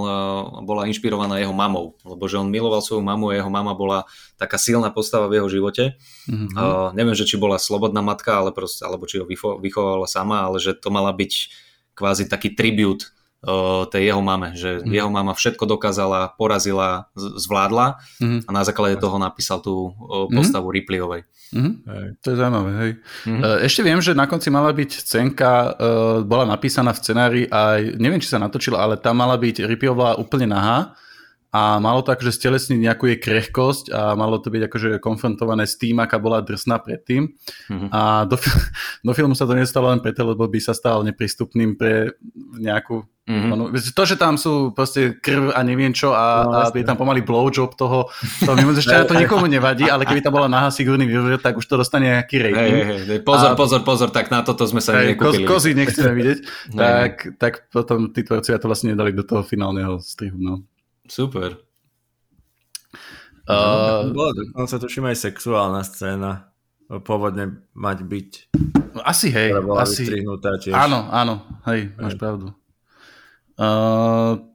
bola 0.63 0.87
inšpirovaná 0.87 1.35
jeho 1.43 1.51
mamou, 1.51 1.99
lebo 2.07 2.23
že 2.31 2.39
on 2.39 2.47
miloval 2.47 2.79
svoju 2.79 3.03
mamu 3.03 3.35
a 3.35 3.43
jeho 3.43 3.51
mama 3.51 3.75
bola 3.75 4.07
taká 4.39 4.55
silná 4.55 4.87
postava 4.87 5.27
v 5.27 5.43
jeho 5.43 5.51
živote. 5.51 5.99
Mhm. 6.31 6.55
Uh, 6.55 6.89
neviem, 6.95 7.11
že 7.11 7.27
či 7.27 7.35
bola 7.35 7.59
slobodná 7.59 7.99
matka, 7.99 8.39
ale 8.39 8.55
proste, 8.55 8.87
alebo 8.87 9.03
či 9.03 9.19
ho 9.19 9.27
vycho- 9.27 9.59
vychovala 9.59 10.07
sama, 10.07 10.47
ale 10.47 10.63
že 10.63 10.71
to 10.79 10.87
mala 10.95 11.11
byť 11.11 11.51
kvázi 11.91 12.31
taký 12.31 12.55
tribut 12.55 13.11
tej 13.89 14.09
jeho 14.09 14.21
mame, 14.21 14.57
že 14.57 14.81
Mhm. 14.81 14.91
jeho 14.91 15.09
mama 15.09 15.33
všetko 15.33 15.63
dokázala, 15.65 16.33
porazila, 16.33 17.07
zvládla 17.15 17.97
Mhm. 18.21 18.37
a 18.47 18.49
na 18.51 18.61
základe 18.65 18.97
toho 18.97 19.17
napísal 19.17 19.61
tú 19.61 19.89
uh, 19.89 20.25
postavu 20.29 20.73
Ripleyovej. 20.73 21.23
Mhm. 21.53 21.71
Hej. 21.85 22.07
To 22.25 22.27
je 22.33 22.35
zaujímavé, 22.35 22.71
hej. 22.81 22.91
Mhm. 23.29 23.41
E, 23.41 23.47
Ešte 23.65 23.81
viem, 23.85 24.01
že 24.01 24.17
na 24.17 24.25
konci 24.25 24.49
mala 24.49 24.73
byť 24.73 24.91
scénka, 24.91 25.77
bola 26.25 26.45
napísaná 26.49 26.91
v 26.91 26.99
scenári 26.99 27.41
a 27.47 27.77
neviem, 27.95 28.17
či 28.19 28.27
sa 28.27 28.41
natočila, 28.41 28.81
ale 28.81 28.97
tam 28.97 29.21
mala 29.21 29.37
byť 29.37 29.61
Ripiová 29.63 30.17
úplne 30.17 30.49
nahá 30.49 30.97
a 31.55 31.79
malo 31.79 32.03
to 32.03 32.11
akože 32.11 32.35
stelesniť 32.35 32.79
nejakú 32.83 33.07
jej 33.07 33.15
krehkosť 33.15 33.87
a 33.95 34.11
malo 34.19 34.43
to 34.43 34.51
byť 34.51 34.67
akože 34.67 34.89
konfrontované 34.99 35.63
s 35.63 35.79
tým, 35.79 36.03
aká 36.03 36.19
bola 36.19 36.43
drsná 36.43 36.83
predtým. 36.83 37.31
Mhm. 37.71 37.87
A 37.95 38.27
do, 38.27 38.35
do 39.07 39.11
filmu 39.15 39.39
sa 39.39 39.47
to 39.47 39.55
nestalo 39.55 39.87
len 39.87 40.03
preto, 40.03 40.27
lebo 40.27 40.43
by 40.43 40.59
sa 40.59 40.75
stal 40.75 40.99
neprístupným 41.07 41.79
pre 41.79 42.11
nejakú... 42.59 43.07
Mhm. 43.25 43.47
Ono, 43.57 43.63
to, 43.73 44.03
že 44.05 44.19
tam 44.19 44.35
sú 44.37 44.69
proste 44.75 45.15
krv 45.17 45.55
a 45.55 45.63
neviem 45.65 45.89
čo 45.95 46.13
a, 46.13 46.45
No, 46.45 46.61
a 46.61 46.69
je 46.69 46.85
tam 46.85 46.93
pomaly 46.93 47.25
blowjob 47.25 47.73
toho, 47.73 48.11
toho 48.43 48.53
mimozemšťana, 48.53 49.09
to 49.09 49.17
nikomu 49.23 49.49
nevadí, 49.49 49.89
ale 49.89 50.05
keby 50.05 50.21
tam 50.21 50.35
bola 50.35 50.45
nahá 50.45 50.69
Sigourney 50.69 51.09
Weaver, 51.09 51.41
tak 51.41 51.57
už 51.57 51.65
to 51.65 51.79
dostane 51.79 52.05
nejaký 52.05 52.37
rating. 52.37 52.85
hej, 52.85 52.99
hej, 53.09 53.19
pozor, 53.25 53.55
A- 53.55 53.57
pozor, 53.57 53.81
pozor, 53.81 54.09
tak 54.13 54.29
na 54.29 54.45
toto 54.45 54.67
sme 54.69 54.77
sa 54.77 54.93
koz, 54.93 55.41
nekúpili. 55.41 55.47
kozy 55.47 55.71
nechceme 55.73 56.11
vidieť, 56.21 56.39
Hej, 56.43 56.77
tak, 56.77 57.13
tak 57.41 57.53
potom 57.73 58.13
tí 58.13 58.21
tvorcovia 58.21 58.61
to 58.61 58.67
vlastne 58.69 58.93
nedali 58.93 59.09
do 59.09 59.25
toho 59.25 59.41
finálneho 59.41 59.97
strihu. 60.05 60.37
No. 60.37 60.61
Super. 61.05 61.61
Uh, 63.45 64.09
Bola 64.09 64.33
dokonca 64.33 64.75
tuším 64.81 65.13
aj 65.13 65.17
sexuálna 65.21 65.81
scéna. 65.85 66.49
Pôvodne 66.85 67.65
mať 67.73 67.97
byť. 68.05 68.29
asi 69.05 69.27
hej, 69.33 69.57
bola 69.61 69.85
asi, 69.85 70.05
tiež. 70.05 70.73
áno, 70.73 71.09
áno, 71.09 71.45
hej, 71.69 71.93
máš 71.97 72.15
pravdu. 72.17 72.53
Uh, 73.57 74.54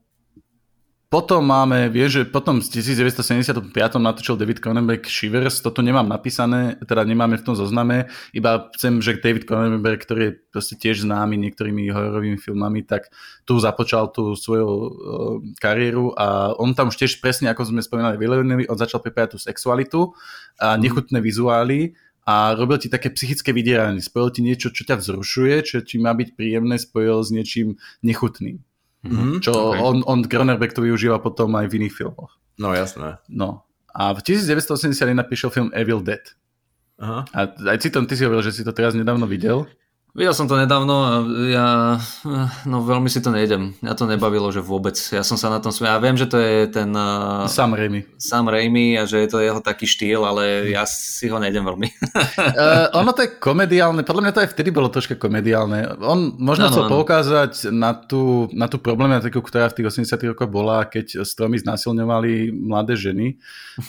potom 1.11 1.43
máme, 1.43 1.91
vieš, 1.91 2.23
že 2.23 2.23
potom 2.31 2.63
v 2.63 2.71
1975 2.71 3.67
natočil 3.99 4.39
David 4.39 4.63
Cronenberg 4.63 5.03
Shivers, 5.11 5.59
toto 5.59 5.83
nemám 5.83 6.07
napísané, 6.07 6.79
teda 6.87 7.03
nemáme 7.03 7.35
v 7.35 7.51
tom 7.51 7.59
zozname, 7.59 8.07
iba 8.31 8.71
chcem, 8.79 9.03
že 9.03 9.19
David 9.19 9.43
Cronenberg, 9.43 10.07
ktorý 10.07 10.23
je 10.31 10.33
proste 10.55 10.79
tiež 10.79 11.03
známy 11.03 11.35
niektorými 11.35 11.91
hororovými 11.91 12.39
filmami, 12.39 12.87
tak 12.87 13.11
tu 13.43 13.59
započal 13.59 14.15
tú 14.15 14.39
svoju 14.39 14.69
uh, 14.71 14.89
kariéru 15.59 16.15
a 16.15 16.55
on 16.55 16.79
tam 16.79 16.95
už 16.95 17.03
tiež 17.03 17.19
presne, 17.19 17.51
ako 17.51 17.75
sme 17.75 17.83
spomínali, 17.83 18.15
Villeneuve, 18.15 18.71
on 18.71 18.79
začal 18.79 19.03
pripájať 19.03 19.35
tú 19.35 19.39
sexualitu 19.43 20.01
a 20.63 20.79
nechutné 20.79 21.19
vizuály 21.19 21.99
a 22.23 22.55
robil 22.55 22.79
ti 22.79 22.87
také 22.87 23.11
psychické 23.11 23.51
vydieranie. 23.51 23.99
Spojil 23.99 24.31
ti 24.31 24.41
niečo, 24.47 24.71
čo 24.71 24.87
ťa 24.87 25.03
vzrušuje, 25.03 25.55
čo 25.67 25.77
ti 25.83 25.99
má 25.99 26.15
byť 26.15 26.39
príjemné, 26.39 26.79
spojil 26.79 27.19
s 27.19 27.35
niečím 27.35 27.83
nechutným. 28.07 28.63
Mhm. 29.01 29.41
Čo 29.41 29.53
Ok. 29.53 29.65
okay. 29.73 29.81
on, 29.81 29.97
on 30.05 30.21
Cronenberg 30.29 30.73
to 30.77 30.85
využíva 30.85 31.21
potom 31.25 31.57
aj 31.57 31.73
v 31.73 31.85
iných 31.85 31.95
filmoch. 31.97 32.37
No 32.61 32.77
jasné. 32.77 33.17
No. 33.33 33.65
A 33.97 34.13
v 34.13 34.21
1981 34.23 35.17
napíšel 35.17 35.51
film 35.51 35.69
Evil 35.73 36.05
Dead. 36.05 36.23
Aha. 37.01 37.25
A 37.33 37.39
aj 37.49 37.81
Citon, 37.81 38.05
ty 38.05 38.15
si 38.15 38.29
hovoril, 38.29 38.45
že 38.45 38.53
si 38.53 38.63
to 38.63 38.77
teraz 38.77 38.93
nedávno 38.93 39.25
videl. 39.25 39.65
Videl 40.11 40.35
som 40.35 40.51
to 40.51 40.59
nedávno 40.59 40.95
a 41.07 41.13
ja 41.47 41.69
no 42.67 42.83
veľmi 42.83 43.07
si 43.07 43.23
to 43.23 43.31
nejdem. 43.31 43.79
Mňa 43.79 43.95
to 43.95 44.11
nebavilo, 44.11 44.51
že 44.51 44.59
vôbec. 44.59 44.99
Ja 45.15 45.23
som 45.23 45.39
sa 45.39 45.55
na 45.55 45.63
tom 45.63 45.71
smial. 45.71 45.99
Ja 45.99 46.03
viem, 46.03 46.19
že 46.19 46.27
to 46.27 46.35
je 46.35 46.67
ten 46.67 46.91
uh, 46.91 47.47
Sam 47.47 47.79
Raimi. 47.79 48.03
Sam 48.19 48.51
Raimi 48.51 48.99
a 48.99 49.07
že 49.07 49.23
je 49.23 49.29
to 49.31 49.39
jeho 49.39 49.63
taký 49.63 49.87
štýl, 49.87 50.27
ale 50.27 50.75
ja 50.75 50.83
si 50.83 51.31
ho 51.31 51.39
nejdem 51.39 51.63
veľmi. 51.63 51.89
Uh, 52.11 52.91
ono 53.01 53.15
to 53.15 53.23
je 53.23 53.39
komediálne, 53.39 54.03
podľa 54.03 54.23
mňa 54.27 54.33
to 54.35 54.43
aj 54.43 54.51
vtedy 54.51 54.75
bolo 54.75 54.91
troška 54.91 55.15
komediálne. 55.15 55.95
On 56.03 56.35
možno 56.43 56.67
Áno, 56.67 56.73
chcel 56.75 56.85
áno. 56.91 56.93
poukázať 56.99 57.53
na 57.71 57.95
tú, 57.95 58.51
na 58.51 58.67
tú 58.67 58.83
problematiku, 58.83 59.39
ktorá 59.39 59.71
v 59.71 59.79
tých 59.79 59.95
80 59.95 60.35
rokoch 60.35 60.51
bola, 60.51 60.91
keď 60.91 61.23
stromy 61.23 61.63
znasilňovali 61.63 62.51
mladé 62.51 62.99
ženy 62.99 63.39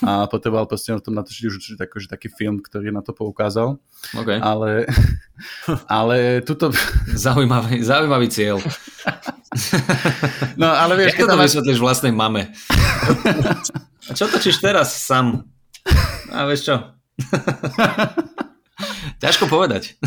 a 0.05 0.25
potreboval 0.31 0.69
proste 0.69 0.93
o 0.93 1.01
tom 1.01 1.17
natočiť 1.17 1.43
už 1.49 1.55
taký, 1.81 1.97
taký 2.05 2.27
film, 2.29 2.61
ktorý 2.61 2.93
na 2.93 3.01
to 3.01 3.09
poukázal. 3.17 3.81
okay. 4.13 4.37
Ale, 4.37 4.85
ale 5.89 6.10
tuto... 6.45 6.71
Zaujímavý, 7.11 7.83
zaujímavý 7.83 8.27
cieľ. 8.31 8.57
No 10.55 10.71
ale 10.71 10.95
vieš, 10.95 11.11
Jak 11.11 11.17
keď 11.19 11.25
to 11.27 11.31
tam 11.31 11.39
máš... 11.39 11.47
vysvetlíš 11.51 11.79
vlastnej 11.83 12.13
mame? 12.15 12.55
A 14.07 14.11
čo 14.15 14.31
točíš 14.31 14.63
teraz 14.63 14.95
sám? 15.03 15.43
A 16.31 16.47
vieš 16.47 16.71
čo? 16.71 16.75
Ťažko 19.21 19.45
povedať. 19.51 19.99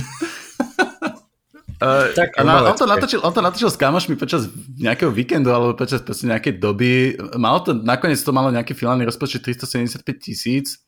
Uh, 1.84 2.08
Tak, 2.16 2.38
a 2.38 2.42
na, 2.46 2.64
on, 2.70 2.76
to 2.78 2.88
natočil, 2.88 3.20
on 3.20 3.34
to 3.34 3.42
natočil 3.44 3.68
s 3.68 3.76
kamošmi 3.76 4.16
počas 4.16 4.48
nejakého 4.80 5.12
víkendu 5.12 5.52
alebo 5.52 5.76
počas 5.76 6.00
proste 6.00 6.24
nejakej 6.30 6.56
doby. 6.56 7.18
Malo 7.36 7.60
to, 7.60 7.76
nakoniec 7.76 8.16
to 8.22 8.32
malo 8.32 8.48
nejaký 8.48 8.72
finálny 8.72 9.04
rozpočet 9.04 9.44
375 9.44 10.00
tisíc, 10.16 10.80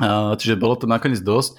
uh, 0.00 0.32
čiže 0.38 0.56
bolo 0.56 0.78
to 0.80 0.88
nakoniec 0.88 1.20
dosť. 1.20 1.58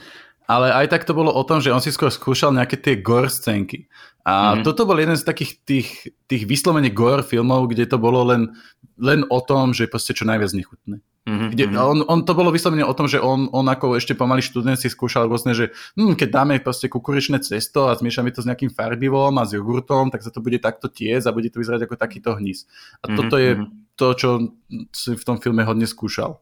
Ale 0.51 0.67
aj 0.75 0.91
tak 0.91 1.07
to 1.07 1.15
bolo 1.15 1.31
o 1.31 1.43
tom, 1.47 1.63
že 1.63 1.71
on 1.71 1.79
si 1.79 1.95
skôr 1.95 2.11
skúšal 2.11 2.51
nejaké 2.51 2.75
tie 2.75 2.99
gore 2.99 3.31
scénky. 3.31 3.87
A 4.27 4.53
mm-hmm. 4.59 4.67
toto 4.67 4.83
bol 4.83 4.99
jeden 4.99 5.15
z 5.15 5.23
takých 5.23 5.63
tých, 5.63 5.87
tých 6.27 6.43
vyslovene 6.43 6.91
gore 6.91 7.23
filmov, 7.23 7.71
kde 7.71 7.87
to 7.87 7.95
bolo 7.95 8.27
len, 8.27 8.51
len 8.99 9.23
o 9.31 9.39
tom, 9.39 9.71
že 9.71 9.87
proste 9.87 10.11
čo 10.11 10.27
najviac 10.27 10.51
nechutné. 10.51 10.99
Mhm, 11.21 11.53
Kde, 11.53 11.65
mhm. 11.69 11.77
on, 11.77 11.97
on 12.09 12.19
to 12.25 12.33
bolo 12.33 12.49
vyslovene 12.49 12.81
o 12.81 12.97
tom, 12.97 13.05
že 13.05 13.21
on, 13.21 13.45
on 13.53 13.69
ako 13.69 13.93
ešte 13.93 14.17
pomalý 14.17 14.41
študent 14.41 14.81
si 14.81 14.89
skúšal 14.89 15.29
rôzne, 15.29 15.53
že 15.53 15.69
hm, 15.93 16.17
keď 16.17 16.29
dáme 16.33 16.57
proste 16.65 16.89
kukuričné 16.89 17.45
cesto 17.45 17.93
a 17.93 17.97
zmiešame 17.97 18.33
to 18.33 18.41
s 18.41 18.49
nejakým 18.49 18.73
farbivom 18.73 19.37
a 19.37 19.45
s 19.45 19.53
jogurtom, 19.53 20.09
tak 20.09 20.25
sa 20.25 20.33
to 20.33 20.41
bude 20.41 20.57
takto 20.57 20.89
tiesť 20.89 21.29
a 21.29 21.35
bude 21.37 21.53
to 21.53 21.61
vyzerať 21.61 21.85
ako 21.85 21.93
takýto 21.93 22.33
hnis. 22.41 22.65
A 23.05 23.13
Mhm, 23.13 23.17
toto 23.21 23.35
je 23.37 23.51
mhm. 23.53 23.65
to, 23.93 24.07
čo 24.17 24.29
si 24.89 25.13
v 25.13 25.23
tom 25.23 25.37
filme 25.37 25.61
hodne 25.61 25.85
skúšal. 25.85 26.41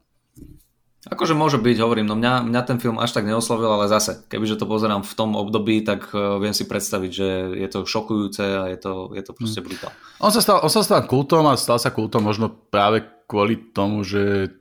Akože 1.08 1.32
môže 1.32 1.56
byť, 1.56 1.78
hovorím, 1.80 2.12
no 2.12 2.20
mňa, 2.20 2.44
mňa 2.44 2.62
ten 2.68 2.76
film 2.76 3.00
až 3.00 3.16
tak 3.16 3.24
neoslovil, 3.24 3.72
ale 3.72 3.88
zase, 3.88 4.28
kebyže 4.28 4.60
to 4.60 4.68
pozerám 4.68 5.00
v 5.00 5.14
tom 5.16 5.40
období, 5.40 5.80
tak 5.80 6.12
uh, 6.12 6.36
viem 6.44 6.52
si 6.52 6.68
predstaviť, 6.68 7.12
že 7.12 7.28
je 7.56 7.68
to 7.72 7.88
šokujúce 7.88 8.44
a 8.44 8.68
je 8.68 8.76
to, 8.76 9.16
je 9.16 9.24
to 9.24 9.32
proste 9.32 9.64
brutál. 9.64 9.96
On 10.20 10.28
sa, 10.28 10.44
stal, 10.44 10.60
on 10.60 10.68
sa 10.68 10.84
stal 10.84 11.08
kultom 11.08 11.48
a 11.48 11.56
stal 11.56 11.80
sa 11.80 11.96
kultom 11.96 12.28
možno 12.28 12.52
práve 12.52 13.08
kvôli 13.32 13.72
tomu, 13.72 14.04
že 14.04 14.52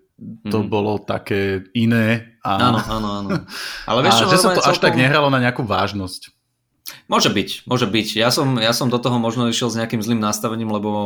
to 0.47 0.62
Mhm. 0.62 0.70
bolo 0.70 0.99
také 0.99 1.62
iné 1.74 2.39
a, 2.43 2.70
Áno, 2.70 2.78
áno, 2.82 3.09
áno. 3.22 3.28
Ale 3.91 3.99
a 3.99 4.05
vieš 4.07 4.26
čo, 4.26 4.30
že 4.30 4.39
sa 4.39 4.51
to 4.55 4.62
až 4.62 4.78
tak 4.78 4.99
nehralo 4.99 5.30
na 5.30 5.39
nejakú 5.39 5.62
vážnosť. 5.62 6.38
Môže 7.09 7.28
byť, 7.28 7.68
môže 7.68 7.84
byť. 7.89 8.16
Ja 8.16 8.32
som, 8.32 8.57
ja 8.57 8.72
som 8.72 8.89
do 8.89 8.97
toho 8.97 9.20
možno 9.20 9.49
išiel 9.49 9.68
s 9.68 9.76
nejakým 9.76 10.01
zlým 10.01 10.20
nastavením, 10.20 10.72
lebo 10.72 10.89
o, 10.89 11.05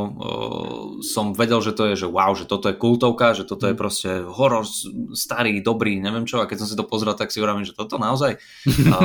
som 1.03 1.35
vedel, 1.35 1.59
že 1.62 1.74
to 1.74 1.91
je, 1.91 2.07
že 2.07 2.09
wow, 2.11 2.35
že 2.35 2.47
toto 2.47 2.70
je 2.70 2.78
kultovka, 2.78 3.35
že 3.35 3.47
toto 3.47 3.66
je 3.66 3.74
mhm. 3.74 3.80
proste 3.80 4.11
horor 4.22 4.66
starý, 5.14 5.59
dobrý, 5.62 5.99
neviem 5.99 6.26
čo. 6.26 6.43
A 6.43 6.49
keď 6.51 6.62
som 6.62 6.68
si 6.70 6.78
to 6.78 6.87
pozrel, 6.87 7.14
tak 7.18 7.35
si 7.35 7.43
hovorím, 7.43 7.66
že 7.66 7.74
toto 7.74 7.99
naozaj 7.99 8.39
o, 8.95 8.99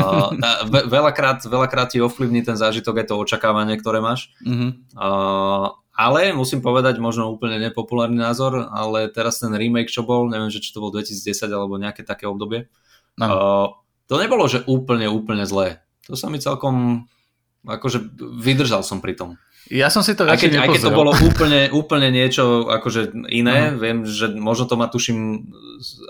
ve, 0.69 0.81
veľakrát, 0.89 1.45
veľakrát 1.45 1.93
ti 1.93 2.01
ovplyvní 2.01 2.45
ten 2.45 2.57
zážitok 2.57 3.01
aj 3.01 3.07
to 3.09 3.15
očakávanie, 3.17 3.77
ktoré 3.77 4.01
máš. 4.01 4.33
Mm-hmm. 4.45 4.69
O, 4.97 5.09
ale 5.97 6.29
musím 6.29 6.61
povedať 6.61 7.01
možno 7.01 7.33
úplne 7.33 7.57
nepopulárny 7.57 8.21
názor, 8.21 8.69
ale 8.69 9.09
teraz 9.09 9.41
ten 9.41 9.49
remake, 9.49 9.89
čo 9.89 10.05
bol, 10.05 10.29
neviem, 10.29 10.53
že 10.53 10.61
či 10.61 10.69
to 10.69 10.77
bol 10.77 10.93
2010 10.93 11.49
alebo 11.49 11.81
nejaké 11.81 12.05
také 12.05 12.29
obdobie, 12.29 12.69
no. 13.17 13.25
uh, 13.25 13.67
to 14.05 14.21
nebolo, 14.21 14.45
že 14.45 14.61
úplne, 14.69 15.09
úplne 15.09 15.49
zlé. 15.49 15.81
To 16.07 16.15
sa 16.15 16.31
mi 16.31 16.39
celkom, 16.39 17.05
akože 17.67 18.15
vydržal 18.39 18.81
som 18.81 19.03
pri 19.03 19.13
tom. 19.13 19.29
Ja 19.67 19.91
som 19.91 19.99
si 19.99 20.15
to 20.15 20.23
aj 20.23 20.39
keď, 20.39 20.63
aj 20.63 20.69
keď 20.79 20.81
to 20.87 20.95
bolo 20.95 21.11
úplne, 21.11 21.67
úplne 21.75 22.07
niečo 22.07 22.71
akože 22.71 23.27
iné, 23.27 23.75
uh-huh. 23.75 23.79
viem, 23.83 23.97
že 24.07 24.31
možno 24.31 24.63
to 24.63 24.79
má 24.79 24.87
tuším 24.87 25.51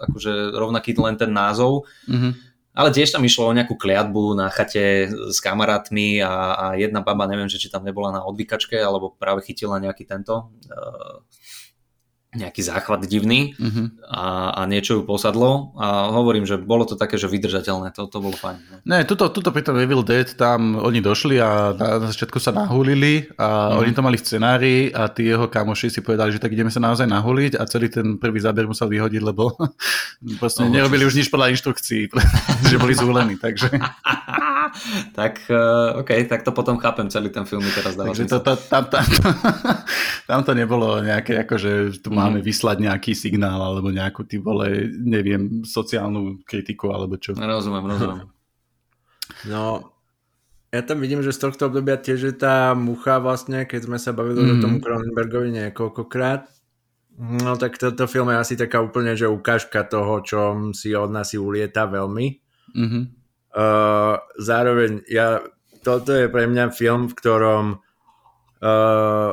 akože 0.05 0.53
rovnaký 0.53 0.93
len 0.93 1.17
ten 1.17 1.33
názov, 1.33 1.89
uh-huh 2.05 2.37
ale 2.77 2.93
tiež 2.93 3.09
tam 3.09 3.25
išlo 3.25 3.49
o 3.49 3.57
nejakú 3.57 3.73
kliatbu 3.73 4.37
na 4.37 4.53
chate 4.53 5.09
s 5.09 5.41
kamarátmi 5.41 6.21
a, 6.21 6.53
a 6.53 6.65
jedna 6.77 7.01
baba, 7.01 7.25
neviem, 7.25 7.49
že 7.49 7.57
či 7.57 7.73
tam 7.73 7.81
nebola 7.81 8.13
na 8.13 8.21
odvykačke, 8.21 8.77
alebo 8.77 9.17
práve 9.17 9.41
chytila 9.49 9.81
nejaký 9.81 10.05
tento 10.05 10.53
uh, 10.69 11.25
nejaký 12.37 12.61
záchvat 12.61 13.09
divný 13.09 13.57
uh-huh. 13.57 13.89
a, 14.05 14.53
a 14.53 14.61
niečo 14.69 15.01
ju 15.01 15.01
posadlo 15.03 15.73
a 15.75 16.13
hovorím, 16.13 16.45
že 16.45 16.61
bolo 16.61 16.85
to 16.85 16.93
také, 16.93 17.17
že 17.17 17.25
vydržateľné, 17.25 17.91
to, 17.97 18.05
to 18.05 18.21
bolo 18.21 18.37
fajn. 18.37 18.57
No. 18.61 18.75
Ne, 18.85 19.03
tuto, 19.03 19.33
tuto 19.33 19.49
pri 19.49 19.65
tom 19.65 19.81
Evil 19.81 20.05
Dead 20.05 20.29
tam 20.37 20.77
oni 20.77 21.01
došli 21.01 21.41
a 21.41 21.73
na, 21.73 21.87
na 21.97 22.07
začiatku 22.13 22.37
sa 22.37 22.53
nahulili 22.53 23.25
a 23.35 23.73
uh-huh. 23.73 23.81
oni 23.81 23.91
to 23.97 24.05
mali 24.05 24.21
v 24.21 24.23
scenári 24.23 24.75
a 24.93 25.09
tí 25.09 25.25
jeho 25.25 25.49
kamoši 25.49 25.89
si 25.89 25.99
povedali, 26.05 26.31
že 26.31 26.39
tak 26.39 26.53
ideme 26.53 26.69
sa 26.69 26.79
naozaj 26.79 27.09
nahuliť 27.09 27.57
a 27.57 27.65
celý 27.65 27.89
ten 27.89 28.21
prvý 28.21 28.37
záber 28.37 28.69
musel 28.69 28.85
vyhodiť, 28.87 29.21
lebo 29.25 29.57
proste 30.41 30.63
no, 30.63 30.71
nerobili 30.71 31.03
už 31.03 31.17
nič 31.17 31.33
podľa 31.33 31.57
inštrukcií, 31.57 32.13
že 32.69 32.77
boli 32.77 32.93
zúlení, 32.93 33.35
takže... 33.41 33.73
tak 35.17 35.43
uh, 35.49 35.99
OK, 36.01 36.11
tak 36.29 36.43
to 36.43 36.51
potom 36.51 36.77
chápem, 36.77 37.09
celý 37.09 37.29
ten 37.29 37.43
film 37.43 37.63
mi 37.63 37.71
teraz 37.71 37.95
dáva 37.95 38.11
Takže 38.13 38.25
to, 38.29 38.39
to, 38.39 38.53
tam, 38.67 38.83
tam, 38.87 39.05
tam 40.29 40.39
to 40.43 40.51
nebolo 40.53 41.01
nejaké, 41.01 41.43
akože 41.45 42.01
tu 42.01 42.09
máme 42.13 42.39
mhm. 42.41 42.45
vyslať 42.45 42.77
nejaký 42.83 43.11
signál 43.13 43.59
alebo 43.59 43.89
nejakú, 43.89 44.23
ty 44.27 44.37
vole, 44.39 44.89
neviem, 44.99 45.63
sociálnu 45.65 46.41
kritiku 46.47 46.91
alebo 46.93 47.19
čo. 47.19 47.35
Rozumiem, 47.35 47.85
rozumiem. 47.85 48.27
No, 49.43 49.91
ja 50.71 50.83
tam 50.83 50.99
vidím, 50.99 51.23
že 51.23 51.31
z 51.31 51.47
tohto 51.47 51.71
obdobia 51.71 51.95
tiež 51.95 52.19
je 52.31 52.35
tá 52.35 52.75
mucha 52.75 53.23
vlastne, 53.23 53.63
keď 53.63 53.87
sme 53.87 53.97
sa 53.99 54.11
bavili 54.11 54.43
mm. 54.43 54.51
o 54.51 54.55
tom 54.59 54.73
Cronenbergovi 54.83 55.51
niekoľkokrát, 55.55 56.47
no 57.17 57.55
tak 57.55 57.79
toto 57.79 58.05
film 58.05 58.29
je 58.29 58.37
asi 58.37 58.53
taká 58.59 58.83
úplne, 58.83 59.15
že 59.17 59.31
ukážka 59.31 59.87
toho, 59.87 60.21
čo 60.21 60.39
si 60.75 60.91
od 60.91 61.09
nás 61.09 61.31
si 61.31 61.37
ulieta 61.39 61.87
veľmi. 61.87 62.27
Mm-hmm. 62.77 63.03
Uh, 63.57 64.21
zároveň 64.37 65.01
ja, 65.09 65.41
toto 65.81 66.13
je 66.13 66.29
pre 66.29 66.45
mňa 66.45 66.69
film, 66.69 67.09
v 67.09 67.17
ktorom 67.17 67.65
uh, 68.61 69.31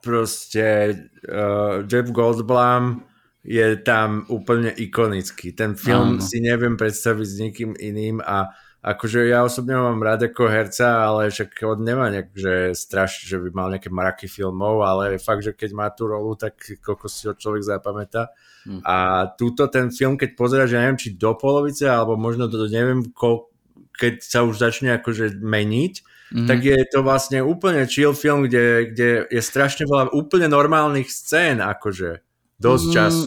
proste 0.00 0.96
uh, 1.28 1.84
Jeff 1.84 2.08
Goldblum 2.08 3.04
je 3.44 3.76
tam 3.84 4.24
úplne 4.32 4.72
ikonický. 4.72 5.52
Ten 5.52 5.76
film 5.76 6.16
Áno. 6.16 6.24
si 6.24 6.40
neviem 6.40 6.80
predstaviť 6.80 7.26
s 7.26 7.36
nikým 7.36 7.72
iným 7.76 8.24
a 8.24 8.48
akože 8.82 9.30
ja 9.30 9.46
osobne 9.46 9.78
mám 9.78 10.02
rád 10.02 10.26
ako 10.26 10.50
herca, 10.50 11.06
ale 11.06 11.30
však 11.30 11.54
on 11.62 11.86
nemá 11.86 12.10
nejak, 12.10 12.34
že 12.34 12.54
strašne, 12.74 13.30
že 13.30 13.38
by 13.38 13.48
mal 13.54 13.70
nejaké 13.70 13.94
mraky 13.94 14.26
filmov, 14.26 14.82
ale 14.82 15.22
fakt, 15.22 15.46
že 15.46 15.54
keď 15.54 15.70
má 15.70 15.86
tú 15.94 16.10
rolu, 16.10 16.34
tak 16.34 16.58
koľko 16.82 17.06
si 17.06 17.30
ho 17.30 17.34
človek 17.38 17.62
zapamätá. 17.62 18.34
Hmm. 18.66 18.82
A 18.82 19.30
túto 19.38 19.70
ten 19.70 19.94
film, 19.94 20.18
keď 20.18 20.34
pozeráš, 20.34 20.74
ja 20.74 20.82
neviem, 20.82 20.98
či 20.98 21.14
do 21.14 21.30
polovice, 21.38 21.86
alebo 21.86 22.18
možno 22.18 22.50
do, 22.50 22.66
neviem, 22.66 23.06
koľko, 23.14 23.54
keď 23.94 24.14
sa 24.18 24.42
už 24.42 24.58
začne 24.58 24.98
akože 24.98 25.38
meniť, 25.38 25.94
mm-hmm. 26.02 26.48
tak 26.50 26.58
je 26.64 26.78
to 26.90 27.06
vlastne 27.06 27.38
úplne 27.44 27.86
chill 27.86 28.16
film, 28.16 28.48
kde, 28.48 28.90
kde 28.90 29.08
je 29.30 29.42
strašne 29.44 29.86
veľa 29.86 30.10
úplne 30.10 30.50
normálnych 30.50 31.06
scén, 31.12 31.62
akože 31.62 32.24
dosť 32.58 32.86
mm, 32.88 32.94
času. 32.94 33.26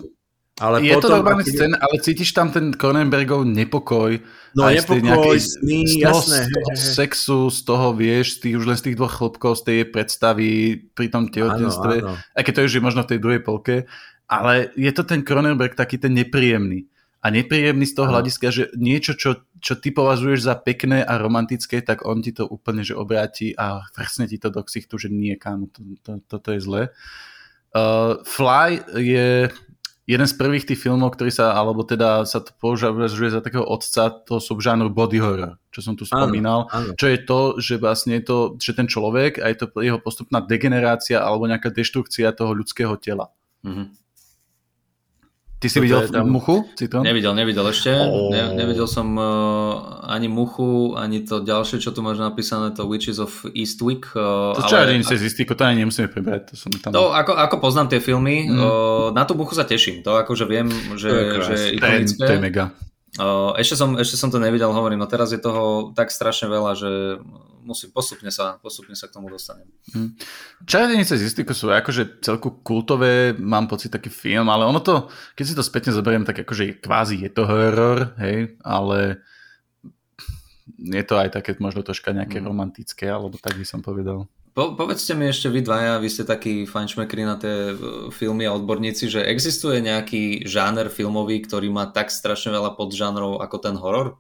Ale 0.55 0.79
je 0.87 0.95
potom, 0.95 1.11
to 1.11 1.15
normálny 1.19 1.43
keď... 1.43 1.51
scén, 1.51 1.73
ale 1.75 1.95
cítiš 1.99 2.31
tam 2.31 2.47
ten 2.47 2.71
Cronenbergov 2.71 3.43
nepokoj. 3.43 4.15
No 4.55 4.71
aj 4.71 4.87
nepokoj, 4.87 5.35
z 5.35 5.59
sny, 5.59 5.79
jasné. 5.99 6.47
Z 6.47 6.55
toho 6.55 6.69
sexu, 6.79 7.39
z 7.51 7.59
toho, 7.67 7.87
vieš, 7.91 8.39
z 8.39 8.47
tých, 8.47 8.55
už 8.63 8.65
len 8.71 8.77
z 8.79 8.83
tých 8.87 8.95
dvoch 8.95 9.11
chlopkov, 9.11 9.59
z 9.59 9.63
tej 9.67 9.79
predstavy 9.91 10.79
pri 10.95 11.11
tom 11.11 11.27
tehotenstve. 11.27 12.07
Aj 12.07 12.43
keď 12.43 12.53
to 12.55 12.61
je 12.71 12.79
možno 12.79 13.03
v 13.03 13.11
tej 13.11 13.19
druhej 13.19 13.41
polke. 13.43 13.83
Ale 14.31 14.71
je 14.79 14.87
to 14.95 15.03
ten 15.03 15.27
Cronenberg 15.27 15.75
taký 15.75 15.99
ten 15.99 16.15
nepríjemný 16.15 16.87
a 17.25 17.33
nepríjemný 17.33 17.89
z 17.89 17.97
toho 17.97 18.07
no. 18.07 18.13
hľadiska, 18.13 18.47
že 18.53 18.63
niečo, 18.77 19.17
čo, 19.17 19.49
čo 19.57 19.73
ty 19.81 19.89
považuješ 19.89 20.45
za 20.45 20.55
pekné 20.61 21.01
a 21.01 21.17
romantické, 21.17 21.81
tak 21.81 22.05
on 22.05 22.21
ti 22.21 22.29
to 22.29 22.45
úplne 22.45 22.85
že 22.85 22.93
obráti 22.93 23.57
a 23.57 23.81
vrsne 23.97 24.29
ti 24.29 24.37
to 24.37 24.53
do 24.53 24.61
ksichtu, 24.61 25.01
že 25.01 25.09
nie, 25.09 25.33
kámo, 25.33 25.73
to, 25.73 25.81
to, 26.05 26.11
toto 26.29 26.53
je 26.53 26.61
zlé. 26.61 26.93
Uh, 27.73 28.21
Fly 28.23 28.77
je 29.01 29.49
jeden 30.05 30.27
z 30.29 30.37
prvých 30.37 30.69
tých 30.69 30.79
filmov, 30.85 31.17
ktorý 31.17 31.33
sa, 31.33 31.57
alebo 31.57 31.81
teda 31.81 32.29
sa 32.29 32.41
to 32.45 32.53
považuje 32.61 33.33
za 33.33 33.41
takého 33.41 33.65
otca 33.65 34.13
toho 34.21 34.37
subžánru 34.37 34.93
body 34.93 35.17
horror, 35.17 35.57
čo 35.73 35.81
som 35.81 35.97
tu 35.97 36.05
spomínal, 36.05 36.69
áno, 36.69 36.93
áno. 36.93 36.97
čo 36.97 37.09
je 37.09 37.19
to, 37.25 37.39
že 37.57 37.81
vlastne 37.81 38.21
je 38.21 38.23
to, 38.23 38.37
že 38.61 38.77
ten 38.77 38.85
človek 38.85 39.41
a 39.41 39.49
je 39.49 39.65
to 39.65 39.65
jeho 39.81 39.97
postupná 39.97 40.45
degenerácia 40.45 41.17
alebo 41.17 41.49
nejaká 41.49 41.73
deštrukcia 41.73 42.37
toho 42.37 42.53
ľudského 42.53 42.93
tela. 43.01 43.33
Mm-hmm. 43.65 44.04
Ty 45.65 45.69
si 45.73 45.81
videl 45.81 46.05
tam... 46.13 46.29
Muchu? 46.29 46.61
Citrón? 46.77 47.01
Nevidel, 47.01 47.33
nevidel 47.33 47.65
ešte. 47.73 47.89
Oh. 47.89 48.29
Ne, 48.29 48.53
nevidel 48.53 48.85
som 48.85 49.17
uh, 49.17 50.05
ani 50.05 50.29
Muchu, 50.29 50.93
ani 50.93 51.25
to 51.25 51.41
ďalšie, 51.41 51.81
čo 51.81 51.89
tu 51.89 52.05
máš 52.05 52.21
napísané, 52.21 52.69
to 52.77 52.85
Witches 52.85 53.17
of 53.17 53.33
Eastwick. 53.57 54.13
Uh, 54.13 54.53
to 54.53 54.69
čo, 54.69 54.77
ale... 54.77 55.01
sa 55.01 55.17
zistí, 55.17 55.41
to 55.41 55.57
ani 55.65 55.81
nemusíme 55.81 56.05
prebrať. 56.05 56.53
To, 56.53 56.69
som 56.69 56.69
tam... 56.77 56.93
to 56.93 57.09
ako, 57.09 57.33
ako 57.33 57.55
poznám 57.57 57.89
tie 57.89 57.97
filmy, 57.97 58.45
mm. 58.45 58.61
uh, 58.61 59.09
na 59.09 59.25
tú 59.25 59.33
Muchu 59.33 59.57
sa 59.57 59.65
teším. 59.65 60.05
To 60.05 60.21
akože 60.21 60.45
viem, 60.45 60.69
že, 60.93 61.09
to 61.09 61.17
je, 61.17 61.25
že 61.41 61.55
to 61.81 61.85
je, 61.89 61.99
to 62.13 62.33
je 62.37 62.41
mega. 62.45 62.69
Uh, 63.17 63.57
ešte, 63.57 63.73
som, 63.73 63.97
ešte 63.97 64.21
som 64.21 64.29
to 64.29 64.37
nevidel, 64.37 64.69
hovorím, 64.69 65.01
no 65.01 65.09
teraz 65.09 65.33
je 65.33 65.41
toho 65.41 65.89
tak 65.97 66.13
strašne 66.13 66.45
veľa, 66.45 66.71
že 66.77 66.91
musím, 67.65 67.89
postupne 67.89 68.29
sa, 68.29 68.61
postupne 68.61 68.93
sa 68.93 69.09
k 69.09 69.17
tomu 69.17 69.27
dostanem. 69.33 69.65
Hmm. 69.91 70.13
Čarodenice 70.63 71.17
z 71.17 71.25
Istiku 71.25 71.57
sú 71.57 71.73
akože 71.73 72.21
celku 72.21 72.61
kultové, 72.61 73.33
mám 73.35 73.65
pocit 73.65 73.89
taký 73.89 74.13
film, 74.13 74.47
ale 74.47 74.69
ono 74.69 74.79
to, 74.79 75.09
keď 75.33 75.45
si 75.45 75.57
to 75.57 75.65
spätne 75.65 75.91
zoberiem, 75.91 76.23
tak 76.23 76.45
akože 76.45 76.79
kvázi 76.79 77.25
je 77.25 77.29
to 77.33 77.43
horor, 77.49 78.13
hej, 78.21 78.55
ale 78.61 79.25
je 80.77 81.03
to 81.03 81.17
aj 81.17 81.33
také 81.33 81.57
možno 81.57 81.81
troška 81.81 82.13
nejaké 82.13 82.37
hmm. 82.37 82.47
romantické, 82.47 83.09
alebo 83.09 83.35
tak 83.41 83.57
by 83.57 83.65
som 83.65 83.81
povedal. 83.81 84.29
Po, 84.55 84.71
povedzte 84.71 85.11
mi 85.19 85.27
ešte 85.27 85.51
vy 85.51 85.67
dvaja, 85.67 85.99
vy 85.99 86.07
ste 86.07 86.23
takí 86.23 86.63
fajnšmekri 86.63 87.27
na 87.27 87.35
tie 87.35 87.75
e, 87.75 88.07
filmy 88.07 88.47
a 88.47 88.55
odborníci, 88.55 89.11
že 89.11 89.27
existuje 89.27 89.83
nejaký 89.83 90.47
žáner 90.47 90.87
filmový, 90.87 91.43
ktorý 91.43 91.67
má 91.67 91.91
tak 91.91 92.07
strašne 92.07 92.55
veľa 92.55 92.79
podžánrov 92.79 93.43
ako 93.43 93.57
ten 93.59 93.75
horor? 93.75 94.15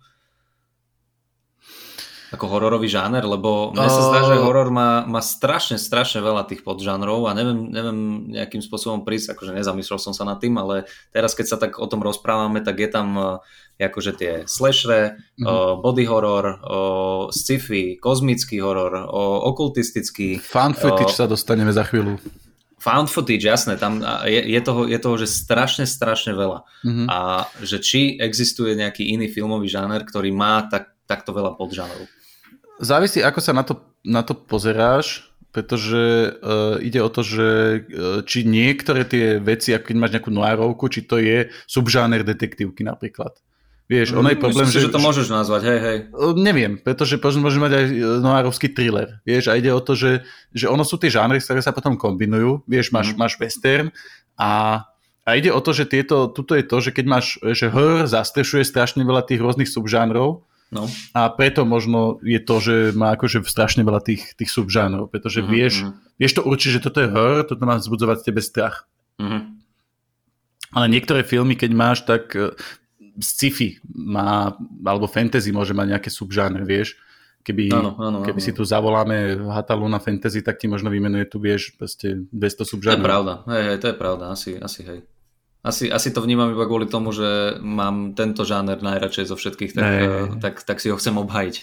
Ako 2.33 2.45
hororový 2.49 2.89
žáner, 2.89 3.21
lebo 3.21 3.69
mne 3.75 3.89
sa 3.89 4.01
zdá, 4.09 4.19
že 4.25 4.41
horor 4.41 4.73
má, 4.73 5.05
má 5.05 5.21
strašne, 5.21 5.77
strašne 5.77 6.25
veľa 6.25 6.49
tých 6.49 6.65
podžánrov 6.65 7.29
a 7.29 7.37
neviem, 7.37 7.69
neviem 7.69 7.99
nejakým 8.33 8.65
spôsobom 8.65 9.05
prísť, 9.05 9.37
akože 9.37 9.53
nezamyslel 9.53 10.01
som 10.01 10.13
sa 10.15 10.25
nad 10.25 10.41
tým, 10.41 10.57
ale 10.57 10.89
teraz 11.13 11.37
keď 11.37 11.45
sa 11.45 11.57
tak 11.61 11.77
o 11.77 11.85
tom 11.85 12.01
rozprávame, 12.01 12.65
tak 12.65 12.81
je 12.81 12.89
tam 12.89 13.07
e, 13.13 13.25
akože 13.77 14.11
tie 14.17 14.31
slashere, 14.49 15.21
mm-hmm. 15.37 15.83
body 15.83 16.05
horror, 16.07 16.45
sci-fi, 17.29 17.99
kozmický 18.01 18.63
horor, 18.63 19.05
okultistický. 19.51 20.39
Fan 20.39 20.73
footage 20.73 21.13
sa 21.13 21.29
dostaneme 21.29 21.75
za 21.75 21.83
chvíľu. 21.83 22.17
Found 22.85 23.09
footage, 23.09 23.41
jasné, 23.41 23.81
tam 23.81 23.97
je, 24.29 24.37
je, 24.45 24.61
toho, 24.61 24.85
je 24.85 24.99
toho, 25.01 25.15
že 25.17 25.25
strašne, 25.25 25.89
strašne 25.89 26.37
veľa. 26.37 26.69
Mm-hmm. 26.85 27.07
A 27.09 27.49
že 27.65 27.81
či 27.81 28.13
existuje 28.21 28.77
nejaký 28.77 29.09
iný 29.09 29.25
filmový 29.25 29.65
žáner, 29.65 30.05
ktorý 30.05 30.29
má 30.29 30.69
tak, 30.69 30.93
takto 31.09 31.33
veľa 31.33 31.57
podžánrov 31.57 32.05
závisí, 32.79 33.23
ako 33.23 33.39
sa 33.39 33.51
na 33.55 33.63
to, 33.63 33.79
na 34.03 34.21
to 34.21 34.33
pozeráš, 34.35 35.31
pretože 35.55 36.35
uh, 36.35 36.75
ide 36.83 36.99
o 36.99 37.07
to, 37.07 37.23
že 37.23 37.47
uh, 37.47 38.19
či 38.27 38.43
niektoré 38.43 39.07
tie 39.07 39.39
veci, 39.39 39.71
ako 39.71 39.87
keď 39.87 39.95
máš 39.95 40.11
nejakú 40.19 40.31
noirovku, 40.35 40.91
či 40.91 41.07
to 41.07 41.15
je 41.15 41.47
subžáner 41.63 42.27
detektívky 42.27 42.83
napríklad. 42.83 43.39
Vieš, 43.85 44.17
ono 44.17 44.33
je 44.33 44.35
mm, 44.35 44.43
problém, 44.43 44.65
Myslím, 44.65 44.81
že... 44.81 44.87
že 44.89 44.95
to 44.97 44.99
môžeš 44.99 45.27
nazvať, 45.29 45.61
hej, 45.69 45.79
hej. 45.79 45.97
Uh, 46.11 46.35
neviem, 46.35 46.75
pretože 46.75 47.15
môžeš 47.21 47.59
mať 47.61 47.71
aj 47.71 47.85
noárovský 48.19 48.67
thriller, 48.73 49.23
vieš, 49.23 49.47
a 49.47 49.55
ide 49.55 49.71
o 49.71 49.79
to, 49.79 49.95
že, 49.95 50.27
že 50.51 50.67
ono 50.67 50.83
sú 50.83 50.99
tie 50.99 51.13
žánry, 51.13 51.39
ktoré 51.39 51.63
sa 51.63 51.71
potom 51.71 51.95
kombinujú, 51.95 52.65
vieš, 52.67 52.91
máš, 52.91 53.13
mm. 53.13 53.17
máš 53.21 53.39
western 53.39 53.95
a, 54.35 54.83
a 55.23 55.29
ide 55.39 55.55
o 55.55 55.61
to, 55.63 55.71
že 55.71 55.87
tieto, 55.87 56.27
tuto 56.33 56.57
je 56.57 56.65
to, 56.67 56.83
že 56.83 56.91
keď 56.91 57.05
máš, 57.07 57.39
že 57.39 57.71
horror 57.71 58.09
zastrešuje 58.09 58.67
strašne 58.67 59.05
veľa 59.07 59.23
tých 59.23 59.39
rôznych 59.39 59.71
subžánrov, 59.71 60.43
No. 60.73 60.89
A 61.13 61.29
preto 61.29 61.61
možno 61.63 62.17
je 62.25 62.41
to, 62.41 62.57
že 62.57 62.75
má 62.97 63.13
akože 63.13 63.45
strašne 63.45 63.85
veľa 63.85 64.01
tých, 64.01 64.33
tých 64.33 64.49
subžánrov, 64.49 65.13
pretože 65.13 65.45
mm-hmm. 65.45 65.55
vieš, 65.55 65.73
vieš 66.17 66.33
to 66.35 66.41
určiť, 66.41 66.69
že 66.79 66.83
toto 66.83 66.99
je 67.05 67.11
horor, 67.11 67.45
toto 67.45 67.63
má 67.63 67.77
vzbudzovať 67.77 68.25
tebe 68.25 68.41
strach. 68.41 68.89
Mm-hmm. 69.21 69.41
Ale 70.75 70.85
niektoré 70.91 71.21
filmy, 71.23 71.55
keď 71.55 71.71
máš, 71.71 72.03
tak 72.03 72.33
uh, 72.35 72.51
sci-fi 73.21 73.79
má, 73.93 74.57
alebo 74.83 75.07
fantasy 75.07 75.53
môže 75.55 75.71
mať 75.71 75.95
nejaké 75.95 76.09
subžánre, 76.11 76.65
vieš. 76.67 76.99
Keby, 77.45 77.69
ano, 77.69 77.93
ano, 78.01 78.17
keby 78.25 78.41
ano. 78.41 78.47
si 78.49 78.51
tu 78.57 78.65
zavoláme 78.65 79.37
Hatalu 79.53 79.85
na 79.85 80.01
fantasy, 80.01 80.41
tak 80.41 80.57
ti 80.57 80.65
možno 80.65 80.89
vymenuje 80.89 81.29
tu, 81.29 81.37
vieš, 81.37 81.77
proste 81.77 82.25
200 82.33 82.65
subžánrov. 82.65 82.97
To 82.97 83.05
je 83.05 83.09
pravda, 83.13 83.33
hej, 83.53 83.63
hej, 83.69 83.77
to 83.77 83.87
je 83.93 83.95
pravda, 83.95 84.23
asi, 84.33 84.57
asi 84.57 84.81
hej. 84.81 84.99
Asi, 85.65 85.89
asi 85.89 86.13
to 86.13 86.21
vnímam 86.21 86.53
iba 86.53 86.69
kvôli 86.69 86.85
tomu, 86.85 87.09
že 87.09 87.57
mám 87.57 88.13
tento 88.13 88.45
žáner 88.45 88.85
najradšej 88.85 89.33
zo 89.33 89.33
všetkých, 89.33 89.73
tak, 89.73 89.81
hey. 89.81 90.05
Eh, 90.05 90.25
tak, 90.37 90.61
tak 90.61 90.77
si 90.77 90.93
ho 90.93 90.97
chcem 91.01 91.17
obhajiť. 91.17 91.55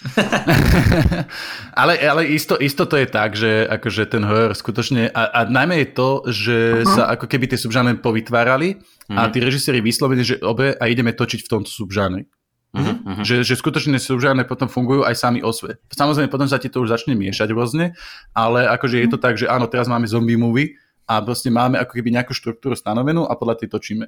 ale 1.80 2.02
ale 2.02 2.26
isto, 2.26 2.58
isto 2.58 2.90
to 2.90 2.98
je 2.98 3.06
tak, 3.06 3.38
že 3.38 3.62
akože 3.62 4.10
ten 4.10 4.26
horor 4.26 4.58
skutočne, 4.58 5.06
a, 5.06 5.22
a 5.30 5.40
najmä 5.46 5.86
je 5.86 5.88
to, 5.94 6.10
že 6.26 6.58
uh-huh. 6.82 6.94
sa 6.98 7.02
ako 7.14 7.30
keby 7.30 7.46
tie 7.46 7.62
subžány 7.62 8.02
povytvárali 8.02 8.82
uh-huh. 8.82 9.22
a 9.22 9.30
tí 9.30 9.38
režiséri 9.38 9.78
vyslovili, 9.78 10.26
že 10.26 10.42
obe 10.42 10.74
a 10.74 10.84
ideme 10.90 11.14
točiť 11.14 11.46
v 11.46 11.50
tomto 11.54 11.70
subžánri. 11.70 12.26
Uh-huh, 12.74 13.06
uh-huh. 13.06 13.22
Že, 13.22 13.46
že 13.46 13.54
skutočne 13.54 14.02
subžánre 14.02 14.42
potom 14.50 14.66
fungujú 14.66 15.06
aj 15.06 15.14
sami 15.14 15.46
o 15.46 15.54
sve. 15.54 15.78
Samozrejme, 15.94 16.26
potom 16.26 16.50
sa 16.50 16.58
ti 16.58 16.66
to 16.66 16.82
už 16.82 16.90
začne 16.90 17.14
miešať 17.14 17.54
rôzne, 17.54 17.94
ale 18.34 18.66
akože 18.66 18.98
je 18.98 19.08
to 19.14 19.18
tak, 19.22 19.38
že 19.38 19.46
áno, 19.46 19.70
teraz 19.70 19.86
máme 19.86 20.10
zombie 20.10 20.34
movie, 20.34 20.74
a 21.06 21.18
proste 21.22 21.50
máme 21.50 21.78
ako 21.78 21.92
keby 21.98 22.14
nejakú 22.14 22.32
štruktúru 22.32 22.78
stanovenú 22.78 23.26
a 23.26 23.34
podľa 23.34 23.64
tej 23.64 23.68
točíme. 23.74 24.06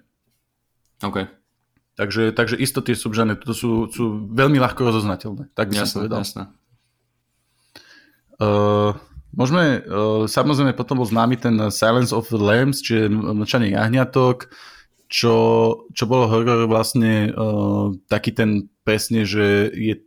OK. 1.03 1.27
Takže, 1.95 2.35
takže 2.35 2.59
isto 2.59 2.83
tie 2.83 2.99
subžany 2.99 3.39
to 3.39 3.55
sú, 3.55 3.87
sú 3.87 4.27
veľmi 4.35 4.59
ľahko 4.59 4.83
rozoznateľné. 4.83 5.55
Tak 5.55 5.71
by 5.71 5.75
jasné, 5.79 5.87
som 5.87 5.99
povedal. 6.03 6.21
Jasné. 6.27 6.43
Uh, 8.35 8.91
môžeme, 9.31 9.87
uh, 9.87 10.27
samozrejme 10.27 10.75
potom 10.75 10.99
bol 10.99 11.07
známy 11.07 11.39
ten 11.39 11.55
Silence 11.71 12.11
of 12.11 12.27
the 12.35 12.41
Lambs, 12.41 12.83
čiže 12.83 13.07
mlčanie 13.15 13.79
jahňatok, 13.79 14.51
čo, 15.07 15.35
čo 15.95 16.05
bolo 16.11 16.27
horor 16.27 16.66
vlastne 16.66 17.31
uh, 17.31 17.95
taký 18.11 18.35
ten 18.35 18.66
presne, 18.83 19.23
že 19.23 19.71
je 19.71 20.03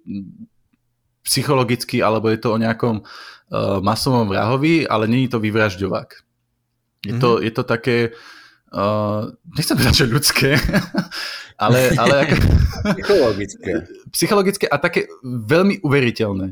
psychologický, 1.24 2.04
alebo 2.04 2.28
je 2.28 2.40
to 2.44 2.52
o 2.52 2.60
nejakom 2.60 3.08
uh, 3.08 3.80
masovom 3.80 4.28
vrahovi, 4.28 4.84
ale 4.92 5.08
není 5.08 5.32
to 5.32 5.40
vyvražďovák. 5.40 6.27
Je, 7.08 7.16
mm-hmm. 7.16 7.24
to, 7.24 7.30
je 7.40 7.52
to 7.56 7.64
také, 7.64 7.98
uh, 8.76 9.32
nechcem 9.56 9.80
povedať, 9.80 9.96
že 10.04 10.06
ľudské, 10.12 10.50
ale, 11.64 11.96
ale 11.96 12.16
ako, 12.28 12.36
psychologické. 13.00 13.72
psychologické 14.12 14.66
a 14.68 14.76
také 14.76 15.08
veľmi 15.24 15.80
uveriteľné. 15.80 16.52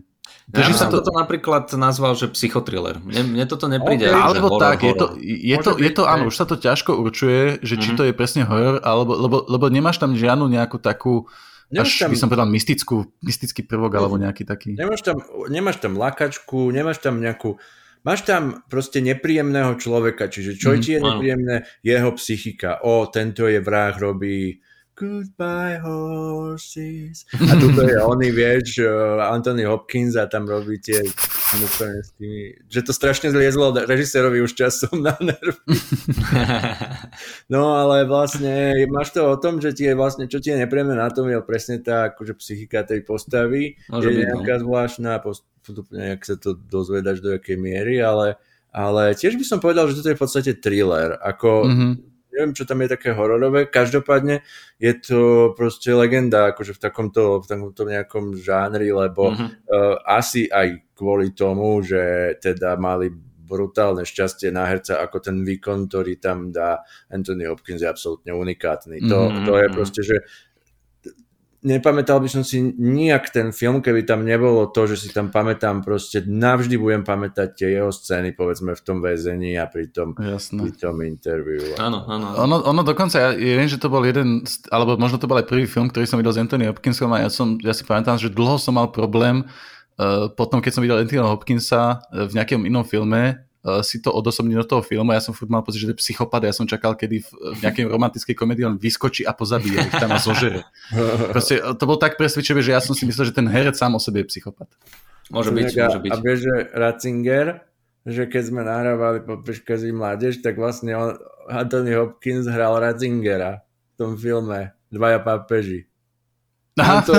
Ja 0.54 0.70
sa 0.78 0.86
to... 0.94 1.02
toto 1.02 1.10
napríklad 1.10 1.74
nazval, 1.74 2.14
že 2.14 2.30
psychotriller. 2.30 3.02
Mne, 3.02 3.34
mne 3.34 3.46
toto 3.50 3.66
nepríde. 3.66 4.14
Okay. 4.14 4.14
Alebo 4.14 4.54
horror, 4.54 4.62
tak, 4.62 4.86
horror. 4.86 4.94
je 4.94 4.94
to, 4.94 5.06
je 5.26 5.58
to, 5.58 5.72
je 5.82 5.92
to 5.92 6.04
áno, 6.06 6.30
už 6.30 6.38
sa 6.38 6.46
to 6.46 6.54
ťažko 6.54 7.02
určuje, 7.02 7.66
že 7.66 7.82
či 7.82 7.92
mm-hmm. 7.92 7.98
to 7.98 8.04
je 8.06 8.14
presne 8.14 8.46
horor, 8.46 8.78
alebo, 8.86 9.18
lebo, 9.18 9.38
lebo 9.50 9.66
nemáš 9.74 9.98
tam 9.98 10.14
žiadnu 10.14 10.46
nejakú 10.46 10.78
takú 10.78 11.26
Nemáš 11.74 11.98
až 11.98 12.06
tam, 12.06 12.10
by 12.14 12.18
som 12.22 12.30
povedal 12.30 12.50
mystickú, 12.50 13.10
mystický 13.26 13.66
prvok, 13.66 13.98
alebo 13.98 14.22
nejaký 14.22 14.46
taký. 14.46 14.78
Nemáš 14.78 15.02
tam, 15.02 15.18
nemáš 15.50 15.82
tam 15.82 15.98
lakačku, 15.98 16.70
nemáš 16.70 17.02
tam 17.02 17.18
nejakú 17.18 17.58
Máš 18.06 18.22
tam 18.22 18.62
proste 18.70 19.02
nepríjemného 19.02 19.82
človeka, 19.82 20.30
čiže 20.30 20.62
čo 20.62 20.78
mm, 20.78 20.80
ti 20.80 20.90
je 20.94 21.00
nepríjemné? 21.02 21.56
Jeho 21.82 22.14
psychika. 22.14 22.86
O, 22.86 23.10
tento 23.10 23.50
je 23.50 23.58
vrah, 23.58 23.98
robí 23.98 24.62
Goodbye 24.96 25.76
horses. 25.84 27.28
A 27.52 27.54
tu 27.60 27.68
je 27.68 28.00
oný, 28.00 28.32
vieš, 28.32 28.80
uh, 28.80 29.28
Anthony 29.28 29.68
Hopkins 29.68 30.16
a 30.16 30.24
tam 30.24 30.48
robí 30.48 30.80
tie 30.80 31.04
úplne 31.52 32.00
s 32.00 32.16
tými, 32.16 32.56
že 32.72 32.80
to 32.80 32.96
strašne 32.96 33.28
zliezlo 33.28 33.76
režisérovi 33.76 34.40
už 34.40 34.56
časom 34.56 35.04
na 35.04 35.12
nervy. 35.20 35.76
no 37.54 37.76
ale 37.76 38.08
vlastne 38.08 38.88
máš 38.88 39.12
to 39.12 39.24
o 39.24 39.36
tom, 39.36 39.60
že 39.60 39.76
ti 39.76 39.84
je 39.84 40.00
vlastne, 40.00 40.32
čo 40.32 40.40
ti 40.40 40.56
je 40.56 40.64
nepríjemné 40.64 40.96
na 40.96 41.12
tom, 41.12 41.28
je 41.28 41.44
presne 41.44 41.84
tá 41.84 42.16
akože 42.16 42.40
psychika 42.40 42.88
tej 42.88 43.04
postavy. 43.04 43.76
Môže 43.92 44.08
je 44.08 44.16
byť, 44.16 44.26
no. 44.32 44.32
nejaká 44.40 44.56
no. 44.60 44.62
zvláštna, 44.64 45.12
postupne, 45.20 46.16
ak 46.16 46.24
sa 46.24 46.40
to 46.40 46.56
dozvedaš 46.56 47.20
do 47.20 47.36
jakej 47.36 47.60
miery, 47.60 48.00
ale, 48.00 48.40
ale 48.72 49.12
tiež 49.12 49.36
by 49.36 49.44
som 49.44 49.60
povedal, 49.60 49.92
že 49.92 50.00
toto 50.00 50.12
je 50.12 50.18
v 50.18 50.24
podstate 50.24 50.52
thriller. 50.56 51.20
Ako, 51.20 51.68
mm-hmm 51.68 52.15
neviem, 52.36 52.52
čo 52.52 52.68
tam 52.68 52.84
je 52.84 52.92
také 52.92 53.16
hororové, 53.16 53.72
každopádne 53.72 54.44
je 54.76 54.94
to 55.00 55.22
proste 55.56 55.88
legenda 55.96 56.52
akože 56.52 56.76
v 56.76 56.80
takomto, 56.84 57.40
v 57.40 57.48
takomto 57.48 57.88
nejakom 57.88 58.36
žánri, 58.36 58.92
lebo 58.92 59.32
mm-hmm. 59.32 59.50
uh, 59.72 59.96
asi 60.04 60.52
aj 60.52 60.92
kvôli 60.92 61.32
tomu, 61.32 61.80
že 61.80 62.36
teda 62.44 62.76
mali 62.76 63.08
brutálne 63.46 64.02
šťastie 64.02 64.50
na 64.50 64.66
herca, 64.66 64.98
ako 64.98 65.22
ten 65.22 65.46
výkon, 65.46 65.86
ktorý 65.86 66.18
tam 66.18 66.50
dá 66.50 66.82
Anthony 67.14 67.46
Hopkins 67.46 67.86
je 67.86 67.88
absolútne 67.88 68.34
unikátny. 68.34 69.06
Mm-hmm. 69.06 69.12
To, 69.14 69.20
to 69.46 69.54
je 69.62 69.68
mhm. 69.70 69.74
proste, 69.74 70.02
že 70.02 70.18
nepamätal 71.66 72.22
by 72.22 72.30
som 72.30 72.46
si 72.46 72.62
nijak 72.78 73.34
ten 73.34 73.50
film, 73.50 73.82
keby 73.82 74.06
tam 74.06 74.22
nebolo 74.22 74.70
to, 74.70 74.86
že 74.86 75.02
si 75.02 75.10
tam 75.10 75.34
pamätám 75.34 75.82
proste, 75.82 76.22
navždy 76.22 76.78
budem 76.78 77.02
pamätať 77.02 77.58
tie 77.58 77.68
jeho 77.82 77.90
scény, 77.90 78.38
povedzme 78.38 78.78
v 78.78 78.82
tom 78.86 79.02
väzení 79.02 79.58
a 79.58 79.66
pri 79.66 79.90
tom, 79.90 80.14
pri 80.14 80.72
tom 80.78 81.02
interviu. 81.02 81.74
Áno, 81.82 82.06
áno. 82.06 82.38
Ono, 82.46 82.56
ono 82.70 82.82
dokonca, 82.86 83.18
ja, 83.18 83.30
ja 83.34 83.56
viem, 83.58 83.66
že 83.66 83.82
to 83.82 83.90
bol 83.90 84.06
jeden, 84.06 84.46
alebo 84.70 84.94
možno 85.02 85.18
to 85.18 85.26
bol 85.26 85.42
aj 85.42 85.50
prvý 85.50 85.66
film, 85.66 85.90
ktorý 85.90 86.06
som 86.06 86.22
videl 86.22 86.38
s 86.38 86.40
Anthony 86.40 86.70
Hopkinsom 86.70 87.10
a 87.18 87.26
ja, 87.26 87.30
som, 87.34 87.58
ja 87.66 87.74
si 87.74 87.82
pamätám, 87.82 88.22
že 88.22 88.30
dlho 88.30 88.62
som 88.62 88.78
mal 88.78 88.94
problém 88.94 89.50
uh, 89.98 90.30
potom, 90.30 90.62
keď 90.62 90.72
som 90.78 90.86
videl 90.86 91.02
Anthony 91.02 91.26
Hopkinsa 91.26 91.98
uh, 91.98 92.30
v 92.30 92.38
nejakom 92.38 92.62
inom 92.70 92.86
filme, 92.86 93.42
si 93.82 93.98
to 93.98 94.14
odosobniť 94.14 94.56
do 94.62 94.66
toho 94.66 94.82
filmu. 94.86 95.10
Ja 95.10 95.22
som 95.22 95.34
furt 95.34 95.50
mal 95.50 95.66
pocit, 95.66 95.82
že 95.82 95.90
to 95.90 95.94
je 95.98 96.02
psychopat. 96.06 96.46
Ja 96.46 96.54
som 96.54 96.70
čakal, 96.70 96.94
kedy 96.94 97.26
v, 97.26 97.30
v 97.58 97.60
nejakej 97.66 97.90
romantickej 97.90 98.36
komedii 98.38 98.70
on 98.70 98.78
vyskočí 98.78 99.26
a 99.26 99.34
pozabíja 99.34 99.90
ich 99.90 99.96
tam 99.98 100.14
a 100.14 100.22
zožere. 100.22 100.62
Proste, 101.34 101.58
to 101.74 101.84
bol 101.90 101.98
tak 101.98 102.22
presvedčivé, 102.22 102.62
že 102.62 102.78
ja 102.78 102.82
som 102.82 102.94
si 102.94 103.10
myslel, 103.10 103.34
že 103.34 103.34
ten 103.34 103.50
herec 103.50 103.74
sám 103.74 103.98
o 103.98 104.00
sebe 104.02 104.22
je 104.22 104.30
psychopat. 104.30 104.70
Môže 105.34 105.50
byť, 105.50 105.66
a, 105.82 105.86
môže 105.90 106.02
byť. 106.06 106.12
A 106.14 106.16
vieš, 106.22 106.40
že 106.46 106.56
Ratzinger, 106.78 107.48
že 108.06 108.24
keď 108.30 108.44
sme 108.46 108.62
nahrávali 108.62 109.26
po 109.26 109.42
Peškazí 109.42 109.90
mládež, 109.90 110.46
tak 110.46 110.62
vlastne 110.62 110.94
on, 110.94 111.18
Anthony 111.50 111.98
Hopkins 111.98 112.46
hral 112.46 112.78
Ratzingera 112.78 113.66
v 113.66 113.94
tom 113.98 114.14
filme 114.14 114.78
Dvaja 114.94 115.18
pápeži. 115.26 115.90
Aha. 116.76 117.00
To 117.08 117.16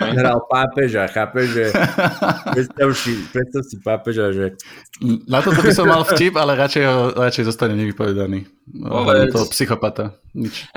hral 0.00 0.40
pápeža, 0.48 1.04
chápe, 1.12 1.44
že 1.44 1.68
predstav 2.56 2.88
si, 2.96 3.12
predstav 3.28 3.62
si 3.68 3.76
pápeža, 3.84 4.32
že... 4.32 4.56
Na 5.28 5.44
toto 5.44 5.60
by 5.60 5.72
som 5.76 5.84
mal 5.84 6.08
vtip, 6.08 6.32
ale 6.40 6.56
radšej, 6.56 6.84
ho, 6.88 7.12
radšej 7.12 7.44
zostane 7.44 7.76
nevypovedaný. 7.76 8.48
Povedz. 8.72 9.32
To 9.36 9.44
psychopata. 9.52 10.16
Nič. 10.32 10.64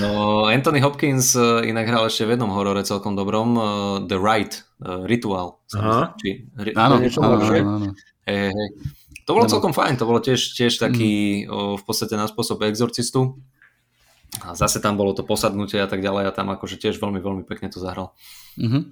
No, 0.00 0.44
Anthony 0.48 0.80
Hopkins 0.80 1.36
eh, 1.36 1.68
inak 1.68 1.88
hral 1.88 2.08
ešte 2.08 2.24
v 2.24 2.36
jednom 2.36 2.52
horore 2.52 2.84
celkom 2.88 3.12
dobrom, 3.12 3.56
uh, 3.56 3.64
The 4.04 4.16
Right, 4.16 4.64
uh, 4.80 5.04
Ritual. 5.04 5.60
Aha. 5.76 6.16
Či, 6.16 6.48
ri, 6.56 6.72
áno, 6.72 6.96
áno, 7.00 7.36
áno. 7.36 7.88
Hey, 8.24 8.48
hey. 8.52 8.68
To 9.28 9.36
bolo 9.36 9.44
celkom 9.44 9.76
fajn, 9.76 10.00
to 10.00 10.08
bolo 10.08 10.24
tiež, 10.24 10.56
tiež 10.56 10.80
taký 10.80 11.44
mm. 11.44 11.52
o, 11.52 11.58
v 11.76 11.82
podstate 11.84 12.16
na 12.16 12.24
spôsob 12.24 12.64
exorcistu. 12.64 13.36
A 14.44 14.54
zase 14.54 14.78
tam 14.78 14.94
bolo 14.94 15.16
to 15.16 15.26
posadnutie 15.26 15.80
a 15.80 15.88
tak 15.90 16.04
ďalej 16.04 16.28
a 16.28 16.34
tam 16.34 16.52
akože 16.52 16.78
tiež 16.78 17.00
veľmi, 17.00 17.18
veľmi 17.18 17.44
pekne 17.48 17.72
to 17.72 17.82
zahral. 17.82 18.14
Uh-huh. 18.58 18.82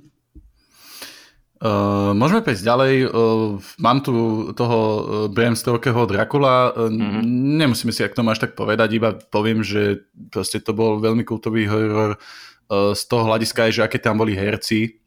Uh, 1.56 2.12
môžeme 2.12 2.44
prejsť 2.44 2.68
ďalej. 2.68 2.94
Uh, 3.09 3.56
mám 3.81 4.05
tu 4.05 4.12
toho 4.52 4.78
uh, 4.78 5.01
Bram 5.32 5.56
Stokerho 5.56 6.05
Dracula. 6.05 6.77
Uh, 6.77 6.93
uh-huh. 6.93 7.24
Nemusíme 7.56 7.97
si 7.97 8.05
ak 8.05 8.12
to 8.12 8.20
máš 8.20 8.44
tak 8.44 8.52
povedať, 8.52 9.01
iba 9.01 9.16
poviem, 9.16 9.64
že 9.64 10.05
proste 10.28 10.60
to 10.60 10.77
bol 10.77 11.01
veľmi 11.01 11.24
kultový 11.24 11.64
horor 11.64 12.20
uh, 12.20 12.93
z 12.93 13.02
toho 13.09 13.24
hľadiska 13.24 13.68
aj, 13.68 13.73
že 13.73 13.85
aké 13.89 13.97
tam 13.97 14.20
boli 14.20 14.36
herci 14.36 15.01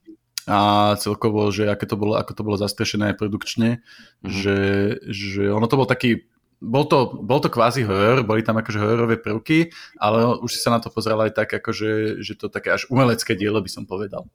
a 0.50 0.98
celkovo, 0.98 1.54
že 1.54 1.70
aké 1.70 1.86
to 1.86 1.94
bolo, 1.94 2.18
ako 2.18 2.32
to 2.34 2.42
bolo 2.42 2.58
zastrešené 2.58 3.14
aj 3.14 3.20
produkčne, 3.22 3.70
uh-huh. 3.78 4.30
že, 4.34 4.60
že 5.06 5.54
ono 5.54 5.70
to 5.70 5.78
bol 5.78 5.86
taký 5.86 6.26
bol 6.60 6.84
to, 6.86 7.16
bol 7.24 7.40
to 7.40 7.48
kvázi 7.48 7.88
horor, 7.88 8.28
boli 8.28 8.44
tam 8.44 8.60
akože 8.60 8.80
hororové 8.80 9.16
prvky, 9.16 9.72
ale 9.96 10.44
už 10.44 10.52
si 10.52 10.60
sa 10.60 10.76
na 10.76 10.84
to 10.84 10.92
pozeral 10.92 11.24
aj 11.24 11.32
tak, 11.32 11.50
akože, 11.56 12.20
že 12.20 12.36
to 12.36 12.52
také 12.52 12.76
až 12.76 12.84
umelecké 12.92 13.34
dielo 13.40 13.64
by 13.64 13.72
som 13.72 13.88
povedal. 13.88 14.28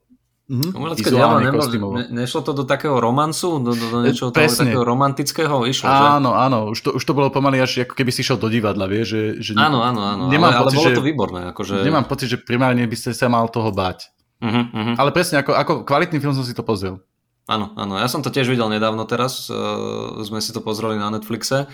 Mm-hmm. 0.45 0.71
Umelecké 0.77 1.09
dielo, 1.09 1.41
nebol, 1.41 1.65
ne, 1.97 2.05
nešlo 2.21 2.45
to 2.45 2.53
do 2.53 2.69
takého 2.69 3.01
romancu, 3.01 3.57
do, 3.61 3.73
do, 3.73 3.85
do 3.89 3.97
niečoho 4.05 4.29
toho 4.29 4.45
takého 4.45 4.85
romantického 4.85 5.65
išlo, 5.65 5.89
Áno, 5.89 6.37
že? 6.37 6.37
áno, 6.37 6.59
už 6.69 6.79
to, 6.85 6.89
už 6.97 7.01
to 7.01 7.13
bolo 7.17 7.33
pomaly 7.33 7.57
až 7.57 7.85
ako 7.85 7.97
keby 7.97 8.13
si 8.13 8.21
išiel 8.21 8.37
do 8.37 8.49
divadla, 8.49 8.85
vie, 8.85 9.01
že, 9.01 9.41
že 9.41 9.57
áno, 9.57 9.81
áno, 9.81 10.05
áno, 10.05 10.23
nemám 10.29 10.53
ale, 10.53 10.69
pocit, 10.69 10.77
ale 10.77 10.81
bolo 10.81 10.89
že, 10.93 10.97
to 10.97 11.05
výborné. 11.05 11.41
Akože... 11.49 11.75
Nemám 11.81 12.05
pocit, 12.05 12.29
že 12.29 12.37
primárne 12.37 12.85
by 12.85 12.93
ste 12.93 13.17
sa 13.17 13.25
mal 13.25 13.49
toho 13.49 13.73
báť. 13.73 14.13
Uh-huh, 14.37 14.69
uh-huh. 14.69 14.95
Ale 15.01 15.09
presne, 15.09 15.41
ako, 15.41 15.57
ako 15.57 15.73
kvalitný 15.81 16.21
film 16.21 16.37
som 16.37 16.45
si 16.45 16.53
to 16.53 16.61
pozrel. 16.61 17.01
Áno, 17.49 17.73
áno, 17.77 17.97
ja 17.97 18.05
som 18.05 18.21
to 18.21 18.29
tiež 18.29 18.45
videl 18.45 18.69
nedávno 18.69 19.05
teraz, 19.09 19.49
uh, 19.49 20.21
sme 20.21 20.41
si 20.45 20.53
to 20.53 20.61
pozreli 20.61 20.97
na 20.97 21.09
Netflixe 21.09 21.69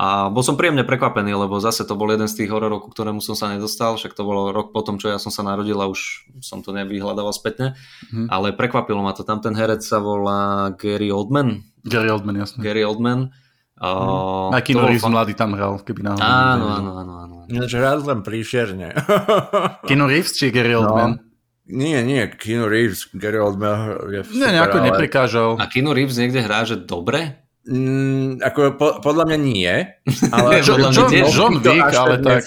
A 0.00 0.32
bol 0.32 0.40
som 0.40 0.56
príjemne 0.56 0.80
prekvapený, 0.80 1.36
lebo 1.36 1.60
zase 1.60 1.84
to 1.84 1.92
bol 1.92 2.08
jeden 2.08 2.24
z 2.24 2.32
tých 2.40 2.48
hororov, 2.48 2.80
ku 2.80 2.88
ktorému 2.88 3.20
som 3.20 3.36
sa 3.36 3.52
nedostal, 3.52 4.00
však 4.00 4.16
to 4.16 4.24
bolo 4.24 4.48
rok 4.48 4.72
potom, 4.72 4.96
čo 4.96 5.12
ja 5.12 5.20
som 5.20 5.28
sa 5.28 5.44
narodil 5.44 5.76
a 5.76 5.92
už 5.92 6.24
som 6.40 6.64
to 6.64 6.72
nevyhľadával 6.72 7.36
spätne, 7.36 7.76
mm. 8.08 8.32
ale 8.32 8.56
prekvapilo 8.56 9.04
ma 9.04 9.12
to. 9.12 9.28
Tam 9.28 9.44
ten 9.44 9.52
herec 9.52 9.84
sa 9.84 10.00
volá 10.00 10.72
Gary 10.72 11.12
Oldman. 11.12 11.68
Gary 11.84 12.08
Oldman, 12.08 12.40
jasne. 12.40 12.64
Gary 12.64 12.80
Oldman. 12.80 13.28
Uh, 13.76 14.48
Aj 14.56 14.64
Kino 14.64 14.88
Reeves 14.88 15.04
fan... 15.04 15.12
mladý 15.12 15.36
tam 15.36 15.52
hral, 15.52 15.84
keby 15.84 16.00
náhodou. 16.00 16.24
Áno, 16.24 16.66
áno, 16.72 16.90
áno, 16.96 17.12
áno. 17.20 17.34
Ináč 17.52 17.76
hral 17.76 18.00
len 18.00 18.24
príšerne. 18.24 18.96
Kino 19.88 20.08
Reeves 20.08 20.32
či 20.32 20.48
Gary 20.48 20.80
no. 20.80 20.88
Oldman? 20.88 21.20
No. 21.20 21.28
Nie, 21.70 22.00
nie, 22.00 22.24
Kino 22.40 22.72
Reeves, 22.72 23.12
Gary 23.12 23.36
Oldman 23.36 24.00
je 24.16 24.24
super, 24.24 24.36
Nie, 24.36 24.48
nejako 24.56 24.78
ale... 24.80 24.86
neprekážal. 24.90 25.50
A 25.60 25.68
Kino 25.68 25.92
Reeves 25.92 26.16
niekde 26.16 26.40
hrá, 26.40 26.64
že 26.64 26.80
dobre? 26.80 27.49
Mm, 27.68 28.40
ako 28.40 28.80
po, 28.80 28.88
podľa 29.04 29.24
mňa 29.28 29.38
nie. 29.38 29.72
Ale 30.34 30.64
John, 30.64 30.88
John, 30.88 31.10
John 31.12 31.54
Wick, 31.60 31.92
ale 31.92 32.16
tak... 32.24 32.42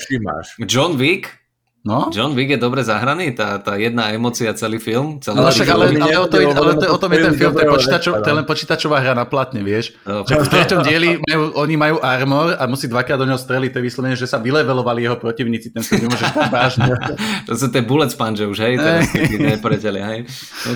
John 0.65 0.97
Wick? 0.97 1.43
No? 1.83 2.07
John 2.15 2.31
Wick 2.31 2.47
je 2.47 2.55
dobre 2.55 2.79
zahraný, 2.79 3.35
tá, 3.35 3.59
tá 3.59 3.75
jedna 3.75 4.07
emocia, 4.15 4.55
celý 4.55 4.79
film. 4.79 5.19
Celý 5.19 5.43
ale, 5.43 5.51
však, 5.51 5.67
ale, 5.67 5.85
ale, 5.99 6.15
o 6.15 6.27
to, 6.31 6.39
ale 6.39 6.71
to, 6.79 6.85
o 6.87 6.95
tom 6.95 7.11
je 7.11 7.19
ten 7.27 7.35
film, 7.35 7.51
to 7.51 7.59
je, 7.59 7.67
počítačov, 7.67 8.13
to 8.23 8.27
je 8.31 8.35
len 8.39 8.47
počítačová 8.47 9.03
hra 9.03 9.11
na 9.11 9.27
platne, 9.27 9.59
vieš. 9.59 9.91
No, 10.07 10.23
v 10.23 10.47
treťom 10.47 10.79
dieli 10.79 11.19
majú, 11.19 11.51
oni 11.59 11.75
majú 11.75 11.99
armor 11.99 12.55
a 12.55 12.63
musí 12.71 12.87
dvakrát 12.87 13.19
do 13.19 13.27
neho 13.27 13.35
streliť, 13.35 13.75
to 13.75 13.77
je 13.83 13.85
vyslovene, 13.91 14.15
že 14.15 14.31
sa 14.31 14.39
vylevelovali 14.39 15.03
jeho 15.03 15.19
protivníci, 15.19 15.75
ten 15.75 15.83
film 15.83 16.07
nemôžeš 16.07 16.31
vážne. 16.55 16.95
to 17.43 17.51
sú 17.59 17.67
tie 17.67 17.83
bullet 17.83 18.15
sponge 18.15 18.47
už, 18.47 18.63
hej, 18.63 18.79
teraz 18.79 19.11
nepriatelia, 19.35 20.07
hej. 20.07 20.19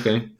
Okay. 0.03 0.35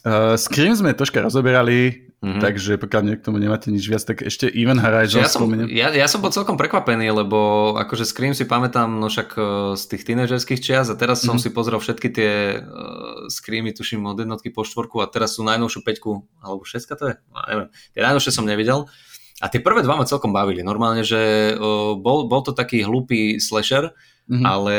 Uh, 0.00 0.32
Scream 0.40 0.72
sme 0.72 0.96
troška 0.96 1.20
rozoberali, 1.20 2.07
Mm-hmm. 2.18 2.42
Takže 2.42 2.82
pokiaľ 2.82 3.02
k 3.14 3.22
tomu 3.22 3.38
nemáte 3.38 3.70
nič 3.70 3.86
viac, 3.86 4.02
tak 4.02 4.26
ešte 4.26 4.50
Even 4.50 4.82
Horizon 4.82 5.22
ja 5.22 5.30
som, 5.30 5.46
ja, 5.70 5.94
ja 5.94 6.06
som 6.10 6.18
bol 6.18 6.34
celkom 6.34 6.58
prekvapený, 6.58 7.14
lebo 7.14 7.72
akože 7.78 8.02
Scream 8.02 8.34
si 8.34 8.42
pamätám 8.42 8.90
no 8.90 9.06
však 9.06 9.38
e, 9.38 9.42
z 9.78 9.82
tých 9.86 10.02
tínežerských 10.02 10.58
čias 10.58 10.90
a 10.90 10.98
teraz 10.98 11.22
som 11.22 11.38
mm-hmm. 11.38 11.46
si 11.46 11.54
pozrel 11.54 11.78
všetky 11.78 12.08
tie 12.10 12.58
uh, 12.58 13.30
Screamy, 13.30 13.70
tuším 13.70 14.02
od 14.10 14.18
jednotky 14.18 14.50
po 14.50 14.66
štvorku 14.66 14.98
a 14.98 15.06
teraz 15.06 15.38
sú 15.38 15.46
najnovšiu 15.46 15.80
peťku, 15.86 16.26
alebo 16.42 16.66
šestka 16.66 16.98
to 16.98 17.14
je? 17.14 17.14
No, 17.30 17.38
neviem. 17.46 17.68
Tie 17.94 18.02
najnovšie 18.02 18.32
som 18.34 18.42
nevidel. 18.42 18.90
A 19.38 19.46
tie 19.46 19.62
prvé 19.62 19.86
dva 19.86 19.94
ma 19.94 20.02
celkom 20.02 20.34
bavili. 20.34 20.66
Normálne, 20.66 21.06
že 21.06 21.54
uh, 21.54 21.94
bol, 21.94 22.26
bol 22.26 22.42
to 22.42 22.50
taký 22.50 22.82
hlupý 22.82 23.38
slasher, 23.38 23.94
mm-hmm. 24.26 24.42
ale 24.42 24.76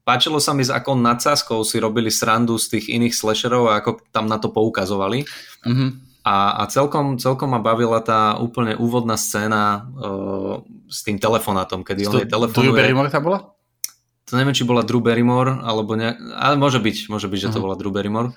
páčilo 0.00 0.40
sa 0.40 0.56
mi, 0.56 0.64
s 0.64 0.72
akou 0.72 0.96
nadsázkou 0.96 1.60
si 1.60 1.76
robili 1.76 2.08
srandu 2.08 2.56
z 2.56 2.80
tých 2.80 2.88
iných 2.88 3.12
slasherov 3.12 3.68
a 3.68 3.84
ako 3.84 4.00
tam 4.08 4.32
na 4.32 4.40
to 4.40 4.48
poukazovali. 4.48 5.28
Mm-hmm. 5.68 6.13
A, 6.24 6.56
a 6.56 6.62
celkom, 6.72 7.20
celkom 7.20 7.52
ma 7.52 7.60
bavila 7.60 8.00
tá 8.00 8.40
úplne 8.40 8.72
úvodná 8.80 9.20
scéna 9.20 9.92
uh, 9.92 10.64
s 10.88 11.04
tým 11.04 11.20
telefonátom, 11.20 11.84
kedy 11.84 12.08
on 12.08 12.24
jej 12.24 12.28
telefonuje. 12.32 12.72
Drew 12.72 12.80
Barrymore 12.80 13.12
tam 13.12 13.28
bola? 13.28 13.52
To 14.32 14.40
neviem, 14.40 14.56
či 14.56 14.64
bola 14.64 14.80
Drew 14.80 15.04
Barrymore, 15.04 15.60
alebo 15.60 15.92
ne... 16.00 16.16
Ale 16.40 16.56
môže 16.56 16.80
byť, 16.80 17.12
môže 17.12 17.28
byť, 17.28 17.38
že 17.44 17.48
uh-huh. 17.52 17.54
to 17.54 17.60
mhm. 17.60 17.64
bola 17.68 17.76
Drew 17.76 17.92
Barrymore. 17.92 18.32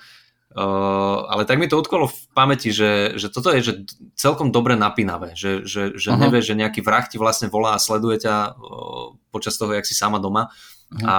Uh, 0.52 1.24
ale 1.32 1.48
tak 1.48 1.56
mi 1.56 1.64
to 1.64 1.80
utkolo 1.80 2.12
v 2.12 2.18
pamäti, 2.36 2.76
že, 2.76 3.16
že 3.16 3.32
toto 3.32 3.56
je 3.56 3.60
že 3.64 3.72
celkom 4.16 4.52
dobre 4.52 4.76
napínavé, 4.76 5.32
že, 5.32 5.64
že, 5.64 5.96
že 5.96 6.12
uh-huh. 6.12 6.28
nevieš, 6.28 6.52
že 6.52 6.60
nejaký 6.60 6.84
vrah 6.84 7.08
ti 7.08 7.16
vlastne 7.16 7.48
volá 7.48 7.72
a 7.72 7.80
sleduje 7.80 8.20
ťa 8.20 8.52
uh, 8.52 9.16
počas 9.32 9.56
toho, 9.56 9.72
jak 9.72 9.88
si 9.88 9.96
sama 9.96 10.20
doma. 10.20 10.52
Uh-huh. 10.92 11.08
A, 11.08 11.18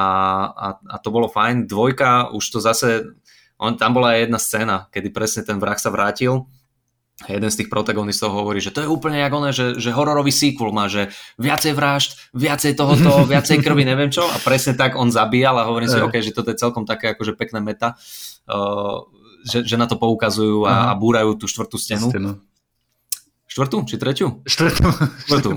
a, 0.53 0.67
a 0.85 0.95
to 1.01 1.09
bolo 1.09 1.33
fajn. 1.33 1.65
Dvojka, 1.65 2.29
už 2.29 2.45
to 2.45 2.61
zase, 2.61 3.09
on, 3.57 3.73
tam 3.73 3.97
bola 3.97 4.13
aj 4.13 4.29
jedna 4.29 4.37
scéna, 4.37 4.77
kedy 4.93 5.09
presne 5.09 5.41
ten 5.41 5.57
vrah 5.57 5.81
sa 5.81 5.89
vrátil 5.89 6.45
jeden 7.27 7.51
z 7.51 7.57
tých 7.59 7.69
protagonistov 7.69 8.31
hovorí, 8.31 8.63
že 8.63 8.71
to 8.71 8.79
je 8.79 8.87
úplne 8.87 9.19
jak 9.19 9.33
oné, 9.35 9.51
že, 9.51 9.75
že 9.75 9.91
hororový 9.91 10.31
sequel 10.31 10.71
má, 10.71 10.87
že 10.87 11.11
viacej 11.35 11.75
vražd, 11.75 12.15
viacej 12.31 12.79
tohoto, 12.79 13.23
viacej 13.33 13.59
krvi, 13.59 13.83
neviem 13.83 14.07
čo. 14.07 14.23
A 14.23 14.39
presne 14.39 14.77
tak 14.79 14.95
on 14.95 15.11
zabíjal 15.11 15.59
a 15.59 15.67
hovorím 15.67 15.91
si, 15.91 15.99
OK, 15.99 16.15
že 16.23 16.31
toto 16.31 16.55
je 16.55 16.61
celkom 16.61 16.87
také 16.87 17.11
akože 17.11 17.35
pekné 17.35 17.59
meta, 17.59 17.99
uh, 18.47 19.03
že, 19.43 19.67
že 19.67 19.75
na 19.75 19.89
to 19.91 19.99
poukazujú 19.99 20.63
a, 20.63 20.91
a 20.91 20.93
búrajú 20.95 21.35
tú 21.35 21.51
štvrtú 21.51 21.75
stenu. 21.75 22.07
stenu. 22.07 22.31
Štvrtú 23.49 23.81
či 23.89 23.97
treťu? 23.97 24.45
Štvrtú. 24.45 24.85
Štvrtú. 25.25 25.49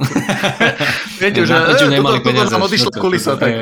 Viete, 1.21 1.45
že 1.49 1.53
treťu 1.53 1.87
nemali 1.93 2.25
peniaze. 2.25 2.57
Toto 2.57 2.65
odišlo 2.65 2.91
kulisa. 2.97 3.37
Tak. 3.37 3.53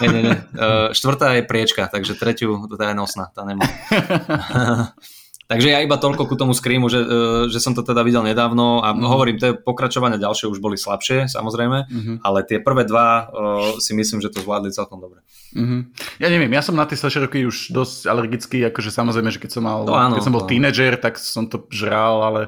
Nie, 0.00 0.08
nie, 0.08 0.22
nie. 0.30 0.38
Uh, 0.54 0.94
štvrtá 0.94 1.34
je 1.36 1.42
priečka, 1.42 1.90
takže 1.90 2.14
treťu, 2.14 2.70
to 2.70 2.78
je 2.78 2.94
nosná, 2.94 3.34
tá 3.34 3.42
nemá. 3.42 3.66
Takže 5.52 5.68
ja 5.68 5.84
iba 5.84 6.00
toľko 6.00 6.24
ku 6.24 6.34
tomu 6.40 6.56
Screamu, 6.56 6.88
že, 6.88 7.04
e, 7.04 7.16
že 7.52 7.60
som 7.60 7.76
to 7.76 7.84
teda 7.84 8.00
videl 8.00 8.24
nedávno 8.24 8.80
a 8.80 8.96
mm-hmm. 8.96 9.04
hovorím, 9.04 9.36
tie 9.36 9.52
pokračovania 9.52 10.16
ďalšie 10.16 10.48
už 10.48 10.64
boli 10.64 10.80
slabšie, 10.80 11.28
samozrejme, 11.28 11.92
mm-hmm. 11.92 12.16
ale 12.24 12.38
tie 12.48 12.56
prvé 12.56 12.88
dva 12.88 13.28
uh, 13.28 13.76
si 13.76 13.92
myslím, 13.92 14.24
že 14.24 14.32
to 14.32 14.40
zvládli 14.40 14.72
celkom 14.72 15.04
dobre. 15.04 15.20
Mm-hmm. 15.52 15.80
Ja 16.24 16.32
neviem, 16.32 16.48
ja 16.56 16.64
som 16.64 16.72
na 16.72 16.88
tie 16.88 16.96
slasheroky 16.96 17.44
už 17.44 17.76
dosť 17.76 18.08
alergický, 18.08 18.64
akože 18.72 18.88
samozrejme, 18.88 19.28
že 19.28 19.40
keď 19.44 19.50
som 19.60 19.62
mal, 19.68 19.84
to 19.84 19.92
áno, 19.92 20.16
keď 20.16 20.24
som 20.24 20.34
bol 20.34 20.48
tínedžer, 20.48 20.96
tak 20.96 21.20
som 21.20 21.44
to 21.44 21.68
žral, 21.68 22.24
ale 22.24 22.40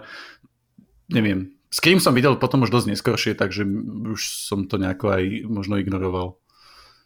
neviem. 1.13 1.53
Scream 1.69 1.99
som 1.99 2.17
videl 2.17 2.39
potom 2.41 2.65
už 2.65 2.71
dosť 2.71 2.97
neskôršie, 2.97 3.33
takže 3.37 3.67
už 4.15 4.21
som 4.49 4.65
to 4.65 4.79
nejako 4.81 5.11
aj 5.13 5.25
možno 5.51 5.77
ignoroval. 5.77 6.39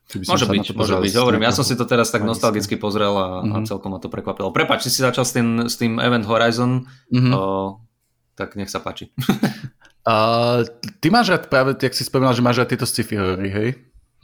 Môže 0.09 0.49
byť, 0.49 0.73
môže 0.73 0.95
byť. 1.05 1.13
Hovorím, 1.21 1.45
ja 1.45 1.53
som 1.53 1.69
si 1.69 1.77
to 1.77 1.85
teraz 1.85 2.09
tak 2.09 2.25
nostalgicky 2.25 2.81
pozrel 2.81 3.13
a, 3.13 3.45
mm-hmm. 3.45 3.53
a 3.53 3.57
mhm. 3.61 3.67
celkom 3.69 3.93
ma 3.93 4.01
to 4.01 4.09
prekvapilo. 4.09 4.49
Prepač, 4.57 4.89
si 4.89 4.91
si 4.91 5.05
začal 5.05 5.29
s 5.29 5.37
tým, 5.37 5.69
s 5.69 5.77
tým 5.77 6.01
Event 6.01 6.25
Horizon, 6.25 6.89
mm-hmm. 7.13 7.33
o, 7.37 7.77
tak 8.33 8.57
nech 8.57 8.73
sa 8.73 8.81
páči. 8.81 9.13
uh, 10.09 10.65
ty 11.05 11.13
máš 11.13 11.29
rád 11.29 11.53
práve, 11.53 11.77
jak 11.77 11.93
si 11.93 12.09
spomínal, 12.09 12.33
že 12.33 12.41
máš 12.41 12.65
rád 12.65 12.73
tieto 12.73 12.89
sci-fi 12.89 13.21
horory, 13.21 13.53
hej? 13.53 13.69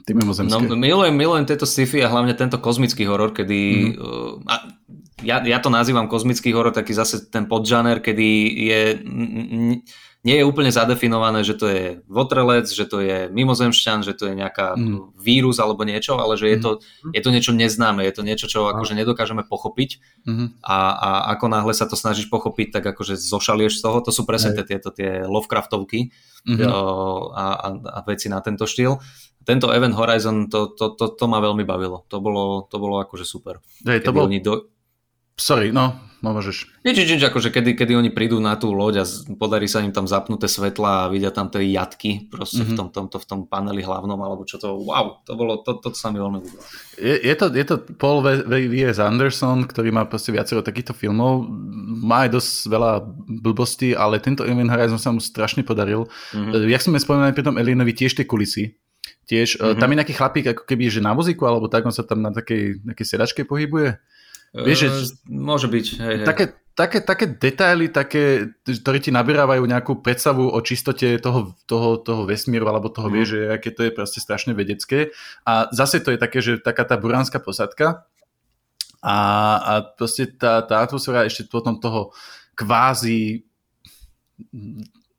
Ty 0.08 0.16
mimozemské. 0.16 0.56
No, 0.56 0.76
milujem, 0.76 1.12
milujem 1.12 1.44
tieto 1.44 1.68
sci-fi 1.68 2.00
a 2.00 2.08
hlavne 2.08 2.32
tento 2.32 2.56
kozmický 2.56 3.04
horor, 3.04 3.36
kedy... 3.36 3.60
Mm-hmm. 3.92 4.00
Uh, 4.00 4.40
a, 4.48 4.54
ja, 5.20 5.44
ja 5.44 5.60
to 5.60 5.68
nazývam 5.68 6.08
kozmický 6.08 6.48
horor, 6.56 6.72
taký 6.72 6.96
zase 6.96 7.28
ten 7.28 7.44
podžaner, 7.44 8.00
kedy 8.00 8.28
je... 8.72 8.80
N- 9.04 9.30
n- 9.52 9.80
nie 10.24 10.40
je 10.40 10.48
úplne 10.48 10.72
zadefinované, 10.72 11.44
že 11.44 11.52
to 11.52 11.68
je 11.68 11.84
votrelec, 12.08 12.64
že 12.64 12.88
to 12.88 13.04
je 13.04 13.28
mimozemšťan, 13.28 14.00
že 14.00 14.16
to 14.16 14.32
je 14.32 14.34
nejaká 14.40 14.72
mm. 14.72 15.20
vírus 15.20 15.60
alebo 15.60 15.84
niečo, 15.84 16.16
ale 16.16 16.40
že 16.40 16.48
je 16.48 16.58
to, 16.64 16.70
mm. 16.80 17.12
je 17.12 17.20
to 17.20 17.30
niečo 17.30 17.52
neznáme, 17.52 18.00
je 18.08 18.14
to 18.16 18.22
niečo, 18.24 18.48
čo 18.48 18.72
akože 18.72 18.96
nedokážeme 18.96 19.44
pochopiť 19.44 20.00
mm. 20.24 20.64
a, 20.64 20.78
a 20.96 21.08
ako 21.36 21.46
náhle 21.52 21.76
sa 21.76 21.84
to 21.84 21.92
snažíš 21.92 22.32
pochopiť, 22.32 22.80
tak 22.80 22.96
akože 22.96 23.20
zošalieš 23.20 23.78
z 23.78 23.82
toho, 23.84 24.00
to 24.00 24.10
sú 24.16 24.24
presne 24.24 24.56
tie, 24.56 24.64
tieto 24.64 24.88
tie 24.88 25.28
Lovecraftovky 25.28 26.08
mm. 26.48 26.64
a, 26.72 26.76
a, 27.36 27.66
a 27.76 27.98
veci 28.08 28.32
na 28.32 28.40
tento 28.40 28.64
štýl. 28.64 28.96
Tento 29.44 29.68
Event 29.76 29.92
Horizon, 29.92 30.48
to, 30.48 30.72
to, 30.72 30.96
to, 30.96 31.20
to 31.20 31.24
ma 31.28 31.36
veľmi 31.36 31.68
bavilo. 31.68 32.08
To 32.08 32.16
bolo, 32.24 32.64
to 32.64 32.80
bolo 32.80 32.96
akože 33.04 33.28
super. 33.28 33.60
Hej, 33.84 34.00
to 34.00 34.16
bol... 34.16 34.24
Do... 34.24 34.72
Sorry, 35.36 35.68
No 35.68 36.13
môžeš. 36.32 36.72
Nič, 36.80 36.96
nič, 36.96 37.08
nič, 37.16 37.22
akože 37.28 37.52
kedy, 37.52 37.76
kedy 37.76 37.92
oni 37.92 38.08
prídu 38.08 38.40
na 38.40 38.56
tú 38.56 38.72
loď 38.72 39.02
a 39.02 39.04
podarí 39.36 39.68
sa 39.68 39.84
im 39.84 39.92
tam 39.92 40.08
zapnuté 40.08 40.48
svetla 40.48 41.04
a 41.04 41.10
vidia 41.12 41.28
tam 41.28 41.52
tie 41.52 41.68
jatky 41.68 42.32
proste 42.32 42.64
mm-hmm. 42.64 42.72
v, 42.72 42.72
mhm. 42.72 42.78
tom, 42.80 42.88
tomto, 42.88 43.16
v 43.20 43.26
tom 43.28 43.40
paneli 43.44 43.84
hlavnom, 43.84 44.16
alebo 44.16 44.48
čo 44.48 44.56
to, 44.56 44.80
wow, 44.80 45.20
to 45.28 45.36
bolo, 45.36 45.60
to, 45.60 45.76
to, 45.84 45.92
to 45.92 45.98
sa 45.98 46.08
mi 46.08 46.16
veľmi 46.16 46.40
ľúbilo. 46.40 46.62
Je, 46.96 47.14
je, 47.20 47.34
to, 47.36 47.46
je 47.52 47.64
to 47.68 47.76
Paul 48.00 48.24
V.S. 48.24 48.96
Anderson, 48.96 49.68
ktorý 49.68 49.92
má 49.92 50.08
proste 50.08 50.32
viacero 50.32 50.64
takýchto 50.64 50.96
filmov, 50.96 51.44
má 52.00 52.24
aj 52.24 52.40
dosť 52.40 52.52
veľa 52.72 52.92
blbostí, 53.44 53.92
ale 53.92 54.22
tento 54.24 54.48
Event 54.48 54.72
Horizon 54.72 54.96
sa 54.96 55.12
mu 55.12 55.20
strašne 55.20 55.60
podaril. 55.60 56.08
Mm-hmm. 56.32 56.70
Jak 56.72 56.82
sme 56.86 56.96
spomínali 56.96 57.36
pri 57.36 57.44
tom 57.44 57.60
Alienovi, 57.60 57.92
tiež 57.92 58.16
tie 58.16 58.24
kulisy, 58.24 58.78
Tiež, 59.24 59.56
mm-hmm. 59.56 59.80
tam 59.80 59.88
je 59.88 59.96
nejaký 59.96 60.14
chlapík 60.14 60.46
ako 60.52 60.62
keby, 60.68 60.92
že 60.92 61.00
na 61.00 61.16
vozíku, 61.16 61.48
alebo 61.48 61.64
tak, 61.72 61.88
on 61.88 61.96
sa 61.96 62.04
tam 62.04 62.20
na 62.20 62.28
takej, 62.28 62.84
takej 62.84 63.06
sedačke 63.08 63.40
pohybuje. 63.48 63.96
Vieš, 64.54 64.78
že, 64.78 64.88
uh, 64.88 65.02
môže 65.26 65.66
byť. 65.66 65.86
Hej, 65.98 66.14
hej. 66.22 66.26
Také, 66.26 66.44
také, 66.78 66.98
také 67.02 67.26
detaily, 67.26 67.90
také, 67.90 68.54
ktoré 68.62 69.02
ti 69.02 69.10
nabierajú 69.10 69.66
nejakú 69.66 69.98
predstavu 69.98 70.46
o 70.46 70.58
čistote 70.62 71.18
toho, 71.18 71.58
toho, 71.66 71.98
toho 71.98 72.22
vesmíru, 72.22 72.70
alebo 72.70 72.86
toho 72.86 73.10
mm. 73.10 73.26
že 73.26 73.38
aké 73.50 73.74
to 73.74 73.82
je 73.82 73.90
proste 73.90 74.22
strašne 74.22 74.54
vedecké. 74.54 75.10
A 75.42 75.66
zase 75.74 75.98
to 75.98 76.14
je 76.14 76.18
také, 76.22 76.38
že 76.38 76.62
taká 76.62 76.86
tá 76.86 76.94
buránska 76.94 77.42
posadka 77.42 78.06
a, 79.02 79.16
a 79.58 79.72
proste 79.82 80.30
tá, 80.30 80.62
tá 80.62 80.86
atmosféra 80.86 81.26
ešte 81.26 81.50
potom 81.50 81.82
toho 81.82 82.14
kvázi 82.54 83.42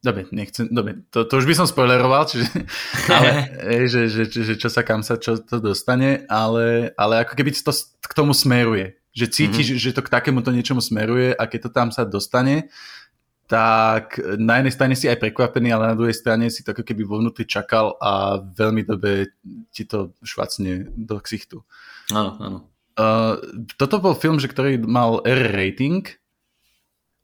Dobre, 0.05 0.29
nechcem, 0.29 0.69
dobre, 0.69 1.01
to, 1.09 1.25
to 1.25 1.41
už 1.41 1.49
by 1.49 1.57
som 1.57 1.65
spoileroval, 1.65 2.29
čiže, 2.29 2.45
ale, 3.15 3.49
že, 3.89 4.05
že, 4.05 4.29
že, 4.29 4.53
že 4.53 4.55
čo 4.61 4.69
sa 4.69 4.85
kam 4.85 5.01
sa 5.01 5.17
čo 5.17 5.41
to 5.41 5.57
dostane, 5.57 6.29
ale, 6.29 6.93
ale 6.93 7.25
ako 7.25 7.33
keby 7.33 7.49
to 7.49 7.73
k 8.05 8.13
tomu 8.13 8.37
smeruje 8.37 8.93
že 9.15 9.31
cítiš, 9.31 9.67
mm-hmm. 9.73 9.83
že 9.87 9.95
to 9.95 10.03
k 10.03 10.11
takémuto 10.11 10.51
niečomu 10.51 10.83
smeruje 10.83 11.31
a 11.31 11.47
keď 11.47 11.59
to 11.65 11.69
tam 11.71 11.87
sa 11.89 12.03
dostane, 12.03 12.67
tak 13.47 14.17
na 14.41 14.59
jednej 14.59 14.73
strane 14.73 14.95
si 14.97 15.05
aj 15.05 15.21
prekvapený, 15.21 15.71
ale 15.71 15.93
na 15.93 15.95
druhej 15.95 16.17
strane 16.17 16.49
si 16.49 16.65
to 16.65 16.73
ako 16.75 16.83
keby 16.83 17.05
vo 17.05 17.21
vnútri 17.21 17.45
čakal 17.45 17.93
a 18.01 18.41
veľmi 18.41 18.83
dobre 18.83 19.37
ti 19.69 19.85
to 19.85 20.17
švacne 20.25 20.89
do 20.97 21.21
ksichtu. 21.21 21.61
Áno, 22.09 22.35
áno. 22.41 22.59
Uh, 22.95 23.39
toto 23.79 24.01
bol 24.01 24.17
film, 24.17 24.41
že 24.41 24.49
ktorý 24.49 24.79
mal 24.81 25.19
R 25.27 25.51
rating 25.51 26.07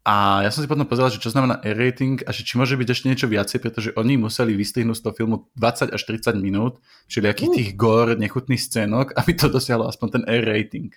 A 0.01 0.41
ja 0.41 0.49
som 0.49 0.65
si 0.65 0.69
potom 0.69 0.89
pozrel, 0.89 1.13
že 1.13 1.22
čo 1.22 1.30
znamená 1.30 1.61
R-rating 1.61 2.26
a 2.26 2.34
že 2.34 2.41
či 2.41 2.57
môže 2.57 2.73
byť 2.73 2.89
ešte 2.89 3.05
niečo 3.05 3.30
viacej, 3.30 3.61
pretože 3.61 3.89
oni 3.93 4.18
museli 4.18 4.57
vystrihnúť 4.57 4.97
z 4.97 5.03
toho 5.05 5.13
filmu 5.13 5.35
20 5.53 5.93
až 5.93 6.01
30 6.09 6.41
minút, 6.41 6.81
čiže 7.05 7.30
akých 7.30 7.49
uh. 7.49 7.55
tých 7.55 7.69
gor, 7.77 8.07
nechutných 8.18 8.57
scénok, 8.57 9.13
aby 9.22 9.38
to 9.38 9.45
dosiahlo 9.53 9.85
aspoň 9.85 10.07
ten 10.18 10.23
R-rating. 10.26 10.89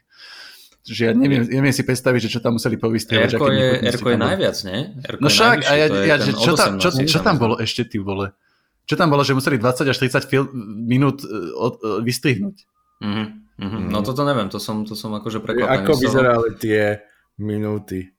Čiže 0.85 1.02
ja 1.09 1.12
neviem, 1.16 1.48
neviem 1.48 1.73
si 1.73 1.81
predstaviť, 1.81 2.28
že 2.28 2.31
čo 2.36 2.40
tam 2.44 2.61
museli 2.61 2.77
povystrieľať. 2.77 3.40
Erko 3.40 3.48
je, 3.48 3.69
Erko 3.89 4.09
je 4.12 4.19
najviac, 4.20 4.56
nie? 4.69 4.78
Erko 5.01 5.20
no 5.24 5.28
však, 5.32 5.56
a 5.65 5.73
ja, 5.81 5.86
ja 5.89 6.16
že 6.20 6.36
čo, 6.36 6.52
tam, 6.52 6.77
čo, 6.77 6.93
čo 6.93 7.19
tam 7.24 7.40
bolo 7.40 7.56
ešte, 7.56 7.89
ty 7.89 7.97
vole? 7.97 8.36
Čo 8.85 9.01
tam 9.01 9.09
bolo, 9.09 9.24
že 9.24 9.32
museli 9.32 9.56
20 9.56 9.89
až 9.89 9.97
30 9.97 10.28
fil- 10.28 10.52
minút 10.85 11.24
uh, 11.24 11.73
uh, 11.73 12.05
vystrihnúť? 12.05 12.69
Mm-hmm. 13.01 13.27
Mm-hmm. 13.65 13.85
No 13.89 14.05
toto 14.05 14.28
neviem, 14.28 14.52
to 14.52 14.61
som, 14.61 14.85
to 14.85 14.93
som 14.93 15.16
akože 15.16 15.40
prekvapený. 15.40 15.89
Ako 15.89 15.93
vyzerali 15.97 16.51
tie 16.61 17.01
minúty? 17.40 18.12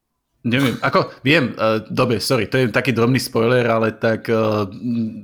Neviem, 0.45 0.77
ako, 0.81 1.09
viem, 1.21 1.53
uh, 1.57 1.85
dobre, 1.89 2.17
sorry, 2.21 2.49
to 2.49 2.57
je 2.61 2.73
taký 2.73 2.93
drobný 2.93 3.17
spoiler, 3.17 3.65
ale 3.65 3.93
tak 3.97 4.25
uh, 4.29 4.65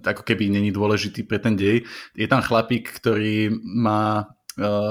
ako 0.01 0.21
keby 0.25 0.49
není 0.49 0.69
dôležitý 0.69 1.25
pre 1.25 1.41
ten 1.41 1.57
dej. 1.57 1.85
Je 2.13 2.25
tam 2.29 2.41
chlapík, 2.41 2.89
ktorý 3.01 3.49
má 3.61 4.29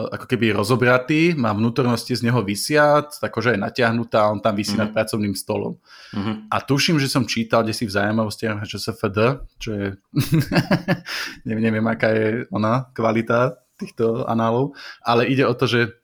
ako 0.09 0.25
keby 0.25 0.57
rozobratý, 0.57 1.37
má 1.37 1.53
vnútornosti 1.53 2.17
z 2.17 2.25
neho 2.25 2.41
vysia, 2.41 3.05
akože 3.05 3.55
je 3.57 3.61
natiahnutá, 3.61 4.33
on 4.33 4.41
tam 4.41 4.57
vysí 4.57 4.73
mm-hmm. 4.73 4.89
nad 4.89 4.97
pracovným 4.97 5.37
stolom. 5.37 5.77
Mm-hmm. 6.17 6.49
A 6.49 6.57
tuším, 6.65 6.97
že 6.97 7.13
som 7.13 7.29
čítal, 7.29 7.61
kde 7.61 7.77
si 7.77 7.85
v 7.85 7.93
zaujímavostiach 7.93 8.65
FD, 8.65 9.19
čo 9.61 9.71
je, 9.77 9.87
neviem, 11.49 11.85
aká 11.85 12.09
je 12.09 12.29
ona, 12.49 12.89
kvalita 12.97 13.61
týchto 13.77 14.25
análov, 14.25 14.73
ale 15.05 15.29
ide 15.29 15.45
o 15.45 15.53
to, 15.53 15.69
že 15.69 16.01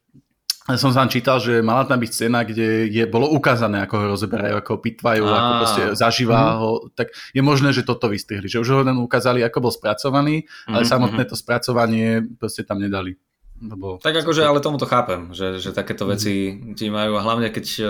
som 0.74 0.90
sa 0.90 1.06
čítal, 1.06 1.38
že 1.38 1.62
mala 1.62 1.86
tam 1.86 2.02
byť 2.02 2.10
scéna, 2.10 2.42
kde 2.42 2.90
je, 2.90 3.04
bolo 3.06 3.30
ukázané, 3.30 3.86
ako 3.86 3.94
ho 4.02 4.04
rozeberajú, 4.18 4.54
ako 4.58 4.70
ho 4.74 4.78
pitvajú, 4.82 5.22
a, 5.22 5.30
ako 5.30 5.52
proste 5.62 5.82
zažíva 5.94 6.34
mm-hmm. 6.42 6.58
ho, 6.58 6.70
tak 6.90 7.14
je 7.30 7.38
možné, 7.38 7.70
že 7.70 7.86
toto 7.86 8.10
vystrihli, 8.10 8.50
že 8.50 8.58
už 8.58 8.68
ho 8.74 8.78
len 8.82 8.98
ukázali, 8.98 9.46
ako 9.46 9.70
bol 9.70 9.72
spracovaný, 9.72 10.42
mm-hmm. 10.42 10.74
ale 10.74 10.82
mhm, 10.82 10.90
samotné 10.90 11.22
mhm. 11.22 11.30
to 11.30 11.36
spracovanie 11.38 12.08
proste 12.34 12.66
tam 12.66 12.82
nedali. 12.82 13.14
Lebo... 13.56 13.96
Tak 14.04 14.12
akože, 14.12 14.44
ale 14.44 14.60
tomu 14.60 14.76
to 14.76 14.84
chápem, 14.84 15.32
že, 15.32 15.56
že 15.60 15.72
takéto 15.72 16.04
mm-hmm. 16.04 16.12
veci 16.16 16.34
ti 16.76 16.86
majú 16.92 17.16
a 17.16 17.24
hlavne 17.24 17.48
keď 17.48 17.66
uh, 17.80 17.88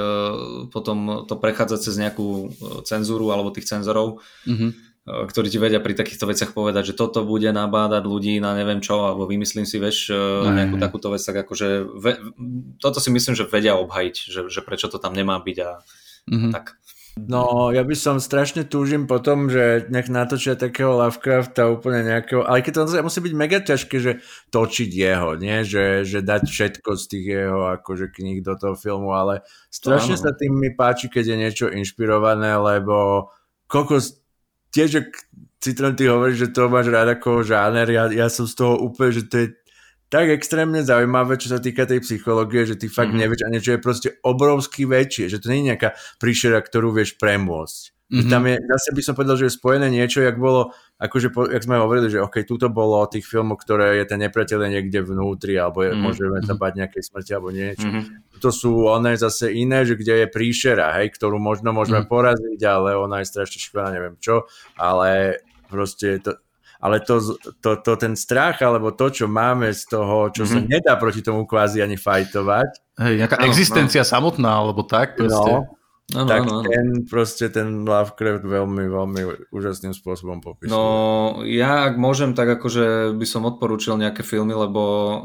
potom 0.70 1.26
to 1.26 1.34
prechádza 1.34 1.90
cez 1.90 1.98
nejakú 1.98 2.26
e, 2.26 2.86
cenzúru 2.86 3.34
alebo 3.34 3.50
tých 3.50 3.66
cenzorov, 3.66 4.22
mm-hmm 4.46 4.86
Eh, 5.06 5.22
ktorí 5.30 5.46
ti 5.46 5.62
vedia 5.62 5.78
pri 5.78 5.94
takýchto 5.94 6.26
veciach 6.26 6.50
povedať, 6.50 6.90
že 6.90 6.98
toto 6.98 7.22
bude 7.22 7.46
nabádať 7.54 8.02
ľudí 8.02 8.42
na 8.42 8.58
neviem 8.58 8.82
čo, 8.82 9.06
alebo 9.06 9.30
vymyslím 9.30 9.62
si, 9.62 9.78
vieš, 9.78 10.10
eh, 10.10 10.18
nejakú 10.50 10.82
takúto 10.82 11.14
vec, 11.14 11.22
tak 11.22 11.46
akože 11.46 11.86
ve, 11.94 12.18
toto 12.82 12.98
si 12.98 13.14
myslím, 13.14 13.38
že 13.38 13.46
vedia 13.46 13.78
obhajiť, 13.78 14.16
že, 14.18 14.40
že 14.50 14.60
prečo 14.66 14.90
to 14.90 14.98
tam 14.98 15.14
nemá 15.14 15.38
byť 15.38 15.56
a, 15.62 15.70
mm-hmm. 16.26 16.50
a 16.50 16.54
tak. 16.58 16.66
No, 17.16 17.72
ja 17.72 17.80
by 17.80 17.96
som 17.96 18.20
strašne 18.20 18.68
túžim 18.68 19.08
potom, 19.08 19.48
že 19.48 19.88
nech 19.88 20.12
natočia 20.12 20.52
takého 20.52 21.00
Lovecrafta 21.00 21.64
úplne 21.72 22.04
nejakého, 22.04 22.44
ale 22.44 22.60
keď 22.60 22.84
to 22.84 23.00
musí 23.00 23.24
byť 23.24 23.32
mega 23.32 23.58
ťažké, 23.64 23.96
že 23.96 24.12
točiť 24.52 24.90
jeho, 24.92 25.32
nie? 25.40 25.64
Že, 25.64 26.04
že 26.04 26.20
dať 26.20 26.44
všetko 26.44 26.90
z 26.92 27.04
tých 27.08 27.26
jeho 27.40 27.72
akože 27.80 28.12
kníh 28.12 28.44
do 28.44 28.52
toho 28.60 28.76
filmu, 28.76 29.16
ale 29.16 29.40
strašne 29.72 30.20
sa 30.20 30.36
tým 30.36 30.60
mi 30.60 30.76
páči, 30.76 31.08
keď 31.08 31.24
je 31.32 31.36
niečo 31.40 31.66
inšpirované, 31.72 32.52
lebo 32.52 33.32
kokos 33.64 34.20
tiež, 34.76 34.88
že 34.92 35.00
Citron, 35.56 35.96
ty 35.96 36.12
hovoríš, 36.12 36.46
že 36.46 36.52
to 36.52 36.68
máš 36.68 36.92
rád 36.92 37.16
ako 37.16 37.40
žáner, 37.40 37.88
ja, 37.88 38.12
ja 38.12 38.28
som 38.28 38.44
z 38.44 38.60
toho 38.60 38.76
úplne, 38.76 39.16
že 39.16 39.24
to 39.24 39.34
je 39.40 39.46
tak 40.06 40.30
extrémne 40.30 40.86
zaujímavé, 40.86 41.34
čo 41.34 41.50
sa 41.50 41.58
týka 41.58 41.82
tej 41.82 42.02
psychológie, 42.06 42.62
že 42.62 42.78
ty 42.78 42.86
fakt 42.86 43.10
mm-hmm. 43.10 43.20
nevieš 43.26 43.40
a 43.42 43.52
niečo 43.52 43.70
je 43.74 43.80
proste 43.82 44.08
obrovský 44.22 44.86
väčšie, 44.86 45.26
že 45.32 45.42
to 45.42 45.50
nie 45.50 45.66
je 45.66 45.68
nejaká 45.74 45.98
príšera, 46.22 46.62
ktorú 46.62 46.94
vieš 46.94 47.18
premôcť. 47.18 47.96
Mm-hmm. 48.06 48.30
Tam 48.30 48.46
je, 48.46 48.54
zase 48.54 48.88
by 48.94 49.02
som 49.02 49.14
povedal, 49.18 49.34
že 49.34 49.50
je 49.50 49.58
spojené 49.58 49.90
niečo, 49.90 50.22
jak 50.22 50.38
bolo, 50.38 50.70
akože, 51.02 51.34
po, 51.34 51.50
jak 51.50 51.66
sme 51.66 51.82
hovorili, 51.82 52.06
že 52.06 52.22
ok, 52.22 52.46
tuto 52.46 52.70
bolo 52.70 53.02
o 53.02 53.10
tých 53.10 53.26
filmoch, 53.26 53.58
ktoré 53.58 53.98
je 53.98 54.06
ten 54.06 54.22
nepriateľ 54.22 54.70
niekde 54.70 55.02
vnútri, 55.02 55.58
alebo 55.58 55.82
je, 55.82 55.90
mm-hmm. 55.90 56.06
môžeme 56.06 56.38
sa 56.46 56.54
bať 56.54 56.86
nejakej 56.86 57.02
smrti, 57.02 57.30
alebo 57.34 57.50
niečo. 57.50 57.82
Mm-hmm. 57.82 58.38
To 58.38 58.50
sú 58.54 58.86
one 58.86 59.10
zase 59.18 59.50
iné, 59.50 59.82
že 59.82 59.98
kde 59.98 60.22
je 60.22 60.26
príšera, 60.30 60.94
hej, 61.02 61.18
ktorú 61.18 61.42
možno 61.42 61.74
môžeme 61.74 62.06
mm-hmm. 62.06 62.14
poraziť, 62.14 62.60
ale 62.62 62.94
ona 62.94 63.26
je 63.26 63.26
strašne 63.26 63.58
škoda, 63.58 63.90
neviem 63.90 64.14
čo, 64.22 64.46
ale 64.78 65.42
proste 65.66 66.22
to, 66.22 66.38
ale 66.80 67.00
to, 67.00 67.36
to, 67.64 67.80
to, 67.80 67.92
ten 67.96 68.14
strach, 68.14 68.60
alebo 68.60 68.92
to, 68.92 69.08
čo 69.08 69.26
máme 69.26 69.72
z 69.72 69.82
toho, 69.88 70.28
čo 70.30 70.44
mm-hmm. 70.44 70.66
sa 70.66 70.68
nedá 70.68 70.92
proti 71.00 71.24
tomu 71.24 71.48
kvázi 71.48 71.80
ani 71.80 71.96
fajtovať. 71.96 73.00
Hej, 73.00 73.14
nejaká 73.24 73.36
no, 73.40 73.48
existencia 73.48 74.02
no. 74.04 74.08
samotná, 74.08 74.50
alebo 74.60 74.84
tak 74.84 75.16
proste. 75.16 75.52
No, 75.52 75.76
Ano, 76.14 76.30
tak 76.30 76.46
ano, 76.46 76.62
ano. 76.62 76.70
ten 76.70 76.86
proste 77.02 77.50
ten 77.50 77.82
Lovecraft 77.82 78.46
veľmi, 78.46 78.86
veľmi 78.86 79.20
úžasným 79.50 79.90
spôsobom 79.90 80.38
popisuje. 80.38 80.70
No 80.70 81.42
ja 81.42 81.90
ak 81.90 81.98
môžem, 81.98 82.30
tak 82.30 82.46
akože 82.46 83.10
by 83.18 83.26
som 83.26 83.42
odporúčil 83.42 83.98
nejaké 83.98 84.22
filmy, 84.22 84.54
lebo 84.54 84.82
uh, 84.86 85.18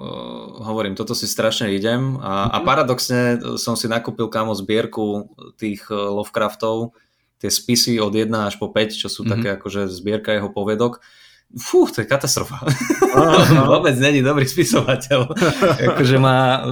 hovorím, 0.65 0.97
toto 0.97 1.13
si 1.13 1.29
strašne 1.29 1.69
idem 1.69 2.17
a, 2.17 2.49
mm-hmm. 2.49 2.49
a 2.49 2.57
mhm. 2.57 2.65
paradoxne 2.65 3.21
som 3.61 3.77
si 3.77 3.85
nakúpil 3.85 4.25
kamo 4.25 4.57
zbierku 4.57 5.29
tých 5.61 5.85
uh, 5.93 6.17
Lovecraftov, 6.17 6.97
tie 7.37 7.53
spisy 7.53 8.01
od 8.01 8.17
1 8.17 8.33
až 8.33 8.57
po 8.57 8.73
5, 8.73 8.97
čo 8.97 9.05
sú 9.05 9.21
mm-hmm. 9.21 9.33
také 9.37 9.47
akože 9.61 9.85
zbierka 9.85 10.33
jeho 10.33 10.49
povedok 10.49 11.05
Fú, 11.59 11.83
to 11.91 12.03
je 12.03 12.07
katastrofa. 12.07 12.63
Vôbec 13.71 13.95
není 13.99 14.23
dobrý 14.23 14.47
spisovateľ. 14.47 15.27
akože 15.91 16.15
má, 16.15 16.63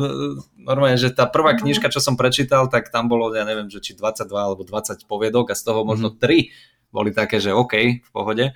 normálne, 0.55 0.95
že 0.95 1.11
tá 1.11 1.27
prvá 1.27 1.57
knižka, 1.59 1.91
čo 1.91 1.99
som 1.99 2.15
prečítal, 2.15 2.71
tak 2.71 2.87
tam 2.87 3.11
bolo, 3.11 3.31
ja 3.35 3.43
neviem, 3.43 3.67
že 3.67 3.83
či 3.83 3.91
22 3.97 4.31
alebo 4.31 4.63
20 4.63 5.03
poviedok 5.03 5.51
a 5.51 5.55
z 5.55 5.63
toho 5.67 5.83
možno 5.83 6.15
3 6.15 6.23
mhm. 6.23 6.47
boli 6.95 7.11
také, 7.11 7.43
že 7.43 7.51
OK, 7.51 7.73
v 7.99 8.09
pohode. 8.15 8.55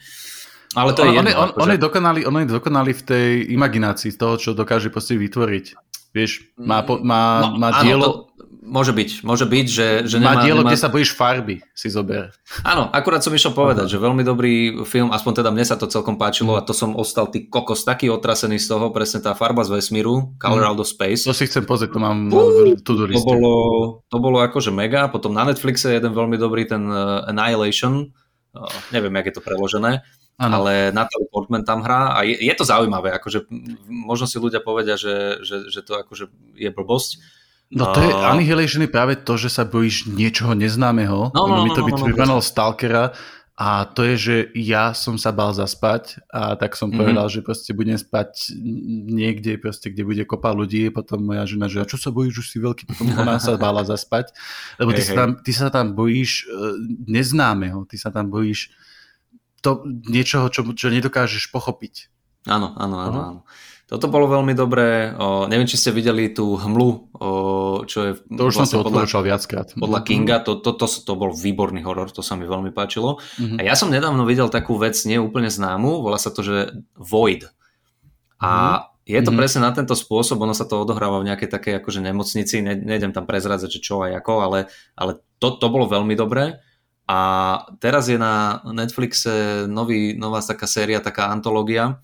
Ale 0.74 0.90
to 0.98 1.06
on, 1.06 1.08
je 1.08 1.12
jedno, 1.22 1.30
on, 1.30 1.38
on, 1.38 1.50
akože... 1.54 1.62
on, 1.62 1.70
je 1.70 1.80
dokonalý, 1.80 2.22
on 2.26 2.36
je 2.40 2.48
dokonalý 2.50 2.92
v 2.98 3.04
tej 3.04 3.30
imaginácii 3.54 4.10
toho, 4.18 4.36
čo 4.42 4.58
dokáže 4.58 4.90
proste 4.90 5.20
vytvoriť. 5.20 5.66
Vieš, 6.14 6.58
má, 6.62 6.86
má, 7.02 7.22
no, 7.46 7.58
má 7.58 7.70
dielo... 7.82 8.06
Áno, 8.06 8.10
to, 8.10 8.33
Môže 8.64 8.96
byť, 8.96 9.28
môže 9.28 9.44
byť, 9.44 9.68
že, 9.68 9.88
že 10.08 10.18
nemá... 10.24 10.40
Má 10.40 10.48
dielo, 10.48 10.64
nemá... 10.64 10.72
kde 10.72 10.80
sa 10.80 10.88
bojíš 10.88 11.12
farby, 11.20 11.60
si 11.76 11.92
zober. 11.92 12.32
Áno, 12.64 12.88
akurát 12.96 13.20
som 13.20 13.36
išiel 13.36 13.52
povedať, 13.52 13.92
uh-huh. 13.92 14.00
že 14.00 14.06
veľmi 14.08 14.24
dobrý 14.24 14.54
film, 14.88 15.12
aspoň 15.12 15.44
teda 15.44 15.52
mne 15.52 15.68
sa 15.68 15.76
to 15.76 15.92
celkom 15.92 16.16
páčilo 16.16 16.56
uh-huh. 16.56 16.64
a 16.64 16.68
to 16.68 16.72
som 16.72 16.96
ostal 16.96 17.28
ty 17.28 17.44
kokos 17.52 17.84
taký 17.84 18.08
otrasený 18.08 18.64
z 18.64 18.72
toho, 18.72 18.96
presne 18.96 19.20
tá 19.20 19.36
farba 19.36 19.68
z 19.68 19.76
vesmíru, 19.76 20.40
Color 20.40 20.64
uh-huh. 20.64 20.70
Out 20.80 20.80
of 20.80 20.88
Space. 20.88 21.28
To 21.28 21.36
si 21.36 21.44
chcem 21.44 21.68
pozrieť, 21.68 21.92
to 21.92 22.00
mám 22.00 22.32
uh, 22.32 22.72
tu 22.80 22.96
do 22.96 23.04
to 23.12 23.20
bolo, 23.20 23.54
to 24.08 24.18
bolo 24.24 24.40
akože 24.40 24.72
mega, 24.72 25.12
potom 25.12 25.36
na 25.36 25.44
Netflixe 25.44 25.92
je 25.92 26.00
jeden 26.00 26.16
veľmi 26.16 26.40
dobrý, 26.40 26.64
ten 26.64 26.88
uh, 26.88 27.28
Annihilation, 27.28 28.16
uh, 28.56 28.64
neviem, 28.96 29.12
jak 29.20 29.28
je 29.28 29.36
to 29.36 29.44
preložené, 29.44 30.08
Ano. 30.40 30.66
ale 30.66 30.90
Natalie 30.90 31.30
Portman 31.30 31.62
tam 31.62 31.86
hrá 31.86 32.18
a 32.18 32.26
je, 32.26 32.34
je 32.40 32.54
to 32.58 32.66
zaujímavé, 32.66 33.14
akože 33.14 33.46
možno 33.86 34.26
si 34.26 34.42
ľudia 34.42 34.66
povedia, 34.66 34.98
že, 34.98 35.46
že, 35.46 35.70
že 35.70 35.86
to 35.86 36.00
akože 36.00 36.26
je 36.58 36.70
blbosť, 36.74 37.43
No 37.74 37.90
to 37.90 38.06
je 38.06 38.12
Annihilation 38.14 38.86
je 38.86 38.92
práve 38.92 39.18
to, 39.18 39.34
že 39.34 39.50
sa 39.50 39.66
bojíš 39.66 40.06
niečoho 40.06 40.54
neznámeho. 40.54 41.34
No, 41.34 41.42
no, 41.50 41.56
no, 41.58 41.64
mi 41.66 41.74
to 41.74 41.82
no, 41.82 41.90
no, 41.90 42.14
no, 42.14 42.26
no, 42.38 42.38
Stalkera 42.38 43.18
a 43.54 43.86
to 43.86 44.02
je, 44.02 44.16
že 44.18 44.36
ja 44.58 44.98
som 44.98 45.14
sa 45.22 45.30
bal 45.30 45.54
zaspať 45.54 46.18
a 46.34 46.58
tak 46.58 46.74
som 46.74 46.90
mm-hmm. 46.90 46.98
povedal, 46.98 47.26
že 47.30 47.46
proste 47.46 47.70
budem 47.70 48.02
spať 48.02 48.50
niekde, 49.14 49.62
proste, 49.62 49.94
kde 49.94 50.10
bude 50.10 50.24
kopa 50.26 50.50
ľudí. 50.50 50.90
Potom 50.90 51.22
moja 51.22 51.46
žena, 51.46 51.70
že 51.70 51.86
a 51.86 51.86
čo 51.86 52.02
sa 52.02 52.10
bojíš, 52.10 52.42
už 52.42 52.48
si 52.50 52.58
veľký, 52.58 52.90
potom 52.90 53.14
ona 53.14 53.38
sa 53.38 53.54
bála 53.62 53.86
zaspať. 53.86 54.34
Lebo 54.82 54.98
ty, 54.98 55.06
hey, 55.06 55.08
sa 55.08 55.14
tam, 55.14 55.30
ty 55.38 55.52
sa 55.54 55.68
tam 55.70 55.94
bojíš 55.94 56.50
uh, 56.50 56.82
neznámeho, 57.06 57.86
ty 57.86 58.02
sa 58.02 58.10
tam 58.10 58.34
bojíš 58.34 58.74
to, 59.62 59.86
niečoho, 60.10 60.50
čo, 60.50 60.66
čo 60.74 60.90
nedokážeš 60.90 61.54
pochopiť. 61.54 62.10
Áno, 62.50 62.74
áno, 62.74 62.96
áno. 63.06 63.22
áno. 63.22 63.42
Toto 63.84 64.08
bolo 64.08 64.32
veľmi 64.32 64.56
dobré. 64.56 65.12
O, 65.12 65.44
neviem, 65.52 65.68
či 65.68 65.76
ste 65.76 65.92
videli 65.92 66.32
tú 66.32 66.56
hmlu, 66.56 66.90
o, 67.14 67.30
čo 67.84 67.98
je... 68.00 68.12
To 68.32 68.48
už 68.48 68.56
vlastne 68.56 68.80
som 68.80 68.88
to 68.88 68.90
odporúčal 68.90 69.22
viackrát. 69.28 69.76
Podľa 69.76 70.00
mhm. 70.02 70.08
Kinga, 70.08 70.38
to, 70.40 70.56
to, 70.64 70.72
to, 70.80 70.88
to 70.88 71.14
bol 71.20 71.36
výborný 71.36 71.84
horor, 71.84 72.08
to 72.08 72.24
sa 72.24 72.40
mi 72.40 72.48
veľmi 72.48 72.72
páčilo. 72.72 73.20
Mm-hmm. 73.36 73.60
A 73.60 73.62
ja 73.68 73.76
som 73.76 73.92
nedávno 73.92 74.24
videl 74.24 74.48
takú 74.48 74.80
vec, 74.80 74.96
nie 75.04 75.20
úplne 75.20 75.52
známu, 75.52 76.00
volá 76.00 76.16
sa 76.16 76.32
to, 76.32 76.42
že 76.42 76.72
Void. 76.96 77.52
A 78.40 78.50
mm-hmm. 78.50 79.04
je 79.04 79.20
to 79.20 79.30
mm-hmm. 79.30 79.40
presne 79.44 79.62
na 79.68 79.72
tento 79.76 79.96
spôsob, 80.00 80.40
ono 80.40 80.56
sa 80.56 80.64
to 80.64 80.80
odohráva 80.80 81.20
v 81.20 81.28
nejakej 81.36 81.52
takej 81.52 81.74
akože 81.84 82.00
nemocnici, 82.00 82.64
ne, 82.64 82.80
nejdem 82.80 83.12
tam 83.12 83.28
prezradzať, 83.28 83.68
že 83.68 83.84
čo 83.84 84.00
a 84.00 84.16
ako, 84.16 84.34
ale, 84.48 84.60
ale 84.96 85.20
to, 85.44 85.60
to 85.60 85.68
bolo 85.68 85.92
veľmi 85.92 86.16
dobré. 86.16 86.64
A 87.04 87.20
teraz 87.84 88.08
je 88.08 88.16
na 88.16 88.64
Netflixe 88.64 89.68
nový, 89.68 90.16
nová 90.16 90.40
taká 90.40 90.72
séria, 90.72 91.04
taká 91.04 91.36
antológia, 91.36 92.00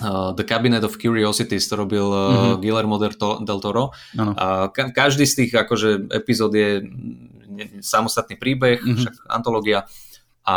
Uh, 0.00 0.32
The 0.32 0.44
Cabinet 0.48 0.80
of 0.84 0.96
Curiosities, 0.96 1.68
to 1.68 1.76
robil 1.76 2.08
uh, 2.08 2.16
mm-hmm. 2.16 2.60
Guillermo 2.64 2.96
del 2.96 3.60
Toro. 3.60 3.92
Uh, 4.16 4.72
ka- 4.72 4.92
každý 4.96 5.28
z 5.28 5.44
tých 5.44 5.52
akože 5.52 6.08
epizód 6.16 6.56
je 6.56 6.80
samostatný 7.84 8.40
príbeh, 8.40 8.80
mm-hmm. 8.80 8.96
však 8.96 9.14
antológia. 9.28 9.84
A 10.48 10.56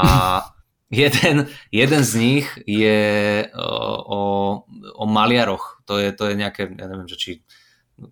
jeden, 1.04 1.52
jeden 1.76 2.02
z 2.08 2.12
nich 2.16 2.48
je 2.64 3.44
uh, 3.52 4.00
o, 4.08 4.22
o 4.96 5.04
maliaroch. 5.04 5.84
To 5.92 6.00
je, 6.00 6.16
to 6.16 6.32
je 6.32 6.40
nejaké, 6.40 6.72
ja 6.72 6.88
neviem, 6.88 7.08
že 7.12 7.20
či 7.20 7.32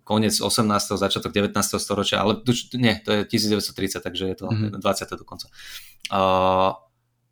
koniec 0.04 0.36
18. 0.38 0.68
začiatok 1.00 1.32
19. 1.34 1.52
storočia, 1.80 2.22
ale 2.22 2.38
nie, 2.78 2.94
to 3.02 3.10
je 3.12 3.20
1930, 3.26 3.98
takže 4.04 4.24
je 4.30 4.36
to 4.36 4.46
mm-hmm. 4.46 4.78
20. 4.78 5.20
dokonca. 5.20 5.46
Uh, 6.12 6.76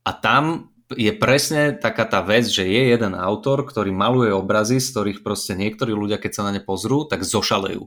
a 0.05 0.11
tam 0.19 0.73
je 0.95 1.13
presne 1.15 1.77
taká 1.77 2.03
tá 2.07 2.21
vec, 2.23 2.51
že 2.51 2.67
je 2.67 2.91
jeden 2.91 3.15
autor, 3.15 3.63
ktorý 3.63 3.95
maluje 3.95 4.35
obrazy, 4.35 4.83
z 4.83 4.91
ktorých 4.91 5.19
proste 5.23 5.55
niektorí 5.55 5.95
ľudia, 5.95 6.19
keď 6.19 6.33
sa 6.35 6.43
na 6.47 6.55
ne 6.57 6.63
pozrú, 6.63 7.07
tak 7.07 7.23
zošalejú. 7.23 7.87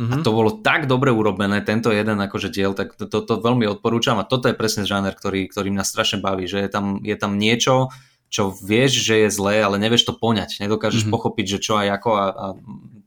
Mm-hmm. 0.00 0.12
A 0.14 0.24
to 0.24 0.30
bolo 0.30 0.62
tak 0.62 0.86
dobre 0.86 1.10
urobené, 1.10 1.60
tento 1.60 1.90
jeden 1.90 2.16
akože 2.22 2.48
diel, 2.48 2.72
tak 2.72 2.94
to, 2.94 3.10
to, 3.10 3.20
to 3.26 3.34
veľmi 3.42 3.66
odporúčam 3.66 4.16
a 4.22 4.24
toto 4.24 4.46
je 4.46 4.56
presne 4.56 4.86
žáner, 4.86 5.12
ktorý, 5.12 5.50
ktorý 5.50 5.68
mňa 5.74 5.84
strašne 5.84 6.18
baví, 6.22 6.46
že 6.46 6.62
je 6.62 6.70
tam, 6.70 7.02
je 7.02 7.16
tam 7.18 7.36
niečo, 7.36 7.90
čo 8.30 8.54
vieš, 8.54 9.02
že 9.02 9.26
je 9.26 9.28
zlé, 9.34 9.58
ale 9.58 9.74
nevieš 9.82 10.06
to 10.06 10.14
poňať, 10.14 10.62
nedokážeš 10.62 11.02
mm-hmm. 11.02 11.14
pochopiť, 11.18 11.46
že 11.50 11.58
čo 11.58 11.74
a 11.74 11.90
ako 11.90 12.10
a, 12.14 12.24
a 12.30 12.46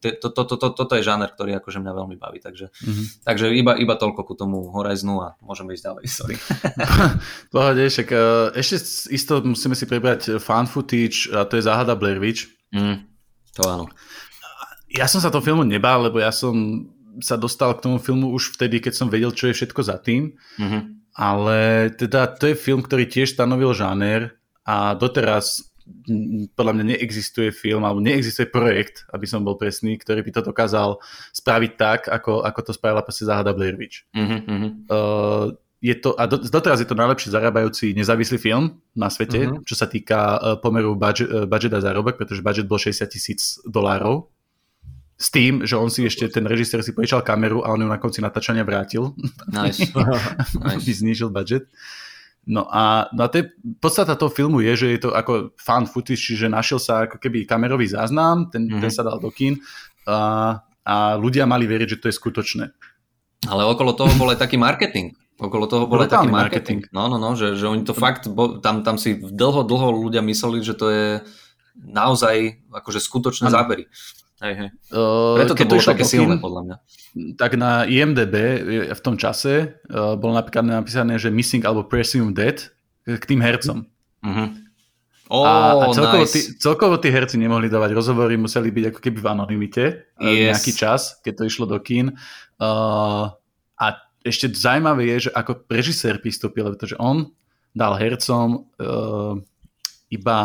to, 0.03 0.27
to, 0.35 0.41
to, 0.43 0.55
to, 0.59 0.67
toto 0.75 0.93
je 0.99 1.07
žáner, 1.07 1.31
ktorý 1.31 1.55
akože 1.63 1.79
mňa 1.79 1.93
veľmi 1.95 2.15
baví, 2.19 2.43
takže, 2.43 2.67
mm-hmm. 2.67 3.05
takže 3.23 3.55
iba, 3.55 3.79
iba 3.79 3.95
toľko 3.95 4.21
ku 4.27 4.35
tomu 4.35 4.67
Horizonu 4.75 5.23
a 5.23 5.39
môžeme 5.39 5.71
ísť 5.71 5.83
ďalej, 5.87 6.03
sorry. 6.11 6.35
Pohode, 7.55 7.87
však 7.87 8.07
uh, 8.11 8.51
ešte 8.51 8.83
isto 9.15 9.39
musíme 9.47 9.79
si 9.79 9.87
prebrať 9.87 10.43
fan 10.43 10.67
footage 10.67 11.31
a 11.31 11.47
to 11.47 11.55
je 11.55 11.63
záhada 11.63 11.95
Blair 11.95 12.19
Witch. 12.19 12.51
Mm, 12.75 13.07
to 13.55 13.63
áno. 13.63 13.87
Ja 14.91 15.07
som 15.07 15.23
sa 15.23 15.31
toho 15.31 15.41
filmu 15.41 15.63
nebál, 15.63 16.03
lebo 16.03 16.19
ja 16.19 16.35
som 16.35 16.83
sa 17.23 17.39
dostal 17.39 17.71
k 17.79 17.87
tomu 17.87 17.97
filmu 18.03 18.35
už 18.35 18.59
vtedy, 18.59 18.83
keď 18.83 18.93
som 18.93 19.07
vedel, 19.07 19.31
čo 19.31 19.47
je 19.47 19.55
všetko 19.55 19.81
za 19.87 20.03
tým. 20.03 20.35
Mm-hmm. 20.59 20.81
Ale 21.15 21.89
teda 21.95 22.27
to 22.35 22.51
je 22.51 22.59
film, 22.59 22.83
ktorý 22.83 23.07
tiež 23.07 23.37
stanovil 23.37 23.71
žáner 23.71 24.42
a 24.63 24.95
doteraz 24.95 25.73
podľa 26.55 26.73
mňa 26.79 26.85
neexistuje 26.95 27.51
film 27.51 27.83
alebo 27.83 27.99
neexistuje 27.99 28.47
projekt, 28.47 29.03
aby 29.11 29.27
som 29.27 29.43
bol 29.43 29.59
presný, 29.59 29.99
ktorý 29.99 30.23
by 30.23 30.31
to 30.31 30.41
dokázal 30.47 30.89
spraviť 31.35 31.71
tak, 31.75 32.07
ako, 32.07 32.39
ako 32.43 32.59
to 32.63 32.71
spravila 32.71 33.03
proste 33.03 33.27
záhada 33.27 33.51
Blair 33.51 33.75
Witch. 33.75 34.07
Mm-hmm. 34.15 34.87
Uh, 34.87 35.51
je 35.83 35.95
to, 35.99 36.15
a 36.15 36.23
doteraz 36.31 36.79
je 36.79 36.87
to 36.87 36.95
najlepšie 36.95 37.35
zarábajúci 37.35 37.91
nezávislý 37.91 38.39
film 38.39 38.79
na 38.95 39.11
svete, 39.11 39.43
mm-hmm. 39.43 39.67
čo 39.67 39.75
sa 39.75 39.91
týka 39.91 40.39
uh, 40.39 40.55
pomeru 40.55 40.95
budget, 40.95 41.27
uh, 41.27 41.43
budget 41.43 41.75
a 41.75 41.83
zárobok, 41.83 42.15
pretože 42.15 42.39
budget 42.39 42.63
bol 42.63 42.79
60 42.79 43.03
tisíc 43.11 43.59
dolárov. 43.67 44.31
S 45.19 45.29
tým, 45.29 45.67
že 45.67 45.75
on 45.75 45.91
si 45.91 46.07
ešte, 46.07 46.25
ten 46.31 46.47
režisér 46.47 46.81
si 46.81 46.95
požičal 46.95 47.21
kameru 47.21 47.61
a 47.63 47.71
on 47.75 47.79
ju 47.83 47.87
na 47.87 47.99
konci 47.99 48.23
natáčania 48.23 48.63
vrátil. 48.63 49.13
Nice. 49.51 49.91
nice. 50.67 50.83
znížil 50.83 51.29
budget. 51.29 51.67
No 52.43 52.67
a, 52.67 53.07
no 53.15 53.23
a 53.23 53.27
to 53.31 53.39
je, 53.39 53.45
podstata 53.79 54.19
toho 54.19 54.27
filmu 54.27 54.59
je, 54.59 54.75
že 54.75 54.87
je 54.91 54.99
to 55.07 55.09
ako 55.15 55.55
fan 55.55 55.87
footage, 55.87 56.19
čiže 56.19 56.51
našiel 56.51 56.75
sa 56.75 57.07
ako 57.07 57.15
keby 57.15 57.47
kamerový 57.47 57.87
záznam, 57.87 58.51
ten, 58.51 58.67
mm-hmm. 58.67 58.83
ten 58.83 58.91
sa 58.91 59.07
dal 59.07 59.15
do 59.23 59.31
kín 59.31 59.63
a, 60.03 60.59
a 60.83 61.15
ľudia 61.15 61.47
mali 61.47 61.63
veriť, 61.63 61.95
že 61.95 61.99
to 62.03 62.07
je 62.11 62.19
skutočné. 62.19 62.65
Ale 63.47 63.63
okolo 63.63 63.95
toho 63.95 64.11
bol 64.19 64.27
aj 64.27 64.43
taký 64.43 64.59
marketing. 64.59 65.15
Okolo 65.39 65.71
toho 65.71 65.87
bol 65.87 66.03
aj 66.03 66.11
taký 66.11 66.27
marketing. 66.27 66.83
marketing. 66.83 66.95
No, 66.95 67.07
no, 67.07 67.15
no, 67.15 67.35
že, 67.39 67.55
že 67.55 67.63
oni 67.67 67.87
to 67.87 67.95
fakt, 67.95 68.27
bo, 68.27 68.59
tam, 68.59 68.83
tam 68.83 68.99
si 68.99 69.15
dlho, 69.15 69.63
dlho 69.63 69.87
ľudia 70.03 70.19
mysleli, 70.19 70.59
že 70.59 70.75
to 70.75 70.87
je 70.91 71.07
naozaj 71.79 72.59
akože 72.69 72.99
skutočné 72.99 73.47
ano. 73.47 73.55
zábery. 73.55 73.87
Hej, 74.43 74.53
hej. 74.59 74.69
Preto 75.39 75.55
to 75.55 75.63
bolo 75.63 75.79
to 75.79 75.87
také 75.95 76.03
silné, 76.03 76.35
podľa 76.35 76.61
mňa. 76.67 76.75
Tak 77.39 77.55
na 77.55 77.87
IMDB 77.87 78.35
v 78.91 79.01
tom 79.01 79.15
čase 79.15 79.79
uh, 79.87 80.19
bolo 80.19 80.35
napríklad 80.35 80.67
napísané, 80.67 81.15
že 81.15 81.31
missing 81.31 81.63
alebo 81.63 81.87
presumed 81.87 82.35
dead 82.35 82.59
k 83.07 83.23
tým 83.23 83.39
hercom. 83.39 83.87
Uh-huh. 84.19 84.47
Oh, 85.31 85.47
a, 85.47 85.87
a 85.87 85.95
celkovo, 85.95 86.27
nice. 86.27 86.35
tí, 86.35 86.41
celkovo 86.59 86.99
tí 86.99 87.07
herci 87.07 87.39
nemohli 87.39 87.71
dávať 87.71 87.95
rozhovory, 87.95 88.35
museli 88.35 88.67
byť 88.67 88.85
ako 88.91 88.99
keby 88.99 89.19
v 89.23 89.27
anonimite 89.31 89.83
yes. 90.19 90.59
nejaký 90.59 90.71
čas, 90.75 91.23
keď 91.23 91.33
to 91.39 91.43
išlo 91.47 91.65
do 91.65 91.79
kín. 91.79 92.19
Uh, 92.59 93.31
a 93.79 93.85
ešte 94.27 94.51
zaujímavé 94.51 95.07
je, 95.15 95.27
že 95.27 95.31
ako 95.31 95.63
režisér 95.71 96.19
pristúpil, 96.19 96.67
pretože 96.75 96.99
on 96.99 97.31
dal 97.71 97.95
hercom 97.95 98.67
uh, 98.75 99.39
iba 100.11 100.39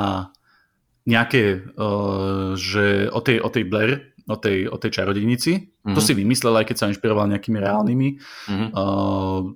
nejaké, 1.09 1.73
uh, 1.81 2.53
že 2.53 3.09
o 3.09 3.25
tej, 3.25 3.41
o 3.41 3.49
tej 3.49 3.65
Blair, 3.65 4.13
o 4.29 4.37
tej, 4.37 4.69
o 4.69 4.77
tej 4.77 4.91
čarodejnici, 4.93 5.53
mm-hmm. 5.57 5.97
to 5.97 6.01
si 6.05 6.13
vymyslel, 6.13 6.53
aj 6.61 6.69
keď 6.69 6.77
sa 6.77 6.89
inšpiroval 6.93 7.33
nejakými 7.33 7.57
reálnymi, 7.57 8.09
mm-hmm. 8.21 8.69
uh, 8.77 9.49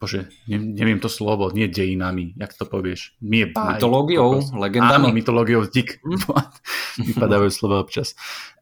bože, 0.00 0.32
ne, 0.48 0.58
neviem 0.60 1.00
to 1.00 1.12
slovo, 1.12 1.52
nie 1.52 1.68
dejinami, 1.68 2.32
jak 2.40 2.56
to 2.56 2.64
povieš. 2.64 3.20
Nie 3.20 3.52
báj. 3.52 3.80
Mytológiou, 3.80 4.40
legendami. 4.56 5.08
Áno, 5.08 5.16
mytológiou, 5.16 5.64
dík. 5.68 6.00
Mm. 6.04 6.24
Vypadávajú 7.12 7.52
slova 7.52 7.80
občas. 7.80 8.12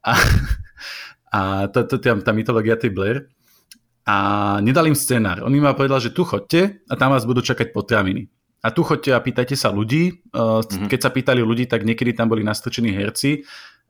A, 0.03 0.15
a 1.35 1.39
to, 1.71 1.87
to, 1.87 2.03
tá, 2.03 2.15
tá 2.19 2.35
mytológia 2.35 2.79
tej 2.79 2.91
Blair. 2.91 3.31
A 4.03 4.59
nedal 4.59 4.91
im 4.91 4.99
scenár. 4.99 5.47
On 5.47 5.55
im 5.55 5.63
povedal, 5.79 6.03
že 6.03 6.11
tu 6.11 6.27
chodte 6.27 6.83
a 6.91 6.95
tam 6.99 7.15
vás 7.15 7.23
budú 7.23 7.39
čakať 7.39 7.71
potraviny. 7.71 8.27
A 8.63 8.71
tu 8.71 8.87
chodte 8.87 9.11
a 9.11 9.19
pýtajte 9.19 9.59
sa 9.59 9.75
ľudí. 9.75 10.23
Mm-hmm. 10.31 10.87
Keď 10.87 11.01
sa 11.03 11.11
pýtali 11.11 11.43
ľudí, 11.43 11.67
tak 11.67 11.83
niekedy 11.83 12.15
tam 12.15 12.31
boli 12.31 12.47
nastrčení 12.47 12.95
herci 12.95 13.43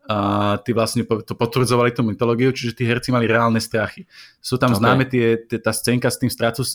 a 0.09 0.59
tí 0.59 0.75
vlastne 0.75 1.07
to 1.07 1.39
potvrdzovali 1.39 1.95
tú 1.95 2.03
mytológiu, 2.03 2.51
čiže 2.51 2.75
tí 2.75 2.83
herci 2.83 3.15
mali 3.15 3.31
reálne 3.31 3.63
strachy. 3.63 4.03
Sú 4.43 4.59
tam 4.59 4.75
okay. 4.75 4.81
známe 4.83 5.05
tie, 5.07 5.39
tie, 5.47 5.63
tá 5.63 5.71
scénka 5.71 6.11
s 6.11 6.19
tým 6.19 6.27
stracu, 6.27 6.67
e, 6.67 6.69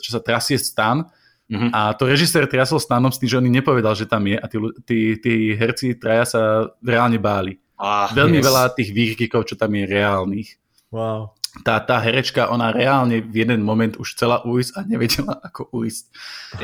čo 0.00 0.10
sa 0.16 0.20
trasie 0.24 0.56
stan 0.56 1.04
mm-hmm. 1.52 1.70
a 1.76 1.92
to 1.92 2.08
režisér 2.08 2.48
triasol 2.48 2.80
stanom 2.80 3.12
s 3.12 3.20
tým, 3.20 3.28
že 3.28 3.36
on 3.36 3.44
nepovedal, 3.52 3.92
že 3.92 4.08
tam 4.08 4.24
je 4.24 4.40
a 4.40 4.46
tí, 4.48 4.56
tí, 4.88 4.98
tí 5.20 5.32
herci 5.52 6.00
traja 6.00 6.24
sa 6.24 6.42
reálne 6.80 7.20
báli. 7.20 7.60
Ah, 7.76 8.08
Veľmi 8.16 8.40
yes. 8.40 8.46
veľa 8.48 8.62
tých 8.72 8.90
výrkykov, 8.96 9.44
čo 9.44 9.60
tam 9.60 9.76
je 9.76 9.84
reálnych. 9.84 10.56
Wow 10.88 11.36
tá, 11.62 11.78
tá 11.78 12.02
herečka, 12.02 12.50
ona 12.50 12.74
reálne 12.74 13.22
v 13.22 13.46
jeden 13.46 13.62
moment 13.62 13.94
už 13.94 14.18
chcela 14.18 14.42
ujsť 14.42 14.70
a 14.74 14.80
nevedela, 14.82 15.34
ako 15.46 15.70
ujsť. 15.70 16.04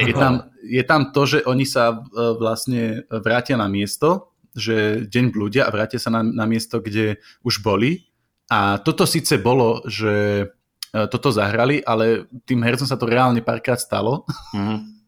Je 0.02 0.14
tam, 0.16 0.50
je 0.66 0.82
tam 0.82 1.14
to, 1.14 1.22
že 1.28 1.38
oni 1.46 1.62
sa 1.62 1.94
e, 1.94 1.96
vlastne 2.34 3.06
vrátia 3.06 3.54
na 3.54 3.70
miesto, 3.70 4.34
že 4.50 5.06
deň 5.06 5.30
blúdia 5.30 5.70
a 5.70 5.70
vrátia 5.70 6.02
sa 6.02 6.10
na, 6.10 6.26
na 6.26 6.42
miesto, 6.50 6.82
kde 6.82 7.22
už 7.46 7.62
boli. 7.62 8.10
A 8.50 8.82
toto 8.82 9.06
síce 9.06 9.38
bolo, 9.38 9.86
že 9.86 10.42
e, 10.90 11.06
toto 11.06 11.30
zahrali, 11.30 11.78
ale 11.86 12.26
tým 12.42 12.66
hercom 12.66 12.88
sa 12.88 12.98
to 12.98 13.06
reálne 13.06 13.38
párkrát 13.46 13.78
stalo. 13.78 14.26
Mm-hmm. 14.56 14.78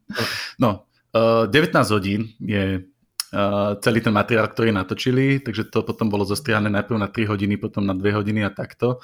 No, 0.61 0.85
19 1.17 1.49
e, 1.49 1.89
hodín 1.89 2.37
je 2.37 2.85
celý 3.81 4.05
ten 4.05 4.13
materiál, 4.13 4.45
ktorý 4.45 4.77
natočili, 4.77 5.41
takže 5.41 5.73
to 5.73 5.81
potom 5.89 6.13
bolo 6.13 6.29
zostrihané 6.29 6.69
najprv 6.69 7.01
na 7.01 7.09
3 7.09 7.33
hodiny, 7.33 7.57
potom 7.57 7.81
na 7.81 7.97
2 7.97 8.05
hodiny 8.13 8.45
a 8.45 8.53
takto 8.53 9.01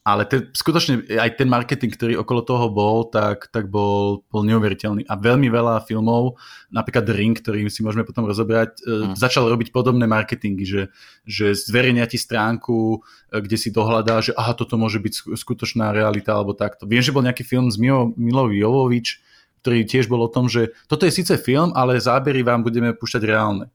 ale 0.00 0.24
ten, 0.24 0.48
skutočne 0.56 1.12
aj 1.12 1.36
ten 1.36 1.44
marketing, 1.44 1.92
ktorý 1.92 2.12
okolo 2.24 2.40
toho 2.40 2.72
bol, 2.72 3.04
tak, 3.12 3.52
tak 3.52 3.68
bol, 3.68 4.24
bol 4.32 4.42
neuveriteľný. 4.48 5.04
A 5.04 5.14
veľmi 5.20 5.52
veľa 5.52 5.84
filmov, 5.84 6.40
napríklad 6.72 7.04
Ring, 7.12 7.36
ktorý 7.36 7.68
si 7.68 7.84
môžeme 7.84 8.08
potom 8.08 8.24
rozobrať, 8.24 8.80
mm. 8.80 9.12
začal 9.20 9.44
robiť 9.52 9.68
podobné 9.76 10.08
marketingy, 10.08 10.64
že, 10.64 10.82
že 11.28 11.52
zverejnia 11.52 12.08
ti 12.08 12.16
stránku, 12.16 13.04
e, 13.28 13.44
kde 13.44 13.56
si 13.60 13.68
dohľadá, 13.68 14.24
že 14.24 14.32
aha, 14.32 14.56
toto 14.56 14.80
môže 14.80 15.04
byť 15.04 15.36
skutočná 15.36 15.92
realita 15.92 16.32
alebo 16.32 16.56
takto. 16.56 16.88
Viem, 16.88 17.04
že 17.04 17.12
bol 17.12 17.20
nejaký 17.20 17.44
film 17.44 17.68
s 17.68 17.76
Milo, 17.76 18.16
Milou 18.16 18.48
Jovovič, 18.48 19.20
ktorý 19.60 19.84
tiež 19.84 20.08
bol 20.08 20.24
o 20.24 20.32
tom, 20.32 20.48
že 20.48 20.72
toto 20.88 21.04
je 21.04 21.12
síce 21.12 21.36
film, 21.36 21.76
ale 21.76 22.00
zábery 22.00 22.40
vám 22.40 22.64
budeme 22.64 22.96
púšťať 22.96 23.22
reálne. 23.28 23.68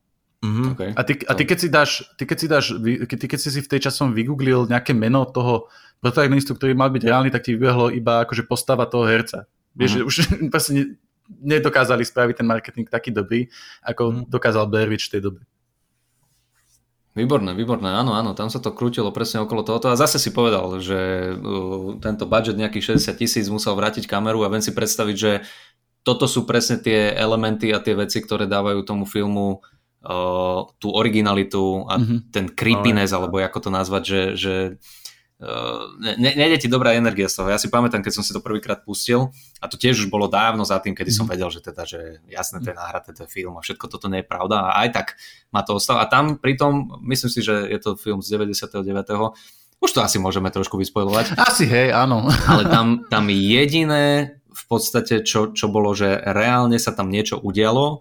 Mm-hmm. 0.45 0.67
Okay. 0.77 0.89
A, 0.93 1.01
ty, 1.01 1.13
a 1.25 1.33
ty, 1.33 1.43
keď 1.49 1.57
si 1.57 1.67
dáš, 1.73 1.91
ty, 2.13 2.23
keď 2.29 2.37
si 2.37 2.47
dáš, 2.47 2.65
ty, 3.09 3.25
keď 3.25 3.39
si 3.41 3.49
si 3.49 3.59
v 3.65 3.71
tej 3.71 3.89
časom 3.89 4.13
vygooglil 4.13 4.69
nejaké 4.69 4.93
meno 4.93 5.25
toho 5.25 5.65
protagonistu, 5.97 6.53
ktorý 6.53 6.77
mal 6.77 6.93
byť 6.93 7.01
reálny, 7.01 7.29
tak 7.33 7.49
ti 7.49 7.57
vybehlo 7.57 7.89
iba 7.89 8.21
akože 8.21 8.45
postava 8.45 8.85
toho 8.85 9.09
herca. 9.09 9.49
Vieš, 9.73 9.91
mm-hmm. 10.05 10.09
už 10.09 10.15
proste 10.53 11.01
nedokázali 11.25 12.05
spraviť 12.05 12.35
ten 12.37 12.47
marketing 12.47 12.85
taký 12.85 13.09
dobrý, 13.09 13.49
ako 13.81 14.03
mm-hmm. 14.05 14.25
dokázal 14.29 14.69
Blair 14.69 14.93
Witch 14.93 15.09
v 15.09 15.13
tej 15.17 15.21
dobe. 15.25 15.41
Výborné, 17.15 17.55
výborné, 17.55 17.95
áno, 17.95 18.11
áno, 18.11 18.35
tam 18.35 18.51
sa 18.51 18.59
to 18.59 18.75
krútilo 18.75 19.07
presne 19.15 19.39
okolo 19.39 19.63
tohoto 19.63 19.87
a 19.87 19.95
zase 19.95 20.19
si 20.19 20.35
povedal, 20.35 20.67
že 20.83 21.31
uh, 21.31 21.95
tento 22.03 22.27
budget 22.27 22.59
nejakých 22.59 22.99
60 22.99 23.15
tisíc 23.15 23.47
musel 23.47 23.71
vrátiť 23.71 24.03
kameru 24.03 24.43
a 24.43 24.51
viem 24.51 24.59
si 24.59 24.75
predstaviť, 24.75 25.15
že 25.15 25.31
toto 26.03 26.27
sú 26.27 26.43
presne 26.43 26.75
tie 26.75 27.15
elementy 27.15 27.71
a 27.71 27.79
tie 27.79 27.95
veci, 27.95 28.19
ktoré 28.19 28.51
dávajú 28.51 28.83
tomu 28.83 29.07
filmu 29.07 29.63
uh, 30.05 30.69
tú 30.77 30.93
originalitu 30.93 31.89
a 31.89 31.97
mm-hmm. 31.97 32.19
ten 32.29 32.45
creepiness, 32.53 33.11
oh, 33.11 33.25
alebo 33.25 33.41
ako 33.41 33.59
to 33.65 33.69
nazvať, 33.73 34.03
že, 34.05 34.21
že 34.37 34.53
ne, 35.99 36.31
nejde 36.31 36.65
ti 36.65 36.67
dobrá 36.71 36.95
energia 36.95 37.27
z 37.27 37.43
toho. 37.43 37.51
Ja 37.51 37.59
si 37.59 37.67
pamätám, 37.67 37.99
keď 37.99 38.13
som 38.15 38.23
si 38.23 38.31
to 38.31 38.39
prvýkrát 38.39 38.87
pustil 38.87 39.35
a 39.59 39.67
to 39.67 39.75
tiež 39.75 40.07
už 40.07 40.07
bolo 40.07 40.31
dávno 40.31 40.63
za 40.63 40.79
tým, 40.79 40.95
kedy 40.95 41.11
som 41.11 41.27
mhm. 41.27 41.31
vedel, 41.35 41.49
že 41.51 41.59
teda, 41.59 41.83
že 41.83 42.23
jasné, 42.31 42.63
to 42.63 42.71
je 42.71 42.77
náhraté, 42.77 43.11
to 43.11 43.27
je 43.27 43.29
film 43.29 43.59
a 43.59 43.61
všetko 43.65 43.85
toto 43.91 44.07
nie 44.07 44.23
je 44.23 44.27
pravda 44.27 44.71
a 44.71 44.87
aj 44.87 44.89
tak 44.95 45.07
ma 45.51 45.61
to 45.61 45.75
ostalo. 45.75 45.99
A 45.99 46.07
tam 46.07 46.39
pritom, 46.39 47.03
myslím 47.03 47.31
si, 47.31 47.39
že 47.43 47.67
je 47.67 47.79
to 47.83 47.99
film 47.99 48.23
z 48.23 48.39
99. 48.39 48.79
Už 49.83 49.91
to 49.91 49.99
asi 49.99 50.17
môžeme 50.23 50.47
trošku 50.47 50.79
vyspojovať. 50.79 51.35
Asi 51.35 51.67
hej, 51.67 51.91
áno. 51.91 52.31
Ale 52.49 52.71
tam, 52.71 53.03
tam 53.11 53.27
jediné 53.27 54.39
v 54.55 54.63
podstate, 54.71 55.19
čo, 55.27 55.51
čo 55.51 55.67
bolo, 55.67 55.91
že 55.91 56.15
reálne 56.15 56.79
sa 56.79 56.95
tam 56.95 57.11
niečo 57.11 57.35
udialo, 57.43 57.99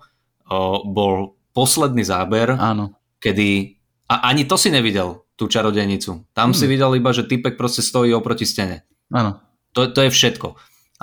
bol 0.86 1.34
posledný 1.54 2.02
záber, 2.02 2.58
áno. 2.58 2.98
kedy 3.22 3.78
a 4.10 4.28
ani 4.28 4.44
to 4.44 4.60
si 4.60 4.68
nevidel 4.68 5.24
tú 5.34 5.48
čarodejnicu. 5.48 6.28
Tam 6.36 6.52
hmm. 6.52 6.58
si 6.58 6.64
videl 6.68 6.92
iba, 6.98 7.10
že 7.14 7.24
typek 7.24 7.56
proste 7.56 7.80
stojí 7.80 8.12
oproti 8.12 8.44
stene. 8.44 8.84
Áno. 9.08 9.40
To, 9.74 9.90
to 9.90 10.06
je 10.06 10.10
všetko. 10.12 10.54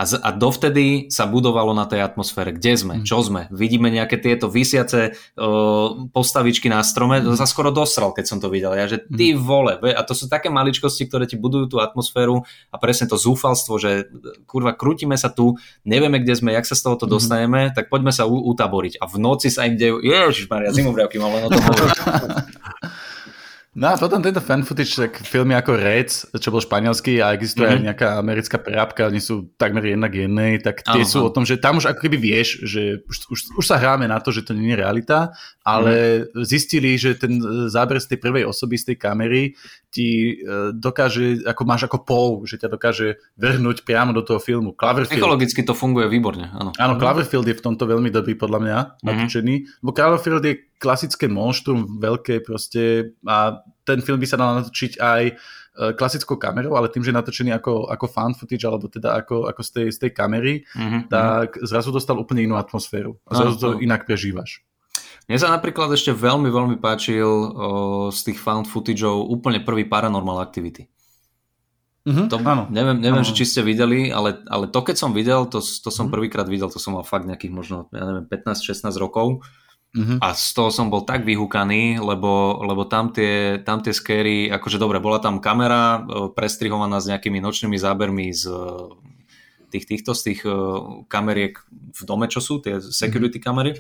A, 0.02 0.10
z, 0.10 0.18
a 0.18 0.34
dovtedy 0.34 1.14
sa 1.14 1.30
budovalo 1.30 1.78
na 1.78 1.86
tej 1.86 2.02
atmosfére. 2.02 2.58
Kde 2.58 2.74
sme? 2.74 2.96
Mm. 2.98 3.06
Čo 3.06 3.22
sme? 3.22 3.46
Vidíme 3.54 3.94
nejaké 3.94 4.18
tieto 4.18 4.50
vysiace 4.50 5.14
uh, 5.14 6.10
postavičky 6.10 6.74
na 6.74 6.82
strome. 6.82 7.22
Mm. 7.22 7.30
To 7.30 7.38
sa 7.38 7.46
skoro 7.46 7.70
dosral, 7.70 8.10
keď 8.10 8.26
som 8.26 8.42
to 8.42 8.50
videl. 8.50 8.74
Ja, 8.74 8.90
že 8.90 9.06
ty 9.06 9.38
mm. 9.38 9.46
vole. 9.46 9.78
A 9.94 10.02
to 10.02 10.18
sú 10.18 10.26
také 10.26 10.50
maličkosti, 10.50 11.06
ktoré 11.06 11.30
ti 11.30 11.38
budujú 11.38 11.70
tú 11.70 11.78
atmosféru 11.78 12.42
a 12.74 12.76
presne 12.82 13.06
to 13.06 13.14
zúfalstvo, 13.14 13.78
že 13.78 14.10
kurva, 14.50 14.74
krútime 14.74 15.14
sa 15.22 15.30
tu, 15.30 15.62
nevieme, 15.86 16.18
kde 16.18 16.34
sme, 16.34 16.50
jak 16.58 16.66
sa 16.66 16.74
z 16.74 16.82
tohoto 16.82 17.06
mm. 17.06 17.12
dostaneme, 17.14 17.62
tak 17.70 17.94
poďme 17.94 18.10
sa 18.10 18.26
u, 18.26 18.42
utaboriť. 18.58 18.98
A 18.98 19.06
v 19.06 19.22
noci 19.22 19.54
sa 19.54 19.70
im 19.70 19.78
dejú, 19.78 20.02
ježišmaria, 20.02 20.74
zimovriavky 20.74 21.22
mal 21.22 21.30
len 21.30 21.46
o 21.46 21.50
tom 21.54 21.62
No 23.72 23.88
a 23.88 23.96
potom 23.96 24.20
tento 24.20 24.44
fan 24.44 24.68
footage, 24.68 25.00
tak 25.00 25.24
filmy 25.24 25.56
ako 25.56 25.80
Reds, 25.80 26.28
čo 26.36 26.52
bol 26.52 26.60
španielský 26.60 27.24
a 27.24 27.32
existuje 27.32 27.64
mm-hmm. 27.64 27.72
aj 27.72 27.80
mhm. 27.80 27.88
nejaká 27.88 28.08
americká 28.20 28.58
prerábka, 28.60 29.08
oni 29.08 29.24
sú 29.24 29.48
takmer 29.56 29.96
jednak 29.96 30.12
jednej, 30.12 30.60
tak 30.60 30.84
tie 30.84 31.08
Aha. 31.08 31.08
sú 31.08 31.24
o 31.24 31.32
tom, 31.32 31.48
že 31.48 31.56
tam 31.56 31.80
už 31.80 31.88
ako 31.88 32.04
keby 32.04 32.20
vieš, 32.20 32.68
že 32.68 33.00
už, 33.08 33.32
už, 33.32 33.40
už 33.56 33.64
sa 33.64 33.80
hráme 33.80 34.12
na 34.12 34.20
to, 34.20 34.36
že 34.36 34.44
to 34.44 34.52
nie 34.52 34.76
je 34.76 34.82
realita, 34.84 35.32
ale 35.62 36.26
mm. 36.26 36.42
zistili, 36.42 36.98
že 36.98 37.14
ten 37.14 37.38
záber 37.70 38.02
z 38.02 38.14
tej 38.14 38.20
prvej 38.20 38.50
osoby, 38.50 38.82
z 38.82 38.94
tej 38.94 38.98
kamery 38.98 39.54
ti 39.94 40.40
e, 40.42 40.74
dokáže, 40.74 41.46
ako 41.46 41.62
máš 41.68 41.86
ako 41.86 41.98
pol, 42.02 42.30
že 42.50 42.58
ťa 42.58 42.70
dokáže 42.72 43.22
vrhnúť 43.38 43.86
priamo 43.86 44.10
do 44.16 44.26
toho 44.26 44.42
filmu. 44.42 44.74
Cloverfield. 44.74 45.22
Ekologicky 45.22 45.62
to 45.62 45.78
funguje 45.78 46.10
výborne, 46.10 46.50
áno. 46.50 46.74
Áno, 46.82 46.94
Cloverfield 46.98 47.46
je 47.46 47.60
v 47.60 47.66
tomto 47.66 47.86
veľmi 47.86 48.10
dobrý 48.10 48.34
podľa 48.34 48.60
mňa, 48.64 48.78
mm-hmm. 48.80 49.06
natočený. 49.06 49.56
Cloverfield 49.86 50.44
je 50.50 50.54
klasické 50.82 51.30
monštrum, 51.30 52.02
veľké 52.02 52.42
proste 52.42 53.14
a 53.30 53.62
ten 53.86 54.02
film 54.02 54.18
by 54.18 54.26
sa 54.26 54.40
dal 54.42 54.66
natočiť 54.66 54.98
aj 54.98 55.24
e, 55.30 55.34
klasickou 55.94 56.42
kamerou, 56.42 56.74
ale 56.74 56.90
tým, 56.90 57.06
že 57.06 57.14
je 57.14 57.20
natočený 57.22 57.52
ako, 57.54 57.86
ako 57.86 58.06
fan 58.10 58.34
footage, 58.34 58.66
alebo 58.66 58.90
teda 58.90 59.14
ako, 59.14 59.46
ako 59.46 59.62
z, 59.62 59.70
tej, 59.70 59.88
z 59.94 59.98
tej 60.08 60.12
kamery, 60.18 60.66
mm-hmm. 60.74 61.12
tak 61.12 61.62
zrazu 61.62 61.94
dostal 61.94 62.18
úplne 62.18 62.48
inú 62.48 62.58
atmosféru. 62.58 63.20
A 63.30 63.38
zrazu 63.38 63.56
to 63.62 63.70
inak 63.78 64.10
prežívaš. 64.10 64.66
Mne 65.30 65.38
sa 65.38 65.54
napríklad 65.54 65.92
ešte 65.94 66.16
veľmi, 66.16 66.50
veľmi 66.50 66.78
páčil 66.82 67.26
o, 67.26 67.50
z 68.10 68.20
tých 68.32 68.40
found 68.42 68.66
footageov 68.66 69.28
úplne 69.30 69.62
prvý 69.62 69.86
Paranormal 69.86 70.42
Activity. 70.42 70.90
Mm-hmm, 72.02 72.28
to, 72.34 72.42
áno. 72.42 72.66
Neviem, 72.74 72.98
neviem 72.98 73.22
áno. 73.22 73.30
že 73.30 73.38
či 73.38 73.46
ste 73.46 73.62
videli, 73.62 74.10
ale, 74.10 74.42
ale 74.50 74.66
to 74.66 74.82
keď 74.82 74.98
som 74.98 75.14
videl, 75.14 75.46
to, 75.46 75.62
to 75.62 75.90
som 75.94 76.10
mm-hmm. 76.10 76.14
prvýkrát 76.18 76.48
videl, 76.50 76.68
to 76.68 76.82
som 76.82 76.98
mal 76.98 77.06
fakt 77.06 77.30
nejakých 77.30 77.54
možno, 77.54 77.78
ja 77.94 78.04
neviem, 78.04 78.26
15-16 78.26 78.90
rokov 78.98 79.46
Uh-huh. 79.92 80.24
A 80.24 80.32
z 80.32 80.56
toho 80.56 80.72
som 80.72 80.88
bol 80.88 81.04
tak 81.04 81.28
vyhúkaný, 81.28 82.00
lebo, 82.00 82.64
lebo 82.64 82.88
tam, 82.88 83.12
tie, 83.12 83.60
tam 83.60 83.84
tie 83.84 83.92
skery, 83.92 84.48
akože 84.48 84.80
dobre, 84.80 85.04
bola 85.04 85.20
tam 85.20 85.44
kamera 85.44 86.00
e, 86.00 86.32
prestrihovaná 86.32 87.04
s 87.04 87.12
nejakými 87.12 87.44
nočnými 87.44 87.76
zábermi 87.76 88.32
z 88.32 88.48
e, 88.48 88.64
tých, 89.68 89.86
týchto 89.92 90.16
z 90.16 90.22
tých 90.32 90.48
e, 90.48 90.56
kameriek 91.12 91.60
v 91.92 92.02
dome, 92.08 92.32
čo 92.32 92.40
sú, 92.40 92.64
tie 92.64 92.80
security 92.80 93.44
uh-huh. 93.44 93.52
kamery. 93.52 93.72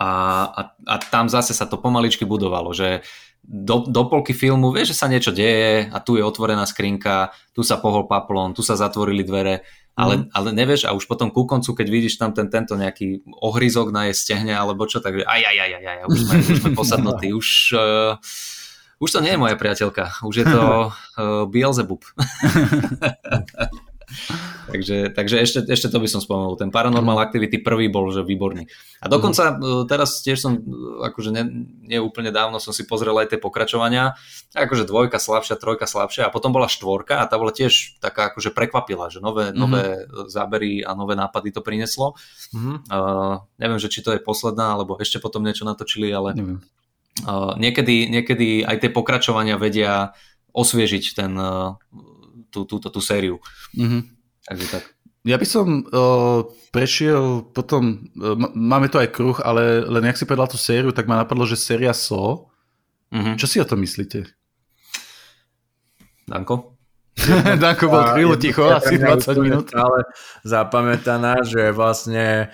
A, 0.00 0.10
a, 0.48 0.60
a 0.88 0.94
tam 0.98 1.28
zase 1.28 1.54
sa 1.54 1.68
to 1.68 1.78
pomaličky 1.78 2.26
budovalo, 2.26 2.74
že 2.74 3.04
do, 3.42 3.82
do 3.86 4.06
polky 4.06 4.32
filmu 4.32 4.70
vieš, 4.70 4.94
že 4.94 5.00
sa 5.02 5.10
niečo 5.10 5.34
deje 5.34 5.90
a 5.90 5.98
tu 5.98 6.14
je 6.14 6.22
otvorená 6.22 6.62
skrinka, 6.62 7.34
tu 7.50 7.66
sa 7.66 7.78
pohol 7.78 8.06
paplon, 8.06 8.54
tu 8.54 8.62
sa 8.62 8.78
zatvorili 8.78 9.26
dvere 9.26 9.66
ale, 9.92 10.24
mm. 10.24 10.32
ale 10.32 10.48
nevieš 10.56 10.88
a 10.88 10.96
už 10.96 11.04
potom 11.04 11.28
ku 11.28 11.44
koncu, 11.44 11.76
keď 11.76 11.86
vidíš 11.92 12.16
tam 12.16 12.32
ten, 12.32 12.48
tento 12.48 12.80
nejaký 12.80 13.28
ohryzok 13.28 13.92
na 13.92 14.08
jej 14.08 14.16
stehne 14.16 14.56
alebo 14.56 14.88
čo, 14.88 15.04
tak 15.04 15.20
aj, 15.20 15.28
aj, 15.28 15.56
aj, 15.60 15.70
aj, 15.76 15.84
aj 15.84 15.98
už, 16.08 16.18
sme, 16.24 16.36
už 16.40 16.58
sme 16.64 16.70
posadnutí, 16.80 17.28
už, 17.36 17.48
uh, 17.76 18.16
už 19.04 19.10
to 19.12 19.20
nie 19.20 19.36
je 19.36 19.42
moja 19.42 19.56
priateľka, 19.60 20.24
už 20.24 20.34
je 20.40 20.46
to 20.48 20.62
uh, 20.88 21.44
Beelzebub. 21.52 22.00
takže, 24.72 25.10
takže 25.12 25.36
ešte, 25.40 25.58
ešte 25.66 25.88
to 25.88 25.98
by 25.98 26.08
som 26.08 26.20
spomenul. 26.20 26.54
Ten 26.60 26.70
Paranormal 26.70 27.18
mhm. 27.18 27.24
Activity 27.24 27.56
prvý 27.60 27.88
bol, 27.88 28.10
že 28.12 28.24
výborný. 28.24 28.68
A 29.02 29.10
dokonca 29.10 29.58
mm. 29.58 29.90
teraz 29.90 30.22
tiež 30.22 30.38
som, 30.38 30.62
akože 31.02 31.34
ne, 31.34 31.42
nie 31.82 31.98
úplne 31.98 32.30
dávno 32.30 32.62
som 32.62 32.70
si 32.70 32.86
pozrel 32.86 33.18
aj 33.18 33.34
tie 33.34 33.38
pokračovania. 33.42 34.14
Akože 34.54 34.86
dvojka 34.86 35.18
slabšia, 35.18 35.58
trojka 35.58 35.90
slabšia 35.90 36.30
a 36.30 36.34
potom 36.34 36.54
bola 36.54 36.70
štvorka 36.70 37.18
a 37.18 37.26
tá 37.26 37.34
bola 37.34 37.50
tiež 37.50 37.98
taká 37.98 38.30
akože 38.30 38.54
prekvapila, 38.54 39.10
že 39.10 39.18
nové, 39.18 39.50
mm. 39.50 39.58
nové 39.58 39.82
zábery 40.30 40.86
a 40.86 40.94
nové 40.94 41.18
nápady 41.18 41.50
to 41.50 41.60
prineslo. 41.66 42.14
Mm. 42.54 42.86
Uh, 42.86 43.42
neviem, 43.58 43.82
že 43.82 43.90
či 43.90 44.06
to 44.06 44.14
je 44.14 44.22
posledná, 44.22 44.78
alebo 44.78 44.94
ešte 45.02 45.18
potom 45.18 45.42
niečo 45.42 45.66
natočili, 45.66 46.06
ale 46.14 46.38
uh, 47.26 47.58
niekedy, 47.58 48.06
niekedy 48.06 48.62
aj 48.62 48.86
tie 48.86 48.90
pokračovania 48.94 49.58
vedia 49.58 50.14
osviežiť 50.52 51.04
ten, 51.16 51.32
uh, 51.34 51.74
tú, 52.52 52.68
túto 52.68 52.92
tú 52.92 53.00
sériu. 53.00 53.40
Mm-hmm. 53.72 54.02
Takže 54.44 54.66
tak. 54.68 54.84
Ja 55.24 55.40
by 55.40 55.46
som 55.48 55.86
uh, 55.88 56.44
prešiel 56.74 57.48
potom, 57.56 58.12
uh, 58.20 58.36
máme 58.52 58.92
tu 58.92 59.00
aj 59.00 59.08
kruh, 59.08 59.38
ale 59.40 59.80
len 59.88 60.04
jak 60.12 60.20
si 60.20 60.28
povedal 60.28 60.52
tú 60.52 60.60
sériu, 60.60 60.92
tak 60.92 61.08
ma 61.08 61.24
napadlo, 61.24 61.48
že 61.48 61.56
séria 61.56 61.96
So. 61.96 62.52
Mm-hmm. 63.08 63.34
Čo 63.40 63.46
si 63.48 63.56
o 63.56 63.64
tom 63.64 63.80
myslíte? 63.80 64.28
Danko? 66.28 66.76
Danko 67.62 67.84
bol 67.88 68.04
chvíľu 68.12 68.34
ticho, 68.36 68.68
asi 68.68 69.00
20 69.00 69.44
minút. 69.44 69.66
Ale 69.72 70.04
zapamätaná, 70.44 71.44
že 71.44 71.72
vlastne 71.72 72.52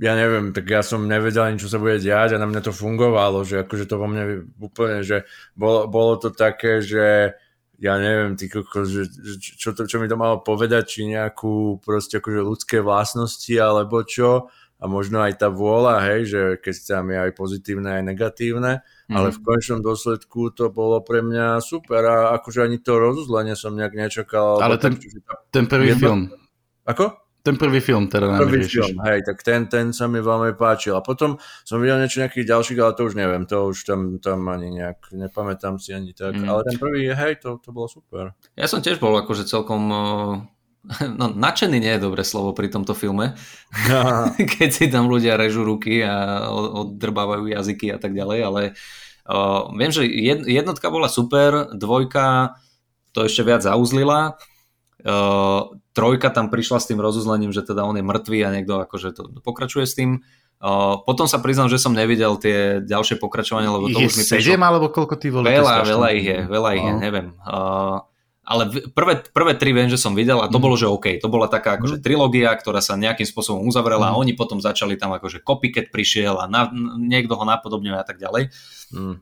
ja 0.00 0.16
neviem, 0.16 0.56
tak 0.56 0.64
ja 0.64 0.80
som 0.80 1.04
nevedel 1.04 1.44
ani, 1.44 1.60
čo 1.60 1.68
sa 1.68 1.76
bude 1.76 2.00
diať 2.00 2.32
a 2.32 2.40
na 2.40 2.48
mňa 2.48 2.64
to 2.64 2.72
fungovalo, 2.72 3.44
že 3.44 3.68
akože 3.68 3.84
to 3.84 4.00
vo 4.00 4.08
mne 4.08 4.48
úplne, 4.56 5.04
že 5.04 5.28
bolo, 5.52 5.84
bolo 5.92 6.16
to 6.16 6.32
také, 6.32 6.80
že 6.80 7.36
ja 7.80 7.96
neviem, 7.96 8.36
ty 8.36 8.52
kokos, 8.52 8.92
že, 8.92 9.08
čo, 9.40 9.72
to, 9.72 9.88
čo 9.88 9.96
mi 9.96 10.06
to 10.06 10.20
malo 10.20 10.44
povedať, 10.44 11.00
či 11.00 11.00
nejakú 11.08 11.80
proste 11.80 12.20
akože 12.20 12.40
ľudské 12.44 12.76
vlastnosti 12.84 13.56
alebo 13.56 14.04
čo 14.04 14.52
a 14.80 14.84
možno 14.88 15.20
aj 15.20 15.40
tá 15.40 15.48
vôľa, 15.52 16.04
hej, 16.08 16.20
že 16.28 16.42
keď 16.60 16.74
tam 16.84 17.12
je 17.12 17.18
aj 17.20 17.32
pozitívne, 17.36 18.00
aj 18.00 18.04
negatívne, 18.04 18.72
mm. 19.08 19.16
ale 19.16 19.28
v 19.32 19.40
konečnom 19.44 19.80
dôsledku 19.84 20.52
to 20.56 20.72
bolo 20.72 21.04
pre 21.04 21.20
mňa 21.20 21.60
super 21.60 22.00
a 22.04 22.16
akože 22.40 22.64
ani 22.64 22.80
to 22.80 22.96
rozuzlenie 22.96 23.56
som 23.56 23.76
nejak 23.76 23.92
nečakal. 23.92 24.60
Ale 24.60 24.80
ten, 24.80 24.96
ten 25.52 25.64
prvý 25.68 25.96
jedno... 25.96 26.00
film. 26.00 26.20
Ako? 26.88 27.12
Ten 27.40 27.56
prvý 27.56 27.80
film 27.80 28.04
teda 28.04 28.36
Prvý 28.36 28.68
film, 28.68 29.00
hej, 29.08 29.24
tak 29.24 29.40
ten, 29.40 29.64
ten 29.64 29.96
sa 29.96 30.04
mi 30.04 30.20
veľmi 30.20 30.60
páčil. 30.60 30.92
A 30.92 31.00
potom 31.00 31.40
som 31.64 31.80
videl 31.80 31.96
niečo 31.96 32.20
nejakých 32.20 32.44
ďalších, 32.52 32.78
ale 32.80 32.92
to 32.92 33.02
už 33.08 33.14
neviem, 33.16 33.48
to 33.48 33.72
už 33.72 33.88
tam, 33.88 34.20
tam 34.20 34.44
ani 34.52 34.76
nejak, 34.76 35.08
nepamätám 35.16 35.80
si 35.80 35.96
ani 35.96 36.12
tak. 36.12 36.36
Mm. 36.36 36.48
Ale 36.52 36.60
ten 36.68 36.76
prvý, 36.76 37.08
hej, 37.08 37.40
to, 37.40 37.56
to 37.56 37.72
bolo 37.72 37.88
super. 37.88 38.36
Ja 38.60 38.68
som 38.68 38.84
tiež 38.84 39.00
bol 39.00 39.16
akože 39.16 39.48
celkom 39.48 39.88
no 41.18 41.24
nadšený 41.32 41.76
nie 41.76 41.92
je 41.96 42.04
dobré 42.04 42.24
slovo 42.24 42.56
pri 42.56 42.72
tomto 42.72 42.96
filme, 42.96 43.36
keď 44.56 44.68
si 44.68 44.88
tam 44.88 45.08
ľudia 45.12 45.36
režú 45.36 45.64
ruky 45.64 46.00
a 46.04 46.48
oddrbávajú 46.50 47.52
jazyky 47.52 47.92
a 47.92 47.98
tak 48.00 48.16
ďalej, 48.16 48.38
ale 48.44 48.60
uh, 49.28 49.68
viem, 49.76 49.92
že 49.92 50.08
jednotka 50.48 50.88
bola 50.88 51.08
super, 51.08 51.72
dvojka 51.76 52.56
to 53.10 53.26
ešte 53.26 53.42
viac 53.42 53.66
zauzlila, 53.66 54.38
uh, 55.02 55.60
trojka 55.92 56.30
tam 56.30 56.48
prišla 56.48 56.78
s 56.78 56.88
tým 56.88 57.02
rozuzlením, 57.02 57.50
že 57.50 57.66
teda 57.66 57.82
on 57.82 57.98
je 57.98 58.04
mŕtvý 58.04 58.38
a 58.46 58.54
niekto 58.54 58.82
akože 58.82 59.08
to 59.14 59.22
pokračuje 59.42 59.86
s 59.86 59.94
tým. 59.98 60.22
Uh, 60.60 61.00
potom 61.08 61.24
sa 61.24 61.40
priznám, 61.40 61.72
že 61.72 61.80
som 61.80 61.96
nevidel 61.96 62.36
tie 62.36 62.84
ďalšie 62.84 63.16
pokračovania, 63.16 63.72
lebo 63.72 63.88
to 63.88 63.96
je 63.96 64.12
už 64.12 64.14
mi 64.20 64.24
prišlo... 64.28 64.60
alebo 64.60 64.92
koľko 64.92 65.14
ty 65.16 65.32
boli? 65.32 65.48
Veľa, 65.48 65.88
veľa 65.88 66.08
ich 66.12 66.26
je, 66.28 66.38
veľa 66.44 66.70
ich 66.76 66.84
je, 66.84 66.94
neviem. 67.00 67.32
Uh, 67.40 68.04
ale 68.50 68.66
prvé, 68.92 69.24
prvé 69.30 69.52
tri 69.54 69.70
viem, 69.70 69.86
že 69.86 69.94
som 69.94 70.12
videl 70.12 70.42
a 70.42 70.50
to 70.50 70.58
mm. 70.58 70.64
bolo, 70.66 70.74
že 70.74 70.90
OK. 70.90 71.22
To 71.22 71.30
bola 71.30 71.46
taká 71.46 71.78
akože 71.78 72.00
mm. 72.00 72.04
trilógia, 72.04 72.50
ktorá 72.52 72.82
sa 72.82 72.98
nejakým 72.98 73.24
spôsobom 73.24 73.62
uzavrela 73.62 74.10
mm. 74.10 74.12
a 74.12 74.18
oni 74.18 74.32
potom 74.34 74.58
začali 74.58 74.98
tam 74.98 75.14
akože 75.14 75.40
copycat 75.40 75.88
prišiel 75.88 76.34
a 76.36 76.44
na, 76.50 76.66
niekto 76.98 77.38
ho 77.38 77.44
napodobňuje 77.46 77.96
a 77.96 78.04
tak 78.04 78.18
ďalej. 78.18 78.52
Mm. 78.92 79.16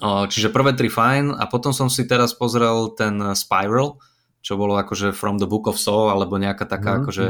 Uh, 0.00 0.24
čiže 0.30 0.54
prvé 0.54 0.72
tri 0.78 0.86
fajn 0.86 1.34
a 1.34 1.44
potom 1.50 1.74
som 1.74 1.90
si 1.90 2.06
teraz 2.06 2.30
pozrel 2.30 2.94
ten 2.94 3.34
Spiral, 3.34 3.98
čo 4.40 4.56
bolo 4.56 4.76
akože 4.80 5.12
From 5.12 5.36
the 5.36 5.48
Book 5.48 5.68
of 5.68 5.76
Saw, 5.76 6.12
alebo 6.12 6.40
nejaká 6.40 6.64
taká 6.64 6.96
mm-hmm. 6.96 7.02
akože 7.04 7.26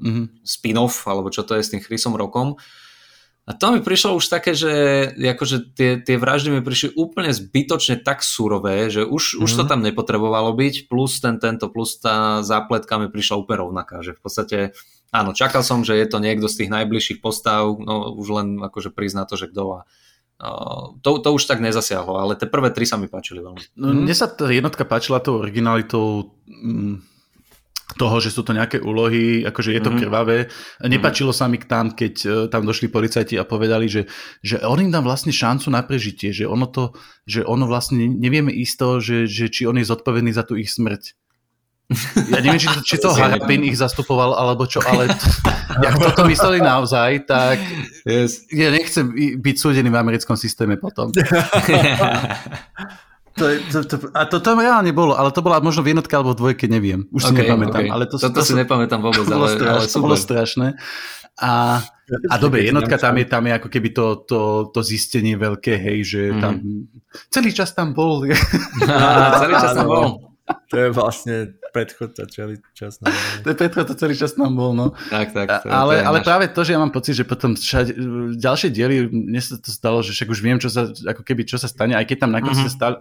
mm-hmm. 0.00 0.26
spin-off, 0.44 1.04
alebo 1.04 1.28
čo 1.28 1.44
to 1.44 1.56
je 1.56 1.62
s 1.64 1.72
tým 1.72 1.84
Chrisom 1.84 2.16
Rokom. 2.16 2.56
A 3.48 3.56
to 3.56 3.74
mi 3.74 3.80
prišlo 3.82 4.14
už 4.14 4.30
také, 4.30 4.54
že 4.54 4.72
akože 5.16 5.74
tie, 5.74 5.98
tie 5.98 6.16
vraždy 6.20 6.54
mi 6.54 6.62
prišli 6.62 6.94
úplne 6.94 7.34
zbytočne 7.34 7.98
tak 8.00 8.22
surové, 8.22 8.88
že 8.88 9.02
už, 9.02 9.36
mm-hmm. 9.36 9.44
už 9.44 9.50
to 9.52 9.64
mhm. 9.64 9.70
tam 9.70 9.80
nepotrebovalo 9.84 10.54
byť, 10.56 10.88
plus 10.88 11.18
ten 11.20 11.36
tento, 11.42 11.68
plus 11.68 11.98
tá 11.98 12.40
zápletka 12.46 12.96
mi 12.96 13.12
prišla 13.12 13.40
úplne 13.40 13.68
rovnaká, 13.68 14.00
že 14.00 14.16
v 14.16 14.20
podstate 14.20 14.58
áno, 15.10 15.34
čakal 15.34 15.66
som, 15.66 15.82
že 15.82 15.98
je 15.98 16.06
to 16.06 16.22
niekto 16.22 16.46
z 16.46 16.64
tých 16.64 16.70
najbližších 16.70 17.18
postav, 17.18 17.66
no 17.76 18.14
už 18.14 18.28
len 18.30 18.48
akože 18.62 18.94
prizná 18.94 19.26
to, 19.26 19.34
že 19.34 19.50
kto 19.50 19.82
a 19.82 19.90
to, 21.04 21.20
to 21.20 21.28
už 21.36 21.44
tak 21.44 21.60
nezasiahlo, 21.60 22.16
ale 22.16 22.32
tie 22.32 22.48
prvé 22.48 22.72
tri 22.72 22.88
sa 22.88 22.96
mi 22.96 23.12
páčili 23.12 23.44
veľmi. 23.44 23.60
No, 23.76 23.92
mne 23.92 24.14
sa 24.16 24.24
tá 24.24 24.48
jednotka 24.48 24.88
páčila 24.88 25.20
tou 25.20 25.36
originalitou 25.36 26.32
mm, 26.48 27.04
toho, 27.98 28.16
že 28.22 28.30
sú 28.30 28.46
to 28.46 28.54
nejaké 28.54 28.78
úlohy, 28.80 29.42
akože 29.44 29.74
je 29.74 29.82
to 29.82 29.90
mm-hmm. 29.90 30.02
krvavé. 30.06 30.38
Nepačilo 30.80 31.34
sa 31.34 31.50
mi 31.50 31.58
tam, 31.58 31.92
keď 31.92 32.14
uh, 32.24 32.32
tam 32.46 32.62
došli 32.64 32.88
policajti 32.88 33.34
a 33.36 33.44
povedali, 33.44 33.90
že, 33.90 34.06
že 34.40 34.62
on 34.62 34.78
im 34.78 34.94
dá 34.94 35.02
vlastne 35.02 35.34
šancu 35.34 35.68
na 35.68 35.82
prežitie, 35.82 36.30
že 36.30 36.46
ono 36.46 36.70
to, 36.70 36.94
že 37.26 37.42
ono 37.42 37.66
vlastne 37.66 38.06
nevieme 38.06 38.54
isto, 38.54 39.02
že, 39.02 39.26
že 39.26 39.50
či 39.50 39.66
on 39.66 39.76
je 39.76 39.88
zodpovedný 39.88 40.30
za 40.30 40.46
tú 40.46 40.54
ich 40.54 40.70
smrť. 40.70 41.18
Ja 42.30 42.38
neviem, 42.38 42.62
či, 42.62 42.70
či 42.86 42.96
to 43.02 43.10
Harpin 43.18 43.66
ich 43.66 43.74
zastupoval, 43.74 44.38
alebo 44.38 44.62
čo, 44.64 44.78
ale 44.86 45.10
to, 45.10 45.26
jak 45.82 45.94
toto 46.10 46.22
mysleli 46.30 46.62
naozaj, 46.62 47.26
tak 47.26 47.58
yes. 48.06 48.46
ja 48.54 48.70
nechcem 48.70 49.10
byť 49.14 49.56
súdený 49.58 49.90
v 49.90 49.98
americkom 49.98 50.38
systéme 50.38 50.78
potom. 50.78 51.10
To, 53.38 53.46
to, 53.72 53.78
to, 53.86 53.96
a 54.12 54.26
to 54.28 54.42
tam 54.42 54.60
reálne 54.60 54.90
bolo, 54.92 55.16
ale 55.16 55.32
to 55.32 55.40
bola 55.40 55.62
možno 55.64 55.80
v 55.80 55.94
jednotke 55.94 56.12
alebo 56.12 56.36
v 56.36 56.40
dvojke, 56.44 56.66
neviem. 56.68 57.08
Už 57.08 57.30
okay, 57.30 57.30
si 57.30 57.34
nepamätám. 57.40 57.82
Okay. 57.86 57.94
Ale 57.94 58.04
to, 58.04 58.16
Toto 58.20 58.36
to, 58.36 58.44
si 58.44 58.52
nepamätám 58.52 59.00
vôbec, 59.00 59.24
ale, 59.32 59.48
strašné, 59.54 59.70
ale 59.70 59.86
super. 59.86 59.94
To 59.94 60.04
bolo 60.04 60.16
strašné. 60.18 60.66
A, 61.40 61.80
a 62.28 62.34
dobre, 62.36 62.68
jednotka 62.68 63.00
tam 63.00 63.16
je, 63.16 63.24
tam 63.24 63.46
je 63.48 63.52
ako 63.56 63.68
keby 63.72 63.88
to, 63.96 64.28
to, 64.28 64.40
to 64.74 64.80
zistenie 64.84 65.40
veľké, 65.40 65.72
hej, 65.72 65.98
že 66.04 66.20
mm. 66.36 66.40
tam 66.42 66.54
celý 67.32 67.50
čas 67.54 67.72
tam 67.72 67.96
bol. 67.96 68.28
celý 69.40 69.54
čas 69.56 69.72
tam 69.72 69.88
bol. 69.88 70.29
To 70.70 70.76
je 70.78 70.88
vlastne 70.94 71.60
predchodca 71.70 72.26
celý 72.26 72.58
čas 72.74 72.98
nám 72.98 73.14
bol. 73.14 73.22
To 73.42 73.48
je 73.50 73.56
predchodca 73.56 73.94
celý 73.94 74.14
čas 74.18 74.34
nám 74.34 74.52
bol, 74.58 74.70
no. 74.74 74.92
Tak, 75.08 75.30
tak. 75.30 75.46
To, 75.62 75.70
ale, 75.70 76.02
to 76.02 76.06
ale 76.06 76.18
práve 76.26 76.46
to, 76.50 76.60
že 76.66 76.74
ja 76.74 76.82
mám 76.82 76.90
pocit, 76.90 77.14
že 77.14 77.24
potom 77.26 77.54
všade, 77.54 77.94
ďalšie 78.36 78.68
diely, 78.74 79.06
mne 79.10 79.38
sa 79.38 79.58
to 79.58 79.70
stalo, 79.70 80.02
že 80.02 80.14
však 80.14 80.28
už 80.30 80.40
viem, 80.42 80.58
čo 80.58 80.66
sa, 80.66 80.90
ako 80.90 81.22
keby, 81.22 81.46
čo 81.46 81.56
sa 81.58 81.70
stane, 81.70 81.94
aj 81.94 82.06
keď 82.10 82.26
tam 82.26 82.34
nakoniec 82.34 82.66
mm-hmm. 82.66 82.74
sa 82.74 82.98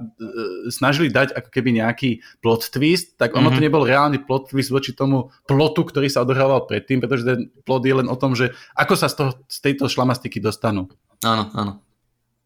snažili 0.70 1.10
dať 1.10 1.34
ako 1.34 1.50
keby 1.50 1.82
nejaký 1.82 2.22
plot 2.46 2.70
twist, 2.70 3.18
tak 3.18 3.34
ono 3.34 3.50
mm-hmm. 3.50 3.58
to 3.58 3.66
nebol 3.66 3.84
reálny 3.86 4.22
plot 4.22 4.54
twist 4.54 4.70
voči 4.70 4.94
tomu 4.94 5.34
plotu, 5.50 5.82
ktorý 5.82 6.08
sa 6.08 6.22
odohrával 6.22 6.70
predtým, 6.70 7.02
pretože 7.02 7.26
ten 7.26 7.40
plot 7.66 7.84
je 7.86 7.96
len 7.98 8.08
o 8.08 8.16
tom, 8.18 8.38
že 8.38 8.54
ako 8.78 8.94
sa 8.94 9.10
z, 9.10 9.16
toho, 9.18 9.32
z 9.50 9.58
tejto 9.66 9.90
šlamastiky 9.90 10.38
dostanú. 10.38 10.90
Áno, 11.26 11.50
áno. 11.58 11.74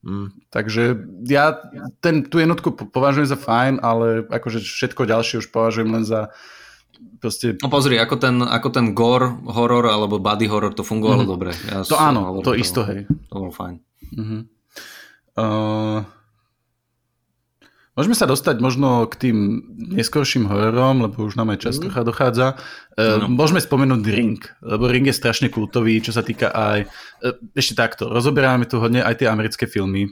Mm, 0.04 0.36
takže 0.52 1.00
ja 1.32 1.56
ten, 2.04 2.28
tú 2.28 2.44
jednotku 2.44 2.76
považujem 2.76 3.28
za 3.28 3.40
fajn, 3.40 3.80
ale 3.80 4.28
akože 4.28 4.60
všetko 4.60 5.08
ďalšie 5.08 5.40
už 5.40 5.48
považujem 5.48 5.90
len 5.96 6.04
za 6.04 6.36
proste... 7.24 7.56
No 7.64 7.72
pozri, 7.72 7.96
ako 7.96 8.20
ten, 8.20 8.44
ako 8.44 8.68
ten 8.68 8.92
gore 8.92 9.32
horor 9.48 9.88
alebo 9.88 10.20
body 10.20 10.48
horror 10.52 10.76
to 10.76 10.84
fungovalo 10.84 11.24
mm. 11.24 11.30
dobre. 11.30 11.52
Ja 11.72 11.88
to 11.88 11.96
áno, 11.96 12.44
to, 12.44 12.52
to 12.52 12.60
isto, 12.60 12.84
hej. 12.84 13.08
To 13.32 13.34
bolo 13.48 13.56
fajn. 13.56 13.76
Mm-hmm. 14.12 14.42
Uh, 15.34 16.04
Môžeme 17.94 18.18
sa 18.18 18.26
dostať 18.26 18.58
možno 18.58 19.06
k 19.06 19.30
tým 19.30 19.38
neskorším 19.94 20.50
hororom, 20.50 21.06
lebo 21.06 21.30
už 21.30 21.38
nám 21.38 21.54
aj 21.54 21.70
čas 21.70 21.78
mm. 21.78 21.82
trocha 21.86 22.02
dochádza. 22.02 22.48
No. 22.98 23.30
Môžeme 23.30 23.62
spomenúť 23.62 24.02
Ring, 24.10 24.42
lebo 24.66 24.90
Ring 24.90 25.06
je 25.06 25.14
strašne 25.14 25.54
kultový, 25.54 26.02
čo 26.02 26.10
sa 26.10 26.26
týka 26.26 26.50
aj... 26.50 26.90
E, 27.22 27.28
ešte 27.54 27.78
takto, 27.78 28.10
rozoberáme 28.10 28.66
tu 28.66 28.82
hodne 28.82 29.06
aj 29.06 29.22
tie 29.22 29.30
americké 29.30 29.70
filmy, 29.70 30.10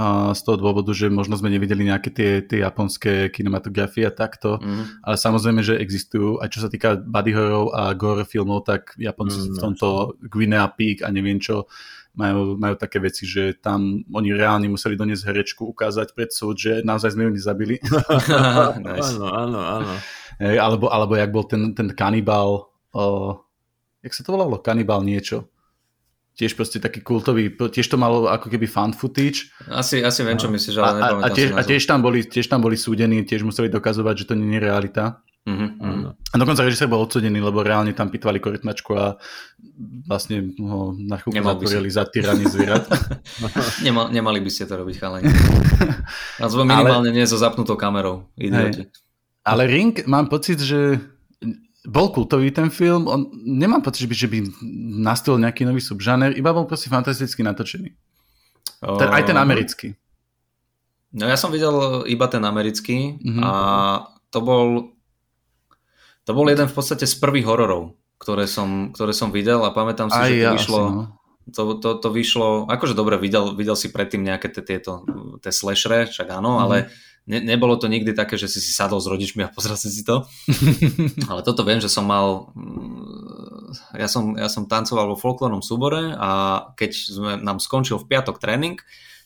a 0.00 0.32
z 0.32 0.40
toho 0.46 0.56
dôvodu, 0.56 0.94
že 0.96 1.12
možno 1.12 1.36
sme 1.36 1.52
nevideli 1.52 1.84
nejaké 1.84 2.08
tie, 2.14 2.30
tie 2.46 2.64
japonské 2.64 3.28
kinematografie 3.28 4.08
a 4.08 4.14
takto, 4.14 4.56
mm. 4.56 5.04
ale 5.04 5.16
samozrejme, 5.20 5.60
že 5.60 5.76
existujú, 5.76 6.40
aj 6.40 6.48
čo 6.48 6.64
sa 6.64 6.72
týka 6.72 6.96
body 6.96 7.32
horror 7.36 7.74
a 7.74 7.92
gore 7.92 8.24
filmov, 8.24 8.64
tak 8.64 8.96
Japonci 8.96 9.50
mm, 9.50 9.52
v 9.52 9.58
tomto 9.58 10.16
Guinea 10.30 10.70
Peak 10.72 11.04
a 11.04 11.12
neviem 11.12 11.36
čo, 11.42 11.68
majú, 12.14 12.58
majú 12.58 12.74
také 12.74 12.98
veci, 12.98 13.26
že 13.26 13.54
tam 13.58 14.02
oni 14.10 14.34
reálne 14.34 14.66
museli 14.66 14.98
doniesť 14.98 15.26
herečku, 15.30 15.62
ukázať 15.70 16.12
pred 16.14 16.30
súd, 16.34 16.58
že 16.58 16.72
naozaj 16.82 17.14
sme 17.14 17.28
ju 17.28 17.30
nezabili. 17.34 17.76
Áno, 19.10 19.26
áno, 19.30 19.60
áno. 19.60 19.92
Alebo, 20.40 20.88
alebo 20.88 21.14
jak 21.14 21.30
bol 21.30 21.44
ten, 21.44 21.76
ten 21.76 21.92
kanibal, 21.92 22.72
uh, 22.96 23.36
jak 24.00 24.12
sa 24.16 24.24
to 24.24 24.32
volalo? 24.32 24.56
Kanibal 24.56 25.04
niečo. 25.04 25.52
Tiež 26.32 26.56
proste 26.56 26.80
taký 26.80 27.04
kultový, 27.04 27.52
tiež 27.52 27.84
to 27.84 28.00
malo 28.00 28.24
ako 28.24 28.48
keby 28.48 28.64
fan 28.64 28.96
footage. 28.96 29.52
Asi, 29.68 30.00
asi 30.00 30.24
viem, 30.24 30.40
čo 30.40 30.48
myslíš, 30.48 30.76
ale 30.80 30.96
a, 30.96 31.08
a, 31.26 31.28
tiež, 31.28 31.52
a 31.52 31.60
tiež, 31.60 31.84
tam 31.84 32.00
boli, 32.00 32.24
tiež 32.24 32.48
tam 32.48 32.64
boli 32.64 32.80
súdení, 32.80 33.20
tiež 33.28 33.44
museli 33.44 33.68
dokazovať, 33.68 34.24
že 34.24 34.28
to 34.32 34.34
nie 34.38 34.56
je 34.56 34.64
realita. 34.64 35.20
Uh-huh, 35.40 36.12
A 36.12 36.36
dokonca 36.36 36.60
režisér 36.60 36.84
bol 36.84 37.00
odsudený, 37.00 37.40
lebo 37.40 37.64
reálne 37.64 37.96
tam 37.96 38.12
pitvali 38.12 38.36
korytnačku 38.44 38.92
a 38.92 39.16
vlastne 40.04 40.52
ho 40.60 40.92
na 40.92 41.16
chvíľu 41.16 41.40
zatvorili 41.40 41.88
za 41.88 42.04
tyrany 42.04 42.44
zvierat. 42.44 42.84
Nemal, 43.86 44.12
nemali 44.12 44.44
by 44.44 44.50
ste 44.52 44.68
to 44.68 44.76
robiť, 44.76 45.00
chalani. 45.00 45.32
Alebo 46.44 46.62
minimálne 46.68 47.08
Ale... 47.08 47.16
nie 47.16 47.24
so 47.24 47.40
zapnutou 47.40 47.80
kamerou. 47.80 48.28
Idioti. 48.36 48.92
Ale 49.40 49.64
Ring, 49.64 49.96
mám 50.04 50.28
pocit, 50.28 50.60
že 50.60 51.00
bol 51.88 52.12
kultový 52.12 52.52
ten 52.52 52.68
film, 52.68 53.08
on, 53.08 53.32
nemám 53.40 53.80
pocit, 53.80 54.04
že 54.04 54.08
by, 54.12 54.14
že 54.14 54.28
by 54.28 54.38
nastil 55.00 55.40
nejaký 55.40 55.64
nový 55.64 55.80
subžáner, 55.80 56.36
iba 56.36 56.52
bol 56.52 56.68
proste 56.68 56.92
fantasticky 56.92 57.40
natočený. 57.40 57.96
Ten, 58.80 59.08
aj 59.08 59.22
ten 59.24 59.36
americký. 59.40 59.88
No 61.16 61.24
ja 61.24 61.40
som 61.40 61.48
videl 61.48 62.04
iba 62.06 62.28
ten 62.28 62.44
americký 62.44 63.16
uh-huh. 63.16 63.40
a 63.40 63.52
to 64.28 64.38
bol 64.44 64.92
to 66.24 66.30
bol 66.36 66.46
jeden 66.46 66.68
v 66.68 66.74
podstate 66.74 67.08
z 67.08 67.14
prvých 67.16 67.48
hororov, 67.48 67.96
ktoré 68.20 68.44
som, 68.44 68.92
ktoré 68.92 69.16
som 69.16 69.32
videl 69.32 69.64
a 69.64 69.72
pamätám 69.72 70.12
si, 70.12 70.20
Aj 70.20 70.28
že 70.28 70.36
to 70.36 70.44
ja 70.44 70.52
vyšlo... 70.54 70.80
Asi, 70.80 70.94
no. 70.94 71.04
To, 71.50 71.74
to, 71.82 71.98
to 71.98 72.14
vyšlo, 72.14 72.70
akože 72.70 72.94
dobre, 72.94 73.18
videl, 73.18 73.58
videl 73.58 73.74
si 73.74 73.90
predtým 73.90 74.22
nejaké 74.22 74.54
tieto, 74.54 75.02
tie 75.42 75.50
slashere, 75.50 76.06
však 76.06 76.30
áno, 76.30 76.54
mm. 76.54 76.62
ale 76.62 76.76
ne, 77.26 77.42
nebolo 77.42 77.74
to 77.74 77.90
nikdy 77.90 78.14
také, 78.14 78.38
že 78.38 78.46
si 78.46 78.62
si 78.62 78.70
sadol 78.70 79.02
s 79.02 79.10
rodičmi 79.10 79.42
a 79.42 79.50
pozrel 79.50 79.74
si 79.74 79.90
si 79.90 80.06
to. 80.06 80.30
ale 81.32 81.42
toto 81.42 81.66
viem, 81.66 81.82
že 81.82 81.90
som 81.90 82.06
mal, 82.06 82.54
ja 83.98 84.06
som, 84.06 84.38
ja 84.38 84.46
som 84.46 84.70
tancoval 84.70 85.10
vo 85.10 85.18
folklórnom 85.18 85.64
súbore 85.64 86.14
a 86.14 86.30
keď 86.78 86.90
sme, 86.94 87.32
nám 87.42 87.58
skončil 87.58 87.98
v 87.98 88.08
piatok 88.14 88.38
tréning, 88.38 88.78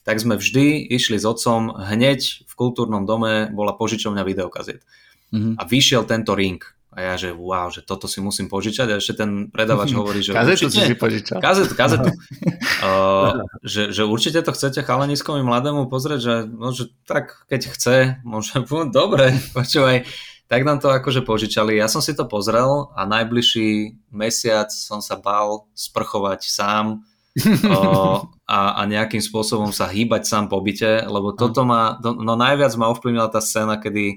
tak 0.05 0.21
sme 0.21 0.37
vždy 0.37 0.85
išli 0.93 1.17
s 1.17 1.25
otcom, 1.25 1.77
hneď 1.77 2.45
v 2.45 2.55
kultúrnom 2.57 3.09
dome 3.09 3.49
bola 3.53 3.73
požičovňa 3.77 4.23
videokaziet. 4.25 4.85
Mm-hmm. 5.33 5.57
A 5.57 5.63
vyšiel 5.65 6.05
tento 6.05 6.37
ring 6.37 6.61
a 6.95 6.99
ja, 7.03 7.15
že 7.19 7.35
wow, 7.35 7.75
že 7.75 7.83
toto 7.83 8.07
si 8.07 8.23
musím 8.23 8.47
požičať 8.47 8.95
a 8.95 9.03
ešte 9.03 9.27
ten 9.27 9.51
predavač 9.51 9.91
hovorí, 9.99 10.23
že 10.23 10.31
kazetu 10.31 10.71
určite, 10.71 10.87
si 10.87 10.95
požičal. 10.95 11.39
Kazetu, 11.43 11.75
kazetu. 11.75 12.11
uh, 12.87 13.43
že, 13.67 13.91
že 13.91 14.07
určite 14.07 14.39
to 14.47 14.55
chcete 14.55 14.87
chalaniskovi 14.87 15.43
mladému 15.43 15.91
pozrieť, 15.91 16.21
že, 16.23 16.35
no, 16.47 16.71
že 16.71 16.95
tak 17.03 17.43
keď 17.51 17.61
chce, 17.75 17.97
môže, 18.23 18.55
dobre, 18.95 19.35
počúvaj, 19.51 20.07
tak 20.47 20.63
nám 20.63 20.79
to 20.79 20.95
akože 20.95 21.27
požičali. 21.27 21.75
Ja 21.75 21.91
som 21.91 21.99
si 21.99 22.15
to 22.15 22.31
pozrel 22.31 22.95
a 22.95 23.03
najbližší 23.11 23.99
mesiac 24.15 24.71
som 24.71 25.03
sa 25.03 25.19
bál 25.19 25.67
sprchovať 25.75 26.47
sám 26.47 27.03
uh, 27.43 28.23
a, 28.47 28.59
a 28.79 28.81
nejakým 28.87 29.25
spôsobom 29.25 29.75
sa 29.75 29.91
hýbať 29.91 30.31
sám 30.31 30.47
po 30.47 30.63
byte, 30.63 31.11
lebo 31.11 31.35
toto 31.35 31.67
ma, 31.67 31.99
no 31.99 32.39
najviac 32.39 32.71
ma 32.79 32.93
ovplyvnila 32.95 33.35
tá 33.35 33.43
scéna, 33.43 33.83
kedy 33.83 34.15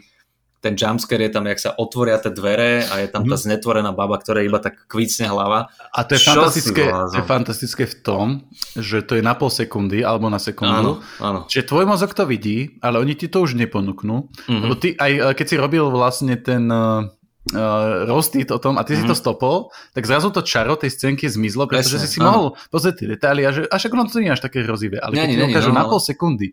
ten 0.57 0.73
jumpscare 0.73 1.29
je 1.29 1.31
tam, 1.31 1.45
jak 1.45 1.59
sa 1.61 1.71
otvoria 1.77 2.17
tie 2.17 2.33
dvere 2.33 2.81
a 2.89 3.05
je 3.05 3.07
tam 3.13 3.23
tá 3.29 3.37
mhm. 3.37 3.43
znetvorená 3.45 3.91
baba, 3.93 4.17
ktorá 4.17 4.41
iba 4.41 4.57
tak 4.57 4.89
kvícne 4.89 5.29
hlava. 5.29 5.69
A 5.93 5.99
to 6.01 6.17
je, 6.17 6.21
fantastické, 6.25 6.89
to 6.89 7.17
je 7.17 7.25
fantastické 7.25 7.83
v 7.85 7.95
tom, 8.01 8.25
že 8.73 9.05
to 9.05 9.21
je 9.21 9.23
na 9.23 9.37
pol 9.37 9.53
sekundy 9.53 10.01
alebo 10.01 10.33
na 10.33 10.41
sekundu. 10.41 11.01
Áno, 11.01 11.21
áno. 11.21 11.39
Čiže 11.45 11.69
tvoj 11.69 11.85
mozog 11.85 12.17
to 12.17 12.25
vidí, 12.25 12.81
ale 12.81 12.97
oni 12.97 13.13
ti 13.13 13.29
to 13.29 13.45
už 13.45 13.53
neponúknú. 13.53 14.33
Mm-hmm. 14.33 14.61
Lebo 14.65 14.73
ty, 14.75 14.97
aj 14.97 15.37
keď 15.37 15.45
si 15.45 15.55
robil 15.61 15.85
vlastne 15.93 16.33
ten 16.41 16.65
uh, 16.73 17.05
uh, 17.53 18.03
roastit 18.09 18.49
o 18.51 18.59
tom 18.59 18.75
a 18.75 18.83
ty 18.83 18.97
mm-hmm. 18.97 19.07
si 19.07 19.11
to 19.11 19.15
mhm. 19.15 19.21
stopol, 19.21 19.57
tak 19.93 20.03
zrazu 20.03 20.33
to 20.33 20.41
čaro 20.43 20.75
tej 20.75 20.91
scénky 20.91 21.29
zmizlo, 21.29 21.69
pretože 21.69 22.01
Presne, 22.01 22.09
si 22.09 22.17
si 22.17 22.19
áno. 22.19 22.27
mohol 22.27 22.45
pozrieť 22.73 23.05
tie 23.05 23.07
detaily 23.07 23.41
a 23.47 23.51
že 23.53 23.61
a 23.69 23.75
však 23.77 23.93
ono 23.93 24.09
to 24.09 24.19
nie 24.19 24.33
je 24.33 24.35
až 24.35 24.43
také 24.43 24.65
hrozivé, 24.65 24.97
ale 24.99 25.13
nie, 25.15 25.21
keď 25.23 25.29
nie, 25.29 25.37
ti 25.37 25.45
ukážu 25.53 25.71
no, 25.71 25.77
na 25.77 25.83
no. 25.85 25.89
pol 25.93 26.01
sekundy, 26.01 26.47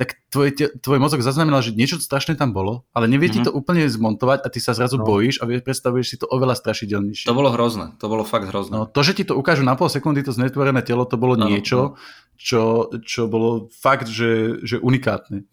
tak 0.00 0.16
tvoj, 0.32 0.80
tvoj 0.80 0.96
mozog 0.96 1.20
zaznamenal, 1.20 1.60
že 1.60 1.76
niečo 1.76 2.00
strašné 2.00 2.32
tam 2.40 2.56
bolo, 2.56 2.88
ale 2.96 3.04
nevie 3.04 3.28
mm-hmm. 3.28 3.44
ti 3.44 3.46
to 3.46 3.52
úplne 3.52 3.84
zmontovať 3.84 4.40
a 4.40 4.48
ty 4.48 4.56
sa 4.56 4.72
zrazu 4.72 4.96
no. 4.96 5.04
bojíš 5.04 5.44
a 5.44 5.44
predstavuješ 5.44 6.06
si 6.08 6.16
to 6.16 6.24
oveľa 6.24 6.56
strašidelnejšie. 6.56 7.28
To 7.28 7.36
bolo 7.36 7.52
hrozné, 7.52 7.92
to 8.00 8.08
bolo 8.08 8.24
fakt 8.24 8.48
hrozné. 8.48 8.72
No, 8.72 8.88
to, 8.88 9.04
že 9.04 9.12
ti 9.12 9.28
to 9.28 9.36
ukážu 9.36 9.60
na 9.60 9.76
pol 9.76 9.92
sekundy, 9.92 10.24
to 10.24 10.32
znetvorené 10.32 10.80
telo, 10.80 11.04
to 11.04 11.20
bolo 11.20 11.36
no, 11.36 11.52
niečo. 11.52 12.00
Čo, 12.40 12.88
čo 13.04 13.28
bolo 13.28 13.68
fakt, 13.68 14.08
že, 14.08 14.64
že 14.64 14.80
unikátne. 14.80 15.44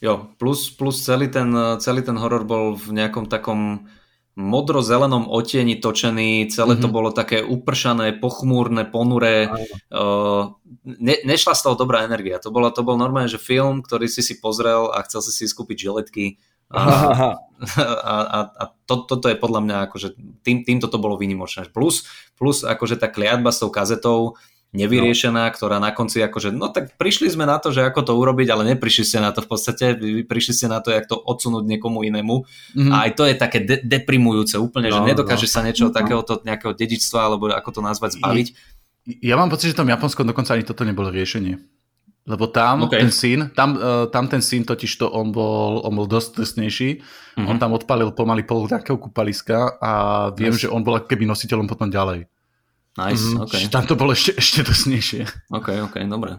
Jo, 0.00 0.32
plus, 0.40 0.72
plus 0.72 1.04
celý, 1.04 1.28
ten, 1.28 1.52
celý 1.76 2.00
ten 2.00 2.16
horor 2.16 2.48
bol 2.48 2.72
v 2.72 2.96
nejakom 2.96 3.28
takom 3.28 3.84
modro-zelenom 4.32 5.28
otieni 5.28 5.76
točený, 5.76 6.48
celé 6.48 6.74
mm-hmm. 6.74 6.84
to 6.84 6.88
mhm. 6.88 6.94
bolo 6.94 7.10
také 7.12 7.44
upršané, 7.44 8.16
pochmúrne, 8.16 8.88
ponuré. 8.88 9.52
Uh, 9.92 10.56
ne, 10.84 11.20
nešla 11.24 11.52
z 11.52 11.62
toho 11.68 11.76
dobrá 11.76 12.08
energia. 12.08 12.40
To, 12.40 12.48
bolo, 12.48 12.72
to 12.72 12.80
bol 12.80 12.96
normálne, 12.96 13.28
že 13.28 13.42
film, 13.42 13.84
ktorý 13.84 14.08
si 14.08 14.24
si 14.24 14.40
pozrel 14.40 14.88
a 14.88 15.04
chcel 15.04 15.20
si 15.20 15.32
si 15.36 15.44
skúpiť 15.44 15.76
žiletky. 15.76 16.40
A, 16.72 16.80
a, 18.08 18.14
a, 18.24 18.38
a 18.56 18.64
to, 18.88 19.04
toto 19.04 19.28
je 19.28 19.36
podľa 19.36 19.60
mňa, 19.68 19.76
akože 19.92 20.08
tým, 20.40 20.64
týmto 20.64 20.88
to 20.88 20.96
bolo 20.96 21.20
výnimočné. 21.20 21.68
Plus, 21.68 22.08
plus 22.40 22.64
akože 22.64 22.96
tá 22.96 23.12
kliatba 23.12 23.52
s 23.52 23.60
tou 23.60 23.68
kazetou, 23.68 24.40
nevyriešená, 24.72 25.44
no. 25.48 25.52
ktorá 25.52 25.76
na 25.76 25.92
konci 25.92 26.24
akože, 26.24 26.48
no 26.48 26.72
tak 26.72 26.96
prišli 26.96 27.28
sme 27.28 27.44
na 27.44 27.60
to, 27.60 27.70
že 27.70 27.84
ako 27.84 28.00
to 28.08 28.12
urobiť, 28.16 28.48
ale 28.48 28.64
neprišli 28.72 29.04
ste 29.04 29.18
na 29.20 29.28
to 29.30 29.44
v 29.44 29.48
podstate, 29.52 30.00
vy 30.00 30.24
prišli 30.24 30.52
ste 30.56 30.66
na 30.72 30.80
to, 30.80 30.88
jak 30.88 31.04
to 31.04 31.20
odsunúť 31.20 31.68
niekomu 31.68 32.00
inému 32.08 32.42
mm-hmm. 32.42 32.88
a 32.88 32.96
aj 33.04 33.10
to 33.12 33.22
je 33.28 33.34
také 33.36 33.58
de- 33.68 33.84
deprimujúce 33.84 34.56
úplne, 34.56 34.88
no, 34.88 34.96
že 34.96 35.12
nedokáže 35.12 35.44
no. 35.44 35.52
sa 35.52 35.60
niečo 35.60 35.92
no. 35.92 35.94
takéhoto 35.94 36.40
nejakého 36.40 36.72
dedičstva, 36.72 37.20
alebo 37.20 37.52
ako 37.52 37.68
to 37.68 37.80
nazvať, 37.84 38.16
zbaviť. 38.16 38.48
Ja 39.20 39.36
mám 39.36 39.52
pocit, 39.52 39.70
že 39.70 39.76
v 39.76 39.84
tom 39.84 39.92
Japonsku 39.92 40.24
dokonca 40.24 40.56
ani 40.56 40.64
toto 40.64 40.88
nebolo 40.88 41.12
riešenie. 41.12 41.60
Lebo 42.22 42.46
tam 42.46 42.86
okay. 42.86 43.02
ten 43.02 43.10
syn, 43.10 43.50
tam, 43.50 43.74
uh, 43.74 44.06
tam 44.06 44.30
ten 44.30 44.38
syn 44.38 44.62
totiž 44.62 44.94
to 44.94 45.10
on 45.10 45.34
bol, 45.34 45.82
on 45.82 45.90
bol 45.90 46.06
dosť 46.06 46.38
trestnejší. 46.38 47.02
Mm-hmm. 47.02 47.50
On 47.50 47.58
tam 47.58 47.74
odpalil 47.74 48.14
pomaly 48.14 48.46
pol 48.46 48.70
takého 48.70 48.94
kúpaliska 48.94 49.82
a 49.82 49.92
viem, 50.30 50.54
nice. 50.54 50.64
že 50.64 50.68
on 50.70 50.86
bol 50.86 51.02
keby 51.02 51.26
nositeľom 51.26 51.66
potom 51.66 51.90
ďalej. 51.90 52.30
Nice, 52.92 53.24
mm, 53.24 53.48
okay. 53.48 53.62
Tam 53.72 53.88
to 53.88 53.96
bolo 53.96 54.12
ešte, 54.12 54.36
ešte 54.36 54.60
dosnejšie. 54.68 55.24
OK, 55.48 55.68
OK, 55.88 55.96
dobre. 56.12 56.36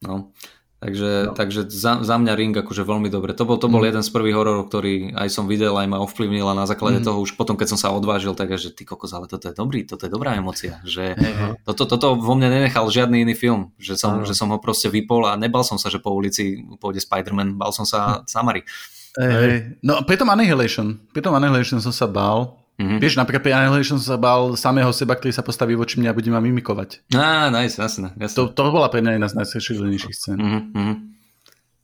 No. 0.00 0.32
Takže, 0.80 1.28
no. 1.28 1.36
takže 1.36 1.68
za, 1.68 2.00
za 2.00 2.16
mňa 2.16 2.32
Ring 2.32 2.56
akože 2.56 2.88
veľmi 2.88 3.12
dobre. 3.12 3.36
To 3.36 3.44
bol, 3.44 3.60
to 3.60 3.68
bol 3.68 3.84
mm. 3.84 3.88
jeden 3.92 4.00
z 4.00 4.10
prvých 4.16 4.32
hororov, 4.32 4.72
ktorý 4.72 5.12
aj 5.12 5.28
som 5.28 5.44
videl, 5.44 5.76
aj 5.76 5.84
ma 5.84 6.00
ovplyvnil 6.00 6.48
a 6.48 6.56
na 6.56 6.64
základe 6.64 7.04
mm. 7.04 7.04
toho 7.04 7.20
už 7.20 7.36
potom, 7.36 7.52
keď 7.52 7.76
som 7.76 7.78
sa 7.78 7.92
odvážil, 7.92 8.32
tak 8.32 8.56
že 8.56 8.72
ty 8.72 8.88
kokos, 8.88 9.12
ale 9.12 9.28
toto 9.28 9.52
je 9.52 9.52
dobrý, 9.52 9.84
toto 9.84 10.08
je 10.08 10.10
dobrá 10.10 10.32
emocia. 10.40 10.80
Že 10.88 11.20
mm. 11.20 11.68
toto, 11.68 11.84
toto 11.84 12.16
vo 12.16 12.32
mne 12.32 12.48
nenechal 12.48 12.88
žiadny 12.88 13.28
iný 13.28 13.36
film, 13.36 13.76
že 13.76 14.00
som, 14.00 14.24
mm. 14.24 14.32
že 14.32 14.32
som 14.32 14.48
ho 14.48 14.56
proste 14.56 14.88
vypol 14.88 15.28
a 15.28 15.36
nebal 15.36 15.68
som 15.68 15.76
sa, 15.76 15.92
že 15.92 16.00
po 16.00 16.16
ulici 16.16 16.64
pôjde 16.80 17.04
Spider-Man, 17.04 17.60
bal 17.60 17.76
som 17.76 17.84
sa 17.84 18.24
mm. 18.24 18.32
Samary. 18.32 18.64
Hey, 19.20 19.28
hey. 19.28 19.56
No 19.84 20.00
pri 20.08 20.16
tom 20.16 20.32
Annihilation, 20.32 20.96
pri 21.12 21.20
tom 21.20 21.36
Annihilation 21.36 21.76
som 21.84 21.92
sa 21.92 22.08
bál, 22.08 22.56
Mm-hmm. 22.80 22.96
Vieš, 22.96 23.20
napríklad 23.20 23.44
pri 23.44 23.52
Annihilation 23.52 24.00
som 24.00 24.16
sa 24.16 24.18
bál 24.18 24.56
samého 24.56 24.88
seba, 24.96 25.12
ktorý 25.12 25.36
sa 25.36 25.44
postaví 25.44 25.76
voči 25.76 26.00
mňa 26.00 26.10
a 26.10 26.16
bude 26.16 26.32
ma 26.32 26.40
mimikovať. 26.40 27.04
Á, 27.12 27.52
nice, 27.52 27.76
jasné. 27.76 28.16
jasné. 28.16 28.36
To, 28.40 28.48
to 28.48 28.72
bola 28.72 28.88
pre 28.88 29.04
mňa 29.04 29.20
jedna 29.20 29.28
z 29.28 29.36
najsrečilnejších 29.36 30.16
scén. 30.16 30.40
Mm-hmm. 30.40 30.94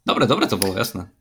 Dobre, 0.08 0.24
dobre 0.24 0.48
to 0.48 0.56
bolo, 0.56 0.72
jasné. 0.72 1.12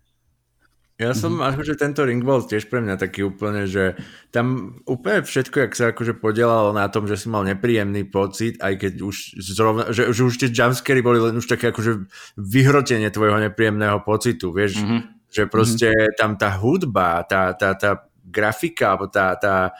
Ja 0.95 1.11
som, 1.11 1.35
mm-hmm. 1.35 1.51
akože 1.51 1.73
tento 1.75 2.07
ring 2.07 2.23
bol 2.23 2.39
tiež 2.39 2.71
pre 2.71 2.79
mňa 2.79 2.95
taký 2.95 3.27
úplne, 3.27 3.67
že 3.67 3.99
tam 4.31 4.79
úplne 4.87 5.27
všetko, 5.27 5.67
jak 5.67 5.73
sa 5.75 5.85
akože 5.91 6.23
podielalo 6.23 6.71
na 6.71 6.87
tom, 6.87 7.03
že 7.03 7.19
si 7.19 7.27
mal 7.27 7.43
nepríjemný 7.43 8.07
pocit, 8.07 8.55
aj 8.63 8.79
keď 8.79 8.93
už 9.03 9.43
zrovna, 9.43 9.91
že, 9.91 10.07
že 10.15 10.23
už 10.23 10.39
tie 10.39 10.55
jumpscary 10.55 11.03
boli 11.03 11.19
len 11.19 11.35
už 11.35 11.51
také 11.51 11.75
akože 11.75 12.07
vyhrotenie 12.39 13.11
tvojho 13.11 13.43
nepríjemného 13.43 14.07
pocitu, 14.07 14.55
vieš, 14.55 14.79
mm-hmm. 14.79 15.27
že 15.35 15.43
proste 15.51 15.91
mm-hmm. 15.91 16.15
tam 16.15 16.31
tá 16.39 16.55
hudba, 16.55 17.27
tá, 17.27 17.51
tá, 17.51 17.75
tá 17.75 18.07
grafika, 18.25 18.93
alebo 18.93 19.07
tá, 19.07 19.37
tá 19.37 19.71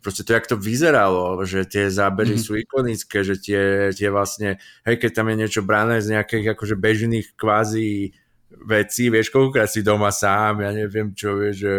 proste 0.00 0.24
to, 0.24 0.32
jak 0.32 0.48
to 0.48 0.56
vyzeralo, 0.56 1.44
že 1.44 1.68
tie 1.68 1.92
zábery 1.92 2.38
mm-hmm. 2.38 2.46
sú 2.46 2.56
ikonické, 2.56 3.20
že 3.20 3.36
tie, 3.36 3.92
tie 3.92 4.08
vlastne, 4.08 4.56
hej, 4.88 4.96
keď 4.96 5.10
tam 5.12 5.28
je 5.28 5.36
niečo 5.36 5.62
brané 5.66 6.00
z 6.00 6.16
nejakých 6.16 6.56
akože 6.56 6.76
bežných 6.80 7.26
kvázi 7.36 8.16
vecí, 8.64 9.04
vieš, 9.12 9.28
koľkokrát 9.28 9.68
si 9.68 9.84
doma 9.84 10.08
sám, 10.08 10.64
ja 10.64 10.70
neviem 10.72 11.12
čo, 11.12 11.36
vieš, 11.36 11.56
že 11.60 11.74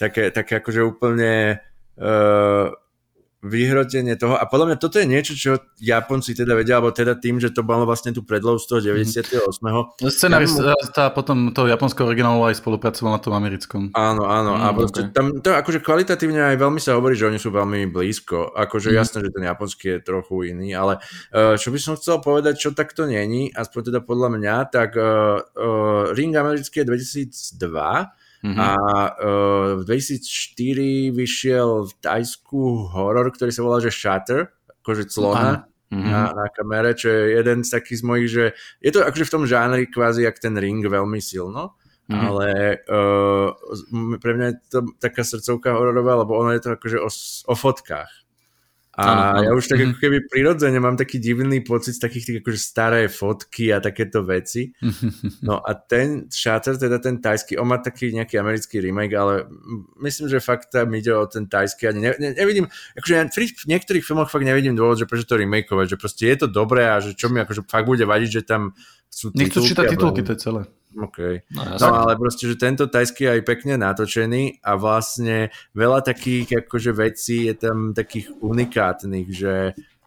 také, 0.00 0.32
také 0.32 0.64
akože 0.64 0.80
úplne 0.80 1.60
uh, 2.00 2.72
vyhrotenie 3.42 4.14
toho. 4.14 4.38
A 4.38 4.46
podľa 4.46 4.72
mňa 4.72 4.76
toto 4.78 5.02
je 5.02 5.06
niečo, 5.10 5.34
čo 5.34 5.58
Japonci 5.82 6.30
teda 6.30 6.54
vedia, 6.54 6.78
alebo 6.78 6.94
teda 6.94 7.18
tým, 7.18 7.42
že 7.42 7.50
to 7.50 7.66
bolo 7.66 7.82
vlastne 7.82 8.14
tu 8.14 8.22
predlohu 8.22 8.54
z 8.62 8.66
toho 8.70 8.80
98. 8.94 9.34
Mm. 9.42 10.06
Scenárista 10.06 10.78
ja, 10.94 11.10
potom 11.10 11.50
to 11.50 11.66
japonského 11.66 12.06
originálu 12.06 12.46
aj 12.46 12.62
spolupracoval 12.62 13.18
na 13.18 13.20
tom 13.20 13.34
americkom. 13.34 13.90
Áno, 13.98 14.30
áno. 14.30 14.54
Mm, 14.54 14.62
a 14.62 14.66
proste 14.70 15.00
okay. 15.10 15.14
tam 15.14 15.26
to 15.42 15.50
akože 15.58 15.82
kvalitatívne 15.82 16.54
aj 16.54 16.56
veľmi 16.56 16.78
sa 16.78 16.94
hovorí, 16.94 17.18
že 17.18 17.26
oni 17.26 17.42
sú 17.42 17.50
veľmi 17.50 17.90
blízko. 17.90 18.54
Akože 18.54 18.94
mm. 18.94 18.96
jasné, 18.96 19.18
že 19.26 19.34
ten 19.34 19.44
japonský 19.50 19.98
je 19.98 20.06
trochu 20.06 20.54
iný, 20.54 20.78
ale 20.78 21.02
uh, 21.34 21.58
čo 21.58 21.74
by 21.74 21.78
som 21.82 21.98
chcel 21.98 22.22
povedať, 22.22 22.62
čo 22.62 22.70
takto 22.70 23.10
není, 23.10 23.50
aspoň 23.50 23.90
teda 23.90 24.00
podľa 24.06 24.38
mňa, 24.38 24.54
tak 24.70 24.94
uh, 24.94 25.42
uh, 25.42 26.14
Ring 26.14 26.30
americký 26.38 26.86
je 26.86 26.94
2002 27.58 28.21
Mm-hmm. 28.42 28.58
A 28.58 28.68
uh, 29.22 29.68
v 29.78 29.82
2004 29.86 31.14
vyšiel 31.14 31.86
v 31.86 31.92
Tajsku 32.02 32.90
horor, 32.90 33.30
ktorý 33.30 33.54
sa 33.54 33.62
volá, 33.62 33.78
že 33.78 33.94
Shutter, 33.94 34.50
akože 34.82 35.06
clona. 35.06 35.70
Mm-hmm. 35.92 36.08
Na, 36.08 36.32
na 36.32 36.46
kamere, 36.48 36.96
čo 36.96 37.12
je 37.12 37.36
jeden 37.36 37.60
z 37.60 37.68
takých 37.68 38.00
z 38.00 38.04
mojich, 38.08 38.28
že 38.32 38.44
je 38.80 38.90
to 38.96 39.04
akože 39.04 39.28
v 39.28 39.32
tom 39.36 39.44
žánri 39.44 39.84
kvázi 39.92 40.24
jak 40.24 40.40
ten 40.40 40.56
ring 40.56 40.80
veľmi 40.80 41.20
silno, 41.20 41.76
mm-hmm. 42.08 42.16
ale 42.16 42.48
uh, 42.88 43.52
pre 44.16 44.32
mňa 44.32 44.46
je 44.48 44.56
to 44.72 44.78
taká 44.96 45.20
srdcovka 45.20 45.76
hororová, 45.76 46.24
lebo 46.24 46.32
ono 46.32 46.56
je 46.56 46.64
to 46.64 46.80
akože 46.80 46.96
o, 46.96 47.12
o 47.44 47.54
fotkách. 47.54 48.21
A 48.92 49.02
ano, 49.08 49.20
ano. 49.24 49.40
ja 49.40 49.50
už 49.56 49.72
tak 49.72 49.80
ako 49.80 49.96
mhm. 49.96 50.00
keby 50.04 50.18
prirodzene 50.28 50.76
mám 50.76 51.00
taký 51.00 51.16
divný 51.16 51.64
pocit 51.64 51.96
z 51.96 52.04
takých 52.04 52.24
tých 52.28 52.38
akože 52.44 52.60
staré 52.60 53.00
fotky 53.08 53.72
a 53.72 53.80
takéto 53.80 54.20
veci. 54.20 54.72
No 55.42 55.58
a 55.58 55.74
ten 55.74 56.30
Shutter, 56.30 56.78
teda 56.78 57.02
ten 57.02 57.18
tajský, 57.18 57.58
on 57.58 57.66
má 57.66 57.80
taký 57.80 58.14
nejaký 58.14 58.38
americký 58.38 58.78
remake, 58.78 59.16
ale 59.16 59.48
myslím, 59.98 60.28
že 60.28 60.44
fakt 60.44 60.70
tam 60.70 60.92
ide 60.94 61.10
o 61.10 61.26
ten 61.26 61.48
tajský. 61.50 61.88
Ani 61.88 62.00
ne, 62.04 62.10
ne, 62.20 62.30
nevidím, 62.36 62.70
akože 62.94 63.12
ja 63.16 63.24
v 63.26 63.68
niektorých 63.68 64.04
filmoch 64.06 64.30
fakt 64.30 64.46
nevidím 64.46 64.78
dôvod, 64.78 65.02
že 65.02 65.08
prečo 65.08 65.26
to 65.26 65.40
remakeovať, 65.40 65.86
že 65.88 65.96
proste 65.98 66.24
je 66.30 66.36
to 66.44 66.46
dobré 66.46 66.86
a 66.86 67.00
že 67.02 67.16
čo 67.16 67.32
mi 67.32 67.42
akože 67.42 67.66
fakt 67.66 67.88
bude 67.88 68.06
vadiť, 68.06 68.30
že 68.30 68.42
tam 68.44 68.76
sú. 69.10 69.34
Nechcú 69.34 69.64
čítať 69.64 69.98
titulky, 69.98 70.22
to 70.22 70.36
je 70.36 70.38
celé. 70.38 70.62
OK. 70.92 71.48
No, 71.56 71.62
no 71.80 71.86
ale 72.04 72.18
proste, 72.20 72.44
že 72.44 72.60
tento 72.60 72.84
tajský 72.88 73.24
je 73.24 73.32
aj 73.38 73.42
pekne 73.48 73.74
natočený 73.80 74.60
a 74.60 74.76
vlastne 74.76 75.48
veľa 75.72 76.04
takých 76.04 76.66
akože 76.66 76.92
vecí 76.92 77.48
je 77.48 77.54
tam 77.56 77.96
takých 77.96 78.32
unikátnych, 78.40 79.28
že 79.32 79.54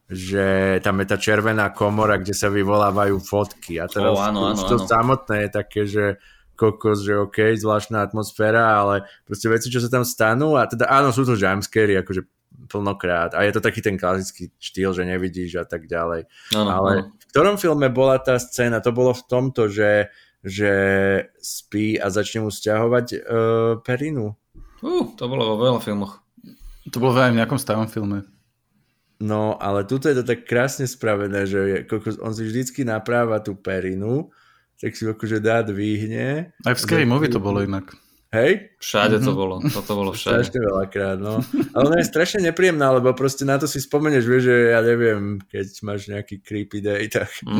že 0.06 0.78
tam 0.86 1.02
je 1.02 1.07
tá 1.10 1.18
červená 1.18 1.74
komora, 1.74 2.22
kde 2.22 2.38
sa 2.38 2.53
vyvolávajú 2.53 3.18
fotky 3.26 3.82
a 3.82 3.90
teraz 3.90 4.14
oh, 4.14 4.22
áno, 4.22 4.53
áno, 4.53 4.62
to 4.70 4.78
áno. 4.78 4.86
samotné 4.86 5.36
je 5.41 5.49
také, 5.49 5.82
že 5.90 6.06
kokos, 6.53 7.02
že 7.02 7.18
OK, 7.18 7.57
zvláštna 7.57 8.06
atmosféra, 8.06 8.86
ale 8.86 9.10
proste 9.26 9.49
veci, 9.49 9.74
čo 9.74 9.82
sa 9.82 9.90
tam 9.90 10.06
stanú 10.06 10.62
a 10.62 10.70
teda 10.70 10.86
áno, 10.94 11.10
sú 11.10 11.26
to 11.26 11.34
jumpscary, 11.34 11.98
akože 11.99 12.22
plnokrát 12.70 13.34
a 13.36 13.44
je 13.44 13.52
to 13.53 13.62
taký 13.62 13.82
ten 13.82 13.98
klasický 13.98 14.53
štýl, 14.62 14.94
že 14.94 15.03
nevidíš 15.10 15.62
a 15.62 15.66
tak 15.66 15.90
ďalej. 15.90 16.30
Áno, 16.53 16.70
ale 16.70 16.91
áno. 17.02 17.10
v 17.18 17.26
ktorom 17.34 17.56
filme 17.57 17.90
bola 17.90 18.22
tá 18.22 18.38
scéna? 18.38 18.86
To 18.86 18.94
bolo 18.94 19.12
v 19.12 19.24
tomto, 19.26 19.68
že 19.68 20.14
že 20.45 20.72
spí 21.41 21.97
a 21.97 22.13
začne 22.13 22.45
mu 22.45 22.53
stiahovať 22.53 23.05
uh, 23.17 23.19
perinu. 23.81 24.38
Uh, 24.85 25.09
to 25.17 25.26
bolo 25.26 25.57
vo 25.57 25.65
veľa 25.65 25.81
filmoch. 25.81 26.22
To 26.93 27.01
bolo 27.01 27.17
aj 27.17 27.34
v 27.34 27.39
nejakom 27.41 27.57
starom 27.57 27.89
filme. 27.89 28.22
No, 29.17 29.57
ale 29.57 29.89
tuto 29.89 30.05
je 30.05 30.22
to 30.22 30.27
tak 30.27 30.45
krásne 30.45 30.85
spravené, 30.85 31.49
že 31.49 31.59
je, 31.65 31.77
on 32.22 32.35
si 32.35 32.45
vždycky 32.45 32.85
napráva 32.85 33.41
tú 33.41 33.57
perinu, 33.57 34.30
tak 34.77 34.93
si 34.93 35.07
akože 35.07 35.41
dá 35.41 35.65
dvihne. 35.65 36.53
Aj 36.61 36.76
v 36.76 36.84
Scary 36.84 37.07
Movie 37.09 37.31
to 37.31 37.41
bolo 37.41 37.65
inak. 37.65 37.95
Hej? 38.36 38.76
Všade 38.84 39.24
to 39.24 39.32
mhm. 39.32 39.38
bolo, 39.40 39.56
toto 39.64 39.91
bolo 39.95 40.12
všade. 40.18 40.44
Strašne 40.44 40.60
veľakrát, 40.60 41.18
no. 41.18 41.40
Ale 41.72 41.84
ona 41.88 41.98
je 42.03 42.12
strašne 42.12 42.44
nepríjemná, 42.44 42.91
lebo 42.91 43.16
proste 43.16 43.48
na 43.48 43.56
to 43.56 43.66
si 43.66 43.80
spomeneš, 43.80 44.28
vieš, 44.28 44.44
že 44.52 44.56
ja 44.76 44.80
neviem, 44.84 45.40
keď 45.48 45.66
máš 45.88 46.12
nejaký 46.12 46.44
creepy 46.44 46.84
day, 46.84 47.07
tak 47.16 47.32
mm. 47.48 47.60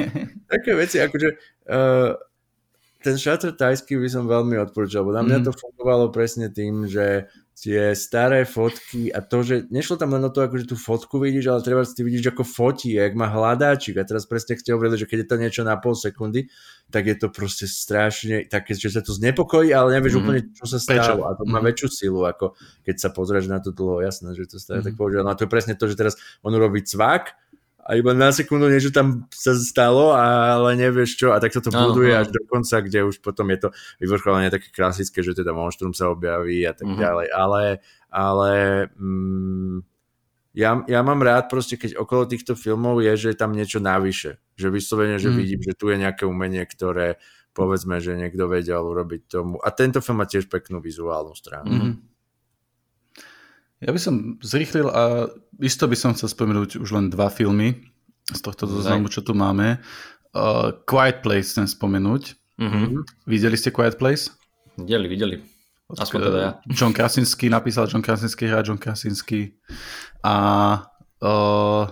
také 0.52 0.70
veci, 0.78 1.02
akože 1.02 1.28
uh, 1.74 2.14
ten 3.02 3.18
Shutter 3.18 3.50
tajský 3.50 3.98
by 3.98 4.08
som 4.08 4.30
veľmi 4.30 4.54
odporúčal, 4.62 5.02
lebo 5.02 5.18
na 5.18 5.26
mňa 5.26 5.38
mm. 5.42 5.46
to 5.50 5.52
fungovalo 5.58 6.14
presne 6.14 6.46
tým, 6.54 6.86
že 6.86 7.26
tie 7.52 7.92
staré 7.92 8.48
fotky 8.48 9.12
a 9.12 9.20
to, 9.20 9.44
že 9.44 9.68
nešlo 9.68 10.00
tam 10.00 10.16
len 10.16 10.24
o 10.24 10.32
to, 10.32 10.42
akože 10.42 10.66
tú 10.66 10.74
fotku 10.74 11.20
vidíš, 11.20 11.52
ale 11.52 11.60
treba 11.60 11.84
si 11.84 12.00
vidíš, 12.00 12.32
ako 12.32 12.42
fotí, 12.42 12.96
jak 12.96 13.12
má 13.12 13.28
hľadáčik 13.28 14.00
a 14.00 14.08
teraz 14.08 14.24
presne 14.24 14.56
ste 14.56 14.72
hovorili, 14.72 14.98
že 14.98 15.06
keď 15.06 15.18
je 15.22 15.28
to 15.28 15.36
niečo 15.36 15.62
na 15.62 15.76
pol 15.76 15.92
sekundy, 15.92 16.48
tak 16.88 17.06
je 17.06 17.16
to 17.16 17.28
proste 17.28 17.68
strašne 17.68 18.48
také, 18.48 18.72
že 18.72 18.90
sa 18.90 19.04
to 19.04 19.12
znepokojí, 19.12 19.70
ale 19.70 20.00
nevieš 20.00 20.18
mm-hmm. 20.18 20.26
úplne, 20.26 20.40
čo 20.56 20.64
sa 20.64 20.78
stalo 20.80 21.28
a 21.28 21.36
to 21.36 21.44
má 21.44 21.60
mm-hmm. 21.60 21.66
väčšiu 21.70 21.88
silu, 21.92 22.20
ako 22.24 22.56
keď 22.82 22.96
sa 22.98 23.08
pozrieš 23.12 23.46
na 23.52 23.60
to 23.60 23.70
dlho, 23.70 24.00
jasné, 24.00 24.32
že 24.32 24.48
to 24.48 24.56
stále 24.56 24.80
mm-hmm. 24.80 24.92
tak 24.92 24.94
používa. 24.96 25.22
No 25.22 25.32
a 25.32 25.38
to 25.38 25.44
je 25.44 25.52
presne 25.52 25.76
to, 25.76 25.86
že 25.86 25.94
teraz 25.94 26.16
on 26.40 26.56
urobí 26.56 26.80
cvak 26.82 27.36
a 27.82 27.98
iba 27.98 28.14
na 28.14 28.30
sekundu 28.30 28.70
niečo 28.70 28.94
tam 28.94 29.26
sa 29.34 29.58
stalo, 29.58 30.14
ale 30.14 30.78
nevieš 30.78 31.18
čo 31.18 31.34
a 31.34 31.42
tak 31.42 31.50
to 31.50 31.66
buduje 31.66 32.14
až 32.14 32.30
do 32.30 32.38
konca, 32.46 32.78
kde 32.78 33.02
už 33.02 33.18
potom 33.18 33.50
je 33.50 33.66
to 33.66 33.68
vyvrcholenie 33.98 34.54
také 34.54 34.70
klasické, 34.70 35.18
že 35.18 35.34
teda 35.34 35.50
monštrum 35.50 35.90
sa 35.90 36.06
objaví 36.14 36.62
a 36.62 36.78
tak 36.78 36.86
mm-hmm. 36.86 37.02
ďalej, 37.02 37.26
ale, 37.34 37.62
ale 38.06 38.50
mm, 38.94 39.82
ja, 40.54 40.78
ja 40.86 41.00
mám 41.02 41.26
rád 41.26 41.50
proste, 41.50 41.74
keď 41.74 41.98
okolo 41.98 42.30
týchto 42.30 42.54
filmov 42.54 43.02
je, 43.02 43.18
že 43.18 43.28
je 43.34 43.38
tam 43.42 43.50
niečo 43.50 43.82
navyše, 43.82 44.38
že 44.54 44.70
vyslovene, 44.70 45.18
že 45.18 45.34
mm. 45.34 45.36
vidím, 45.36 45.60
že 45.66 45.74
tu 45.74 45.90
je 45.90 45.98
nejaké 45.98 46.22
umenie, 46.22 46.62
ktoré 46.62 47.18
povedzme, 47.50 47.98
že 47.98 48.14
niekto 48.14 48.46
vedel 48.46 48.78
urobiť 48.78 49.22
tomu 49.26 49.58
a 49.58 49.74
tento 49.74 49.98
film 49.98 50.22
má 50.22 50.26
tiež 50.30 50.46
peknú 50.46 50.78
vizuálnu 50.78 51.34
stránku. 51.34 51.74
Mm-hmm. 51.74 52.11
Ja 53.82 53.90
by 53.90 53.98
som 53.98 54.38
zrýchlil 54.38 54.86
a 54.86 55.26
isto 55.58 55.90
by 55.90 55.98
som 55.98 56.14
chcel 56.14 56.30
spomenúť 56.30 56.78
už 56.78 56.90
len 56.94 57.10
dva 57.10 57.26
filmy 57.26 57.82
z 58.30 58.38
tohto 58.38 58.70
zoznamu, 58.70 59.10
čo 59.10 59.26
tu 59.26 59.34
máme. 59.34 59.82
Uh, 60.30 60.70
Quiet 60.86 61.26
Place 61.26 61.50
chcem 61.50 61.66
spomenúť. 61.66 62.38
Mm-hmm. 62.62 63.26
Videli 63.26 63.58
ste 63.58 63.74
Quiet 63.74 63.98
Place? 63.98 64.30
Videli, 64.78 65.10
videli. 65.10 65.36
Aspoň 65.92 66.18
teda 66.22 66.38
ja. 66.38 66.50
John 66.78 66.94
Krasinski 66.94 67.50
napísal, 67.50 67.90
John 67.90 68.06
Krasinski 68.06 68.46
hrá 68.46 68.62
John 68.62 68.78
Krasinski. 68.78 69.58
A 70.22 70.34
uh, 71.18 71.84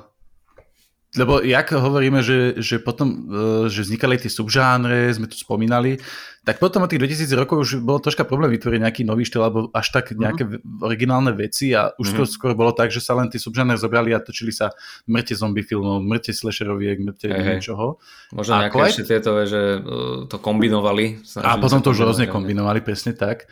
lebo 1.18 1.42
jak 1.42 1.74
hovoríme, 1.74 2.22
že, 2.22 2.54
že 2.62 2.78
potom, 2.78 3.26
e, 3.26 3.66
že 3.66 3.82
vznikali 3.82 4.14
tie 4.14 4.30
subžánre, 4.30 5.10
sme 5.10 5.26
tu 5.26 5.34
spomínali, 5.34 5.98
tak 6.40 6.56
potom 6.56 6.84
od 6.84 6.88
tých 6.88 7.04
2000 7.04 7.36
rokov 7.36 7.56
už 7.62 7.70
bolo 7.84 8.00
troška 8.00 8.24
problém 8.24 8.56
vytvoriť 8.56 8.80
nejaký 8.80 9.02
nový 9.04 9.28
štýl 9.28 9.44
alebo 9.44 9.68
až 9.76 9.92
tak 9.92 10.12
mhm. 10.12 10.18
nejaké 10.20 10.42
mm-hmm. 10.48 10.80
originálne 10.80 11.32
veci 11.36 11.76
a 11.76 11.92
už 12.00 12.16
mm-hmm. 12.16 12.18
to 12.24 12.32
skôr 12.32 12.52
bolo 12.56 12.72
tak, 12.72 12.88
že 12.88 13.04
sa 13.04 13.12
len 13.16 13.28
tie 13.28 13.36
subžánre 13.36 13.76
zobrali 13.76 14.16
a 14.16 14.24
točili 14.24 14.50
sa 14.50 14.72
mŕte 15.04 15.36
zombie 15.36 15.64
filmov, 15.64 16.00
mŕte 16.00 16.32
slasheroviek, 16.32 17.00
mŕte 17.04 17.28
hey, 17.28 17.60
čoho. 17.60 18.00
Možno 18.32 18.56
a 18.56 18.68
nejaké 18.68 18.76
Quiet... 18.80 18.90
ešte 18.96 19.04
tieto, 19.04 19.36
že 19.44 19.84
uh, 19.84 20.24
to 20.28 20.36
kombinovali. 20.40 21.20
A 21.44 21.60
potom 21.60 21.84
to 21.84 21.92
už 21.92 22.08
rôzne 22.08 22.26
kombinovali, 22.30 22.80
presne 22.80 23.12
tak. 23.12 23.44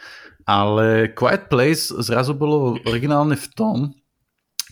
Ale 0.48 1.12
Quiet 1.12 1.52
Place 1.52 1.92
zrazu 1.92 2.32
bolo 2.32 2.80
originálne 2.88 3.36
v 3.36 3.48
tom, 3.52 3.76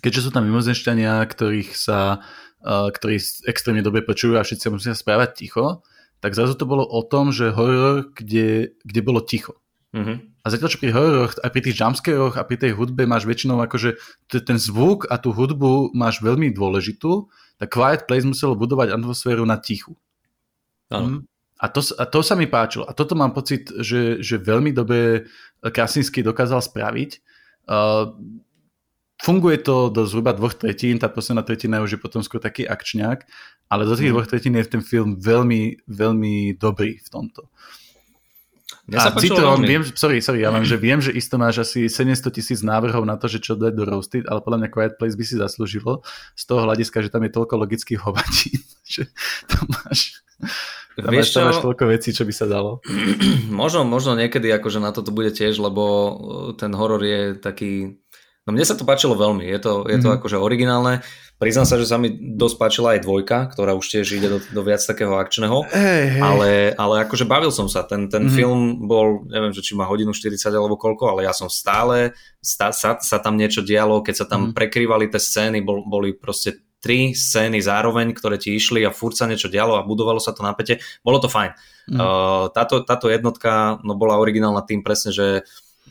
keďže 0.00 0.28
sú 0.28 0.30
tam 0.32 0.48
mimozemšťania, 0.48 1.20
ktorých 1.20 1.76
sa 1.76 2.24
Eh, 2.66 2.90
ktorí 2.90 3.22
extrémne 3.46 3.78
dobre 3.78 4.02
počujú 4.02 4.34
a 4.34 4.42
všetci 4.42 4.74
musia 4.74 4.90
správať 4.90 5.38
ticho, 5.38 5.86
tak 6.20 6.32
zrazu 6.34 6.56
to 6.56 6.64
bolo 6.64 6.82
o 6.82 7.00
tom, 7.04 7.30
že 7.30 7.52
horor, 7.52 8.10
kde, 8.16 8.76
kde 8.82 9.00
bolo 9.04 9.20
ticho. 9.20 9.58
Mm-hmm. 9.96 10.16
A 10.42 10.46
zatiaľ, 10.52 10.70
čo 10.70 10.82
pri 10.82 10.92
hororoch 10.94 11.32
a 11.42 11.48
pri 11.50 11.60
tých 11.64 11.78
jumpscaroch 11.80 12.38
a 12.38 12.46
pri 12.46 12.56
tej 12.60 12.72
hudbe 12.78 13.02
máš 13.08 13.26
väčšinou 13.26 13.58
akože 13.64 13.98
ten 14.30 14.58
zvuk 14.60 15.10
a 15.10 15.18
tú 15.18 15.34
hudbu 15.34 15.90
máš 15.96 16.22
veľmi 16.22 16.54
dôležitú, 16.54 17.26
tak 17.58 17.72
Quiet 17.72 18.06
Place 18.06 18.28
muselo 18.28 18.54
budovať 18.54 18.94
atmosféru 18.94 19.42
na 19.42 19.58
tichu. 19.58 19.98
Mm. 20.92 21.26
A 21.56 21.66
to, 21.72 21.80
a 21.96 22.04
to 22.04 22.20
sa 22.20 22.36
mi 22.36 22.46
páčilo. 22.46 22.84
A 22.86 22.92
toto 22.92 23.16
mám 23.16 23.32
pocit, 23.32 23.72
že, 23.80 24.20
že 24.20 24.36
veľmi 24.36 24.76
dobre 24.76 25.26
Krasinsky 25.64 26.20
dokázal 26.20 26.60
spraviť. 26.62 27.10
Uh, 27.66 28.12
Funguje 29.16 29.56
to 29.64 29.88
do 29.88 30.04
zhruba 30.04 30.36
dvoch 30.36 30.52
tretín, 30.52 31.00
tá 31.00 31.08
posledná 31.08 31.40
tretina 31.40 31.80
už 31.80 31.96
je 31.96 32.00
potom 32.04 32.20
skôr 32.20 32.36
taký 32.36 32.68
akčňák, 32.68 33.24
ale 33.66 33.82
do 33.84 33.94
tých 33.98 34.10
mm. 34.10 34.14
dvoch 34.14 34.28
tretín 34.30 34.54
je 34.54 34.66
ten 34.66 34.82
film 34.82 35.18
veľmi, 35.18 35.86
veľmi 35.90 36.54
dobrý 36.56 37.02
v 37.02 37.08
tomto. 37.10 37.50
Ja 38.86 39.10
a 39.10 39.18
Citron, 39.18 39.66
viem, 39.66 39.82
sorry, 39.82 40.22
sorry, 40.22 40.46
ja 40.46 40.54
vám, 40.54 40.62
že 40.62 40.78
viem, 40.86 41.02
že 41.02 41.10
isto 41.10 41.34
máš 41.34 41.66
asi 41.66 41.90
700 41.90 42.30
tisíc 42.30 42.62
návrhov 42.62 43.02
na 43.02 43.18
to, 43.18 43.26
že 43.26 43.42
čo 43.42 43.58
dať 43.58 43.74
do 43.74 43.82
Roasted, 43.82 44.24
ale 44.30 44.38
podľa 44.38 44.62
mňa 44.62 44.68
Quiet 44.70 44.94
Place 44.94 45.18
by 45.18 45.24
si 45.26 45.34
zaslúžilo 45.34 46.06
z 46.38 46.42
toho 46.46 46.62
hľadiska, 46.62 47.02
že 47.02 47.10
tam 47.10 47.26
je 47.26 47.34
toľko 47.34 47.54
logických 47.66 48.00
hovatín, 48.06 48.62
že 48.94 49.10
tam 49.50 49.66
máš, 49.74 50.22
tam 50.94 51.10
máš, 51.10 51.28
tam 51.34 51.50
máš 51.50 51.58
toľko 51.66 51.84
vecí, 51.90 52.14
čo 52.14 52.22
by 52.22 52.34
sa 52.34 52.46
dalo. 52.46 52.78
možno, 53.50 53.82
možno 53.82 54.14
niekedy 54.14 54.46
akože 54.54 54.78
na 54.78 54.94
toto 54.94 55.10
bude 55.10 55.34
tiež, 55.34 55.58
lebo 55.58 55.82
ten 56.54 56.70
horor 56.70 57.02
je 57.02 57.34
taký 57.34 57.98
No 58.46 58.54
mne 58.54 58.62
sa 58.62 58.78
to 58.78 58.86
páčilo 58.86 59.18
veľmi, 59.18 59.42
je 59.42 59.58
to, 59.58 59.72
je 59.90 59.98
to 59.98 60.06
mm-hmm. 60.06 60.18
akože 60.22 60.38
originálne. 60.38 61.02
Priznám 61.36 61.68
sa, 61.68 61.76
že 61.76 61.84
sa 61.84 62.00
mi 62.00 62.08
dosť 62.16 62.56
páčila 62.56 62.88
aj 62.96 63.04
dvojka, 63.04 63.52
ktorá 63.52 63.76
už 63.76 63.84
tiež 63.92 64.16
ide 64.16 64.28
do, 64.32 64.38
do 64.40 64.62
viac 64.64 64.80
takého 64.80 65.12
akčného, 65.20 65.68
hey, 65.68 66.16
hey. 66.16 66.22
Ale, 66.24 66.50
ale 66.80 67.04
akože 67.04 67.28
bavil 67.28 67.52
som 67.52 67.68
sa. 67.68 67.84
Ten, 67.84 68.08
ten 68.08 68.24
mm-hmm. 68.24 68.36
film 68.40 68.60
bol, 68.88 69.28
neviem, 69.28 69.52
že 69.52 69.60
či 69.60 69.76
má 69.76 69.84
hodinu 69.84 70.16
40 70.16 70.32
alebo 70.48 70.80
koľko, 70.80 71.12
ale 71.12 71.28
ja 71.28 71.36
som 71.36 71.52
stále, 71.52 72.16
stá, 72.40 72.72
sa, 72.72 72.96
sa 72.96 73.20
tam 73.20 73.36
niečo 73.36 73.60
dialo, 73.60 74.00
keď 74.00 74.24
sa 74.24 74.26
tam 74.26 74.48
mm-hmm. 74.48 74.56
prekrývali 74.56 75.12
tie 75.12 75.20
scény, 75.20 75.60
bol, 75.60 75.84
boli 75.84 76.16
proste 76.16 76.64
tri 76.80 77.12
scény 77.12 77.60
zároveň, 77.60 78.16
ktoré 78.16 78.40
ti 78.40 78.56
išli 78.56 78.80
a 78.88 78.94
furt 78.94 79.16
sa 79.16 79.28
niečo 79.28 79.52
dialo 79.52 79.76
a 79.76 79.84
budovalo 79.84 80.16
sa 80.16 80.32
to 80.32 80.40
napätie. 80.40 80.80
Bolo 81.04 81.20
to 81.20 81.28
fajn. 81.28 81.52
Mm. 81.90 81.98
Uh, 81.98 82.46
táto, 82.54 82.80
táto 82.86 83.10
jednotka 83.10 83.82
no, 83.82 83.98
bola 83.98 84.16
originálna 84.22 84.62
tým 84.62 84.86
presne, 84.86 85.10
že 85.10 85.42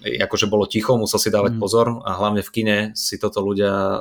akože 0.04 0.46
bolo 0.46 0.70
ticho, 0.70 0.96
musel 0.96 1.18
si 1.18 1.34
dávať 1.34 1.58
mm. 1.58 1.62
pozor 1.62 2.00
a 2.06 2.16
hlavne 2.16 2.46
v 2.46 2.54
kine 2.54 2.78
si 2.94 3.18
toto 3.18 3.42
ľudia 3.42 3.74
e, 3.74 4.00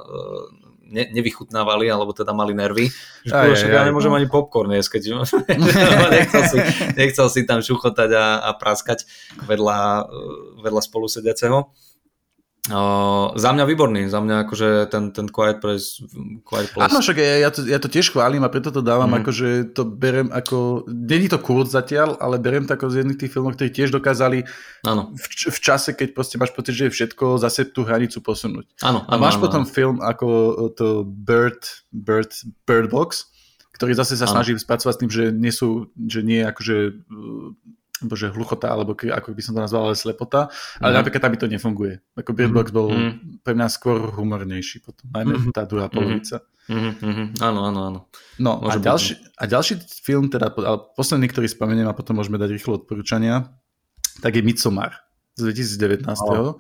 ne, 0.95 1.11
nevychutnávali, 1.11 1.91
alebo 1.91 2.15
teda 2.15 2.31
mali 2.31 2.55
nervy. 2.55 2.87
Že 3.27 3.35
aj, 3.35 3.49
aj, 3.51 3.75
ja 3.75 3.83
nemôžem 3.83 4.15
no. 4.15 4.19
ani 4.23 4.31
popcorn 4.31 4.71
jesť, 4.79 5.03
keď 5.03 5.03
nechcel, 6.15 6.43
si, 6.47 6.59
nechcel 7.01 7.27
si 7.27 7.41
tam 7.43 7.59
šuchotať 7.59 8.11
a, 8.15 8.27
a 8.47 8.51
praskať 8.55 9.03
vedľa, 9.43 10.07
vedľa 10.63 10.83
spolusediaceho. 10.87 11.67
Uh, 12.65 13.29
za 13.37 13.53
mňa 13.53 13.65
výborný, 13.69 14.09
za 14.09 14.25
mňa 14.25 14.49
akože 14.49 14.89
ten, 14.89 15.13
ten 15.13 15.29
Quiet 15.29 15.61
Place, 15.61 16.01
Quiet 16.49 16.73
Place. 16.73 16.89
Áno, 16.89 17.05
však 17.05 17.21
ja, 17.21 17.45
ja, 17.45 17.51
to, 17.53 17.61
ja 17.61 17.77
to 17.77 17.93
tiež 17.93 18.09
chválim 18.09 18.41
a 18.41 18.49
preto 18.49 18.73
to 18.73 18.81
dávam, 18.81 19.13
mm. 19.13 19.21
akože 19.21 19.49
to 19.77 19.85
berem 19.85 20.33
ako, 20.33 20.89
není 20.89 21.29
to 21.29 21.37
kurz 21.37 21.77
zatiaľ, 21.77 22.17
ale 22.25 22.41
berem 22.41 22.65
to 22.65 22.73
ako 22.73 22.89
z 22.89 23.05
jedných 23.05 23.21
tých 23.21 23.37
filmov, 23.37 23.61
ktorí 23.61 23.69
tiež 23.69 23.93
dokázali 23.93 24.49
áno. 24.89 25.13
V, 25.13 25.53
v 25.53 25.59
čase, 25.61 25.93
keď 25.93 26.17
proste 26.17 26.41
máš 26.41 26.57
pocit, 26.57 26.73
že 26.73 26.89
je 26.89 26.97
všetko, 26.97 27.37
zase 27.37 27.69
tú 27.69 27.85
hranicu 27.85 28.25
posunúť. 28.25 28.65
Áno, 28.81 29.05
a 29.05 29.13
máš 29.21 29.37
áno, 29.37 29.45
potom 29.45 29.63
áno. 29.63 29.69
film 29.69 29.97
ako 30.01 30.29
to 30.73 31.05
Bird, 31.05 31.85
Bird, 31.93 32.33
Bird 32.65 32.89
Box, 32.89 33.29
ktorý 33.77 33.93
zase 33.93 34.15
sa 34.17 34.25
áno. 34.31 34.41
snaží 34.41 34.57
spracovať 34.57 34.95
s 34.95 35.01
tým, 35.05 35.11
že 35.11 35.25
nie 35.37 35.53
sú, 35.53 35.91
že 36.01 36.25
nie 36.25 36.41
je 36.41 36.49
akože 36.49 36.77
bože, 38.03 38.35
hluchota, 38.35 38.75
alebo 38.75 38.99
ako 38.99 39.31
by 39.31 39.43
som 39.43 39.55
to 39.55 39.63
nazval, 39.63 39.87
ale 39.87 39.95
slepota, 39.95 40.51
ale 40.83 40.93
mm. 40.93 40.97
napríklad 40.99 41.21
tam 41.23 41.33
by 41.33 41.39
to 41.39 41.47
nefunguje. 41.47 41.95
Ako 42.19 42.35
Bird 42.35 42.51
Box 42.51 42.75
bol 42.75 42.91
mm. 42.91 43.43
pre 43.47 43.55
mňa 43.55 43.71
skôr 43.71 44.11
humornejší 44.11 44.83
potom, 44.83 45.07
najmä 45.15 45.39
mm. 45.39 45.55
tá 45.55 45.63
druhá 45.63 45.87
polovica. 45.87 46.43
Mm-hmm. 46.65 47.45
Áno, 47.45 47.61
áno, 47.69 47.81
áno. 47.93 48.01
No 48.41 48.65
a 48.65 48.81
ďalší, 48.81 49.21
a 49.37 49.45
ďalší 49.45 49.85
film, 49.85 50.33
teda 50.33 50.49
ale 50.49 50.81
posledný, 50.97 51.29
ktorý 51.29 51.47
spomeniem 51.47 51.87
a 51.87 51.95
potom 51.95 52.17
môžeme 52.17 52.41
dať 52.41 52.51
rýchlo 52.57 52.81
odporúčania, 52.81 53.53
tak 54.25 54.41
je 54.41 54.43
Midsommar 54.43 55.05
z 55.37 55.53
2019. 55.53 56.09
Oh. 56.25 56.57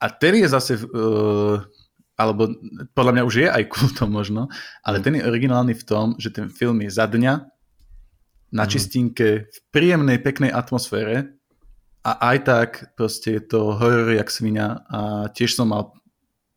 A 0.00 0.06
ten 0.08 0.40
je 0.40 0.48
zase, 0.48 0.80
uh, 0.80 1.60
alebo 2.16 2.48
podľa 2.96 3.12
mňa 3.20 3.22
už 3.28 3.34
je 3.44 3.48
aj 3.52 3.64
kultom 3.74 4.08
možno, 4.08 4.48
ale 4.80 5.04
ten 5.04 5.20
je 5.20 5.22
originálny 5.22 5.76
v 5.76 5.84
tom, 5.84 6.06
že 6.16 6.32
ten 6.32 6.48
film 6.48 6.80
je 6.82 6.90
za 6.90 7.04
dňa 7.04 7.51
na 8.52 8.68
mhm. 8.68 8.70
čistinke, 8.70 9.28
v 9.48 9.58
príjemnej, 9.72 10.20
peknej 10.20 10.52
atmosfére 10.52 11.34
a 12.04 12.34
aj 12.34 12.38
tak 12.44 12.68
proste 12.94 13.40
je 13.40 13.42
to 13.42 13.74
horor 13.78 14.12
jak 14.12 14.28
svinia 14.28 14.84
a 14.92 15.32
tiež 15.32 15.56
som 15.56 15.72
mal 15.72 15.96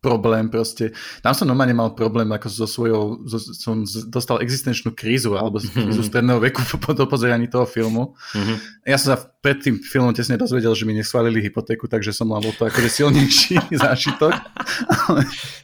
problém 0.05 0.45
proste. 0.53 0.93
Tam 1.25 1.33
som 1.33 1.49
normálne 1.49 1.73
mal 1.73 1.97
problém 1.97 2.29
ako 2.29 2.45
so 2.45 2.69
svojou, 2.69 3.25
so, 3.25 3.41
som 3.41 3.81
dostal 4.05 4.37
existenčnú 4.37 4.93
krízu 4.93 5.33
alebo 5.33 5.57
krízu 5.57 6.05
stredného 6.05 6.37
veku 6.37 6.61
po, 6.77 6.93
po 6.93 7.05
pozeraní 7.09 7.49
toho 7.49 7.65
filmu. 7.65 8.13
Mm-hmm. 8.37 8.57
Ja 8.85 9.01
som 9.01 9.17
sa 9.17 9.25
pred 9.41 9.57
tým 9.65 9.81
filmom 9.81 10.13
tesne 10.13 10.37
dozvedel, 10.37 10.77
že 10.77 10.85
mi 10.85 10.93
neschválili 10.93 11.41
hypotéku, 11.41 11.89
takže 11.89 12.13
som 12.13 12.29
mal 12.29 12.45
to 12.45 12.69
akože 12.69 12.89
silnejší 12.89 13.57
zážitok. 13.81 14.33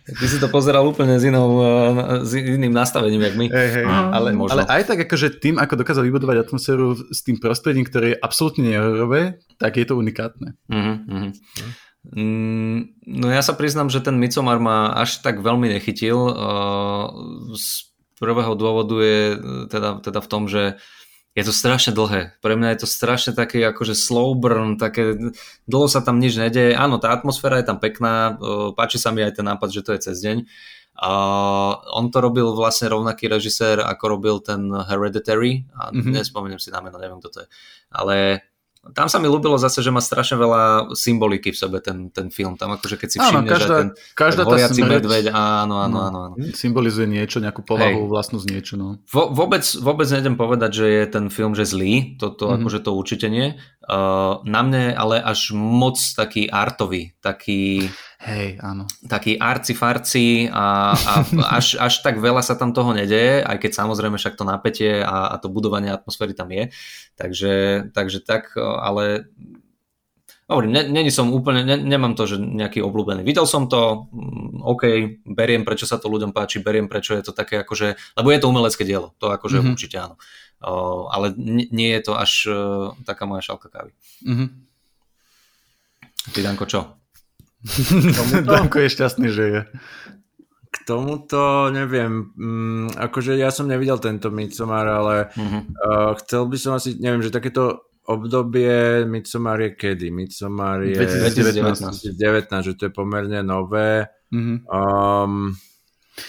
Ty 0.10 0.26
si 0.26 0.38
to 0.42 0.50
pozeral 0.50 0.90
úplne 0.90 1.22
s, 1.22 1.24
inou, 1.26 1.62
eh, 1.62 2.26
s 2.26 2.34
iným 2.34 2.74
nastavením, 2.74 3.22
jak 3.22 3.36
my. 3.38 3.46
Hey, 3.54 3.70
hey. 3.82 3.86
Ale, 3.86 4.34
ale 4.34 4.64
aj 4.66 4.82
tak 4.90 5.06
akože 5.06 5.38
tým, 5.38 5.62
ako 5.62 5.86
dokázal 5.86 6.02
vybudovať 6.10 6.50
atmosféru 6.50 6.98
s 7.14 7.22
tým 7.22 7.38
prostredím, 7.38 7.86
ktoré 7.86 8.18
je 8.18 8.22
absolútne 8.22 8.66
nehorové, 8.66 9.42
tak 9.62 9.78
je 9.78 9.86
to 9.86 9.94
unikátne. 9.98 10.58
Mm-hmm. 10.66 11.30
Mm, 12.02 12.98
no 13.06 13.30
ja 13.30 13.46
sa 13.46 13.54
priznám, 13.54 13.94
že 13.94 14.02
ten 14.02 14.18
Midsommar 14.18 14.58
ma 14.58 14.90
až 14.98 15.22
tak 15.22 15.46
veľmi 15.46 15.70
nechytil. 15.70 16.18
Z 17.54 17.94
prvého 18.18 18.58
dôvodu 18.58 18.98
je 19.02 19.22
teda, 19.70 20.02
teda 20.02 20.20
v 20.22 20.30
tom, 20.30 20.50
že 20.50 20.82
je 21.32 21.44
to 21.48 21.56
strašne 21.56 21.96
dlhé. 21.96 22.36
Pre 22.44 22.54
mňa 22.60 22.76
je 22.76 22.80
to 22.84 22.88
strašne 22.90 23.32
také 23.32 23.64
akože 23.64 23.96
slow 23.96 24.36
burn, 24.36 24.76
také, 24.76 25.16
dlho 25.64 25.88
sa 25.88 26.04
tam 26.04 26.20
nič 26.20 26.36
nedeje. 26.36 26.76
Áno, 26.76 27.00
tá 27.00 27.16
atmosféra 27.16 27.62
je 27.64 27.72
tam 27.72 27.80
pekná, 27.80 28.36
páči 28.76 29.00
sa 29.00 29.16
mi 29.16 29.24
aj 29.24 29.40
ten 29.40 29.48
nápad, 29.48 29.70
že 29.72 29.82
to 29.86 29.96
je 29.96 30.12
cez 30.12 30.20
deň. 30.20 30.44
Uh, 31.02 31.80
on 31.98 32.12
to 32.12 32.20
robil 32.20 32.52
vlastne 32.52 32.92
rovnaký 32.92 33.32
režisér, 33.32 33.80
ako 33.80 34.04
robil 34.12 34.36
ten 34.44 34.70
Hereditary 34.70 35.66
a 35.74 35.90
mm-hmm. 35.90 36.20
nespomeniem 36.20 36.60
si 36.60 36.68
na 36.70 36.84
meno, 36.84 37.00
neviem 37.00 37.18
kto 37.24 37.30
to 37.32 37.40
je. 37.42 37.48
Ale 37.96 38.44
tam 38.82 39.06
sa 39.06 39.22
mi 39.22 39.30
ľúbilo 39.30 39.62
zase, 39.62 39.86
že 39.86 39.94
má 39.94 40.02
strašne 40.02 40.42
veľa 40.42 40.90
symboliky 40.98 41.54
v 41.54 41.58
sebe 41.58 41.78
ten, 41.86 42.10
ten 42.10 42.34
film. 42.34 42.58
Tam 42.58 42.74
akože 42.74 42.98
keď 42.98 43.10
si 43.14 43.18
všimneš, 43.22 43.52
každá, 43.54 43.62
že 43.62 43.78
ten, 43.78 43.90
každá 44.18 44.42
ten 44.42 44.50
horiaci 44.50 44.82
medveď, 44.82 45.26
áno, 45.30 45.86
áno, 45.86 45.94
no, 45.94 46.00
áno, 46.02 46.20
áno. 46.34 46.36
Symbolizuje 46.58 47.06
niečo, 47.06 47.38
nejakú 47.38 47.62
povahu, 47.62 48.10
Hej. 48.10 48.10
vlastnosť 48.10 48.46
niečo. 48.50 48.74
No. 48.82 48.98
Vo, 49.06 49.30
vôbec, 49.30 49.62
vôbec 49.78 50.10
nejdem 50.10 50.34
povedať, 50.34 50.82
že 50.82 50.86
je 50.90 51.04
ten 51.14 51.26
film 51.30 51.54
že 51.54 51.70
zlý, 51.70 52.18
to, 52.18 52.34
to 52.34 52.50
mm-hmm. 52.50 52.58
akože 52.58 52.80
to 52.82 52.92
určite 52.98 53.28
nie. 53.30 53.54
Uh, 53.86 54.42
na 54.50 54.66
mne 54.66 54.98
ale 54.98 55.22
až 55.22 55.54
moc 55.54 56.02
taký 56.18 56.50
artový, 56.50 57.14
taký... 57.22 57.86
Hej, 58.22 58.62
áno. 58.62 58.86
Taký 59.02 59.42
arci-farci 59.42 60.46
a, 60.54 60.94
a 60.94 61.14
až, 61.58 61.82
až 61.82 61.94
tak 62.06 62.22
veľa 62.22 62.46
sa 62.46 62.54
tam 62.54 62.70
toho 62.70 62.94
nedeje, 62.94 63.42
aj 63.42 63.58
keď 63.58 63.72
samozrejme 63.74 64.22
však 64.22 64.38
to 64.38 64.46
napätie 64.46 65.02
a, 65.02 65.34
a 65.34 65.36
to 65.42 65.50
budovanie 65.50 65.90
atmosféry 65.90 66.38
tam 66.38 66.54
je. 66.54 66.70
Takže, 67.18 67.54
takže 67.98 68.22
tak, 68.22 68.54
ale 68.58 69.26
hovorím, 70.46 70.94
není 70.94 71.10
som 71.10 71.34
úplne, 71.34 71.66
ne, 71.66 71.82
nemám 71.82 72.14
to, 72.14 72.30
že 72.30 72.38
nejaký 72.38 72.86
obľúbený. 72.86 73.26
Videl 73.26 73.50
som 73.50 73.66
to, 73.66 74.06
mm, 74.14 74.62
OK, 74.70 74.84
beriem, 75.26 75.66
prečo 75.66 75.90
sa 75.90 75.98
to 75.98 76.06
ľuďom 76.06 76.30
páči, 76.30 76.62
beriem, 76.62 76.86
prečo 76.86 77.18
je 77.18 77.26
to 77.26 77.34
také 77.34 77.66
akože, 77.66 77.98
lebo 78.22 78.28
je 78.30 78.40
to 78.40 78.50
umelecké 78.54 78.86
dielo, 78.86 79.18
to 79.18 79.34
akože 79.34 79.66
mm-hmm. 79.66 79.74
určite 79.74 79.98
áno. 79.98 80.16
O, 80.62 81.10
ale 81.10 81.34
nie, 81.34 81.66
nie 81.74 81.90
je 81.98 82.02
to 82.06 82.14
až 82.14 82.32
uh, 82.46 82.94
taká 83.02 83.26
moja 83.26 83.42
šalka 83.42 83.74
kávy. 83.74 83.98
Mm-hmm. 84.22 84.48
Ty, 86.38 86.40
Danko, 86.46 86.70
čo? 86.70 87.01
Danko 88.50 88.82
je 88.82 88.90
šťastný, 88.90 89.28
že 89.30 89.44
je. 89.44 89.62
K 90.72 90.76
tomuto 90.88 91.68
neviem, 91.68 92.32
mm, 92.32 92.96
akože 92.96 93.36
ja 93.36 93.52
som 93.52 93.68
nevidel 93.68 94.00
tento 94.00 94.32
Midsommar, 94.32 94.88
ale 94.88 95.16
uh-huh. 95.36 95.62
uh, 95.68 96.12
chcel 96.24 96.48
by 96.48 96.58
som 96.58 96.72
asi, 96.80 96.96
neviem, 96.96 97.20
že 97.20 97.34
takéto 97.34 97.92
obdobie 98.08 99.04
Midsommar 99.04 99.60
je 99.62 99.72
kedy? 99.76 100.10
Midsommar 100.10 100.82
je 100.82 100.96
2019, 100.96 102.16
2019 102.16 102.68
že 102.68 102.74
to 102.80 102.84
je 102.88 102.92
pomerne 102.92 103.44
nové. 103.44 104.08
Uh-huh. 104.32 104.64
Um, 104.72 105.52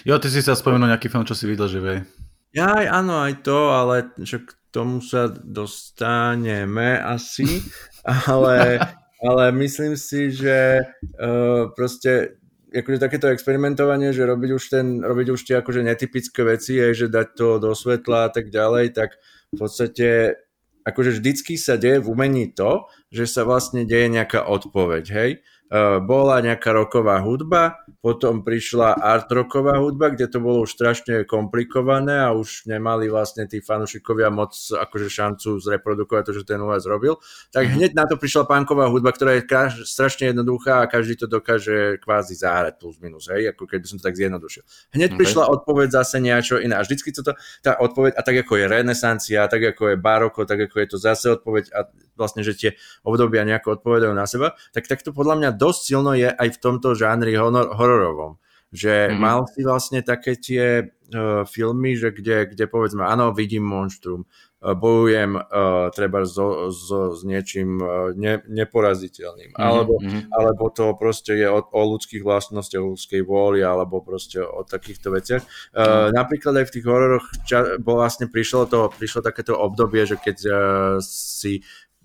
jo, 0.02 0.18
ty 0.18 0.28
si 0.28 0.42
sa 0.42 0.59
spomenul 0.59 0.90
nejaký 0.90 1.06
film, 1.06 1.22
čo 1.22 1.38
si 1.38 1.46
videl, 1.46 1.70
že 1.70 1.78
vie. 1.78 1.98
Ja 2.52 2.76
aj 2.76 2.86
áno, 2.90 3.14
aj 3.24 3.34
to, 3.46 3.72
ale 3.72 4.12
však 4.20 4.42
k 4.44 4.52
tomu 4.68 5.00
sa 5.00 5.32
dostaneme 5.32 7.00
asi, 7.00 7.64
ale, 8.28 8.82
ale 9.23 9.55
myslím 9.55 9.94
si, 9.97 10.35
že 10.35 10.82
uh, 10.82 11.70
proste 11.73 12.43
akože 12.73 12.99
takéto 12.99 13.28
experimentovanie, 13.28 14.16
že 14.16 14.24
robiť 14.24 14.51
už, 14.57 14.65
ten, 14.73 14.86
robiť 15.05 15.27
už 15.31 15.40
tie 15.44 15.55
akože 15.61 15.85
netypické 15.85 16.40
veci, 16.43 16.81
je, 16.81 17.05
že 17.05 17.12
dať 17.12 17.28
to 17.36 17.49
do 17.61 17.77
svetla 17.77 18.27
a 18.27 18.31
tak 18.32 18.49
ďalej, 18.49 18.97
tak 18.97 19.20
v 19.53 19.57
podstate 19.61 20.09
akože 20.82 21.20
vždycky 21.20 21.55
sa 21.61 21.78
deje 21.78 22.03
v 22.03 22.11
umení 22.11 22.51
to, 22.51 22.90
že 23.12 23.28
sa 23.28 23.47
vlastne 23.47 23.86
deje 23.86 24.11
nejaká 24.11 24.43
odpoveď, 24.49 25.05
hej. 25.15 25.31
Uh, 25.73 26.05
bola 26.05 26.44
nejaká 26.44 26.69
roková 26.69 27.16
hudba, 27.24 27.81
potom 28.05 28.44
prišla 28.44 28.93
art 28.93 29.32
rocková 29.32 29.81
hudba, 29.81 30.12
kde 30.12 30.28
to 30.28 30.36
bolo 30.36 30.69
už 30.69 30.77
strašne 30.77 31.24
komplikované 31.24 32.20
a 32.20 32.36
už 32.36 32.69
nemali 32.69 33.09
vlastne 33.09 33.49
tí 33.49 33.65
fanúšikovia 33.65 34.28
moc 34.28 34.53
akože 34.53 35.09
šancu 35.09 35.57
zreprodukovať 35.57 36.23
to, 36.28 36.32
že 36.36 36.43
ten 36.44 36.61
US 36.61 36.85
robil. 36.85 37.16
Tak 37.57 37.65
mm-hmm. 37.65 37.77
hneď 37.81 37.90
na 37.97 38.05
to 38.05 38.20
prišla 38.20 38.44
punková 38.44 38.93
hudba, 38.93 39.16
ktorá 39.16 39.40
je 39.40 39.49
kaž, 39.49 39.89
strašne 39.89 40.28
jednoduchá 40.36 40.85
a 40.85 40.90
každý 40.93 41.24
to 41.24 41.24
dokáže 41.24 42.05
kvázi 42.05 42.36
zahrať 42.36 42.77
plus 42.77 43.01
minus, 43.01 43.32
hej, 43.32 43.57
ako 43.57 43.65
keby 43.65 43.89
som 43.89 43.97
to 43.97 44.05
tak 44.05 44.19
zjednodušil. 44.20 44.69
Hneď 44.93 45.16
okay. 45.16 45.20
prišla 45.24 45.49
odpoveď 45.57 45.89
zase 46.05 46.20
niečo 46.20 46.61
iné 46.61 46.77
a 46.77 46.85
vždycky 46.85 47.16
to, 47.16 47.24
tá 47.65 47.73
odpoveď, 47.81 48.12
a 48.12 48.20
tak 48.20 48.44
ako 48.44 48.61
je 48.61 48.65
renesancia, 48.69 49.49
tak 49.49 49.73
ako 49.73 49.94
je 49.94 49.97
baroko, 49.97 50.44
tak 50.44 50.69
ako 50.69 50.85
je 50.85 50.86
to 50.93 50.99
zase 51.01 51.32
odpoveď 51.32 51.73
a 51.73 51.89
vlastne, 52.12 52.44
že 52.44 52.53
tie 52.53 52.70
obdobia 53.07 53.47
nejako 53.47 53.81
odpovedajú 53.81 54.12
na 54.12 54.28
seba, 54.28 54.53
tak 54.77 54.85
takto 54.85 55.16
podľa 55.16 55.40
mňa 55.40 55.51
dosť 55.62 55.80
silno 55.86 56.18
je 56.18 56.26
aj 56.26 56.48
v 56.51 56.59
tomto 56.59 56.98
žánri 56.98 57.39
honor, 57.39 57.70
hororovom. 57.78 58.43
Že 58.72 59.12
mm-hmm. 59.12 59.20
mal 59.20 59.44
si 59.52 59.60
vlastne 59.68 60.01
také 60.01 60.32
tie 60.40 60.89
uh, 60.89 61.44
filmy, 61.44 61.93
že 61.93 62.09
kde, 62.09 62.56
kde 62.56 62.64
povedzme, 62.64 63.05
áno, 63.05 63.36
vidím 63.36 63.68
monštrum, 63.68 64.24
uh, 64.24 64.72
bojujem 64.72 65.36
uh, 65.36 65.93
treba 65.93 66.24
so, 66.24 66.72
so, 66.72 67.12
s 67.12 67.20
niečím 67.20 67.76
uh, 67.76 68.16
ne, 68.16 68.40
neporaziteľným, 68.48 69.52
mm-hmm. 69.52 69.60
alebo, 69.60 70.01
alebo 70.32 70.72
to 70.72 70.89
proste 70.97 71.36
je 71.36 71.52
o, 71.52 71.60
o 71.60 71.82
ľudských 71.84 72.24
vlastnostiach, 72.24 72.80
o 72.80 72.97
ľudskej 72.97 73.20
vôli, 73.28 73.60
alebo 73.60 74.01
proste 74.01 74.40
o 74.40 74.64
takýchto 74.64 75.12
veciach. 75.12 75.44
Uh, 75.44 75.76
mm-hmm. 75.76 76.09
Napríklad 76.16 76.64
aj 76.64 76.66
v 76.72 76.74
tých 76.80 76.86
hororoch 76.89 77.26
ča, 77.44 77.76
bol 77.76 78.01
vlastne 78.01 78.32
prišlo, 78.32 78.72
to, 78.72 78.89
prišlo 78.97 79.20
takéto 79.20 79.52
obdobie, 79.52 80.09
že 80.09 80.16
keď 80.16 80.39
uh, 80.48 80.56
si 81.05 81.60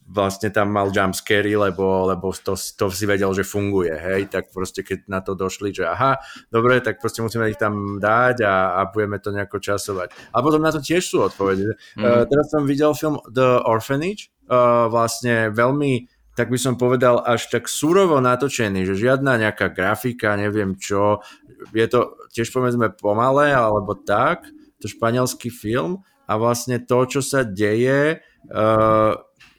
vlastne 0.07 0.47
tam 0.55 0.71
mal 0.71 0.88
jumpscary, 0.88 1.59
lebo, 1.59 2.07
lebo 2.07 2.31
to, 2.31 2.55
to 2.55 2.85
si 2.88 3.03
vedel, 3.03 3.35
že 3.35 3.43
funguje, 3.43 3.91
hej, 3.91 4.31
tak 4.31 4.55
proste 4.55 4.79
keď 4.79 5.11
na 5.11 5.19
to 5.19 5.35
došli, 5.35 5.75
že 5.75 5.84
aha, 5.84 6.23
dobre, 6.47 6.79
tak 6.79 7.03
proste 7.03 7.19
musíme 7.19 7.51
ich 7.51 7.59
tam 7.59 7.99
dať 7.99 8.47
a, 8.47 8.79
a 8.79 8.88
budeme 8.88 9.19
to 9.19 9.35
nejako 9.35 9.59
časovať. 9.59 10.15
A 10.31 10.39
potom 10.39 10.63
na 10.63 10.71
to 10.71 10.79
tiež 10.79 11.03
sú 11.03 11.27
odpovede. 11.27 11.75
Mm. 11.99 12.03
Uh, 12.07 12.23
teraz 12.23 12.47
som 12.47 12.63
videl 12.63 12.95
film 12.95 13.19
The 13.27 13.67
Orphanage, 13.67 14.31
uh, 14.47 14.88
vlastne 14.88 15.51
veľmi 15.51 16.07
tak 16.38 16.53
by 16.53 16.59
som 16.61 16.77
povedal, 16.77 17.25
až 17.25 17.49
tak 17.49 17.65
surovo 17.65 18.21
natočený, 18.21 18.85
že 18.85 19.09
žiadna 19.09 19.41
nejaká 19.41 19.73
grafika, 19.73 20.38
neviem 20.38 20.77
čo, 20.77 21.25
je 21.73 21.88
to 21.89 22.13
tiež 22.29 22.53
povedzme 22.53 22.93
pomalé, 22.93 23.57
alebo 23.57 23.97
tak, 23.97 24.45
to 24.77 24.85
španielský 24.85 25.49
film 25.49 26.05
a 26.29 26.38
vlastne 26.38 26.77
to, 26.77 27.09
čo 27.09 27.25
sa 27.25 27.41
deje, 27.41 28.21
uh, 28.53 29.17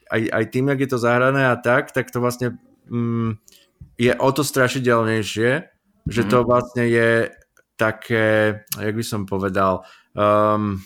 aj, 0.08 0.22
aj 0.32 0.44
tým, 0.48 0.68
jak 0.72 0.80
je 0.80 0.90
to 0.90 0.98
zahrané 0.98 1.48
a 1.48 1.56
tak, 1.56 1.92
tak 1.92 2.10
to 2.10 2.20
vlastne 2.20 2.56
mm, 2.88 3.36
je 3.98 4.12
o 4.14 4.28
to 4.32 4.42
strašidelnejšie, 4.44 5.50
že 6.08 6.22
to 6.24 6.42
mhm. 6.42 6.46
vlastne 6.46 6.84
je 6.88 7.10
také, 7.78 8.26
jak 8.74 8.94
by 8.94 9.04
som 9.06 9.22
povedal, 9.22 9.86
um, 10.18 10.82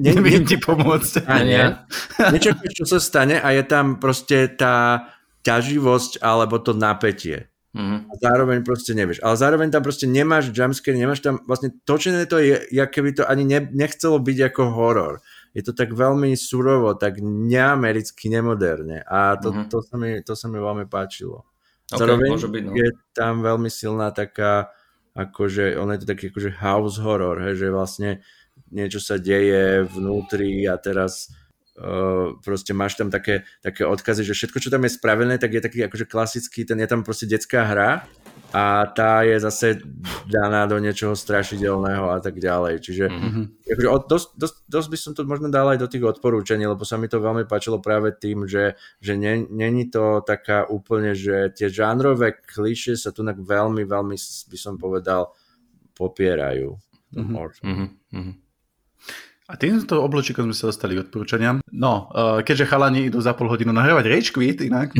ne, 0.00 0.10
Neviem 0.16 0.48
ti 0.48 0.56
pomôcť. 0.56 1.28
A 1.28 1.34
nie. 1.44 1.64
Nečakáš, 2.32 2.72
čo 2.72 2.84
sa 2.88 2.96
stane 2.96 3.36
a 3.36 3.52
je 3.52 3.64
tam 3.64 4.00
proste 4.00 4.48
tá 4.56 5.08
ťaživosť 5.44 6.24
alebo 6.24 6.56
to 6.58 6.72
napätie. 6.72 7.52
Mm-hmm. 7.76 8.08
A 8.08 8.12
zároveň 8.16 8.58
proste 8.64 8.96
nevieš. 8.96 9.20
Ale 9.20 9.36
zároveň 9.36 9.68
tam 9.68 9.84
proste 9.84 10.08
nemáš 10.08 10.48
jumpscare, 10.48 10.96
nemáš 10.96 11.20
tam 11.20 11.44
vlastne 11.44 11.76
točené 11.84 12.24
to 12.24 12.40
je, 12.40 12.64
jak 12.72 12.88
keby 12.88 13.12
to 13.12 13.22
ani 13.28 13.44
ne, 13.44 13.68
nechcelo 13.68 14.16
byť 14.16 14.38
ako 14.48 14.62
horor 14.72 15.20
je 15.56 15.62
to 15.64 15.72
tak 15.72 15.96
veľmi 15.96 16.36
surovo, 16.36 16.92
tak 16.92 17.16
neamericky, 17.24 18.28
nemoderne 18.28 19.00
a 19.08 19.40
to, 19.40 19.48
mm-hmm. 19.48 19.72
to, 19.72 19.78
sa 19.80 19.94
mi, 19.96 20.10
to 20.20 20.32
sa 20.36 20.46
mi 20.52 20.60
veľmi 20.60 20.84
páčilo. 20.84 21.48
Okay, 21.88 21.96
Zároveň 21.96 22.36
byť, 22.36 22.64
no. 22.68 22.76
je 22.76 22.88
tam 23.16 23.40
veľmi 23.40 23.72
silná 23.72 24.12
taká, 24.12 24.68
akože, 25.16 25.80
on 25.80 25.96
je 25.96 26.04
to 26.04 26.06
taký 26.12 26.28
akože 26.28 26.60
house 26.60 27.00
horror, 27.00 27.40
hej, 27.40 27.56
že 27.56 27.72
vlastne 27.72 28.10
niečo 28.68 29.00
sa 29.00 29.16
deje 29.16 29.88
vnútri 29.88 30.68
a 30.68 30.76
teraz 30.76 31.32
uh, 31.80 32.36
proste 32.44 32.76
máš 32.76 33.00
tam 33.00 33.08
také, 33.08 33.48
také 33.64 33.88
odkazy, 33.88 34.28
že 34.28 34.36
všetko, 34.36 34.60
čo 34.60 34.68
tam 34.68 34.84
je 34.84 34.92
spravené, 34.92 35.40
tak 35.40 35.56
je 35.56 35.64
taký 35.64 35.88
akože 35.88 36.04
klasický, 36.04 36.68
ten 36.68 36.84
je 36.84 36.88
tam 36.90 37.00
proste 37.00 37.24
detská 37.24 37.64
hra 37.64 38.04
a 38.56 38.88
tá 38.88 39.20
je 39.26 39.36
zase 39.42 39.84
daná 40.30 40.64
do 40.64 40.78
niečoho 40.78 41.12
strašidelného 41.12 42.08
a 42.08 42.18
tak 42.22 42.40
ďalej. 42.40 42.80
Čiže 42.80 43.04
mm-hmm. 43.10 43.44
akože 43.68 43.88
dosť, 44.06 44.28
dosť, 44.38 44.56
dosť 44.64 44.88
by 44.88 44.98
som 44.98 45.12
to 45.12 45.22
možno 45.26 45.48
dal 45.50 45.68
aj 45.68 45.82
do 45.82 45.90
tých 45.90 46.06
odporúčaní, 46.06 46.64
lebo 46.64 46.86
sa 46.86 46.96
mi 46.96 47.10
to 47.10 47.20
veľmi 47.20 47.44
páčilo 47.44 47.82
práve 47.82 48.14
tým, 48.16 48.48
že, 48.48 48.78
že 49.02 49.18
není 49.20 49.90
to 49.90 50.22
taká 50.22 50.64
úplne, 50.70 51.12
že 51.12 51.52
tie 51.52 51.68
žánrové 51.68 52.38
kliše 52.38 52.96
sa 52.96 53.10
tu 53.12 53.26
veľmi, 53.26 53.82
veľmi 53.84 54.16
by 54.48 54.58
som 54.58 54.78
povedal 54.78 55.34
popierajú. 55.92 56.76
Mm-hmm. 57.12 57.34
Mm-hmm. 58.14 58.45
A 59.46 59.54
týmto 59.54 60.02
oblúčikom 60.02 60.50
sme 60.50 60.58
sa 60.58 60.74
dostali 60.74 60.98
k 60.98 61.06
odporúčaniam. 61.06 61.62
No, 61.70 62.10
uh, 62.10 62.42
keďže 62.42 62.66
chalani 62.66 63.06
idú 63.06 63.22
za 63.22 63.30
pol 63.30 63.46
hodinu 63.46 63.70
nahrávať 63.70 64.10
Rage 64.10 64.30
Quit, 64.34 64.58
inak, 64.58 64.90
uh, 64.90 64.98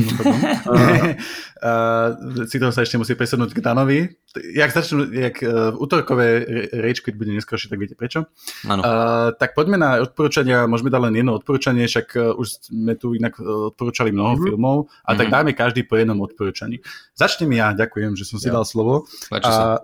si 2.50 2.62
to 2.62 2.70
sa 2.70 2.86
ešte 2.86 2.94
musí 2.94 3.18
presunúť 3.18 3.50
k 3.50 3.58
Danovi. 3.58 4.06
Jak 4.54 4.70
začnú, 4.70 5.10
jak 5.10 5.42
uh, 5.42 5.74
útorkové 5.74 6.46
Rage 6.78 7.02
Quit 7.02 7.18
bude 7.18 7.34
neskôršie, 7.34 7.66
tak 7.66 7.82
viete 7.82 7.98
prečo. 7.98 8.30
Uh, 8.62 9.34
tak 9.34 9.58
poďme 9.58 9.82
na 9.82 9.98
odporúčania, 9.98 10.70
môžeme 10.70 10.94
dať 10.94 11.02
len 11.10 11.18
jedno 11.18 11.34
odporúčanie, 11.34 11.90
však 11.90 12.06
uh, 12.14 12.38
už 12.38 12.70
sme 12.70 12.94
tu 12.94 13.18
inak 13.18 13.34
odporúčali 13.42 14.14
mnoho 14.14 14.38
mm-hmm. 14.38 14.46
filmov, 14.46 14.86
a 14.86 14.86
mm-hmm. 14.86 15.18
tak 15.18 15.26
mhm. 15.26 15.34
dáme 15.34 15.50
každý 15.58 15.82
po 15.90 15.98
jednom 15.98 16.22
odporúčaní. 16.22 16.78
Začnem 17.18 17.50
ja, 17.50 17.74
ďakujem, 17.74 18.14
že 18.14 18.22
som 18.22 18.38
si 18.38 18.46
ja. 18.46 18.54
dal 18.54 18.62
slovo. 18.62 19.10
Uh, 19.34 19.74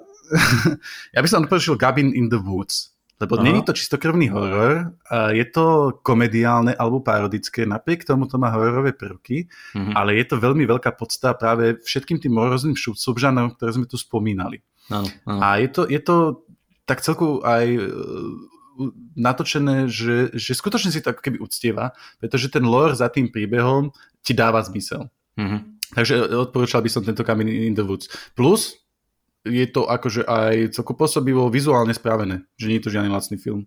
ja 1.18 1.18
by 1.18 1.26
som 1.26 1.42
odporúčil 1.42 1.74
Gabin 1.74 2.14
in 2.14 2.30
the 2.30 2.38
Woods. 2.38 2.91
Lebo 3.22 3.38
není 3.38 3.62
to 3.62 3.70
čistokrvný 3.70 4.34
horor, 4.34 4.98
je 5.30 5.46
to 5.46 5.96
komediálne 6.02 6.74
alebo 6.74 6.98
parodické, 6.98 7.62
napriek 7.62 8.02
tomu 8.02 8.26
to 8.26 8.34
má 8.34 8.50
hororové 8.50 8.90
prvky, 8.90 9.46
mm-hmm. 9.46 9.94
ale 9.94 10.18
je 10.18 10.26
to 10.26 10.42
veľmi 10.42 10.66
veľká 10.66 10.90
podsta 10.98 11.38
práve 11.38 11.78
všetkým 11.86 12.18
tým 12.18 12.34
rôznym 12.34 12.74
subžánom, 12.74 13.54
ktoré 13.54 13.78
sme 13.78 13.86
tu 13.86 13.94
spomínali. 13.94 14.58
Ano, 14.90 15.06
ano. 15.22 15.38
A 15.38 15.62
je 15.62 15.68
to, 15.70 15.82
je 15.86 16.00
to 16.02 16.42
tak 16.82 16.98
celku 17.06 17.38
aj 17.46 17.64
e, 17.78 17.80
natočené, 19.14 19.86
že, 19.86 20.34
že 20.34 20.58
skutočne 20.58 20.90
si 20.90 20.98
to 20.98 21.14
ako 21.14 21.22
keby 21.22 21.38
uctieva, 21.38 21.94
pretože 22.18 22.50
ten 22.50 22.66
lore 22.66 22.98
za 22.98 23.06
tým 23.06 23.30
príbehom 23.30 23.94
ti 24.18 24.34
dáva 24.34 24.58
zmysel. 24.66 25.06
Mm-hmm. 25.38 25.60
Takže 25.92 26.14
odporúčal 26.48 26.80
by 26.80 26.90
som 26.90 27.04
tento 27.04 27.22
Coming 27.22 27.52
in 27.52 27.76
the 27.76 27.84
Woods. 27.84 28.08
Plus, 28.32 28.81
je 29.42 29.66
to 29.66 29.86
akože 29.86 30.22
aj 30.26 30.78
celko 30.78 30.94
pôsobivo 30.94 31.50
vizuálne 31.50 31.94
spravené, 31.94 32.46
že 32.58 32.70
nie 32.70 32.78
je 32.78 32.84
to 32.86 32.94
žiadny 32.94 33.10
lacný 33.10 33.36
film. 33.38 33.66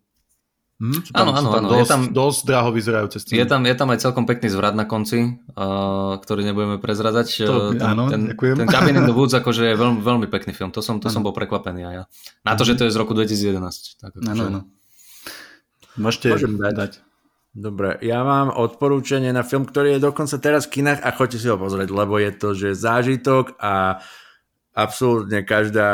Hm? 0.76 1.08
Áno, 1.16 1.32
áno, 1.32 1.50
áno. 1.56 1.68
Dosť, 1.72 1.80
je 1.80 1.88
tam, 1.88 2.02
dosť 2.12 2.40
draho 2.52 2.70
vyzerajúce 2.76 3.24
scény. 3.24 3.40
Je 3.40 3.48
tam, 3.48 3.64
je 3.64 3.76
tam 3.80 3.88
aj 3.96 4.00
celkom 4.04 4.28
pekný 4.28 4.52
zvrat 4.52 4.76
na 4.76 4.84
konci, 4.84 5.40
uh, 5.56 6.20
ktorý 6.20 6.44
nebudeme 6.44 6.84
prezradať. 6.84 7.28
To, 7.48 7.56
ten, 7.72 7.80
áno, 7.80 8.12
ten, 8.12 8.36
ďakujem. 8.36 8.56
Ten 8.60 8.68
Cabin 8.68 9.00
in 9.00 9.08
the 9.08 9.16
Woods 9.16 9.32
akože 9.40 9.72
je 9.72 9.76
veľmi, 9.80 10.04
veľmi 10.04 10.28
pekný 10.28 10.52
film. 10.52 10.76
To 10.76 10.84
som, 10.84 11.00
to 11.00 11.08
som 11.08 11.24
bol 11.24 11.32
prekvapený 11.32 11.88
aj 11.88 11.94
ja. 11.96 12.04
Na 12.44 12.60
to, 12.60 12.68
že 12.68 12.76
to 12.76 12.84
je 12.88 12.92
z 12.92 12.98
roku 13.00 13.16
2011. 13.16 14.04
Tak 14.04 14.20
akože... 14.20 14.28
Áno, 14.36 14.44
áno. 14.52 14.62
Môžete 15.96 16.36
Môžem 16.36 16.60
dať. 16.60 16.74
dať. 16.76 16.92
Dobre, 17.56 17.96
ja 18.04 18.20
mám 18.28 18.52
odporúčanie 18.52 19.32
na 19.32 19.48
film, 19.48 19.64
ktorý 19.64 19.96
je 19.96 20.04
dokonca 20.04 20.36
teraz 20.44 20.68
v 20.68 20.84
kinách 20.84 21.00
a 21.08 21.16
choďte 21.16 21.40
si 21.40 21.48
ho 21.48 21.56
pozrieť, 21.56 21.88
lebo 21.88 22.20
je 22.20 22.32
to, 22.36 22.52
že 22.52 22.76
zážitok 22.76 23.56
a 23.64 24.04
absolútne 24.76 25.42
každá, 25.48 25.90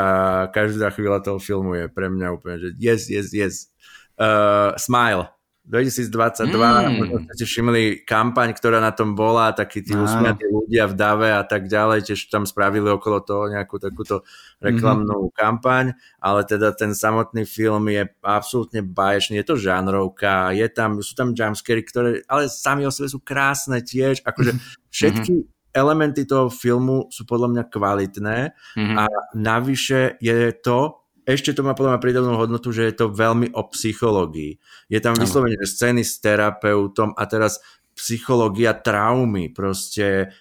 každá 0.50 0.90
chvíľa 0.90 1.22
toho 1.22 1.38
filmu 1.38 1.78
je 1.78 1.86
pre 1.88 2.10
mňa 2.10 2.28
úplne, 2.34 2.58
že 2.58 2.70
yes, 2.82 3.08
yes, 3.08 3.30
yes. 3.32 3.70
Uh, 4.18 4.74
Smile. 4.76 5.30
2022, 5.62 6.50
mm. 6.50 6.94
možno 6.98 7.18
ste 7.38 7.46
všimli 7.46 8.02
kampaň, 8.02 8.50
ktorá 8.58 8.82
na 8.82 8.90
tom 8.90 9.14
bola, 9.14 9.54
takí 9.54 9.86
tí 9.86 9.94
usmiatí 9.94 10.50
ľudia 10.50 10.90
v 10.90 10.98
dave 10.98 11.30
a 11.38 11.46
tak 11.46 11.70
ďalej, 11.70 12.12
tiež 12.12 12.34
tam 12.34 12.50
spravili 12.50 12.90
okolo 12.90 13.22
toho 13.22 13.46
nejakú 13.46 13.78
takúto 13.78 14.26
reklamnú 14.58 15.30
mm-hmm. 15.30 15.38
kampaň, 15.38 15.94
ale 16.18 16.50
teda 16.50 16.74
ten 16.74 16.98
samotný 16.98 17.46
film 17.46 17.94
je 17.94 18.10
absolútne 18.26 18.82
báječný, 18.82 19.38
je 19.40 19.48
to 19.54 19.56
žánrovka, 19.62 20.50
je 20.50 20.66
tam, 20.66 20.98
sú 20.98 21.14
tam 21.14 21.38
jumpscary, 21.38 21.86
ktoré 21.86 22.10
ale 22.26 22.50
sami 22.50 22.90
o 22.90 22.92
sebe 22.92 23.14
sú 23.14 23.22
krásne 23.22 23.86
tiež, 23.86 24.26
akože 24.26 24.58
mhm. 24.58 24.62
všetky 24.90 25.34
mm-hmm. 25.46 25.61
Elementy 25.72 26.28
toho 26.28 26.52
filmu 26.52 27.08
sú 27.10 27.24
podľa 27.24 27.48
mňa 27.52 27.64
kvalitné 27.72 28.38
mm-hmm. 28.54 28.98
a 29.00 29.06
navyše 29.36 30.20
je 30.20 30.52
to 30.60 31.02
ešte 31.22 31.54
to 31.54 31.62
má 31.62 31.78
podľa 31.78 31.96
mňa 31.96 32.04
prídavnú 32.04 32.34
hodnotu, 32.34 32.74
že 32.74 32.90
je 32.90 32.96
to 32.98 33.14
veľmi 33.14 33.54
o 33.54 33.62
psychológii. 33.70 34.58
Je 34.90 35.00
tam 35.00 35.14
vyslovene 35.14 35.54
že 35.62 35.70
scény 35.70 36.02
s 36.02 36.18
terapeutom 36.18 37.14
a 37.14 37.24
teraz 37.30 37.62
psychológia 37.94 38.74
traumy, 38.74 39.54
proste 39.54 40.34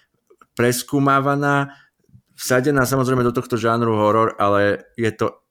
preskúmávaná, 0.57 1.77
vsadená 2.33 2.89
samozrejme 2.89 3.21
do 3.21 3.35
tohto 3.35 3.61
žánru 3.61 3.93
horor, 3.93 4.33
ale 4.41 4.89
je 4.97 5.13
to 5.13 5.45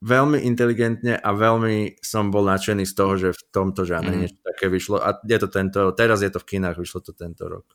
veľmi 0.00 0.40
inteligentne 0.48 1.20
a 1.20 1.28
veľmi 1.36 2.00
som 2.00 2.32
bol 2.32 2.48
nadšený 2.48 2.88
z 2.88 2.94
toho, 2.96 3.12
že 3.20 3.28
v 3.36 3.42
tomto 3.52 3.84
žánre 3.84 4.16
mm. 4.16 4.20
niečo 4.24 4.40
také 4.40 4.72
vyšlo 4.72 4.96
a 4.96 5.20
je 5.20 5.38
to 5.38 5.48
tento, 5.52 5.92
teraz 5.92 6.24
je 6.24 6.32
to 6.32 6.40
v 6.40 6.56
kinách, 6.56 6.80
vyšlo 6.80 7.04
to 7.04 7.12
tento 7.12 7.44
rok. 7.44 7.68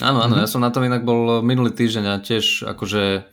Áno, 0.00 0.24
áno, 0.24 0.34
mm. 0.38 0.42
ja 0.42 0.48
som 0.48 0.64
na 0.64 0.72
tom 0.72 0.86
inak 0.88 1.04
bol 1.04 1.44
minulý 1.44 1.76
týždeň 1.76 2.04
a 2.08 2.22
tiež 2.22 2.64
akože 2.64 3.28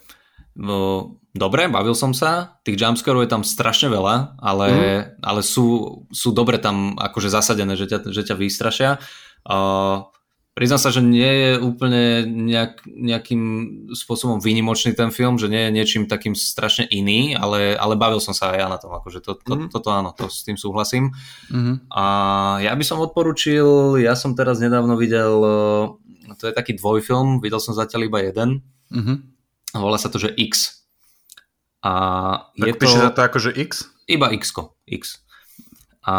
no, 0.60 1.16
dobre, 1.32 1.72
bavil 1.72 1.96
som 1.96 2.12
sa, 2.12 2.60
tých 2.68 2.76
jumpscarov 2.76 3.24
je 3.24 3.32
tam 3.32 3.48
strašne 3.48 3.88
veľa, 3.88 4.40
ale, 4.42 4.68
mm. 4.68 5.24
ale 5.24 5.42
sú, 5.46 5.66
sú 6.12 6.36
dobre 6.36 6.60
tam 6.60 7.00
akože 7.00 7.32
zasadené, 7.32 7.80
že 7.80 7.88
ťa, 7.88 8.12
že 8.12 8.22
ťa 8.28 8.36
vystrašia. 8.36 9.00
Uh, 9.48 10.12
priznám 10.60 10.84
sa, 10.84 10.92
že 10.92 11.00
nie 11.00 11.24
je 11.24 11.52
úplne 11.64 12.28
nejak, 12.28 12.84
nejakým 12.84 13.44
spôsobom 13.96 14.44
výnimočný 14.44 14.92
ten 14.92 15.16
film, 15.16 15.40
že 15.40 15.48
nie 15.48 15.70
je 15.70 15.76
niečím 15.80 16.04
takým 16.12 16.36
strašne 16.36 16.84
iný, 16.92 17.40
ale, 17.40 17.80
ale 17.80 17.96
bavil 17.96 18.20
som 18.20 18.36
sa 18.36 18.52
aj 18.52 18.58
ja 18.60 18.68
na 18.68 18.76
tom, 18.76 18.92
akože 18.92 19.24
to, 19.24 19.40
to, 19.40 19.54
mm. 19.56 19.68
toto 19.72 19.90
áno, 19.96 20.12
to 20.12 20.28
s 20.28 20.44
tým 20.44 20.60
súhlasím. 20.60 21.16
Mm. 21.48 21.88
A 21.88 22.04
ja 22.60 22.76
by 22.76 22.84
som 22.84 23.00
odporučil, 23.00 23.96
ja 24.04 24.20
som 24.20 24.36
teraz 24.36 24.60
nedávno 24.60 25.00
videl, 25.00 25.32
to 26.38 26.50
je 26.50 26.54
taký 26.54 26.78
dvojfilm, 26.78 27.40
videl 27.40 27.62
som 27.64 27.74
zatiaľ 27.74 28.10
iba 28.10 28.20
jeden, 28.22 28.62
mm 28.94 29.40
volá 29.74 30.02
sa 30.02 30.10
to, 30.10 30.18
že 30.18 30.34
X. 30.34 30.82
A 31.86 31.94
je 32.58 32.74
tak 32.74 32.82
to... 32.82 32.90
sa 32.90 33.14
to 33.14 33.22
ako, 33.22 33.38
že 33.38 33.52
X? 33.54 33.86
Iba 34.10 34.34
X. 34.34 34.50
X. 34.90 35.22
A 36.02 36.16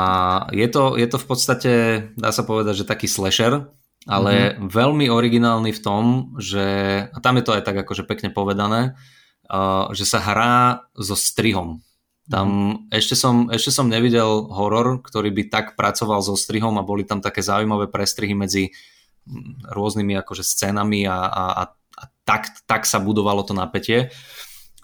je 0.55 0.67
to, 0.71 0.95
je 0.95 1.07
to 1.11 1.19
v 1.19 1.27
podstate, 1.27 1.73
dá 2.15 2.31
sa 2.31 2.47
povedať, 2.47 2.85
že 2.85 2.89
taký 2.89 3.11
slasher, 3.11 3.67
ale 4.07 4.33
mm-hmm. 4.55 4.71
veľmi 4.71 5.07
originálny 5.11 5.75
v 5.75 5.81
tom, 5.83 6.05
že, 6.39 6.67
a 7.11 7.19
tam 7.19 7.37
je 7.41 7.45
to 7.45 7.59
aj 7.59 7.63
tak 7.67 7.77
akože 7.83 8.07
pekne 8.07 8.31
povedané, 8.31 8.95
uh, 9.51 9.91
že 9.91 10.07
sa 10.07 10.23
hrá 10.23 10.87
so 10.95 11.19
strihom. 11.19 11.83
Tam 12.31 12.47
mm-hmm. 12.47 12.95
ešte, 12.95 13.19
som, 13.19 13.51
ešte 13.51 13.75
som 13.75 13.91
nevidel 13.91 14.47
horor, 14.47 15.03
ktorý 15.03 15.35
by 15.35 15.43
tak 15.51 15.67
pracoval 15.75 16.23
so 16.23 16.39
strihom 16.39 16.79
a 16.79 16.87
boli 16.87 17.03
tam 17.03 17.19
také 17.19 17.43
zaujímavé 17.43 17.91
prestrihy 17.91 18.33
medzi 18.33 18.71
rôznymi 19.71 20.19
akože 20.21 20.43
scénami 20.43 21.07
a, 21.07 21.19
a, 21.27 21.45
a 21.55 21.63
tak, 22.25 22.51
tak 22.67 22.87
sa 22.87 23.03
budovalo 23.03 23.43
to 23.43 23.55
napätie. 23.57 24.15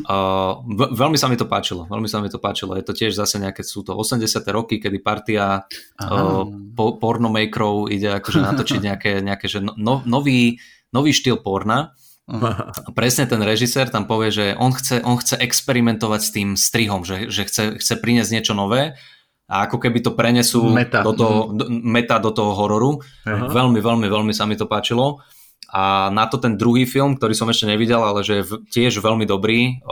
Uh, 0.05 0.61
veľmi 0.93 1.17
sa 1.17 1.25
mi 1.25 1.41
to 1.41 1.49
páčilo, 1.49 1.89
veľmi 1.89 2.05
sa 2.05 2.21
mi 2.21 2.29
to 2.29 2.37
páčilo. 2.37 2.77
Je 2.77 2.85
to 2.85 2.93
tiež 2.93 3.17
zase 3.17 3.41
nejaké, 3.41 3.65
sú 3.65 3.81
to 3.81 3.97
80. 3.97 4.29
roky, 4.53 4.77
kedy 4.77 5.01
partia 5.01 5.65
uh, 5.65 6.45
po, 6.77 7.01
pornomakerov 7.01 7.89
ide 7.89 8.21
akože 8.21 8.45
natočiť 8.45 8.81
nejaké, 8.93 9.13
nejaké 9.25 9.49
že 9.49 9.65
no, 9.65 10.05
nový, 10.05 10.61
nový 10.93 11.17
štýl 11.17 11.41
porna. 11.41 11.97
A 12.27 12.91
presne 12.91 13.25
ten 13.31 13.39
režisér 13.39 13.87
tam 13.87 14.05
povie, 14.11 14.35
že 14.35 14.47
on 14.59 14.75
chce, 14.75 14.99
on 15.07 15.15
chce 15.17 15.39
experimentovať 15.39 16.21
s 16.21 16.31
tým 16.35 16.49
strihom, 16.59 17.07
že, 17.07 17.31
že 17.31 17.47
chce, 17.47 17.79
chce 17.79 17.95
priniesť 18.03 18.35
niečo 18.35 18.53
nové 18.53 18.99
a 19.47 19.71
ako 19.71 19.79
keby 19.79 20.03
to 20.03 20.11
prenesú 20.19 20.67
meta. 20.75 21.07
Do, 21.07 21.15
toho, 21.15 21.39
do, 21.55 21.71
meta 21.71 22.19
do 22.19 22.35
toho 22.35 22.51
hororu. 22.59 22.99
Aha. 23.23 23.47
Veľmi, 23.47 23.79
veľmi, 23.79 24.07
veľmi 24.11 24.33
sa 24.35 24.43
mi 24.43 24.59
to 24.59 24.67
páčilo. 24.67 25.23
A 25.71 26.11
na 26.11 26.27
to 26.27 26.39
ten 26.39 26.59
druhý 26.59 26.87
film, 26.87 27.19
ktorý 27.19 27.35
som 27.35 27.51
ešte 27.51 27.67
nevidel, 27.67 28.03
ale 28.03 28.27
že 28.27 28.43
je 28.43 28.45
tiež 28.71 28.99
veľmi 29.03 29.27
dobrý, 29.27 29.83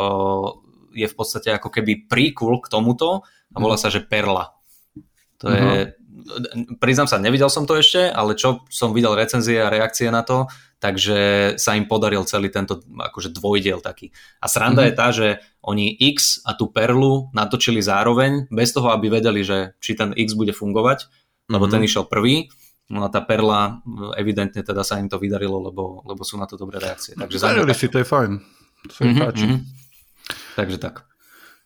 je 0.94 1.06
v 1.06 1.14
podstate 1.18 1.50
ako 1.50 1.70
keby 1.70 2.06
príkul 2.06 2.62
k 2.62 2.70
tomuto 2.70 3.26
a 3.50 3.56
volá 3.58 3.74
sa, 3.74 3.90
že 3.90 4.02
Perla. 4.02 4.54
To 5.42 5.50
uh-huh. 5.50 5.58
je, 5.58 5.74
mhm. 5.82 5.90
Priznám 6.80 7.08
sa, 7.08 7.20
nevidel 7.20 7.52
som 7.52 7.68
to 7.68 7.78
ešte, 7.78 8.08
ale 8.10 8.34
čo 8.34 8.64
som 8.72 8.96
videl 8.96 9.12
recenzie 9.14 9.60
a 9.60 9.72
reakcie 9.72 10.08
na 10.08 10.24
to, 10.24 10.48
takže 10.80 11.54
sa 11.56 11.76
im 11.76 11.88
podaril 11.88 12.24
celý 12.28 12.52
tento 12.52 12.80
akože 12.84 13.32
dvojdiel 13.32 13.80
taký. 13.80 14.12
A 14.40 14.48
sranda 14.48 14.84
uh-huh. 14.84 14.88
je 14.90 14.98
tá, 14.98 15.08
že 15.12 15.28
oni 15.64 15.96
X 16.16 16.44
a 16.44 16.56
tú 16.56 16.68
Perlu 16.68 17.32
natočili 17.32 17.80
zároveň, 17.80 18.48
bez 18.52 18.72
toho, 18.72 18.92
aby 18.92 19.08
vedeli, 19.08 19.44
že 19.44 19.76
či 19.80 19.96
ten 19.96 20.12
X 20.12 20.36
bude 20.36 20.52
fungovať, 20.52 21.08
lebo 21.48 21.64
uh-huh. 21.68 21.72
ten 21.72 21.84
išiel 21.84 22.04
prvý 22.08 22.48
No 22.84 23.00
a 23.00 23.08
tá 23.08 23.24
perla, 23.24 23.80
evidentne 24.20 24.60
teda 24.60 24.84
sa 24.84 25.00
im 25.00 25.08
to 25.08 25.16
vydarilo, 25.16 25.56
lebo, 25.56 26.04
lebo 26.04 26.20
sú 26.20 26.36
na 26.36 26.44
to 26.44 26.60
dobré 26.60 26.76
reakcie. 26.76 27.16
Takže 27.16 27.40
si, 27.72 27.88
to 27.88 27.96
je 27.96 28.04
fajn. 28.04 28.30
To 28.84 29.00
mm-hmm, 29.00 29.20
páči. 29.24 29.44
Mm-hmm. 29.48 29.60
Takže 30.60 30.76
tak. 30.76 31.08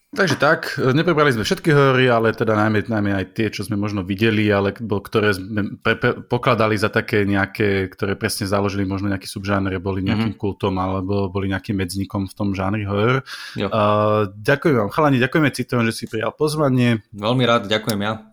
Takže 0.09 0.41
tak, 0.41 0.81
neprebrali 0.81 1.37
sme 1.37 1.45
všetky 1.45 1.69
hory, 1.69 2.09
ale 2.09 2.33
teda 2.33 2.57
najmä, 2.57 2.89
najmä 2.89 3.13
aj 3.13 3.27
tie, 3.37 3.53
čo 3.53 3.61
sme 3.61 3.77
možno 3.77 4.01
videli, 4.01 4.49
ale 4.49 4.73
ktoré 4.73 5.37
sme 5.37 5.77
pre, 5.85 6.01
pre, 6.01 6.25
pokladali 6.25 6.81
za 6.81 6.89
také 6.89 7.29
nejaké, 7.29 7.93
ktoré 7.93 8.17
presne 8.17 8.49
založili 8.49 8.89
možno 8.89 9.13
nejaký 9.13 9.29
subžánre, 9.29 9.77
boli 9.77 10.01
nejakým 10.01 10.33
mm-hmm. 10.33 10.41
kultom 10.41 10.81
alebo 10.81 11.29
boli 11.29 11.53
nejakým 11.53 11.77
medznikom 11.77 12.25
v 12.25 12.33
tom 12.33 12.57
žánri 12.57 12.89
horor. 12.89 13.21
Uh, 13.61 14.33
ďakujem 14.33 14.81
vám, 14.81 14.89
chalani, 14.89 15.21
ďakujeme 15.21 15.53
Citrón, 15.53 15.85
že 15.85 15.93
si 15.93 16.05
prijal 16.09 16.33
pozvanie. 16.33 17.05
Veľmi 17.13 17.45
rád, 17.45 17.69
ďakujem 17.69 18.01
ja 18.01 18.33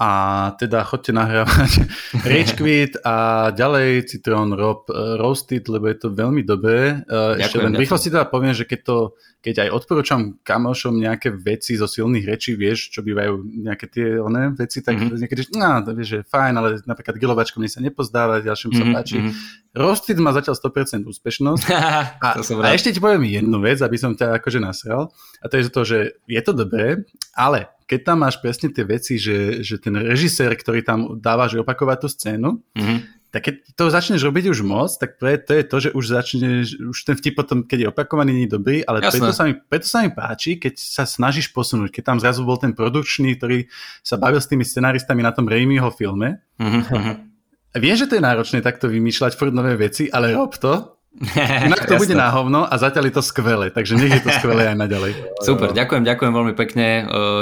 a 0.00 0.10
teda 0.56 0.80
chodte 0.88 1.12
nahrávať 1.12 1.84
Rage 2.32 2.56
Quit 2.56 2.96
a 3.04 3.48
ďalej 3.52 4.08
Citron 4.08 4.56
Rob 4.56 4.88
uh, 4.88 5.20
Roasted, 5.20 5.68
lebo 5.68 5.92
je 5.92 5.96
to 6.00 6.08
veľmi 6.08 6.40
dobré. 6.40 7.04
Uh, 7.04 7.36
ešte 7.36 7.60
len 7.60 7.76
rýchlo 7.76 8.00
si 8.00 8.08
teda 8.08 8.24
poviem, 8.24 8.56
že 8.56 8.64
keď 8.64 8.80
to 8.80 8.96
keď 9.40 9.66
aj 9.66 9.70
odporúčam 9.72 10.36
kamošom 10.44 11.00
nejaké 11.00 11.32
veci 11.32 11.72
zo 11.72 11.88
silných 11.88 12.28
rečí, 12.28 12.52
vieš, 12.60 12.92
čo 12.92 13.00
bývajú 13.00 13.40
nejaké 13.64 13.86
tie 13.88 14.06
oné 14.20 14.52
veci, 14.52 14.84
tak 14.84 15.00
mm-hmm. 15.00 15.16
niekedy, 15.16 15.40
no, 15.56 15.80
to 15.80 15.96
vieš, 15.96 16.08
že 16.12 16.18
fajn, 16.28 16.54
ale 16.60 16.68
napríklad 16.84 17.16
gilovačko 17.16 17.56
mne 17.56 17.72
sa 17.72 17.80
nepozdáva, 17.80 18.44
ďalším 18.44 18.68
mm-hmm. 18.68 18.84
sa 18.84 18.84
mhm, 18.84 18.94
páči. 18.94 19.16
Mm-hmm. 19.16 19.34
Roasted 19.80 20.18
má 20.20 20.36
zatiaľ 20.36 20.54
100% 20.60 21.08
úspešnosť. 21.08 21.64
a, 22.26 22.28
a 22.36 22.68
ešte 22.76 22.92
ti 22.92 23.00
poviem 23.00 23.24
jednu 23.32 23.56
vec, 23.64 23.80
aby 23.80 23.96
som 23.96 24.12
ťa 24.12 24.36
akože 24.44 24.60
nasral. 24.60 25.08
A 25.40 25.48
to 25.48 25.56
je 25.56 25.72
to, 25.72 25.82
že 25.88 25.98
je 26.28 26.40
to 26.44 26.52
dobré, 26.52 27.00
ale 27.32 27.72
keď 27.88 28.12
tam 28.12 28.22
máš 28.22 28.38
presne 28.44 28.68
tie 28.70 28.84
veci, 28.84 29.16
že, 29.16 29.64
že 29.64 29.80
ten 29.80 29.96
režisér, 29.96 30.52
ktorý 30.52 30.84
tam 30.84 31.16
dáva, 31.16 31.48
že 31.48 31.58
opakovať 31.58 31.98
tú 32.04 32.08
scénu, 32.12 32.50
mm-hmm 32.76 33.19
tak 33.30 33.46
keď 33.46 33.54
to 33.78 33.84
začneš 33.94 34.26
robiť 34.26 34.50
už 34.50 34.66
moc, 34.66 34.90
tak 34.98 35.14
je 35.22 35.38
to, 35.38 35.52
je 35.54 35.64
to 35.64 35.76
že 35.78 35.90
už 35.94 36.04
začneš, 36.04 36.64
už 36.82 36.98
ten 37.06 37.14
vtip 37.14 37.38
potom, 37.38 37.62
keď 37.62 37.78
je 37.78 37.88
opakovaný, 37.94 38.30
nie 38.34 38.46
je 38.50 38.54
dobrý, 38.58 38.76
ale 38.82 39.06
preto 39.06 39.30
sa, 39.30 39.46
mi, 39.46 39.54
preto 39.54 39.86
sa 39.86 40.02
mi 40.02 40.10
páči, 40.10 40.58
keď 40.58 40.74
sa 40.76 41.06
snažíš 41.06 41.54
posunúť, 41.54 41.94
keď 41.94 42.02
tam 42.14 42.18
zrazu 42.18 42.42
bol 42.42 42.58
ten 42.58 42.74
produkčný, 42.74 43.38
ktorý 43.38 43.70
sa 44.02 44.18
bavil 44.18 44.42
s 44.42 44.50
tými 44.50 44.66
scenáristami 44.66 45.22
na 45.22 45.30
tom 45.30 45.46
Raimiho 45.46 45.88
filme. 45.94 46.42
Mm-hmm. 46.58 47.30
Viem, 47.78 47.96
že 47.96 48.10
to 48.10 48.18
je 48.18 48.26
náročné 48.26 48.58
takto 48.66 48.90
vymýšľať 48.90 49.38
furt 49.38 49.54
nové 49.54 49.78
veci, 49.78 50.10
ale 50.10 50.34
rob 50.34 50.58
to 50.58 50.99
Inak 51.66 51.90
to 51.90 51.98
bude 51.98 52.14
na 52.14 52.30
hovno 52.30 52.62
a 52.62 52.74
zatiaľ 52.78 53.10
je 53.10 53.14
to 53.18 53.22
skvelé, 53.26 53.74
takže 53.74 53.98
nech 53.98 54.14
je 54.14 54.22
to 54.22 54.30
skvelé 54.38 54.70
aj 54.70 54.76
naďalej. 54.78 55.12
Super, 55.46 55.74
ďakujem, 55.74 56.06
ďakujem 56.06 56.32
veľmi 56.32 56.54
pekne. 56.54 56.86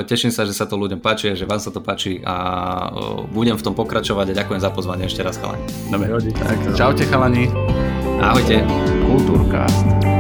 Teším 0.09 0.33
sa, 0.33 0.49
že 0.49 0.57
sa 0.57 0.65
to 0.65 0.81
ľuďom 0.81 1.05
páči, 1.05 1.37
že 1.37 1.45
vám 1.45 1.61
sa 1.61 1.69
to 1.69 1.85
páči 1.85 2.25
a 2.25 2.35
budem 3.29 3.61
v 3.61 3.63
tom 3.63 3.77
pokračovať 3.77 4.33
a 4.33 4.39
ďakujem 4.41 4.61
za 4.65 4.73
pozvanie 4.73 5.05
ešte 5.05 5.21
raz, 5.21 5.37
chalani. 5.37 5.69
Dobre, 5.93 6.09
tak, 6.33 6.59
čaute 6.73 7.05
chalani. 7.05 7.53
Ahojte. 8.19 8.65
Kultúrkast. 9.05 10.18